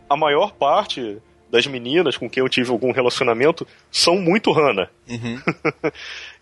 [0.09, 1.19] a maior parte
[1.51, 4.89] das meninas com quem eu tive algum relacionamento são muito Hannah.
[5.09, 5.41] Uhum.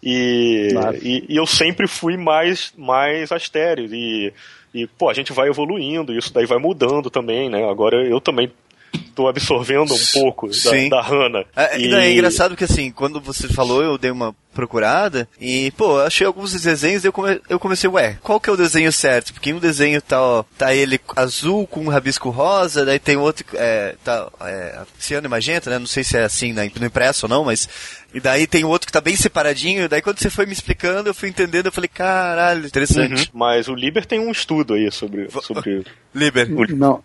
[0.01, 0.99] E, Massa.
[1.03, 3.93] e, e eu sempre fui mais, mais Astério.
[3.93, 4.33] E,
[4.73, 7.69] e, pô, a gente vai evoluindo, isso daí vai mudando também, né?
[7.69, 8.49] Agora eu também
[9.15, 10.89] tô absorvendo um pouco da, Sim.
[10.89, 11.45] da Hannah.
[11.57, 11.93] É, e...
[11.93, 16.27] é engraçado que assim, quando você falou, eu dei uma procurada e, pô, eu achei
[16.27, 19.33] alguns desenhos e eu, come- eu comecei, ué, qual que é o desenho certo?
[19.33, 23.47] Porque um desenho tá, ó, tá ele azul com um rabisco rosa, daí tem outro,
[23.55, 25.79] é, tá, é, ciano e magenta, né?
[25.79, 27.69] Não sei se é assim na, no impresso ou não, mas...
[28.15, 31.11] E daí tem outro que tá bem separadinho, e daí quando você foi me explicando,
[31.11, 33.13] eu fui entendendo, eu falei, caralho, interessante.
[33.21, 33.39] Uhum.
[33.39, 35.29] Mas o Liber tem um estudo aí sobre.
[35.43, 35.85] sobre...
[36.15, 36.49] Liber.
[36.75, 37.05] Não.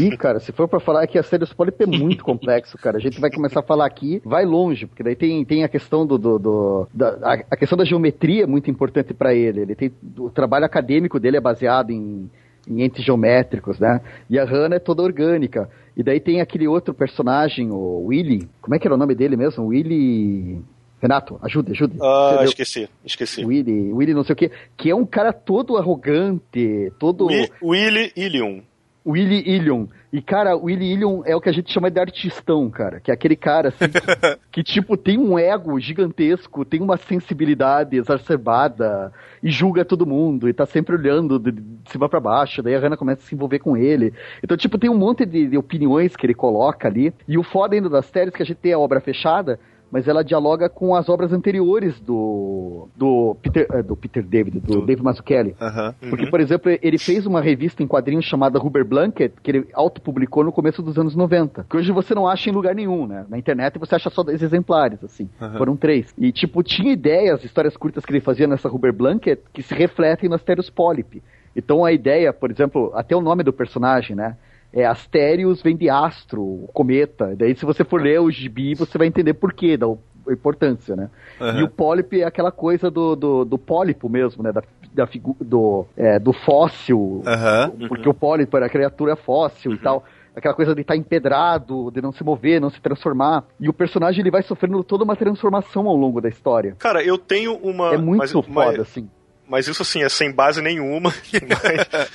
[0.00, 2.98] E, cara, se for pra falar que a série Polyp é muito complexo, cara.
[2.98, 6.06] A gente vai começar a falar aqui, vai longe, porque daí tem, tem a questão
[6.06, 6.16] do.
[6.16, 9.60] do, do- da, a, a questão da geometria é muito importante pra ele.
[9.62, 9.92] Ele tem.
[10.18, 12.30] O trabalho acadêmico dele é baseado em,
[12.68, 14.00] em entes geométricos, né?
[14.30, 15.68] E a Hannah é toda orgânica.
[15.96, 18.48] E daí tem aquele outro personagem, o Willy.
[18.60, 19.66] Como é que era o nome dele mesmo?
[19.66, 20.60] Willy.
[21.02, 21.98] Renato, ajude, ajude.
[22.00, 23.44] Ah, Você esqueci, esqueci.
[23.44, 27.26] Willy, Willy não sei o que, que é um cara todo arrogante, todo...
[27.26, 28.62] Wi- Willy Ilium.
[29.06, 29.86] Willy Ilion.
[30.12, 33.00] E, cara, o Willy Ilion é o que a gente chama de artistão, cara.
[33.00, 33.84] Que é aquele cara, assim,
[34.50, 39.12] que, tipo, tem um ego gigantesco, tem uma sensibilidade exacerbada
[39.42, 42.62] e julga todo mundo e tá sempre olhando de, de cima pra baixo.
[42.62, 44.14] Daí a Hannah começa a se envolver com ele.
[44.42, 47.12] Então, tipo, tem um monte de, de opiniões que ele coloca ali.
[47.28, 49.58] E o foda ainda das séries é que a gente tem a obra fechada,
[49.94, 54.84] mas ela dialoga com as obras anteriores do do Peter, eh, do Peter David, do,
[54.84, 55.54] Dave Mazzucchelli.
[55.60, 55.94] Aham.
[56.10, 60.42] Porque, por exemplo, ele fez uma revista em quadrinhos chamada Rubber Blanket, que ele autopublicou
[60.42, 61.66] no começo dos anos 90.
[61.70, 63.24] Que hoje você não acha em lugar nenhum, né?
[63.28, 65.28] Na internet você acha só dois exemplares, assim.
[65.56, 66.12] Foram três.
[66.18, 70.28] E, tipo, tinha ideias, histórias curtas que ele fazia nessa Rubber Blanket que se refletem
[70.28, 71.22] no Asterios Polyp.
[71.54, 74.36] Então a ideia, por exemplo, até o nome do personagem, né?
[74.74, 77.34] É Asterios vem de astro, cometa.
[77.36, 79.86] Daí, se você for ler o gibi, você vai entender por quê, da
[80.32, 81.10] importância, né?
[81.40, 81.60] Aham.
[81.60, 84.50] E o pólipo é aquela coisa do, do, do pólipo mesmo, né?
[84.52, 85.08] Da, da
[85.40, 87.22] do, é, do fóssil.
[87.24, 87.70] Aham.
[87.88, 90.04] Porque o pólipo era a criatura fóssil e tal.
[90.34, 93.44] Aquela coisa de estar empedrado, de não se mover, não se transformar.
[93.60, 96.74] E o personagem ele vai sofrendo toda uma transformação ao longo da história.
[96.80, 97.94] Cara, eu tenho uma.
[97.94, 99.08] É muito mas, foda, mas- assim.
[99.46, 101.12] Mas isso assim é sem base nenhuma.
[101.46, 102.10] mas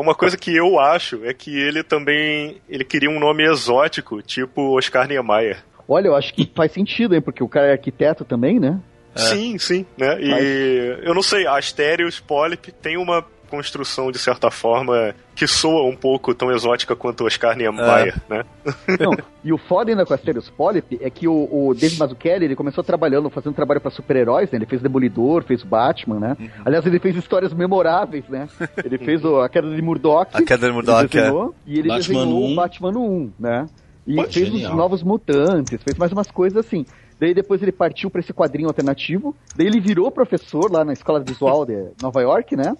[0.00, 4.76] uma coisa que eu acho é que ele também ele queria um nome exótico, tipo
[4.76, 5.64] Oscar Niemeyer.
[5.88, 7.20] Olha, eu acho que faz sentido, hein?
[7.20, 8.78] Porque o cara é arquiteto também, né?
[9.14, 10.20] Sim, sim, né?
[10.20, 15.96] E eu não sei, Asterios Polyp tem uma construção de certa forma que soa um
[15.96, 18.44] pouco tão exótica quanto Oscar Niemeyer, né?
[19.00, 19.12] Não,
[19.42, 22.84] e o foda ainda com Asterios Polyp é que o, o Dave Mazzucchelli, ele começou
[22.84, 24.58] trabalhando, fazendo trabalho pra super-heróis, né?
[24.58, 26.36] Ele fez Demolidor, fez o Batman, né?
[26.64, 28.48] Aliás, ele fez histórias memoráveis, né?
[28.84, 30.30] Ele fez o, a queda de Murdoch.
[30.34, 32.52] A Queda de Murdoch, ele desenhou, E ele Batman desenhou 1.
[32.52, 33.66] o Batman no 1, né?
[34.06, 34.70] E Pô, fez genial.
[34.72, 36.84] os Novos Mutantes, fez mais umas coisas assim.
[37.20, 39.34] Daí depois ele partiu pra esse quadrinho alternativo.
[39.56, 42.74] Daí ele virou professor lá na Escola Visual de Nova York, né?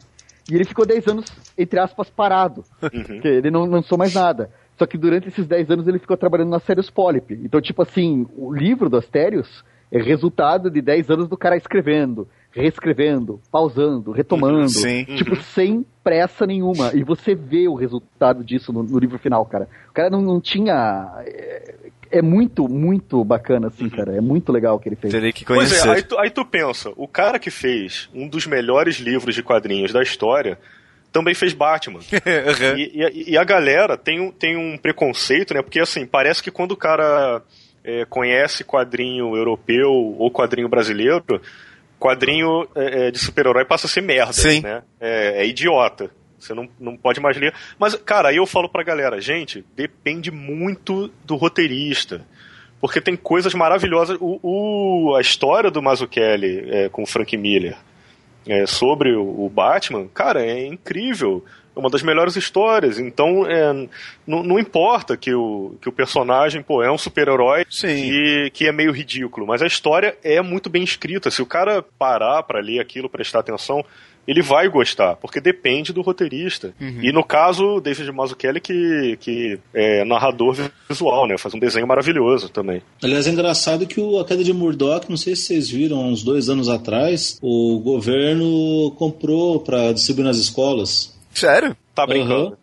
[0.50, 1.26] E ele ficou 10 anos,
[1.56, 2.64] entre aspas, parado.
[2.80, 4.50] Porque ele não lançou mais nada.
[4.78, 7.34] Só que durante esses 10 anos ele ficou trabalhando na Sirius Polyp.
[7.34, 12.28] Então, tipo assim, o livro do Asterios é resultado de 10 anos do cara escrevendo,
[12.52, 14.68] reescrevendo, pausando, retomando.
[14.68, 15.04] Sim.
[15.04, 16.92] Tipo, sem pressa nenhuma.
[16.94, 19.68] E você vê o resultado disso no, no livro final, cara.
[19.90, 21.22] O cara não, não tinha.
[21.26, 21.74] É,
[22.10, 24.16] é muito, muito bacana, assim, cara.
[24.16, 25.12] É muito legal o que ele fez.
[25.12, 25.88] Terei que Pois conhecer.
[25.88, 29.42] é, aí tu, aí tu pensa, o cara que fez um dos melhores livros de
[29.42, 30.58] quadrinhos da história
[31.12, 32.00] também fez Batman.
[32.00, 32.76] Aham.
[32.78, 35.62] E, e- e a galera tem um, tem um preconceito, né?
[35.62, 37.42] Porque assim, parece que quando o cara
[37.84, 41.22] é, conhece quadrinho europeu ou quadrinho brasileiro,
[41.98, 44.60] quadrinho é, é, de super-herói passa a ser merda, Sim.
[44.60, 44.82] né?
[45.00, 46.10] É, é idiota.
[46.38, 47.52] Você não, não pode mais ler.
[47.78, 52.24] Mas, cara, aí eu falo pra galera, gente, depende muito do roteirista.
[52.80, 54.16] Porque tem coisas maravilhosas.
[54.20, 57.76] O, o- a história do Mazzucchelli é, com o Frank Miller
[58.46, 61.44] é, sobre o, o Batman, cara, é incrível.
[61.74, 62.98] É uma das melhores histórias.
[63.00, 63.72] Então, é,
[64.26, 67.64] não, não importa que o, que o personagem pô, é um super-herói
[68.04, 71.30] que, que é meio ridículo, mas a história é muito bem escrita.
[71.32, 73.84] Se o cara parar pra ler aquilo, prestar atenção,
[74.28, 76.74] ele vai gostar, porque depende do roteirista.
[76.78, 80.54] E no caso, o David Mazzucchelli, que, que é narrador
[80.86, 81.38] visual, né?
[81.38, 82.82] Faz um desenho maravilhoso também.
[83.02, 86.04] Aliás, é engraçado que o, a queda de Murdoch, não sei se vocês viram, há
[86.04, 91.16] uns dois anos atrás, o governo comprou para distribuir nas escolas.
[91.32, 91.74] Sério?
[91.94, 92.48] Tá brincando?
[92.48, 92.56] Aham.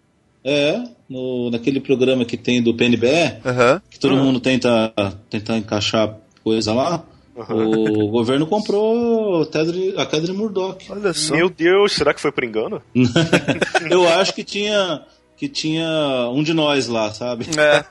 [0.47, 3.81] É, no, naquele programa que tem do PNBE, Aham.
[3.89, 4.93] que todo mundo tenta,
[5.31, 7.03] tenta encaixar coisa lá.
[7.36, 10.86] O governo comprou a queda de- a de Murdoch.
[10.90, 11.36] Olha só.
[11.36, 12.82] Meu Deus, será que foi por engano?
[13.90, 15.02] Eu acho que tinha
[15.38, 15.86] que tinha
[16.34, 17.45] um de nós lá, sabe?
[17.57, 17.84] É,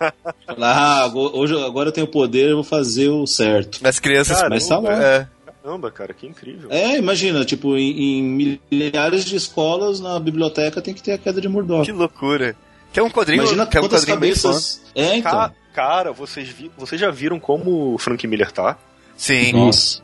[0.56, 3.86] Lá, ah, hoje, agora eu tenho poder, eu vou fazer o certo.
[3.86, 4.38] as crianças.
[4.38, 4.90] Cara, Mas tá bom.
[4.90, 5.28] É.
[5.62, 6.70] Caramba, cara, que incrível.
[6.70, 11.38] É, imagina, tipo, em, em milhares de escolas na biblioteca tem que ter a queda
[11.38, 11.84] de Murdoch.
[11.84, 12.56] Que loucura.
[12.94, 14.48] Que é um quadrinho, Imagina é um quantas quadrinho bem fã.
[14.48, 14.80] cabeças.
[14.94, 15.30] É, então.
[15.32, 18.78] Ca- Cara, vocês, vi- vocês já viram como o Frank Miller tá?
[19.16, 19.52] Sim.
[19.52, 20.02] Nossa.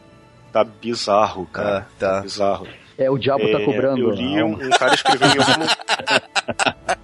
[0.52, 1.86] Tá bizarro, cara.
[1.88, 2.20] Ah, tá.
[2.22, 2.66] Bizarro.
[2.98, 3.98] É, o diabo tá É, cobrando.
[4.00, 5.78] Eu li um, um cara escreveu em algum lugar.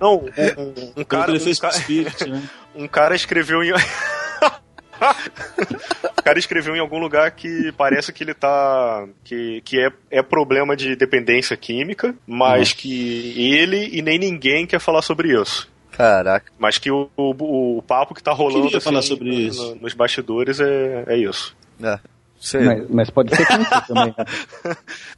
[0.00, 1.32] Não, um, um- cara.
[1.32, 2.42] Um, fez com o ca- Spirit, né?
[2.74, 3.72] um cara escreveu em.
[6.18, 9.06] o cara escreveu em algum lugar que parece que ele tá.
[9.24, 14.80] que, que é, é problema de dependência química, mas que ele e nem ninguém quer
[14.80, 15.68] falar sobre isso.
[15.92, 16.52] Caraca.
[16.58, 19.74] Mas que o, o, o papo que tá rolando assim, falar sobre no- isso.
[19.76, 21.56] no- nos bastidores é, é isso.
[21.82, 21.98] É.
[22.38, 22.64] Sei.
[22.64, 24.14] Mas, mas pode ser câncer também.
[24.16, 24.24] né?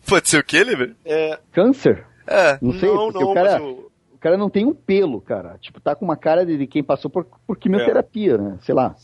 [0.07, 0.95] Pode ser o quê, Liber?
[1.05, 2.05] É, Câncer?
[2.27, 2.59] É.
[2.63, 5.21] Não sei, não, porque não, o cara, mas o- o cara não tem um pelo,
[5.21, 5.57] cara.
[5.61, 8.59] Tipo, tá com uma cara de, de quem passou por, por quimioterapia, né?
[8.63, 8.95] Sei lá.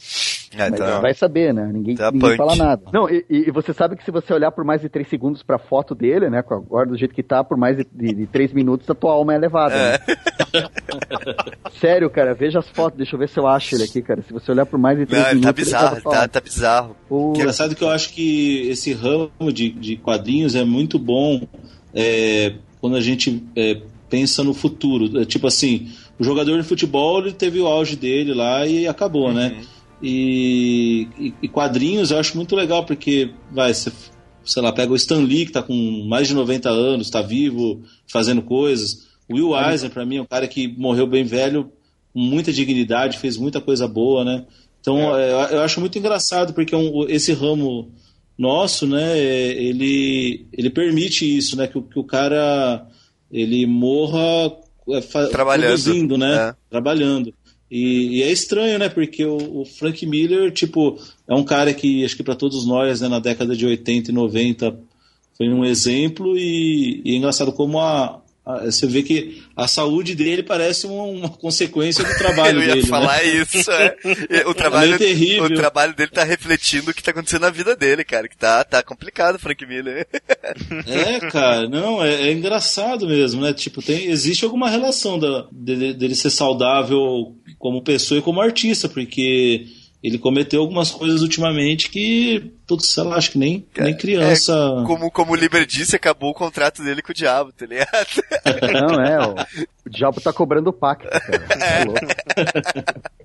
[0.56, 1.00] É, Mas tá.
[1.00, 1.70] vai saber, né?
[1.72, 2.36] Ninguém, Tá ninguém punch.
[2.36, 2.82] fala nada.
[2.92, 5.58] Não, e, e você sabe que se você olhar por mais de 3 segundos pra
[5.58, 6.42] foto dele, né?
[6.42, 9.12] com Agora do jeito que tá, por mais de, de, de 3 minutos, a tua
[9.12, 9.74] alma é levada.
[9.74, 9.92] É.
[9.92, 9.98] né?
[11.80, 14.22] Sério, cara, veja as fotos, deixa eu ver se eu acho ele aqui, cara.
[14.22, 15.70] Se você olhar por mais de 3 Não, ele minutos.
[15.70, 16.96] tá bizarro, tá, tá bizarro.
[17.08, 21.42] Pô, Engraçado que eu acho que esse ramo de, de quadrinhos é muito bom
[21.94, 25.20] é, quando a gente é, pensa no futuro.
[25.20, 29.32] É, tipo assim, o jogador de futebol ele teve o auge dele lá e acabou,
[29.32, 29.60] né?
[30.02, 33.92] E, e, e quadrinhos eu acho muito legal, porque, vai, você,
[34.44, 37.82] sei lá, pega o Stan Lee, que tá com mais de 90 anos, tá vivo,
[38.06, 39.06] fazendo coisas.
[39.28, 41.70] O Will Eisner, para mim, é um cara que morreu bem velho,
[42.12, 44.44] com muita dignidade, fez muita coisa boa, né?
[44.80, 45.30] Então, é.
[45.30, 47.90] eu, eu acho muito engraçado, porque um, esse ramo
[48.36, 52.86] nosso, né, ele, ele permite isso, né, que, que o cara
[53.30, 54.52] ele morra
[54.90, 55.66] é, Trabalhando.
[55.68, 56.54] produzindo, né, É.
[56.68, 57.32] trabalhando.
[57.76, 60.96] E, e é estranho, né, porque o, o Frank Miller, tipo,
[61.26, 64.14] é um cara que, acho que para todos nós, né, na década de 80 e
[64.14, 64.78] 90,
[65.36, 70.14] foi um exemplo e, e é engraçado como a, a- você vê que a saúde
[70.14, 72.86] dele parece uma, uma consequência do trabalho Eu ia dele.
[72.86, 73.26] falar né?
[73.26, 73.70] isso.
[73.70, 74.46] é.
[74.46, 75.44] O trabalho, meio terrível.
[75.44, 78.28] o trabalho dele tá refletindo o que tá acontecendo na vida dele, cara.
[78.28, 80.06] Que tá, tá complicado, Frank Miller.
[80.86, 83.54] É, cara, não, é, é engraçado mesmo, né?
[83.54, 88.88] Tipo, tem, existe alguma relação da, dele, dele ser saudável como pessoa e como artista,
[88.88, 89.66] porque
[90.04, 94.52] ele cometeu algumas coisas ultimamente que, putz, sei lá, acho que nem, nem criança.
[94.52, 98.22] É, como, como o Liber disse, acabou o contrato dele com o diabo, tá ligado?
[98.70, 99.34] Não, é, o,
[99.86, 101.22] o diabo tá cobrando o pacto, cara.
[101.64, 102.00] É louco.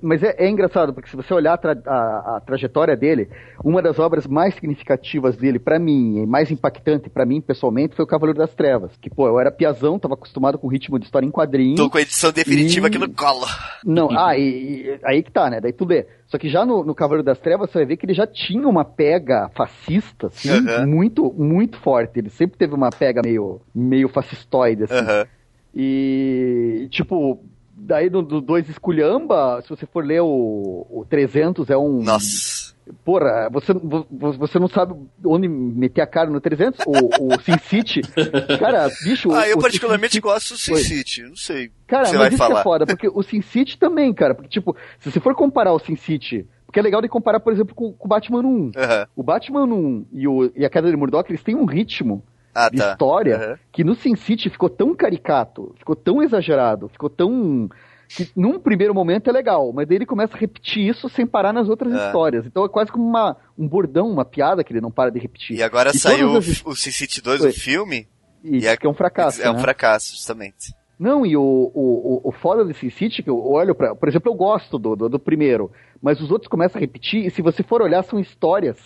[0.01, 3.29] Mas é, é engraçado, porque se você olhar a, tra- a- a trajetória dele,
[3.63, 8.05] uma das obras mais significativas dele, pra mim, e mais impactante pra mim, pessoalmente, foi
[8.05, 8.91] o Cavaleiro das Trevas.
[9.01, 11.75] Que, pô, eu era piazão, tava acostumado com o ritmo de história em quadrinhos.
[11.79, 13.45] Tô com a edição definitiva E- aqui no colo.
[13.85, 14.41] Não, ah, e,
[14.85, 15.59] e- aí que tá, né?
[15.59, 16.05] Daí tu lê.
[16.27, 18.67] Só que já no, no Cavaleiro das Trevas você vai ver que ele já tinha
[18.67, 20.85] uma pega fascista, assim, Aham.
[20.85, 22.19] muito, muito forte.
[22.19, 24.93] Ele sempre teve uma pega meio, meio fascistoide, assim.
[24.95, 25.25] Aham.
[25.75, 27.43] E, tipo,
[27.75, 32.01] daí do, do dois esculhamba, se você for ler o, o 300, é um...
[32.03, 32.69] Nossa.
[33.05, 36.85] Porra, você, vo- vo- você não sabe onde meter a cara no 300?
[36.87, 38.01] O, o Sin City,
[38.59, 39.31] cara, bicho...
[39.31, 40.75] Ah, eu o particularmente City- gosto do Sin.
[40.77, 41.21] City.
[41.21, 41.69] Não sei.
[41.85, 42.59] Cara, você mas vai isso que falar.
[42.59, 45.77] é foda, porque o Sin City também, cara, porque, tipo, se você for comparar o
[45.77, 48.71] Sin City, porque é legal de comparar, por exemplo, com, com o Batman 1.
[48.75, 49.07] Aham.
[49.15, 52.23] O Batman 1 e, o, e a Queda de Murdoch, eles têm um ritmo
[52.53, 52.91] Ah, tá.
[52.91, 53.59] história Aham.
[53.71, 57.69] que no Sin City ficou tão caricato, ficou tão exagerado, ficou tão.
[58.09, 61.53] que num primeiro momento é legal, mas daí ele começa a repetir isso sem parar
[61.53, 62.05] nas outras É.
[62.07, 62.45] histórias.
[62.45, 65.55] Então é quase como uma, um bordão, uma piada que ele não para de repetir.
[65.57, 67.49] E agora E saiu as- o Sin City 2, Oi.
[67.51, 68.07] o filme.
[68.43, 69.41] Isso, e é- que é um fracasso.
[69.43, 69.59] É um né?
[69.59, 70.73] fracasso, justamente.
[70.97, 73.95] Não, e o, o, o, o foda desse City, que eu olho pra.
[73.95, 75.71] Por exemplo, eu gosto do, do, do primeiro,
[76.01, 78.77] mas os outros começam a repetir, e se você for olhar, são histórias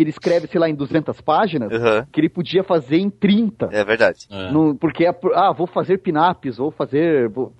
[0.00, 2.06] que ele escreve, sei lá, em 200 páginas, Aham.
[2.10, 3.68] que ele podia fazer em 30.
[3.70, 4.26] É verdade.
[4.30, 4.50] É.
[4.50, 7.28] Não- porque, é, por- ah, vou fazer pinaps, vou fazer.
[7.28, 7.52] Vou...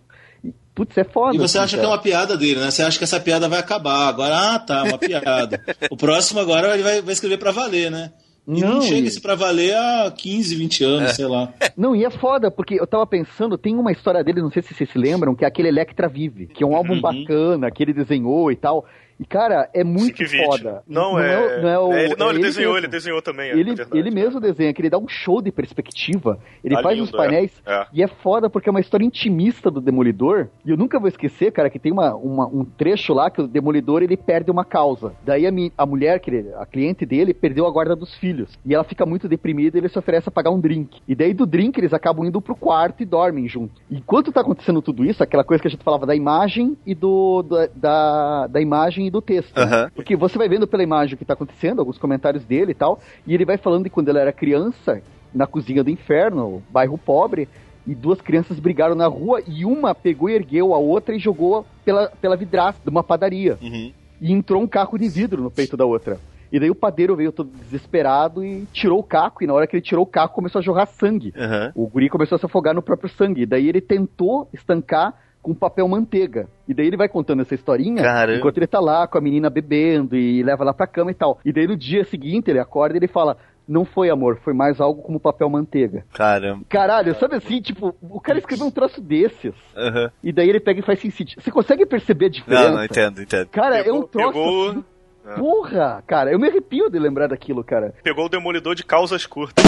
[0.74, 1.34] Putz, é foda.
[1.36, 1.94] E você assim, acha que é cara.
[1.96, 2.70] uma piada dele, né?
[2.70, 4.08] Você acha que essa piada vai acabar.
[4.08, 5.62] Agora, ah, tá, uma piada.
[5.90, 8.10] o próximo agora ele vai, vai escrever pra valer, né?
[8.48, 11.52] E não, Não, chega esse pra valer há 15, 20 anos, sei lá.
[11.76, 14.72] Não, e é foda, porque eu tava pensando, tem uma história dele, não sei se
[14.74, 17.00] vocês se lembram, que é aquele Electra Vive, que é um álbum Uhum.
[17.02, 18.86] bacana, que ele desenhou e tal.
[19.20, 20.82] E, cara, é muito foda.
[20.88, 21.60] Não, é.
[21.60, 22.86] não é o- é ele, não, é ele, desenhou, mesmo.
[22.86, 23.50] ele desenhou também.
[23.50, 23.90] é Ele, verdade.
[23.98, 26.38] ele mesmo desenha, que ele dá um show de perspectiva.
[26.64, 27.72] Ele Tá faz lindo, uns painéis é.
[27.74, 27.86] É.
[27.92, 30.48] e é foda porque é uma história intimista do Demolidor.
[30.64, 33.46] E eu nunca vou esquecer, cara, que tem uma, uma- um trecho lá que o
[33.46, 35.12] Demolidor ele perde uma causa.
[35.22, 38.58] Daí a, mi- a mulher, que ele- a cliente dele, perdeu a guarda dos filhos.
[38.64, 40.98] E ela fica muito deprimida e ele se oferece a pagar um drink.
[41.06, 43.74] E daí do drink eles acabam indo pro quarto e dormem junto.
[43.90, 47.42] Enquanto tá acontecendo tudo isso, aquela coisa que a gente falava da imagem e do,
[47.42, 49.54] do- da, da imagem e do texto.
[49.54, 49.90] né?
[49.94, 53.00] Porque você vai vendo pela imagem o que tá acontecendo, alguns comentários dele e tal,
[53.26, 55.02] e ele vai falando de quando ele era criança,
[55.34, 57.48] na cozinha do inferno, bairro pobre,
[57.86, 61.64] e duas crianças brigaram na rua e uma pegou e ergueu a outra e jogou
[61.84, 63.58] pela, pela vidraça de uma padaria.
[63.60, 63.92] Uhum.
[64.20, 66.18] E entrou um caco de vidro no peito da outra.
[66.52, 69.76] E daí o padeiro veio todo desesperado e tirou o caco, e na hora que
[69.76, 71.32] ele tirou o caco começou a jorrar sangue.
[71.36, 71.72] Aham.
[71.74, 73.42] O guri começou a se afogar no próprio sangue.
[73.42, 76.48] E daí ele tentou estancar com papel manteiga.
[76.68, 78.38] E daí ele vai contando essa historinha Caramba.
[78.38, 81.38] enquanto ele tá lá com a menina bebendo e leva lá pra cama e tal.
[81.44, 83.36] E daí no dia seguinte ele acorda e ele fala:
[83.66, 86.04] Não foi amor, foi mais algo como papel manteiga.
[86.12, 86.64] Caramba.
[86.68, 89.54] Caralho, sabe assim, tipo, o cara escreveu um troço desses.
[89.76, 90.10] Aham.
[90.22, 91.36] E daí ele pega e faz Sin City.
[91.40, 92.68] Você consegue perceber a diferença?
[92.68, 93.48] Não, não entendo, entendo.
[93.48, 94.32] Cara, é Pegou- um troço.
[94.32, 94.84] pegou- assim,
[95.26, 95.34] É.
[95.34, 97.94] Porra, cara, eu me arrepio de lembrar daquilo, cara.
[98.02, 99.64] Pegou o demolidor de causas curtas.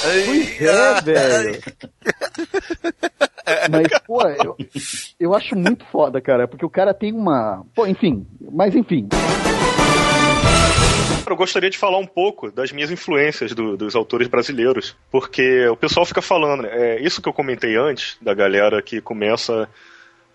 [0.00, 1.60] Pois é, velho.
[3.70, 4.56] Mas, pô, eu,
[5.18, 7.64] eu acho muito foda, cara, porque o cara tem uma.
[7.74, 9.08] Pô, enfim, mas enfim.
[11.28, 15.76] Eu gostaria de falar um pouco das minhas influências do- dos autores brasileiros, porque o
[15.76, 19.68] pessoal fica falando, né, é isso que eu comentei antes, da galera que começa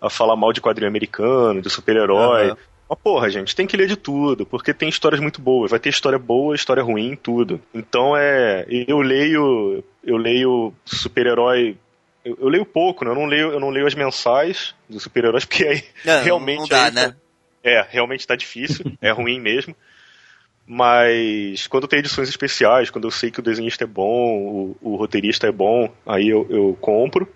[0.00, 2.50] a falar mal de quadrinho americano, de super-herói.
[2.50, 2.56] Aham.
[2.88, 5.70] Mas porra, gente, tem que ler de tudo, porque tem histórias muito boas.
[5.70, 7.58] Vai ter história boa, história ruim, tudo.
[7.74, 8.64] Então é.
[8.86, 9.82] Eu leio.
[10.04, 11.76] Eu leio super-herói.
[12.24, 13.10] Eu, eu leio pouco, né?
[13.10, 16.60] Eu não leio, eu não leio as mensais dos super-heróis, porque aí Não, realmente.
[16.60, 17.16] não dá, aí, né?
[17.62, 19.74] É, realmente tá difícil, é ruim mesmo.
[20.66, 24.96] Mas quando tem edições especiais, quando eu sei que o desenhista é bom, o, o
[24.96, 27.28] roteirista é bom, aí eu, eu compro.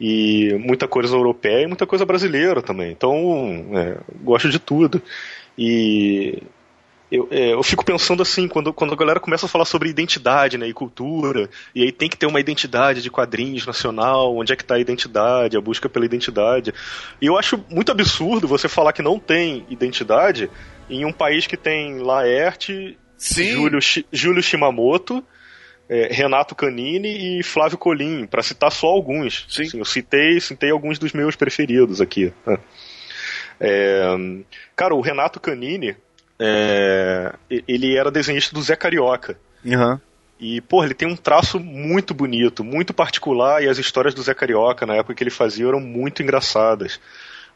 [0.00, 2.90] E muita coisa europeia e muita coisa brasileira também.
[2.90, 5.00] Então, é, gosto de tudo.
[5.56, 6.42] E
[7.14, 10.58] eu, é, eu fico pensando assim, quando, quando a galera começa a falar sobre identidade
[10.58, 14.56] né, e cultura, e aí tem que ter uma identidade de quadrinhos nacional, onde é
[14.56, 16.72] que está a identidade, a busca pela identidade.
[17.20, 20.50] E eu acho muito absurdo você falar que não tem identidade
[20.90, 25.24] em um país que tem Laerte, Júlio, Shi- Júlio Shimamoto,
[25.88, 29.46] é, Renato Canini e Flávio Colim, para citar só alguns.
[29.48, 29.62] Sim.
[29.62, 32.32] Assim, eu citei, citei alguns dos meus preferidos aqui.
[32.46, 32.58] né.
[33.60, 34.04] É,
[34.74, 35.96] cara, o Renato Canini,
[36.38, 39.38] é, ele era desenhista do Zé Carioca.
[39.66, 40.00] Aham.
[40.38, 44.34] E, pô, ele tem um traço muito bonito, muito particular, e as histórias do Zé
[44.34, 47.00] Carioca, na época que ele fazia, eram muito engraçadas.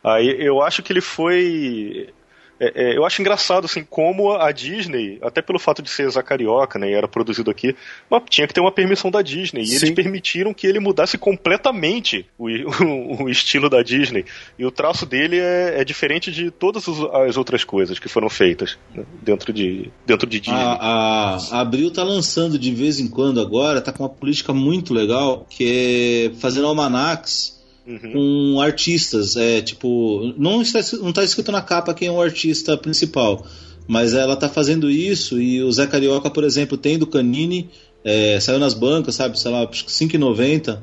[0.03, 2.15] Aí eu acho que ele foi.
[2.61, 6.23] É, é, eu acho engraçado, assim, como a Disney, até pelo fato de ser Zé
[6.23, 7.75] Carioca, né, e era produzido aqui,
[8.11, 9.95] mas tinha que ter uma permissão da Disney, e eles Sim.
[9.95, 12.49] permitiram que ele mudasse completamente o,
[12.85, 14.25] o- o estilo da Disney.
[14.59, 18.79] E o traço dele é, é diferente de todas as outras coisas que foram feitas
[18.95, 20.59] né, dentro de, dentro de Disney.
[20.61, 24.53] A, a, a Abril tá lançando de vez em quando agora, tá com uma política
[24.53, 27.58] muito legal, que é fazendo almanacs
[27.89, 28.13] Uhum.
[28.13, 29.35] com artistas.
[29.35, 33.47] É tipo, não está, não tá escrito na capa quem é o artista principal,
[33.87, 37.71] mas ela tá fazendo isso e o Zé Carioca, por exemplo, tem do Canini,
[38.05, 40.79] é, saiu nas bancas, sabe, sei lá, acho que 5,90,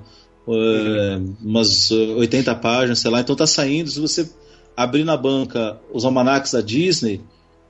[0.48, 3.90] é, umas 80 páginas, sei lá, então tá saindo.
[3.92, 4.28] Se você
[4.76, 7.22] abrir na banca os almanacs da Disney,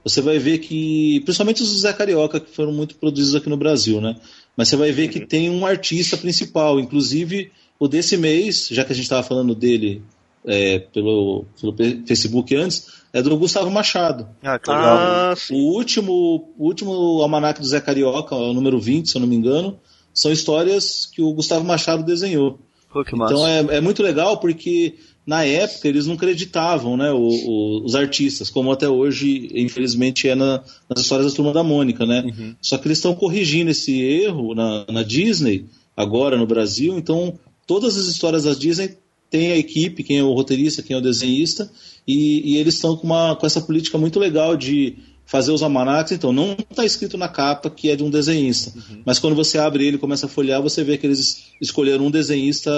[0.02, 3.58] você vai ver que, principalmente os do Zé Carioca, que foram muito produzidos aqui no
[3.58, 4.16] Brasil, né?
[4.56, 8.92] Mas você vai ver que tem um artista principal, inclusive o desse mês, já que
[8.92, 10.02] a gente estava falando dele
[10.46, 14.28] é, pelo, pelo pe- Facebook antes, é do Gustavo Machado.
[14.44, 14.98] Ah, que legal.
[14.98, 15.56] Ah, sim.
[15.56, 19.36] O último, o último almanac do Zé Carioca, o número 20, se eu não me
[19.36, 19.78] engano,
[20.14, 22.60] são histórias que o Gustavo Machado desenhou.
[22.92, 23.34] Pô, que massa.
[23.34, 24.96] Então é, é muito legal porque
[25.26, 30.36] na época eles não acreditavam né, o- o- os artistas, como até hoje, infelizmente, é
[30.36, 32.06] na- nas histórias da Turma da Mônica.
[32.06, 32.22] Né?
[32.26, 32.56] Uhum.
[32.62, 35.66] Só que eles estão corrigindo esse erro na, na Disney,
[35.98, 36.98] agora no Brasil.
[36.98, 37.38] Então,
[37.68, 38.98] todas as histórias da Disney
[39.30, 41.70] têm a equipe, quem é o roteirista, quem é o desenhista,
[42.08, 44.96] e, e eles estão com, uma- com essa política muito legal de
[45.26, 46.12] fazer os almanacs.
[46.12, 48.72] Então, não está escrito na capa que é de um desenhista,
[49.06, 52.12] mas quando você abre ele e começa a folhear, você vê que eles escolheram um
[52.12, 52.72] desenhista,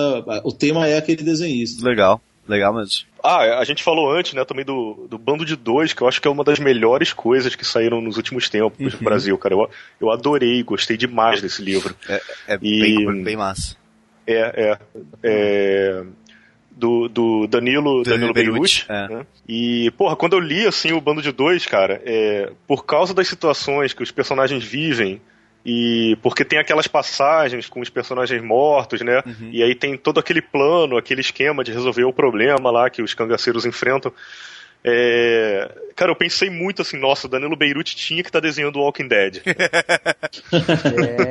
[0.45, 1.85] o tema é aquele desenhista.
[1.85, 3.05] Legal, legal mesmo.
[3.21, 6.21] Ah, a gente falou antes, né, também do, do Bando de Dois, que eu acho
[6.21, 9.53] que é uma das melhores coisas que saíram nos últimos tempos no Brasil, cara.
[9.53, 11.93] Eu, eu adorei, gostei demais desse livro.
[12.07, 13.75] É, é E- bem, bem massa.
[14.27, 14.77] É, é.
[15.23, 16.03] é
[16.77, 18.85] do, do Danilo, Danilo Beirute.
[18.87, 19.07] é.
[19.07, 19.25] né?
[19.47, 23.27] E, porra, quando eu li, assim, o Bando de Dois, cara, é, por causa das
[23.27, 25.19] situações que os personagens vivem,
[25.65, 29.21] e porque tem aquelas passagens com os personagens mortos, né?
[29.51, 33.13] E aí tem todo aquele plano, aquele esquema de resolver o problema lá que os
[33.13, 34.13] cangaceiros enfrentam.
[34.83, 38.83] É, Cara, eu pensei muito assim, nossa, o Danilo Beirute tinha que estar desenhando o
[38.83, 39.41] Walking Dead.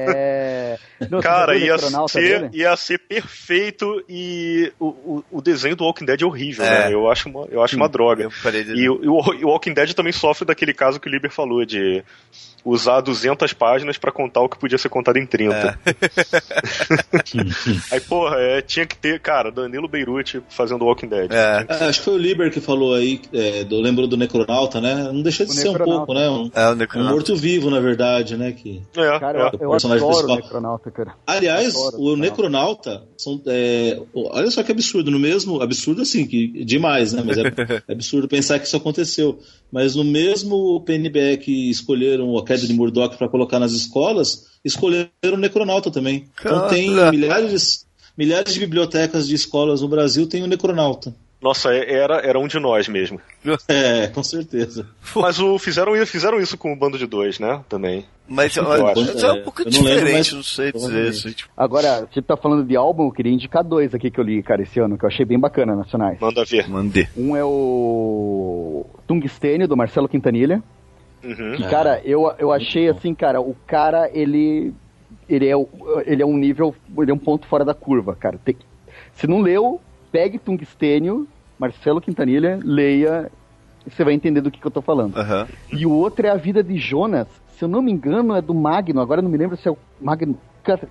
[0.05, 0.56] É...
[1.23, 1.77] Cara, o ia
[2.09, 2.51] ser, dele?
[2.53, 6.89] ia ser perfeito e o, o, o desenho do Walking Dead é horrível, É.
[6.89, 6.95] né?
[6.95, 8.25] Eu acho uma, eu acho uma droga.
[8.25, 8.73] Eu parei de...
[8.75, 12.03] E o, o- o Walking Dead também sofre daquele caso que o Liber falou, de
[12.65, 15.79] usar 200 páginas pra contar o que podia ser contado em 30.
[17.93, 21.31] Aí, porra, é, tinha que ter, cara, Danilo Beirute fazendo Walking Dead.
[21.33, 21.65] É.
[21.69, 24.95] É, acho que foi o Liber que falou aí, é, do, lembrou do Necronauta, né?
[25.13, 26.29] Não deixa de O ser um pouco, né?
[26.29, 28.51] Um, É o um morto-vivo, na verdade, né?
[28.53, 28.83] Que...
[28.97, 29.43] É, Cara, é.
[29.43, 30.61] eu, eu personagem adoro o principal.
[30.67, 31.15] Necronauta, cara.
[31.27, 32.27] Aliás, o Necronauta.
[32.27, 37.23] Necronauta, são, é, olha só que absurdo, no mesmo, absurdo assim, que demais, né?
[37.25, 37.43] Mas é,
[37.89, 39.39] é absurdo pensar que isso aconteceu.
[39.71, 45.11] Mas no mesmo PNBE que escolheram a queda de Murdoch para colocar nas escolas, escolheram
[45.25, 46.29] o Necronauta também.
[46.41, 47.11] Então tem Cara.
[47.11, 47.87] milhares,
[48.17, 51.15] milhares de bibliotecas de escolas no Brasil tem o Necronauta.
[51.47, 53.21] Nossa, é- era, era um de nós mesmo.
[53.69, 54.87] É, com certeza.
[55.15, 57.63] Mas o, fizeram, fizeram isso com o Bando de Dois, né?
[57.69, 58.05] Também.
[58.29, 59.01] Mas, Eu olha, acho.
[59.07, 61.09] mas é um pouco Eu não lembro, diferente, mas- não sei dizer.
[61.09, 64.25] Assim, tipo, Agora, você tá falando de álbum, eu queria indicar dois aqui que eu
[64.25, 66.19] li, cara, esse ano, que eu achei bem bacana, nacionais.
[66.19, 66.69] Manda ver.
[66.69, 67.07] mandei.
[67.17, 70.61] Um é o Tungstênio, do Marcelo Quintanilha.
[71.23, 71.55] Uhum.
[71.55, 74.73] E, cara, eu, eu achei assim, cara, o cara, ele.
[75.29, 75.55] Ele é,
[76.07, 76.75] ele é um nível.
[76.99, 78.39] Ele é um ponto fora da curva, cara.
[78.45, 78.57] Tem,
[79.15, 79.81] se não leu,
[80.13, 81.27] pegue Tungstênio,
[81.59, 83.31] Marcelo Quintanilha, leia,
[83.89, 85.17] você vai entender do que, que eu tô falando.
[85.17, 85.47] Aham.
[85.73, 87.27] E o outro é a vida de Jonas.
[87.57, 89.01] Se eu não me engano, é do Magno.
[89.01, 90.39] Agora não me lembro se é o Magno.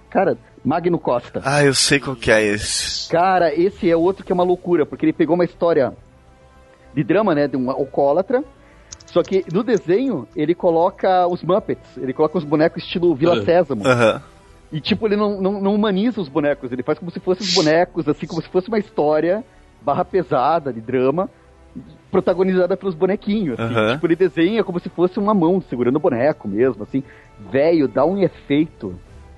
[0.09, 1.41] Cara, Magno Costa.
[1.43, 3.09] Ah, eu sei qual que é esse.
[3.09, 5.93] Cara, esse é outro que é uma loucura, porque ele pegou uma história
[6.93, 7.47] de drama, né?
[7.47, 8.43] De um alcoólatra.
[9.05, 13.45] Só que no desenho, ele coloca os Muppets, ele coloca os bonecos estilo Vila Uhum.
[13.45, 13.85] Sésamo.
[13.87, 14.21] Aham.
[14.71, 17.53] E tipo, ele não, não, não humaniza os bonecos, ele faz como se fossem os
[17.53, 19.43] bonecos, assim, como se fosse uma história
[19.85, 21.30] barra pesada de drama,
[22.11, 23.59] protagonizada pelos bonequinhos.
[23.59, 23.73] Assim.
[23.73, 23.93] Aham.
[23.93, 27.03] Tipo, ele desenha como se fosse uma mão segurando o boneco mesmo, assim.
[27.51, 28.95] Velho, dá um efeito,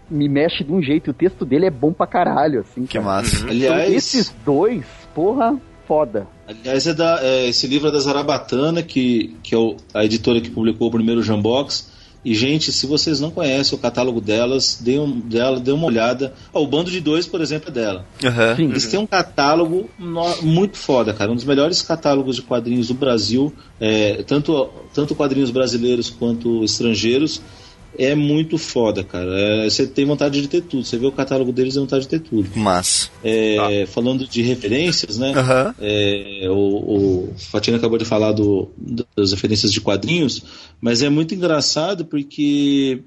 [0.10, 2.86] me mexe de um jeito, e o texto dele é bom pra caralho, assim.
[2.86, 3.06] Que cara.
[3.06, 3.36] massa.
[3.38, 6.28] Então, Aliás, esses dois, porra, foda.
[6.48, 10.40] aliás é da, é, esse livro é da Zarabatana, que, que é o- a editora
[10.40, 11.97] que publicou o primeiro Jambox.
[12.26, 16.34] E, gente, se vocês não conhecem o catálogo delas, dê, um, dela, dê uma olhada.
[16.54, 18.06] Ó, o Bando de Dois, por exemplo, é dela.
[18.56, 18.66] Sim.
[18.66, 21.32] Eles têm um catálogo no- muito foda, cara.
[21.32, 27.42] Um dos melhores catálogos de quadrinhos do Brasil, é, tanto, tanto quadrinhos brasileiros quanto estrangeiros.
[27.98, 29.32] É muito foda, cara.
[29.40, 30.86] É, você tem vontade de ter tudo.
[30.86, 32.48] Você vê o catálogo deles, tem vontade de ter tudo.
[32.56, 33.10] Massa.
[33.24, 35.34] É, Falando de referências, né?
[35.36, 35.76] Aham.
[35.80, 38.70] É, o, o Fatina acabou de falar do,
[39.16, 40.44] das referências de quadrinhos,
[40.80, 43.02] mas é muito engraçado porque,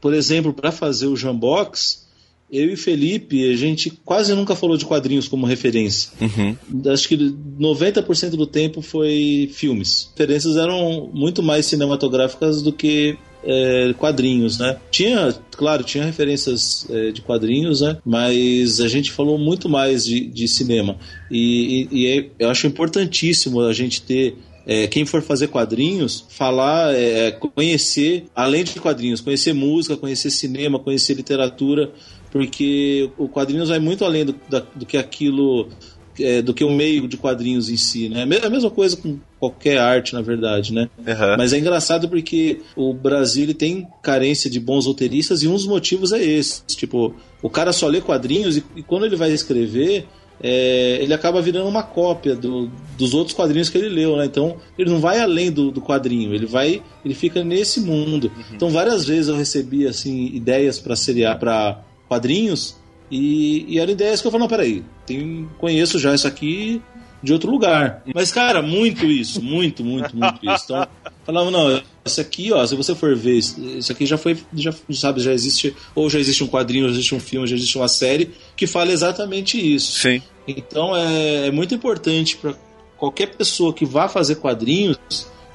[0.00, 2.04] por exemplo, para fazer o Jambox,
[2.50, 6.10] eu e Felipe, a gente quase nunca falou de quadrinhos como referência.
[6.20, 6.56] Uhum.
[6.92, 10.10] Acho que 90% do tempo foi filmes.
[10.16, 14.76] Referências eram muito mais cinematográficas do que é, quadrinhos, né?
[14.90, 17.98] Tinha, claro, tinha referências é, de quadrinhos, né?
[18.04, 20.96] Mas a gente falou muito mais de, de cinema.
[21.30, 24.36] E, e- e é- eu acho importantíssimo a gente ter.
[24.66, 30.78] é, quem for fazer quadrinhos, falar, é, conhecer, além de quadrinhos, conhecer música, conhecer cinema,
[30.78, 31.92] conhecer literatura,
[32.32, 35.68] porque o quadrinhos vai muito além do, da- do que aquilo
[36.18, 38.20] é, do que o meio de quadrinhos em si, né?
[38.42, 40.88] É a mesma coisa com qualquer arte, na verdade, né?
[41.06, 41.36] Aham.
[41.38, 45.66] Mas é engraçado porque o Brasil ele tem carência de bons roteiristas e um dos
[45.66, 46.62] motivos é esse.
[46.66, 50.06] Tipo, o cara só lê quadrinhos e, e quando ele vai escrever,
[50.42, 54.24] é, ele acaba virando uma cópia do- dos outros quadrinhos que ele leu, né?
[54.26, 58.30] Então ele não vai além do, do quadrinho, ele vai, ele fica nesse mundo.
[58.52, 62.76] Então várias vezes eu recebi assim ideias para seriar para quadrinhos
[63.10, 66.82] e, e eram ideias que eu falei, não, peraí, tem, conheço já isso aqui
[67.22, 68.02] de outro lugar.
[68.14, 70.64] Mas, cara, muito isso, muito, muito, muito isso.
[70.64, 70.86] Então,
[71.24, 75.20] falava, não, esse aqui, ó, se você for ver, isso aqui já foi, já sabe,
[75.20, 78.30] já existe, ou já existe um quadrinho, já existe um filme, já existe uma série
[78.54, 80.00] que fala exatamente isso.
[80.00, 80.22] Sim.
[80.46, 82.54] Então é, é muito importante para
[82.98, 84.98] qualquer pessoa que vá fazer quadrinhos,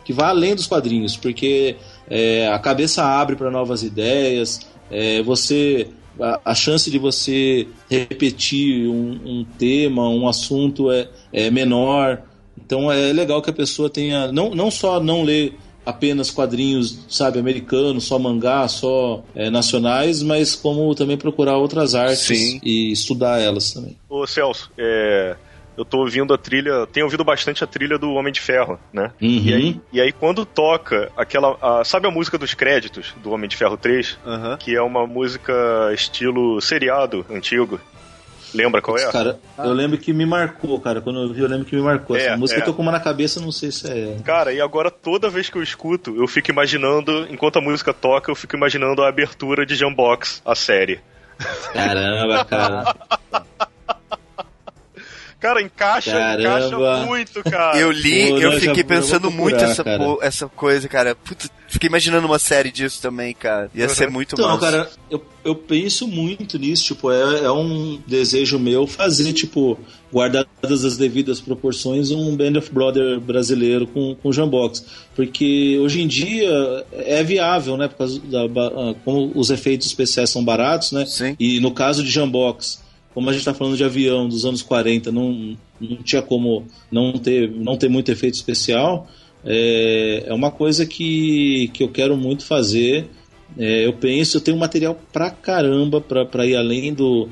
[0.03, 1.75] que vá além dos quadrinhos, porque
[2.09, 5.87] é, a cabeça abre para novas ideias, é, você
[6.19, 12.21] a, a chance de você repetir um, um tema, um assunto é, é menor.
[12.57, 17.39] Então é legal que a pessoa tenha não, não só não ler apenas quadrinhos, sabe,
[17.39, 22.59] americanos, só mangá, só é, nacionais, mas como também procurar outras artes Sim.
[22.63, 23.97] e estudar elas também.
[24.07, 25.35] Ô Celso, é,
[25.79, 29.11] eu tô ouvindo a trilha, tenho ouvido bastante a trilha do Homem de Ferro, né?
[29.21, 29.27] Uhum.
[29.29, 31.57] E, aí, e aí quando toca aquela.
[31.61, 34.17] a- sabe a música dos créditos do Homem de Ferro 3?
[34.25, 34.57] Aham.
[34.57, 35.53] Que é uma música
[35.93, 37.79] estilo seriado antigo.
[38.53, 39.11] Lembra qual é?
[39.11, 40.99] Cara, eu lembro que me marcou, cara.
[41.01, 42.17] Quando eu vi, eu lembro que me marcou.
[42.17, 42.63] É, Essa música é.
[42.63, 44.17] tocou uma na cabeça, não sei se é.
[44.25, 48.31] Cara, e agora toda vez que eu escuto, eu fico imaginando, enquanto a música toca,
[48.31, 50.99] eu fico imaginando a abertura de Jambox, a série.
[51.71, 52.95] Caramba, cara.
[55.39, 56.41] Cara, encaixa, Caramba.
[56.41, 57.79] encaixa muito, cara.
[57.79, 59.71] Eu li, Pô, eu não, já fiquei vou- eu pensando vou muito procurar,
[60.19, 61.15] essa, essa coisa, cara.
[61.15, 63.71] Puta, fiquei imaginando uma série disso também, cara.
[63.73, 64.59] Ia ser muito Então, massa.
[64.59, 69.79] cara, eu, eu penso muito nisso, tipo, é, é um desejo meu fazer, tipo,
[70.11, 74.83] guardadas as devidas proporções, um Band of Brother brasileiro com, com Jambox.
[75.15, 76.49] Porque hoje em dia
[76.91, 77.87] é viável, né?
[77.87, 81.05] Por causa da, ah, como os efeitos especiais são baratos, né?
[81.05, 81.35] Sim.
[81.39, 82.81] E no caso de Jambox,
[83.13, 87.13] como a gente está falando de avião dos anos 40, não, não tinha como não
[87.13, 89.07] ter, não ter muito efeito especial.
[89.43, 93.09] É, é uma coisa que, que eu quero muito fazer.
[93.57, 97.27] É, eu penso, eu tenho material pra caramba pra ir além do,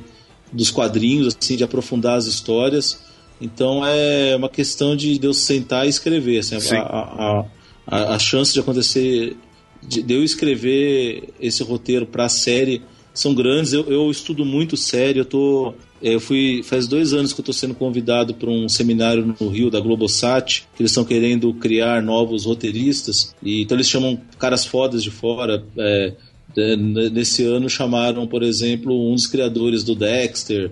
[0.51, 3.05] dos quadrinhos, assim, de aprofundar as histórias.
[3.39, 6.39] Então é uma questão de, eu sentar e escrever.
[6.39, 6.75] Assim, Sim.
[6.75, 7.45] a, a,
[7.85, 9.37] a, a chance de acontecer,
[9.81, 12.81] de, de eu escrever esse roteiro pra série
[13.17, 13.73] são grandes.
[13.73, 15.19] Eu, eu estudo muito série.
[15.19, 18.69] Eu tô, é, eu fui faz dois anos que eu estou sendo convidado para um
[18.69, 23.35] seminário no Rio da Globosat, que eles estão querendo criar novos roteiristas.
[23.41, 25.63] E então eles chamam caras fodas de fora.
[25.77, 26.13] é,
[26.55, 30.71] é, nesse ano chamaram, por exemplo, um dos criadores do Dexter,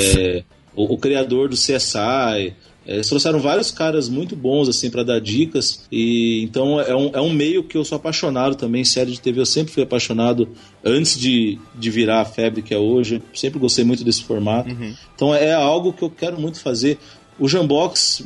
[0.00, 0.42] é,
[0.74, 2.54] o, o criador do CSI.
[2.90, 7.10] É, Eles trouxeram vários caras muito bons assim para dar dicas e então é um,
[7.14, 10.48] é um meio que eu sou apaixonado também série de TV eu sempre fui apaixonado
[10.84, 14.74] antes de, de virar a febre que é hoje sempre gostei muito desse formato
[15.14, 16.98] então é algo que eu quero muito fazer
[17.38, 18.24] o Jambox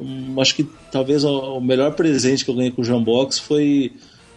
[0.00, 3.92] um, acho que talvez o, melhor presente que eu ganhei com o Jambox foi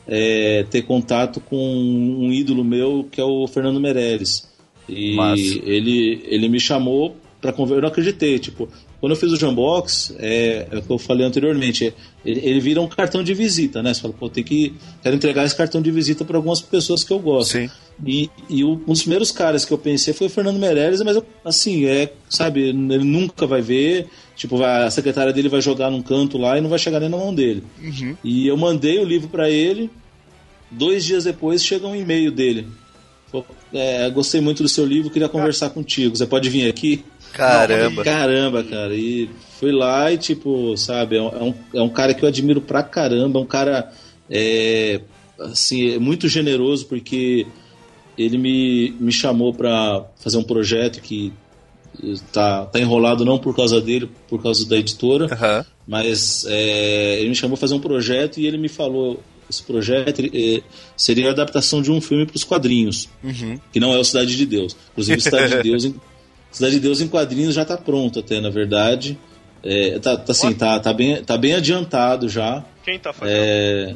[0.07, 4.49] é, ter contato com um ídolo meu que é o Fernando Meirelles.
[4.87, 5.41] E Massa.
[5.63, 7.77] ele, ele me chamou para conversar.
[7.77, 8.67] Eu não acreditei, tipo,
[8.99, 11.93] quando eu fiz o Jambox, é, é o que eu falei anteriormente, é,
[12.25, 13.93] ele, ele vira um cartão de visita, né?
[13.93, 14.73] Você fala, pô, tem que.
[15.01, 17.51] Quero entregar esse cartão de visita para algumas pessoas que eu gosto.
[17.53, 17.69] Sim.
[18.05, 21.15] E, e o- um dos primeiros caras que eu pensei foi o Fernando Meirelles, mas
[21.17, 24.07] eu, assim, é, sabe, ele nunca vai ver.
[24.35, 27.09] Tipo, vai- a secretária dele vai jogar num canto lá e não vai chegar nem
[27.09, 27.63] na mão dele.
[28.23, 29.89] E eu mandei o livro para ele.
[30.71, 32.67] Dois dias depois chega um e-mail dele.
[33.31, 36.15] Falou, é, gostei muito do seu livro, queria conversar contigo.
[36.15, 37.03] Você pode vir aqui?
[37.33, 38.03] Caramba.
[38.03, 38.95] Caramba, cara.
[38.95, 42.81] E fui lá e, tipo, sabe, é um, é um cara que eu admiro pra
[42.83, 43.39] caramba.
[43.39, 43.91] É um cara,
[44.29, 45.01] é,
[45.39, 47.45] assim, é muito generoso porque
[48.17, 51.31] ele me, me chamou pra fazer um projeto que
[52.31, 55.27] tá, tá enrolado não por causa dele, por causa da editora.
[55.87, 60.21] Mas é, ele me chamou para fazer um projeto e ele me falou: esse projeto
[60.33, 60.61] é,
[60.95, 63.59] seria a adaptação de um filme para os quadrinhos, Uhum.
[63.73, 64.75] que não é o Cidade de Deus.
[64.91, 65.91] Inclusive, Cidade de Deus
[66.51, 69.17] Cidade de Deus em quadrinhos já está pronto, até na verdade.
[69.63, 72.63] É, tá, tá, assim, tá, tá, bem, tá bem adiantado já.
[72.83, 73.35] Quem tá fazendo?
[73.37, 73.95] É,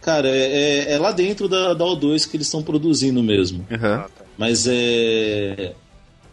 [0.00, 3.66] cara, é, é- é lá dentro da, da O2 que eles estão produzindo mesmo.
[3.68, 4.06] Tá.
[4.38, 5.72] Mas é.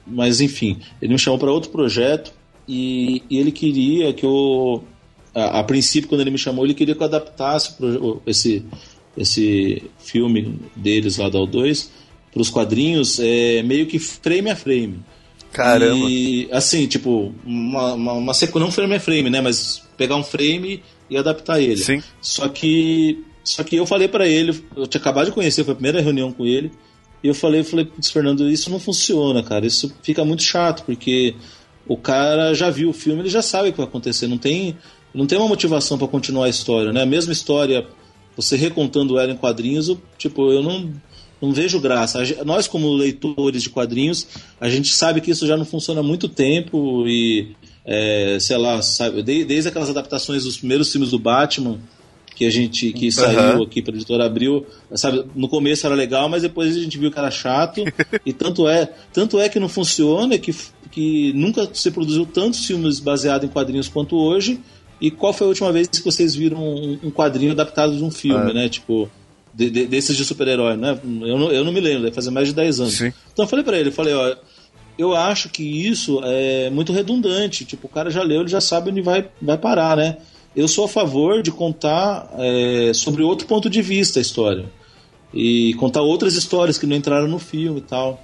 [0.08, 2.33] Mas enfim, ele me chamou para outro projeto
[2.67, 4.83] e, e ele queria que eu.
[5.35, 7.75] A, a princípio, quando ele me chamou, ele queria que eu adaptasse
[8.25, 8.66] esse,
[9.16, 11.90] esse filme deles lá da O2
[12.33, 15.00] para os quadrinhos, é, meio que frame a frame.
[15.51, 16.07] Caramba.
[16.09, 19.41] E assim, tipo, uma, uma, uma sequ- não frame a frame, né?
[19.41, 21.77] Mas pegar um frame e adaptar ele.
[21.77, 22.01] Sim.
[22.21, 23.23] Só que.
[23.43, 26.31] Só que eu falei pra ele, eu tinha acabado de conhecer, foi a primeira reunião
[26.31, 26.71] com ele.
[27.23, 29.65] E eu falei, eu falei, putz, Fernando, isso não funciona, cara.
[29.65, 31.35] Isso fica muito chato, porque
[31.88, 34.27] o cara já viu o filme, ele já sabe o que vai acontecer.
[34.27, 34.77] Não tem,
[35.13, 37.01] não tem uma motivação pra continuar a história, né?
[37.01, 37.88] A mesma história,
[38.35, 40.91] você recontando ela em quadrinhos, eu, tipo, eu não,
[41.42, 42.22] não vejo graça.
[42.45, 44.28] Nós, como leitores de quadrinhos,
[44.60, 47.48] a gente sabe que isso já não funciona há muito tempo e,
[47.86, 51.80] é, sei lá, sabe, de- desde aquelas adaptações dos primeiros filmes do Batman,
[52.36, 56.42] que a gente que saiu aqui para editora Abril, sabe, no começo era legal, mas
[56.42, 57.84] depois a gente viu que era chato
[58.26, 60.56] e tanto é, tanto é que não funciona que
[60.90, 64.60] que nunca se produziu tantos filmes baseados em quadrinhos quanto hoje.
[65.00, 68.11] E qual foi a última vez que vocês viram um, um quadrinho adaptado de um
[68.11, 68.53] filme, É.
[68.53, 68.70] né?
[68.70, 69.10] Tipo,
[69.53, 70.99] de- de- desses de super-herói, né?
[71.03, 72.93] Eu não, eu não me lembro, deve fazer mais de 10 anos.
[72.93, 73.13] Sim.
[73.33, 74.35] Então eu falei pra ele, eu falei, ó,
[74.97, 77.65] eu acho que isso é muito redundante.
[77.65, 80.17] Tipo, o cara já leu, ele já sabe onde vai, vai parar, né?
[80.55, 84.65] Eu sou a favor de contar é, sobre outro ponto de vista a história.
[85.33, 88.21] E contar outras histórias que não entraram no filme e tal.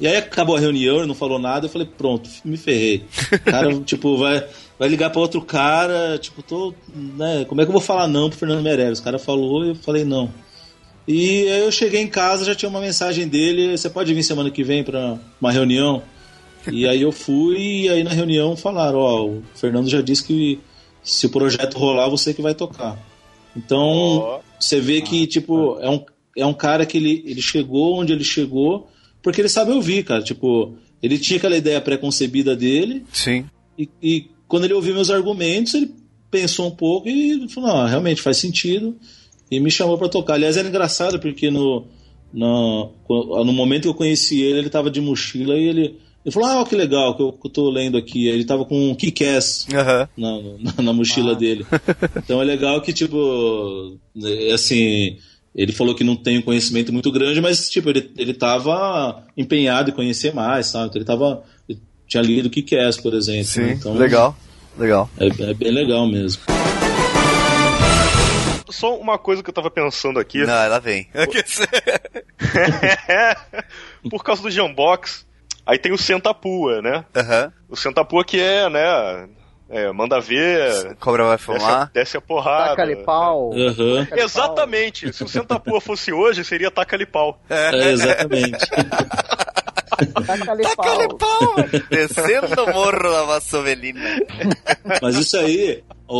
[0.00, 3.02] E aí acabou a reunião, ele não falou nada, eu falei, pronto, me ferrei.
[3.32, 4.46] O cara, tipo, vai,
[4.78, 6.72] vai ligar pra outro cara, tipo, tô.
[6.94, 9.00] Né, como é que eu vou falar não pro Fernando Meirelles?
[9.00, 10.30] O cara falou e eu falei não.
[11.08, 14.50] E aí eu cheguei em casa, já tinha uma mensagem dele, você pode vir semana
[14.50, 16.02] que vem pra uma reunião?
[16.70, 20.60] E aí eu fui e aí na reunião falaram, ó, o Fernando já disse que
[21.02, 22.98] se o projeto rolar, você que vai tocar.
[23.56, 24.40] Então, Ó.
[24.60, 26.04] você vê que, tipo, é um,
[26.36, 28.90] é um cara que ele, ele chegou onde ele chegou
[29.22, 30.22] porque ele sabe ouvir, cara.
[30.22, 33.46] Tipo, ele tinha aquela ideia pré-concebida dele Sim.
[33.78, 35.94] e, e quando ele ouviu meus argumentos, ele
[36.30, 38.94] pensou um pouco e falou: não, realmente faz sentido.
[39.50, 40.34] E me chamou pra tocar.
[40.34, 41.86] Aliás, era engraçado porque no,
[42.32, 46.48] no, no momento que eu conheci ele, ele tava de mochila e ele, ele falou:
[46.48, 48.26] Ah, que legal que eu, que eu tô lendo aqui.
[48.26, 50.08] Ele tava com um kick-ass Aham.
[50.16, 51.66] na, na, na mochila dele.
[52.16, 55.16] Então é legal que, tipo, é assim,
[55.54, 59.90] ele falou que não tem um conhecimento muito grande, mas, tipo, ele, ele tava empenhado
[59.90, 60.88] em conhecer mais, sabe?
[60.88, 61.42] Então ele tava.
[61.68, 63.44] Ele tinha lido o que é, por exemplo.
[63.44, 63.60] Sim.
[63.62, 63.72] né?
[63.72, 64.36] Então, Legal.
[64.78, 65.10] Legal.
[65.18, 66.42] É, é bem legal mesmo.
[68.70, 70.44] Só uma coisa que eu tava pensando aqui.
[70.44, 71.08] Não, ela vem.
[74.10, 75.26] Por causa do Jambox,
[75.66, 77.04] aí tem o Sentapua, né?
[77.14, 77.52] Aham.
[77.68, 79.28] O Sentapua que é, né?
[79.70, 81.90] É, manda ver, Cobra vai fumar.
[81.92, 82.70] desce a porrada.
[82.70, 83.52] Taca-lhe pau.
[83.52, 84.04] Aham.
[84.04, 85.12] Taca-lhe Exatamente.
[85.12, 87.38] Se o Sentapua fosse hoje, seria taca-lhe pau.
[87.50, 88.64] É, exatamente.
[90.76, 91.54] Taca-lhe pau!
[91.90, 94.00] Descendo o morro da Vassovelina.
[95.02, 96.16] Mas isso aí, o,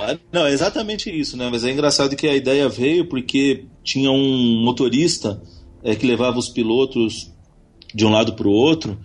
[0.00, 1.48] o- não, é exatamente isso, né?
[1.50, 5.40] Mas é engraçado que a ideia veio porque tinha um motorista
[5.82, 7.30] é, que levava os pilotos
[7.94, 8.98] de um lado para o outro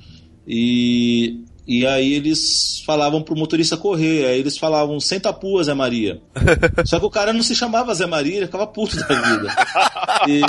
[0.47, 6.21] e, e aí eles falavam pro motorista correr, aí eles falavam senta pua, Zé Maria.
[6.85, 9.55] Só que o cara não se chamava Zé Maria, ele ficava puto da vida.
[10.27, 10.41] E,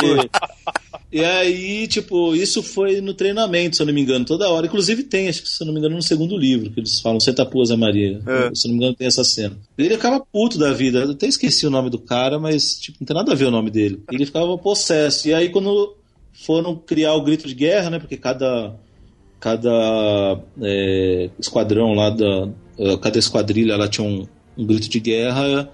[1.11, 4.67] E aí, tipo, isso foi no treinamento, se eu não me engano, toda hora.
[4.67, 7.19] Inclusive tem, acho que se eu não me engano, no segundo livro, que eles falam
[7.19, 8.21] Senta Pua Zé Maria.
[8.27, 8.55] É.
[8.55, 9.57] Se eu não me engano, tem essa cena.
[9.77, 11.01] Ele acaba puto da vida.
[11.01, 13.51] Eu até esqueci o nome do cara, mas, tipo, não tem nada a ver o
[13.51, 14.03] nome dele.
[14.13, 15.29] Ele ficava possesso.
[15.29, 15.97] E aí, quando
[16.45, 17.99] foram criar o grito de guerra, né?
[17.99, 18.75] Porque cada.
[19.41, 22.49] Cada é, esquadrão lá da.
[22.79, 24.27] eh, Cada esquadrilha lá tinha um,
[24.57, 25.69] um grito de guerra.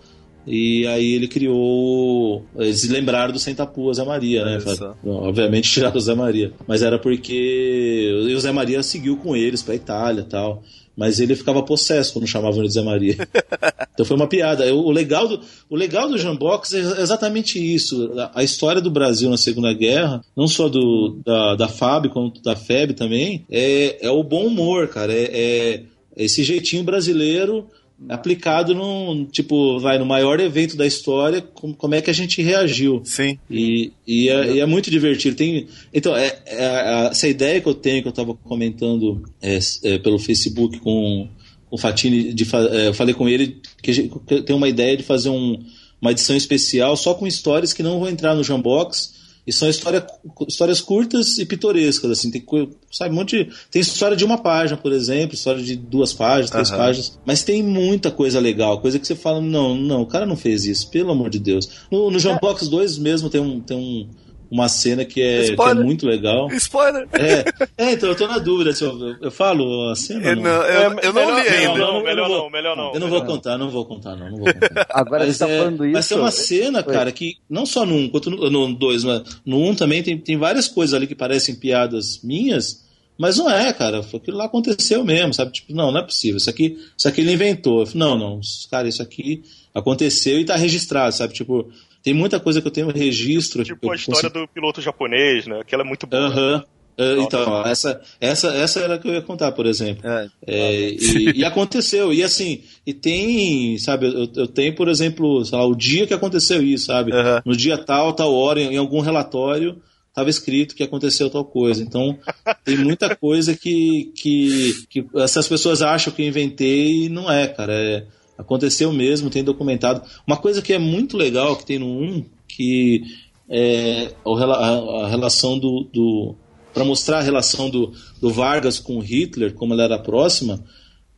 [0.47, 2.45] E aí ele criou.
[2.57, 4.53] Eles lembraram do Sentapua Zé Maria, né?
[4.57, 4.95] Olha Pra- só.
[5.05, 6.53] Obviamente tiraram o Zé Maria.
[6.69, 10.63] Mas era porque o Zé Maria seguiu com eles pra Itália e tal.
[10.97, 13.17] Mas ele ficava possesso quando chamavam ele de Zé Maria.
[13.93, 14.73] então foi uma piada.
[14.75, 18.13] O legal do, o legal do Jambox é exatamente isso.
[18.19, 22.43] A, a história do Brasil na Segunda Guerra, não só do, da, da FAB, quanto
[22.43, 25.13] da FEB também, é, é o bom humor, cara.
[25.13, 25.85] É, é
[26.17, 27.67] esse jeitinho brasileiro
[28.09, 32.43] aplicado num, tipo, vai, no maior evento da história, como, como é que a gente
[32.43, 33.03] reagiu.
[33.05, 33.39] Sim.
[33.51, 35.37] E, e, é, e é muito divertido.
[35.37, 39.99] Tem, então, é, é essa ideia que eu tenho, que eu estava comentando é, é,
[39.99, 41.29] pelo Facebook com
[41.71, 45.29] o Fatini, de, é, eu falei com ele que que tem uma ideia de fazer
[45.31, 45.63] um-
[46.01, 49.15] uma edição especial só com histórias que não vão entrar no Jambox.
[49.47, 50.07] E são história,
[50.49, 52.43] histórias curtas e pitorescas, assim, tem,
[52.91, 56.51] sabe, um monte de, tem história de uma página, por exemplo, história de duas páginas,
[56.51, 56.79] três Aham.
[56.79, 60.37] páginas, mas tem muita coisa legal, coisa que você fala, não, não, o cara não
[60.37, 61.69] fez isso, pelo amor de Deus.
[61.91, 64.09] No, no Jambox 2 mesmo tem, um, tem um,
[64.55, 66.47] uma cena que é, que é muito legal.
[66.53, 67.09] Spoiler!
[67.13, 67.45] É,
[67.77, 70.25] é, então eu tô na dúvida se eu, eu, eu falo a cena.
[70.29, 71.79] Eu ou não, eu, eu não li melhor, ainda.
[71.79, 72.95] Não, eu melhor não, melhor não.
[72.95, 74.87] Eu não vou contar, não vou contar, não, não vou contar.
[74.95, 75.93] Agora Mas você tá é, falando isso.
[75.93, 79.23] Mas tem uma cena, cara, que não só no 1, quanto no, no 2, mas
[79.45, 82.85] no 1 também tem, tem várias coisas ali que parecem piadas minhas,
[83.19, 84.07] mas não é, cara.
[84.15, 85.51] Aquilo lá aconteceu mesmo, sabe?
[85.51, 86.37] Tipo, não, não é possível.
[86.37, 87.81] Isso aqui, isso aqui ele inventou.
[87.81, 89.43] Eu falei, não, não, cara, isso aqui
[89.75, 91.35] aconteceu e tá registrado, sabe?
[91.35, 91.69] Tipo,
[92.05, 93.65] tem muita coisa que eu tenho registro.
[93.65, 95.61] Tipo que eu a história do piloto japonês, né?
[95.61, 96.27] Aquela é muito boa.
[96.27, 96.65] Aham.
[96.97, 100.09] Ah, então, essa, essa, essa era a que eu ia contar, por exemplo.
[100.09, 100.29] É.
[100.47, 105.59] É, e, e aconteceu, e assim, e tem, sabe, eu, eu tenho, por exemplo, sei
[105.59, 107.11] lá, o dia que aconteceu isso, sabe?
[107.45, 111.83] No dia tal, tal hora, em, em algum relatório, estava escrito que aconteceu tal coisa.
[111.83, 112.17] Então,
[112.65, 117.49] tem muita coisa que, que, que essas pessoas acham que eu inventei e não é,
[117.49, 117.73] cara.
[117.73, 120.03] É, aconteceu mesmo, tem documentado.
[120.27, 123.03] Uma coisa que é muito legal que tem no 1, que
[123.49, 125.89] é a relação do.
[125.93, 126.35] do
[126.73, 130.65] para mostrar a relação do, do Vargas com Hitler, como ela era próxima,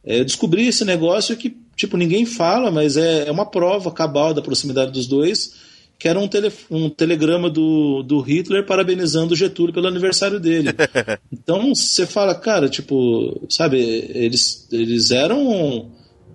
[0.05, 4.35] é, eu descobri esse negócio que, tipo, ninguém fala, mas é, é uma prova cabal
[4.35, 5.55] da proximidade dos dois,
[5.99, 10.69] que era um, tele, um telegrama do, do Hitler parabenizando o Getúlio pelo aniversário dele.
[11.33, 15.93] Então, você fala, cara, tipo, sabe, eles, eles eram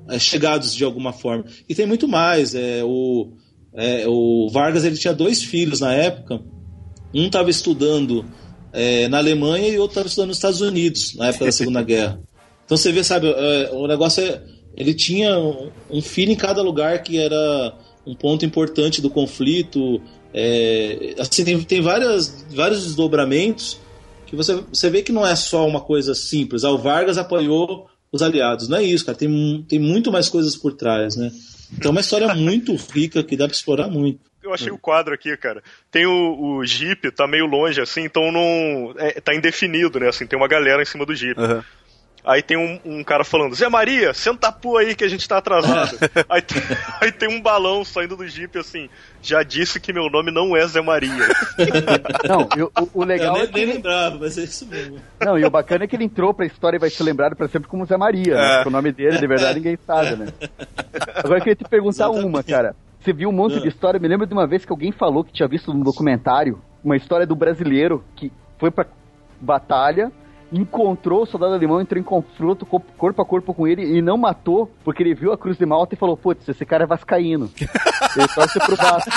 [0.10, 1.46] é, chegados de alguma forma.
[1.68, 2.56] E tem muito mais.
[2.56, 3.34] É, o,
[3.74, 6.42] é, o Vargas ele tinha dois filhos na época.
[7.14, 8.26] Um estava estudando
[8.72, 12.22] é, na Alemanha e outro estava estudando nos Estados Unidos, na época da Segunda Guerra.
[12.64, 14.42] Então você vê, sabe, é, o negócio é.
[14.78, 17.76] Ele tinha um- filho em cada lugar que era
[18.08, 20.02] um ponto importante do conflito.
[20.34, 23.78] É, assim, tem, tem várias, vários desdobramentos
[24.26, 26.64] que você, você vê que não é só uma coisa simples.
[26.64, 28.68] Ah, o Vargas apoiou os aliados.
[28.68, 29.18] Não é isso, cara.
[29.18, 31.32] Tem, tem muito mais coisas por trás, né?
[31.74, 34.20] Então é uma história muito rica que dá pra explorar muito.
[34.44, 35.62] Eu achei o quadro aqui, cara.
[35.92, 38.94] Tem o, o Jeep, tá meio longe, assim, então não.
[38.98, 40.10] É, tá indefinido, né?
[40.10, 41.40] Assim, tem uma galera em cima do Jeep.
[41.40, 41.64] Aham.
[42.24, 45.28] Aí tem um, um cara falando, Zé Maria, senta a pua aí que a gente
[45.28, 45.98] tá atrasado.
[46.30, 46.62] aí, tem,
[47.02, 48.88] aí tem um balão saindo do Jeep assim,
[49.24, 51.12] já disse que meu nome não é Zé Maria.
[52.28, 53.66] Não, e o, o- legal eu é nem, que.
[53.66, 55.00] nem lembrava, mas é isso mesmo.
[55.20, 57.48] Não, e o bacana é que ele entrou pra história e vai ser lembrado pra
[57.48, 58.52] sempre como Zé Maria, né?
[58.52, 58.56] É.
[58.58, 60.28] Porque o nome dele, de verdade, ninguém sabe, né?
[61.16, 62.76] Agora eu queria te perguntar uma, cara.
[63.00, 65.34] Você viu um monte de história, me lembro de uma vez que alguém falou que
[65.34, 68.86] tinha visto num documentário uma história do brasileiro que foi pra
[69.40, 70.12] batalha,
[70.52, 74.18] encontrou o soldado alemão, entrou em confronto co- corpo a corpo com ele e não
[74.18, 77.50] matou, porque ele viu a Cruz de Malta e falou, putz, esse cara é vascaíno.
[78.18, 79.10] ele torce pro Vasco.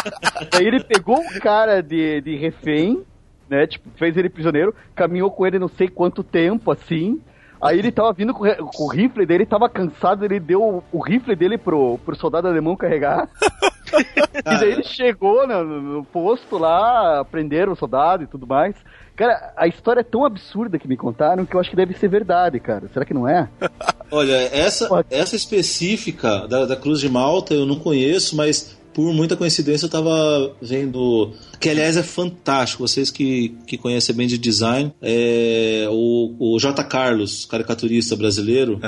[0.52, 3.02] Daí ele pegou o cara de, de refém,
[3.48, 3.66] né?
[3.66, 7.20] Tipo, fez ele prisioneiro, caminhou com ele não sei quanto tempo, assim.
[7.60, 11.34] Aí ele tava vindo com, o rifle dele, tava cansado, ele deu o, o rifle
[11.34, 13.28] dele pro, pro soldado alemão carregar.
[14.34, 18.74] e daí ele chegou no, no- no posto lá, prenderam o soldado e tudo mais.
[19.16, 22.08] Cara, a história é tão absurda que me contaram que eu acho que deve ser
[22.08, 22.88] verdade, cara.
[22.92, 23.48] Será que não é?
[24.10, 29.36] Olha, essa, essa específica da, da Cruz de Malta eu não conheço, mas por muita
[29.36, 31.32] coincidência eu tava vendo.
[31.60, 36.82] Que aliás é fantástico, vocês que, que conhecem bem de design, é, o, o J.
[36.84, 38.80] Carlos, caricaturista brasileiro,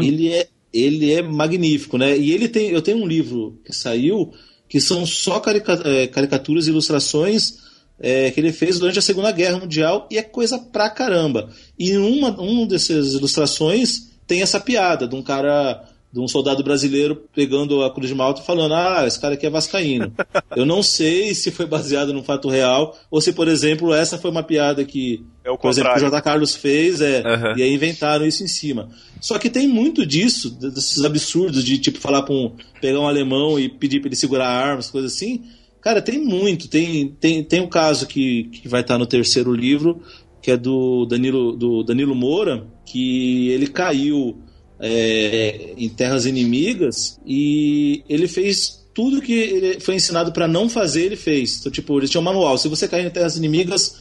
[0.00, 0.48] ele é.
[0.74, 2.16] Ele é magnífico, né?
[2.16, 2.70] E ele tem.
[2.70, 4.32] Eu tenho um livro que saiu
[4.72, 5.42] que são só
[5.84, 7.58] é, caricaturas e ilustrações
[8.00, 11.50] é, que ele fez durante a Segunda Guerra Mundial e é coisa pra caramba.
[11.78, 17.24] E uma, uma dessas ilustrações tem essa piada de um cara, de um soldado brasileiro
[17.34, 20.12] pegando a Cruz de Malta e falando: Ah, esse cara aqui é vascaíno.
[20.54, 24.30] Eu não sei se foi baseado num fato real ou se, por exemplo, essa foi
[24.30, 25.98] uma piada que, É o por exemplo, o.
[25.98, 26.20] J.
[26.20, 27.54] Carlos fez é, Aham.
[27.56, 28.90] e aí inventaram isso em cima.
[29.20, 33.68] Só que tem muito disso, desses absurdos de tipo falar um pegar um alemão e
[33.68, 35.44] pedir para ele segurar armas, coisas assim.
[35.80, 36.68] Cara, tem muito.
[36.68, 40.02] Tem tem, tem um caso que, que vai estar no terceiro livro,
[40.42, 44.41] que é do Danilo do Danilo Moura, que ele caiu
[44.82, 51.04] é, em terras inimigas e ele fez tudo que ele foi ensinado para não fazer,
[51.04, 51.60] ele fez.
[51.60, 52.58] Então, tipo, ele tinha um manual.
[52.58, 53.96] Se você cair em terras inimigas,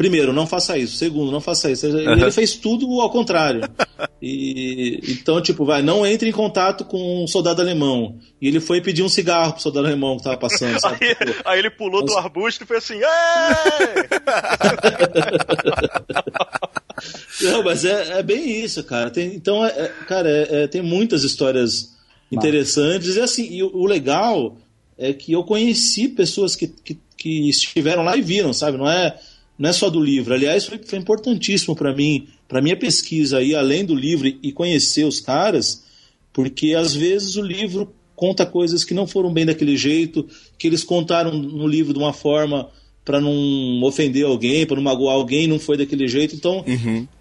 [0.00, 0.96] primeiro, não faça isso.
[0.96, 1.86] Segundo, não faça isso.
[1.86, 3.60] E Ele fez tudo ao contrário.
[4.22, 8.18] E, então, tipo, vai, não entre em contato com um soldado alemão.
[8.38, 10.76] E ele foi pedir um cigarro pro soldado alemão que tava passando?
[10.84, 13.00] Aí, Tipo, aí ele pulou do arbusto e fez assim!
[17.42, 19.08] Não, mas é, é bem isso, cara.
[19.10, 21.96] Tem- então, é, é- cara, é- é- tem muitas histórias
[22.30, 23.16] interessantes.
[23.16, 24.58] E assim, e o, o legal
[24.98, 28.76] é que eu conheci pessoas que, que, que estiveram lá e viram, sabe?
[28.76, 29.18] Não é,
[29.60, 30.32] não é só do livro.
[30.32, 35.04] Aliás, foi, foi importantíssimo para mim, para minha pesquisa aí, além do livro e conhecer
[35.04, 35.84] os caras,
[36.32, 40.26] porque às vezes o livro conta coisas que não foram bem daquele jeito,
[40.58, 42.70] que eles contaram no livro de uma forma
[43.04, 46.34] para não ofender alguém, para não magoar alguém, não foi daquele jeito.
[46.34, 46.64] Então,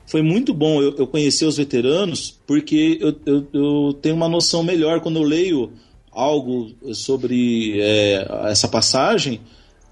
[0.06, 4.64] foi muito bom eu, eu conhecer os veteranos, porque eu, eu, eu tenho uma noção
[4.64, 5.72] melhor quando eu leio
[6.10, 9.42] algo sobre é, essa passagem.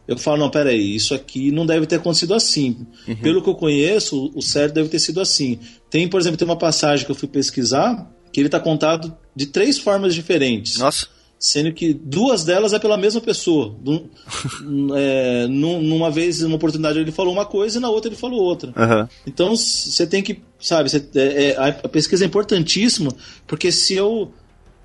[0.07, 2.87] Eu falo, não, peraí, isso aqui não deve ter acontecido assim.
[3.21, 5.59] Pelo que eu conheço, o certo deve ter sido assim.
[5.89, 9.45] Tem, por exemplo, tem uma passagem que eu fui pesquisar que ele está contado de
[9.47, 11.07] três formas diferentes Nossa.
[11.39, 13.75] sendo que duas delas é pela mesma pessoa.
[14.95, 18.41] É, num- numa vez, numa oportunidade, ele falou uma coisa e na outra ele falou
[18.41, 18.71] outra.
[18.75, 19.09] Aham.
[19.25, 23.11] Então você tem que, sabe, você- é- é- a pesquisa é importantíssima,
[23.45, 24.31] porque se eu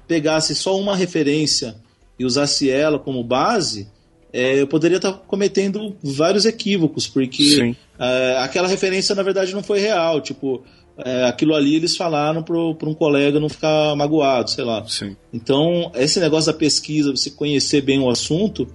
[0.07, 1.77] pegasse só uma referência
[2.19, 3.89] e usasse ela como base,
[4.33, 9.79] é, eu poderia estar cometendo vários equívocos, porque é, aquela referência na verdade não foi
[9.79, 10.21] real.
[10.21, 10.63] Tipo,
[10.97, 14.87] é, aquilo ali eles falaram para um colega não ficar magoado, sei lá.
[14.87, 15.17] Sim.
[15.33, 18.67] Então, esse negócio da pesquisa, você conhecer bem o assunto,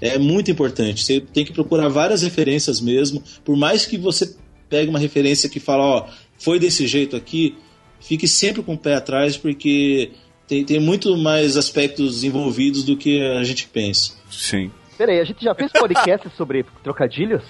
[0.00, 1.02] é muito importante.
[1.02, 3.22] Você tem que procurar várias referências mesmo.
[3.44, 4.36] Por mais que você
[4.68, 6.06] pegue uma referência que fala, ó,
[6.38, 7.54] foi desse jeito aqui,
[8.00, 10.10] fique sempre com o pé atrás, porque
[10.46, 14.12] tem, tem muito mais aspectos envolvidos do que a gente pensa.
[14.30, 14.70] Sim.
[14.96, 17.42] Peraí, a gente já fez podcast sobre trocadilhos?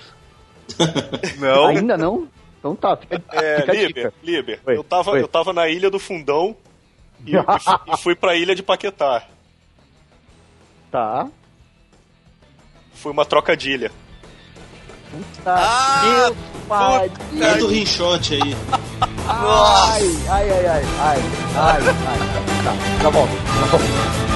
[1.39, 1.67] Não.
[1.67, 2.29] Ainda não?
[2.59, 4.15] Então tá, fica, É, fica a Liber, dica.
[4.23, 5.23] Liber, Oi, eu tava, oi.
[5.23, 6.57] eu tava na ilha do Fundão
[7.25, 9.23] e, e fu- e fui pra ilha de Paquetá.
[10.91, 11.29] Tá.
[12.95, 13.93] Foi uma trocadilha.
[15.45, 15.55] Tá.
[15.57, 17.11] Ah, Meu pai.
[17.39, 18.57] Canta o rinchote aí.
[19.29, 21.19] Ai, ai, ai, ai, ai,
[21.55, 22.65] ai, ai.
[22.65, 24.36] Tá, tá bom, tá bom.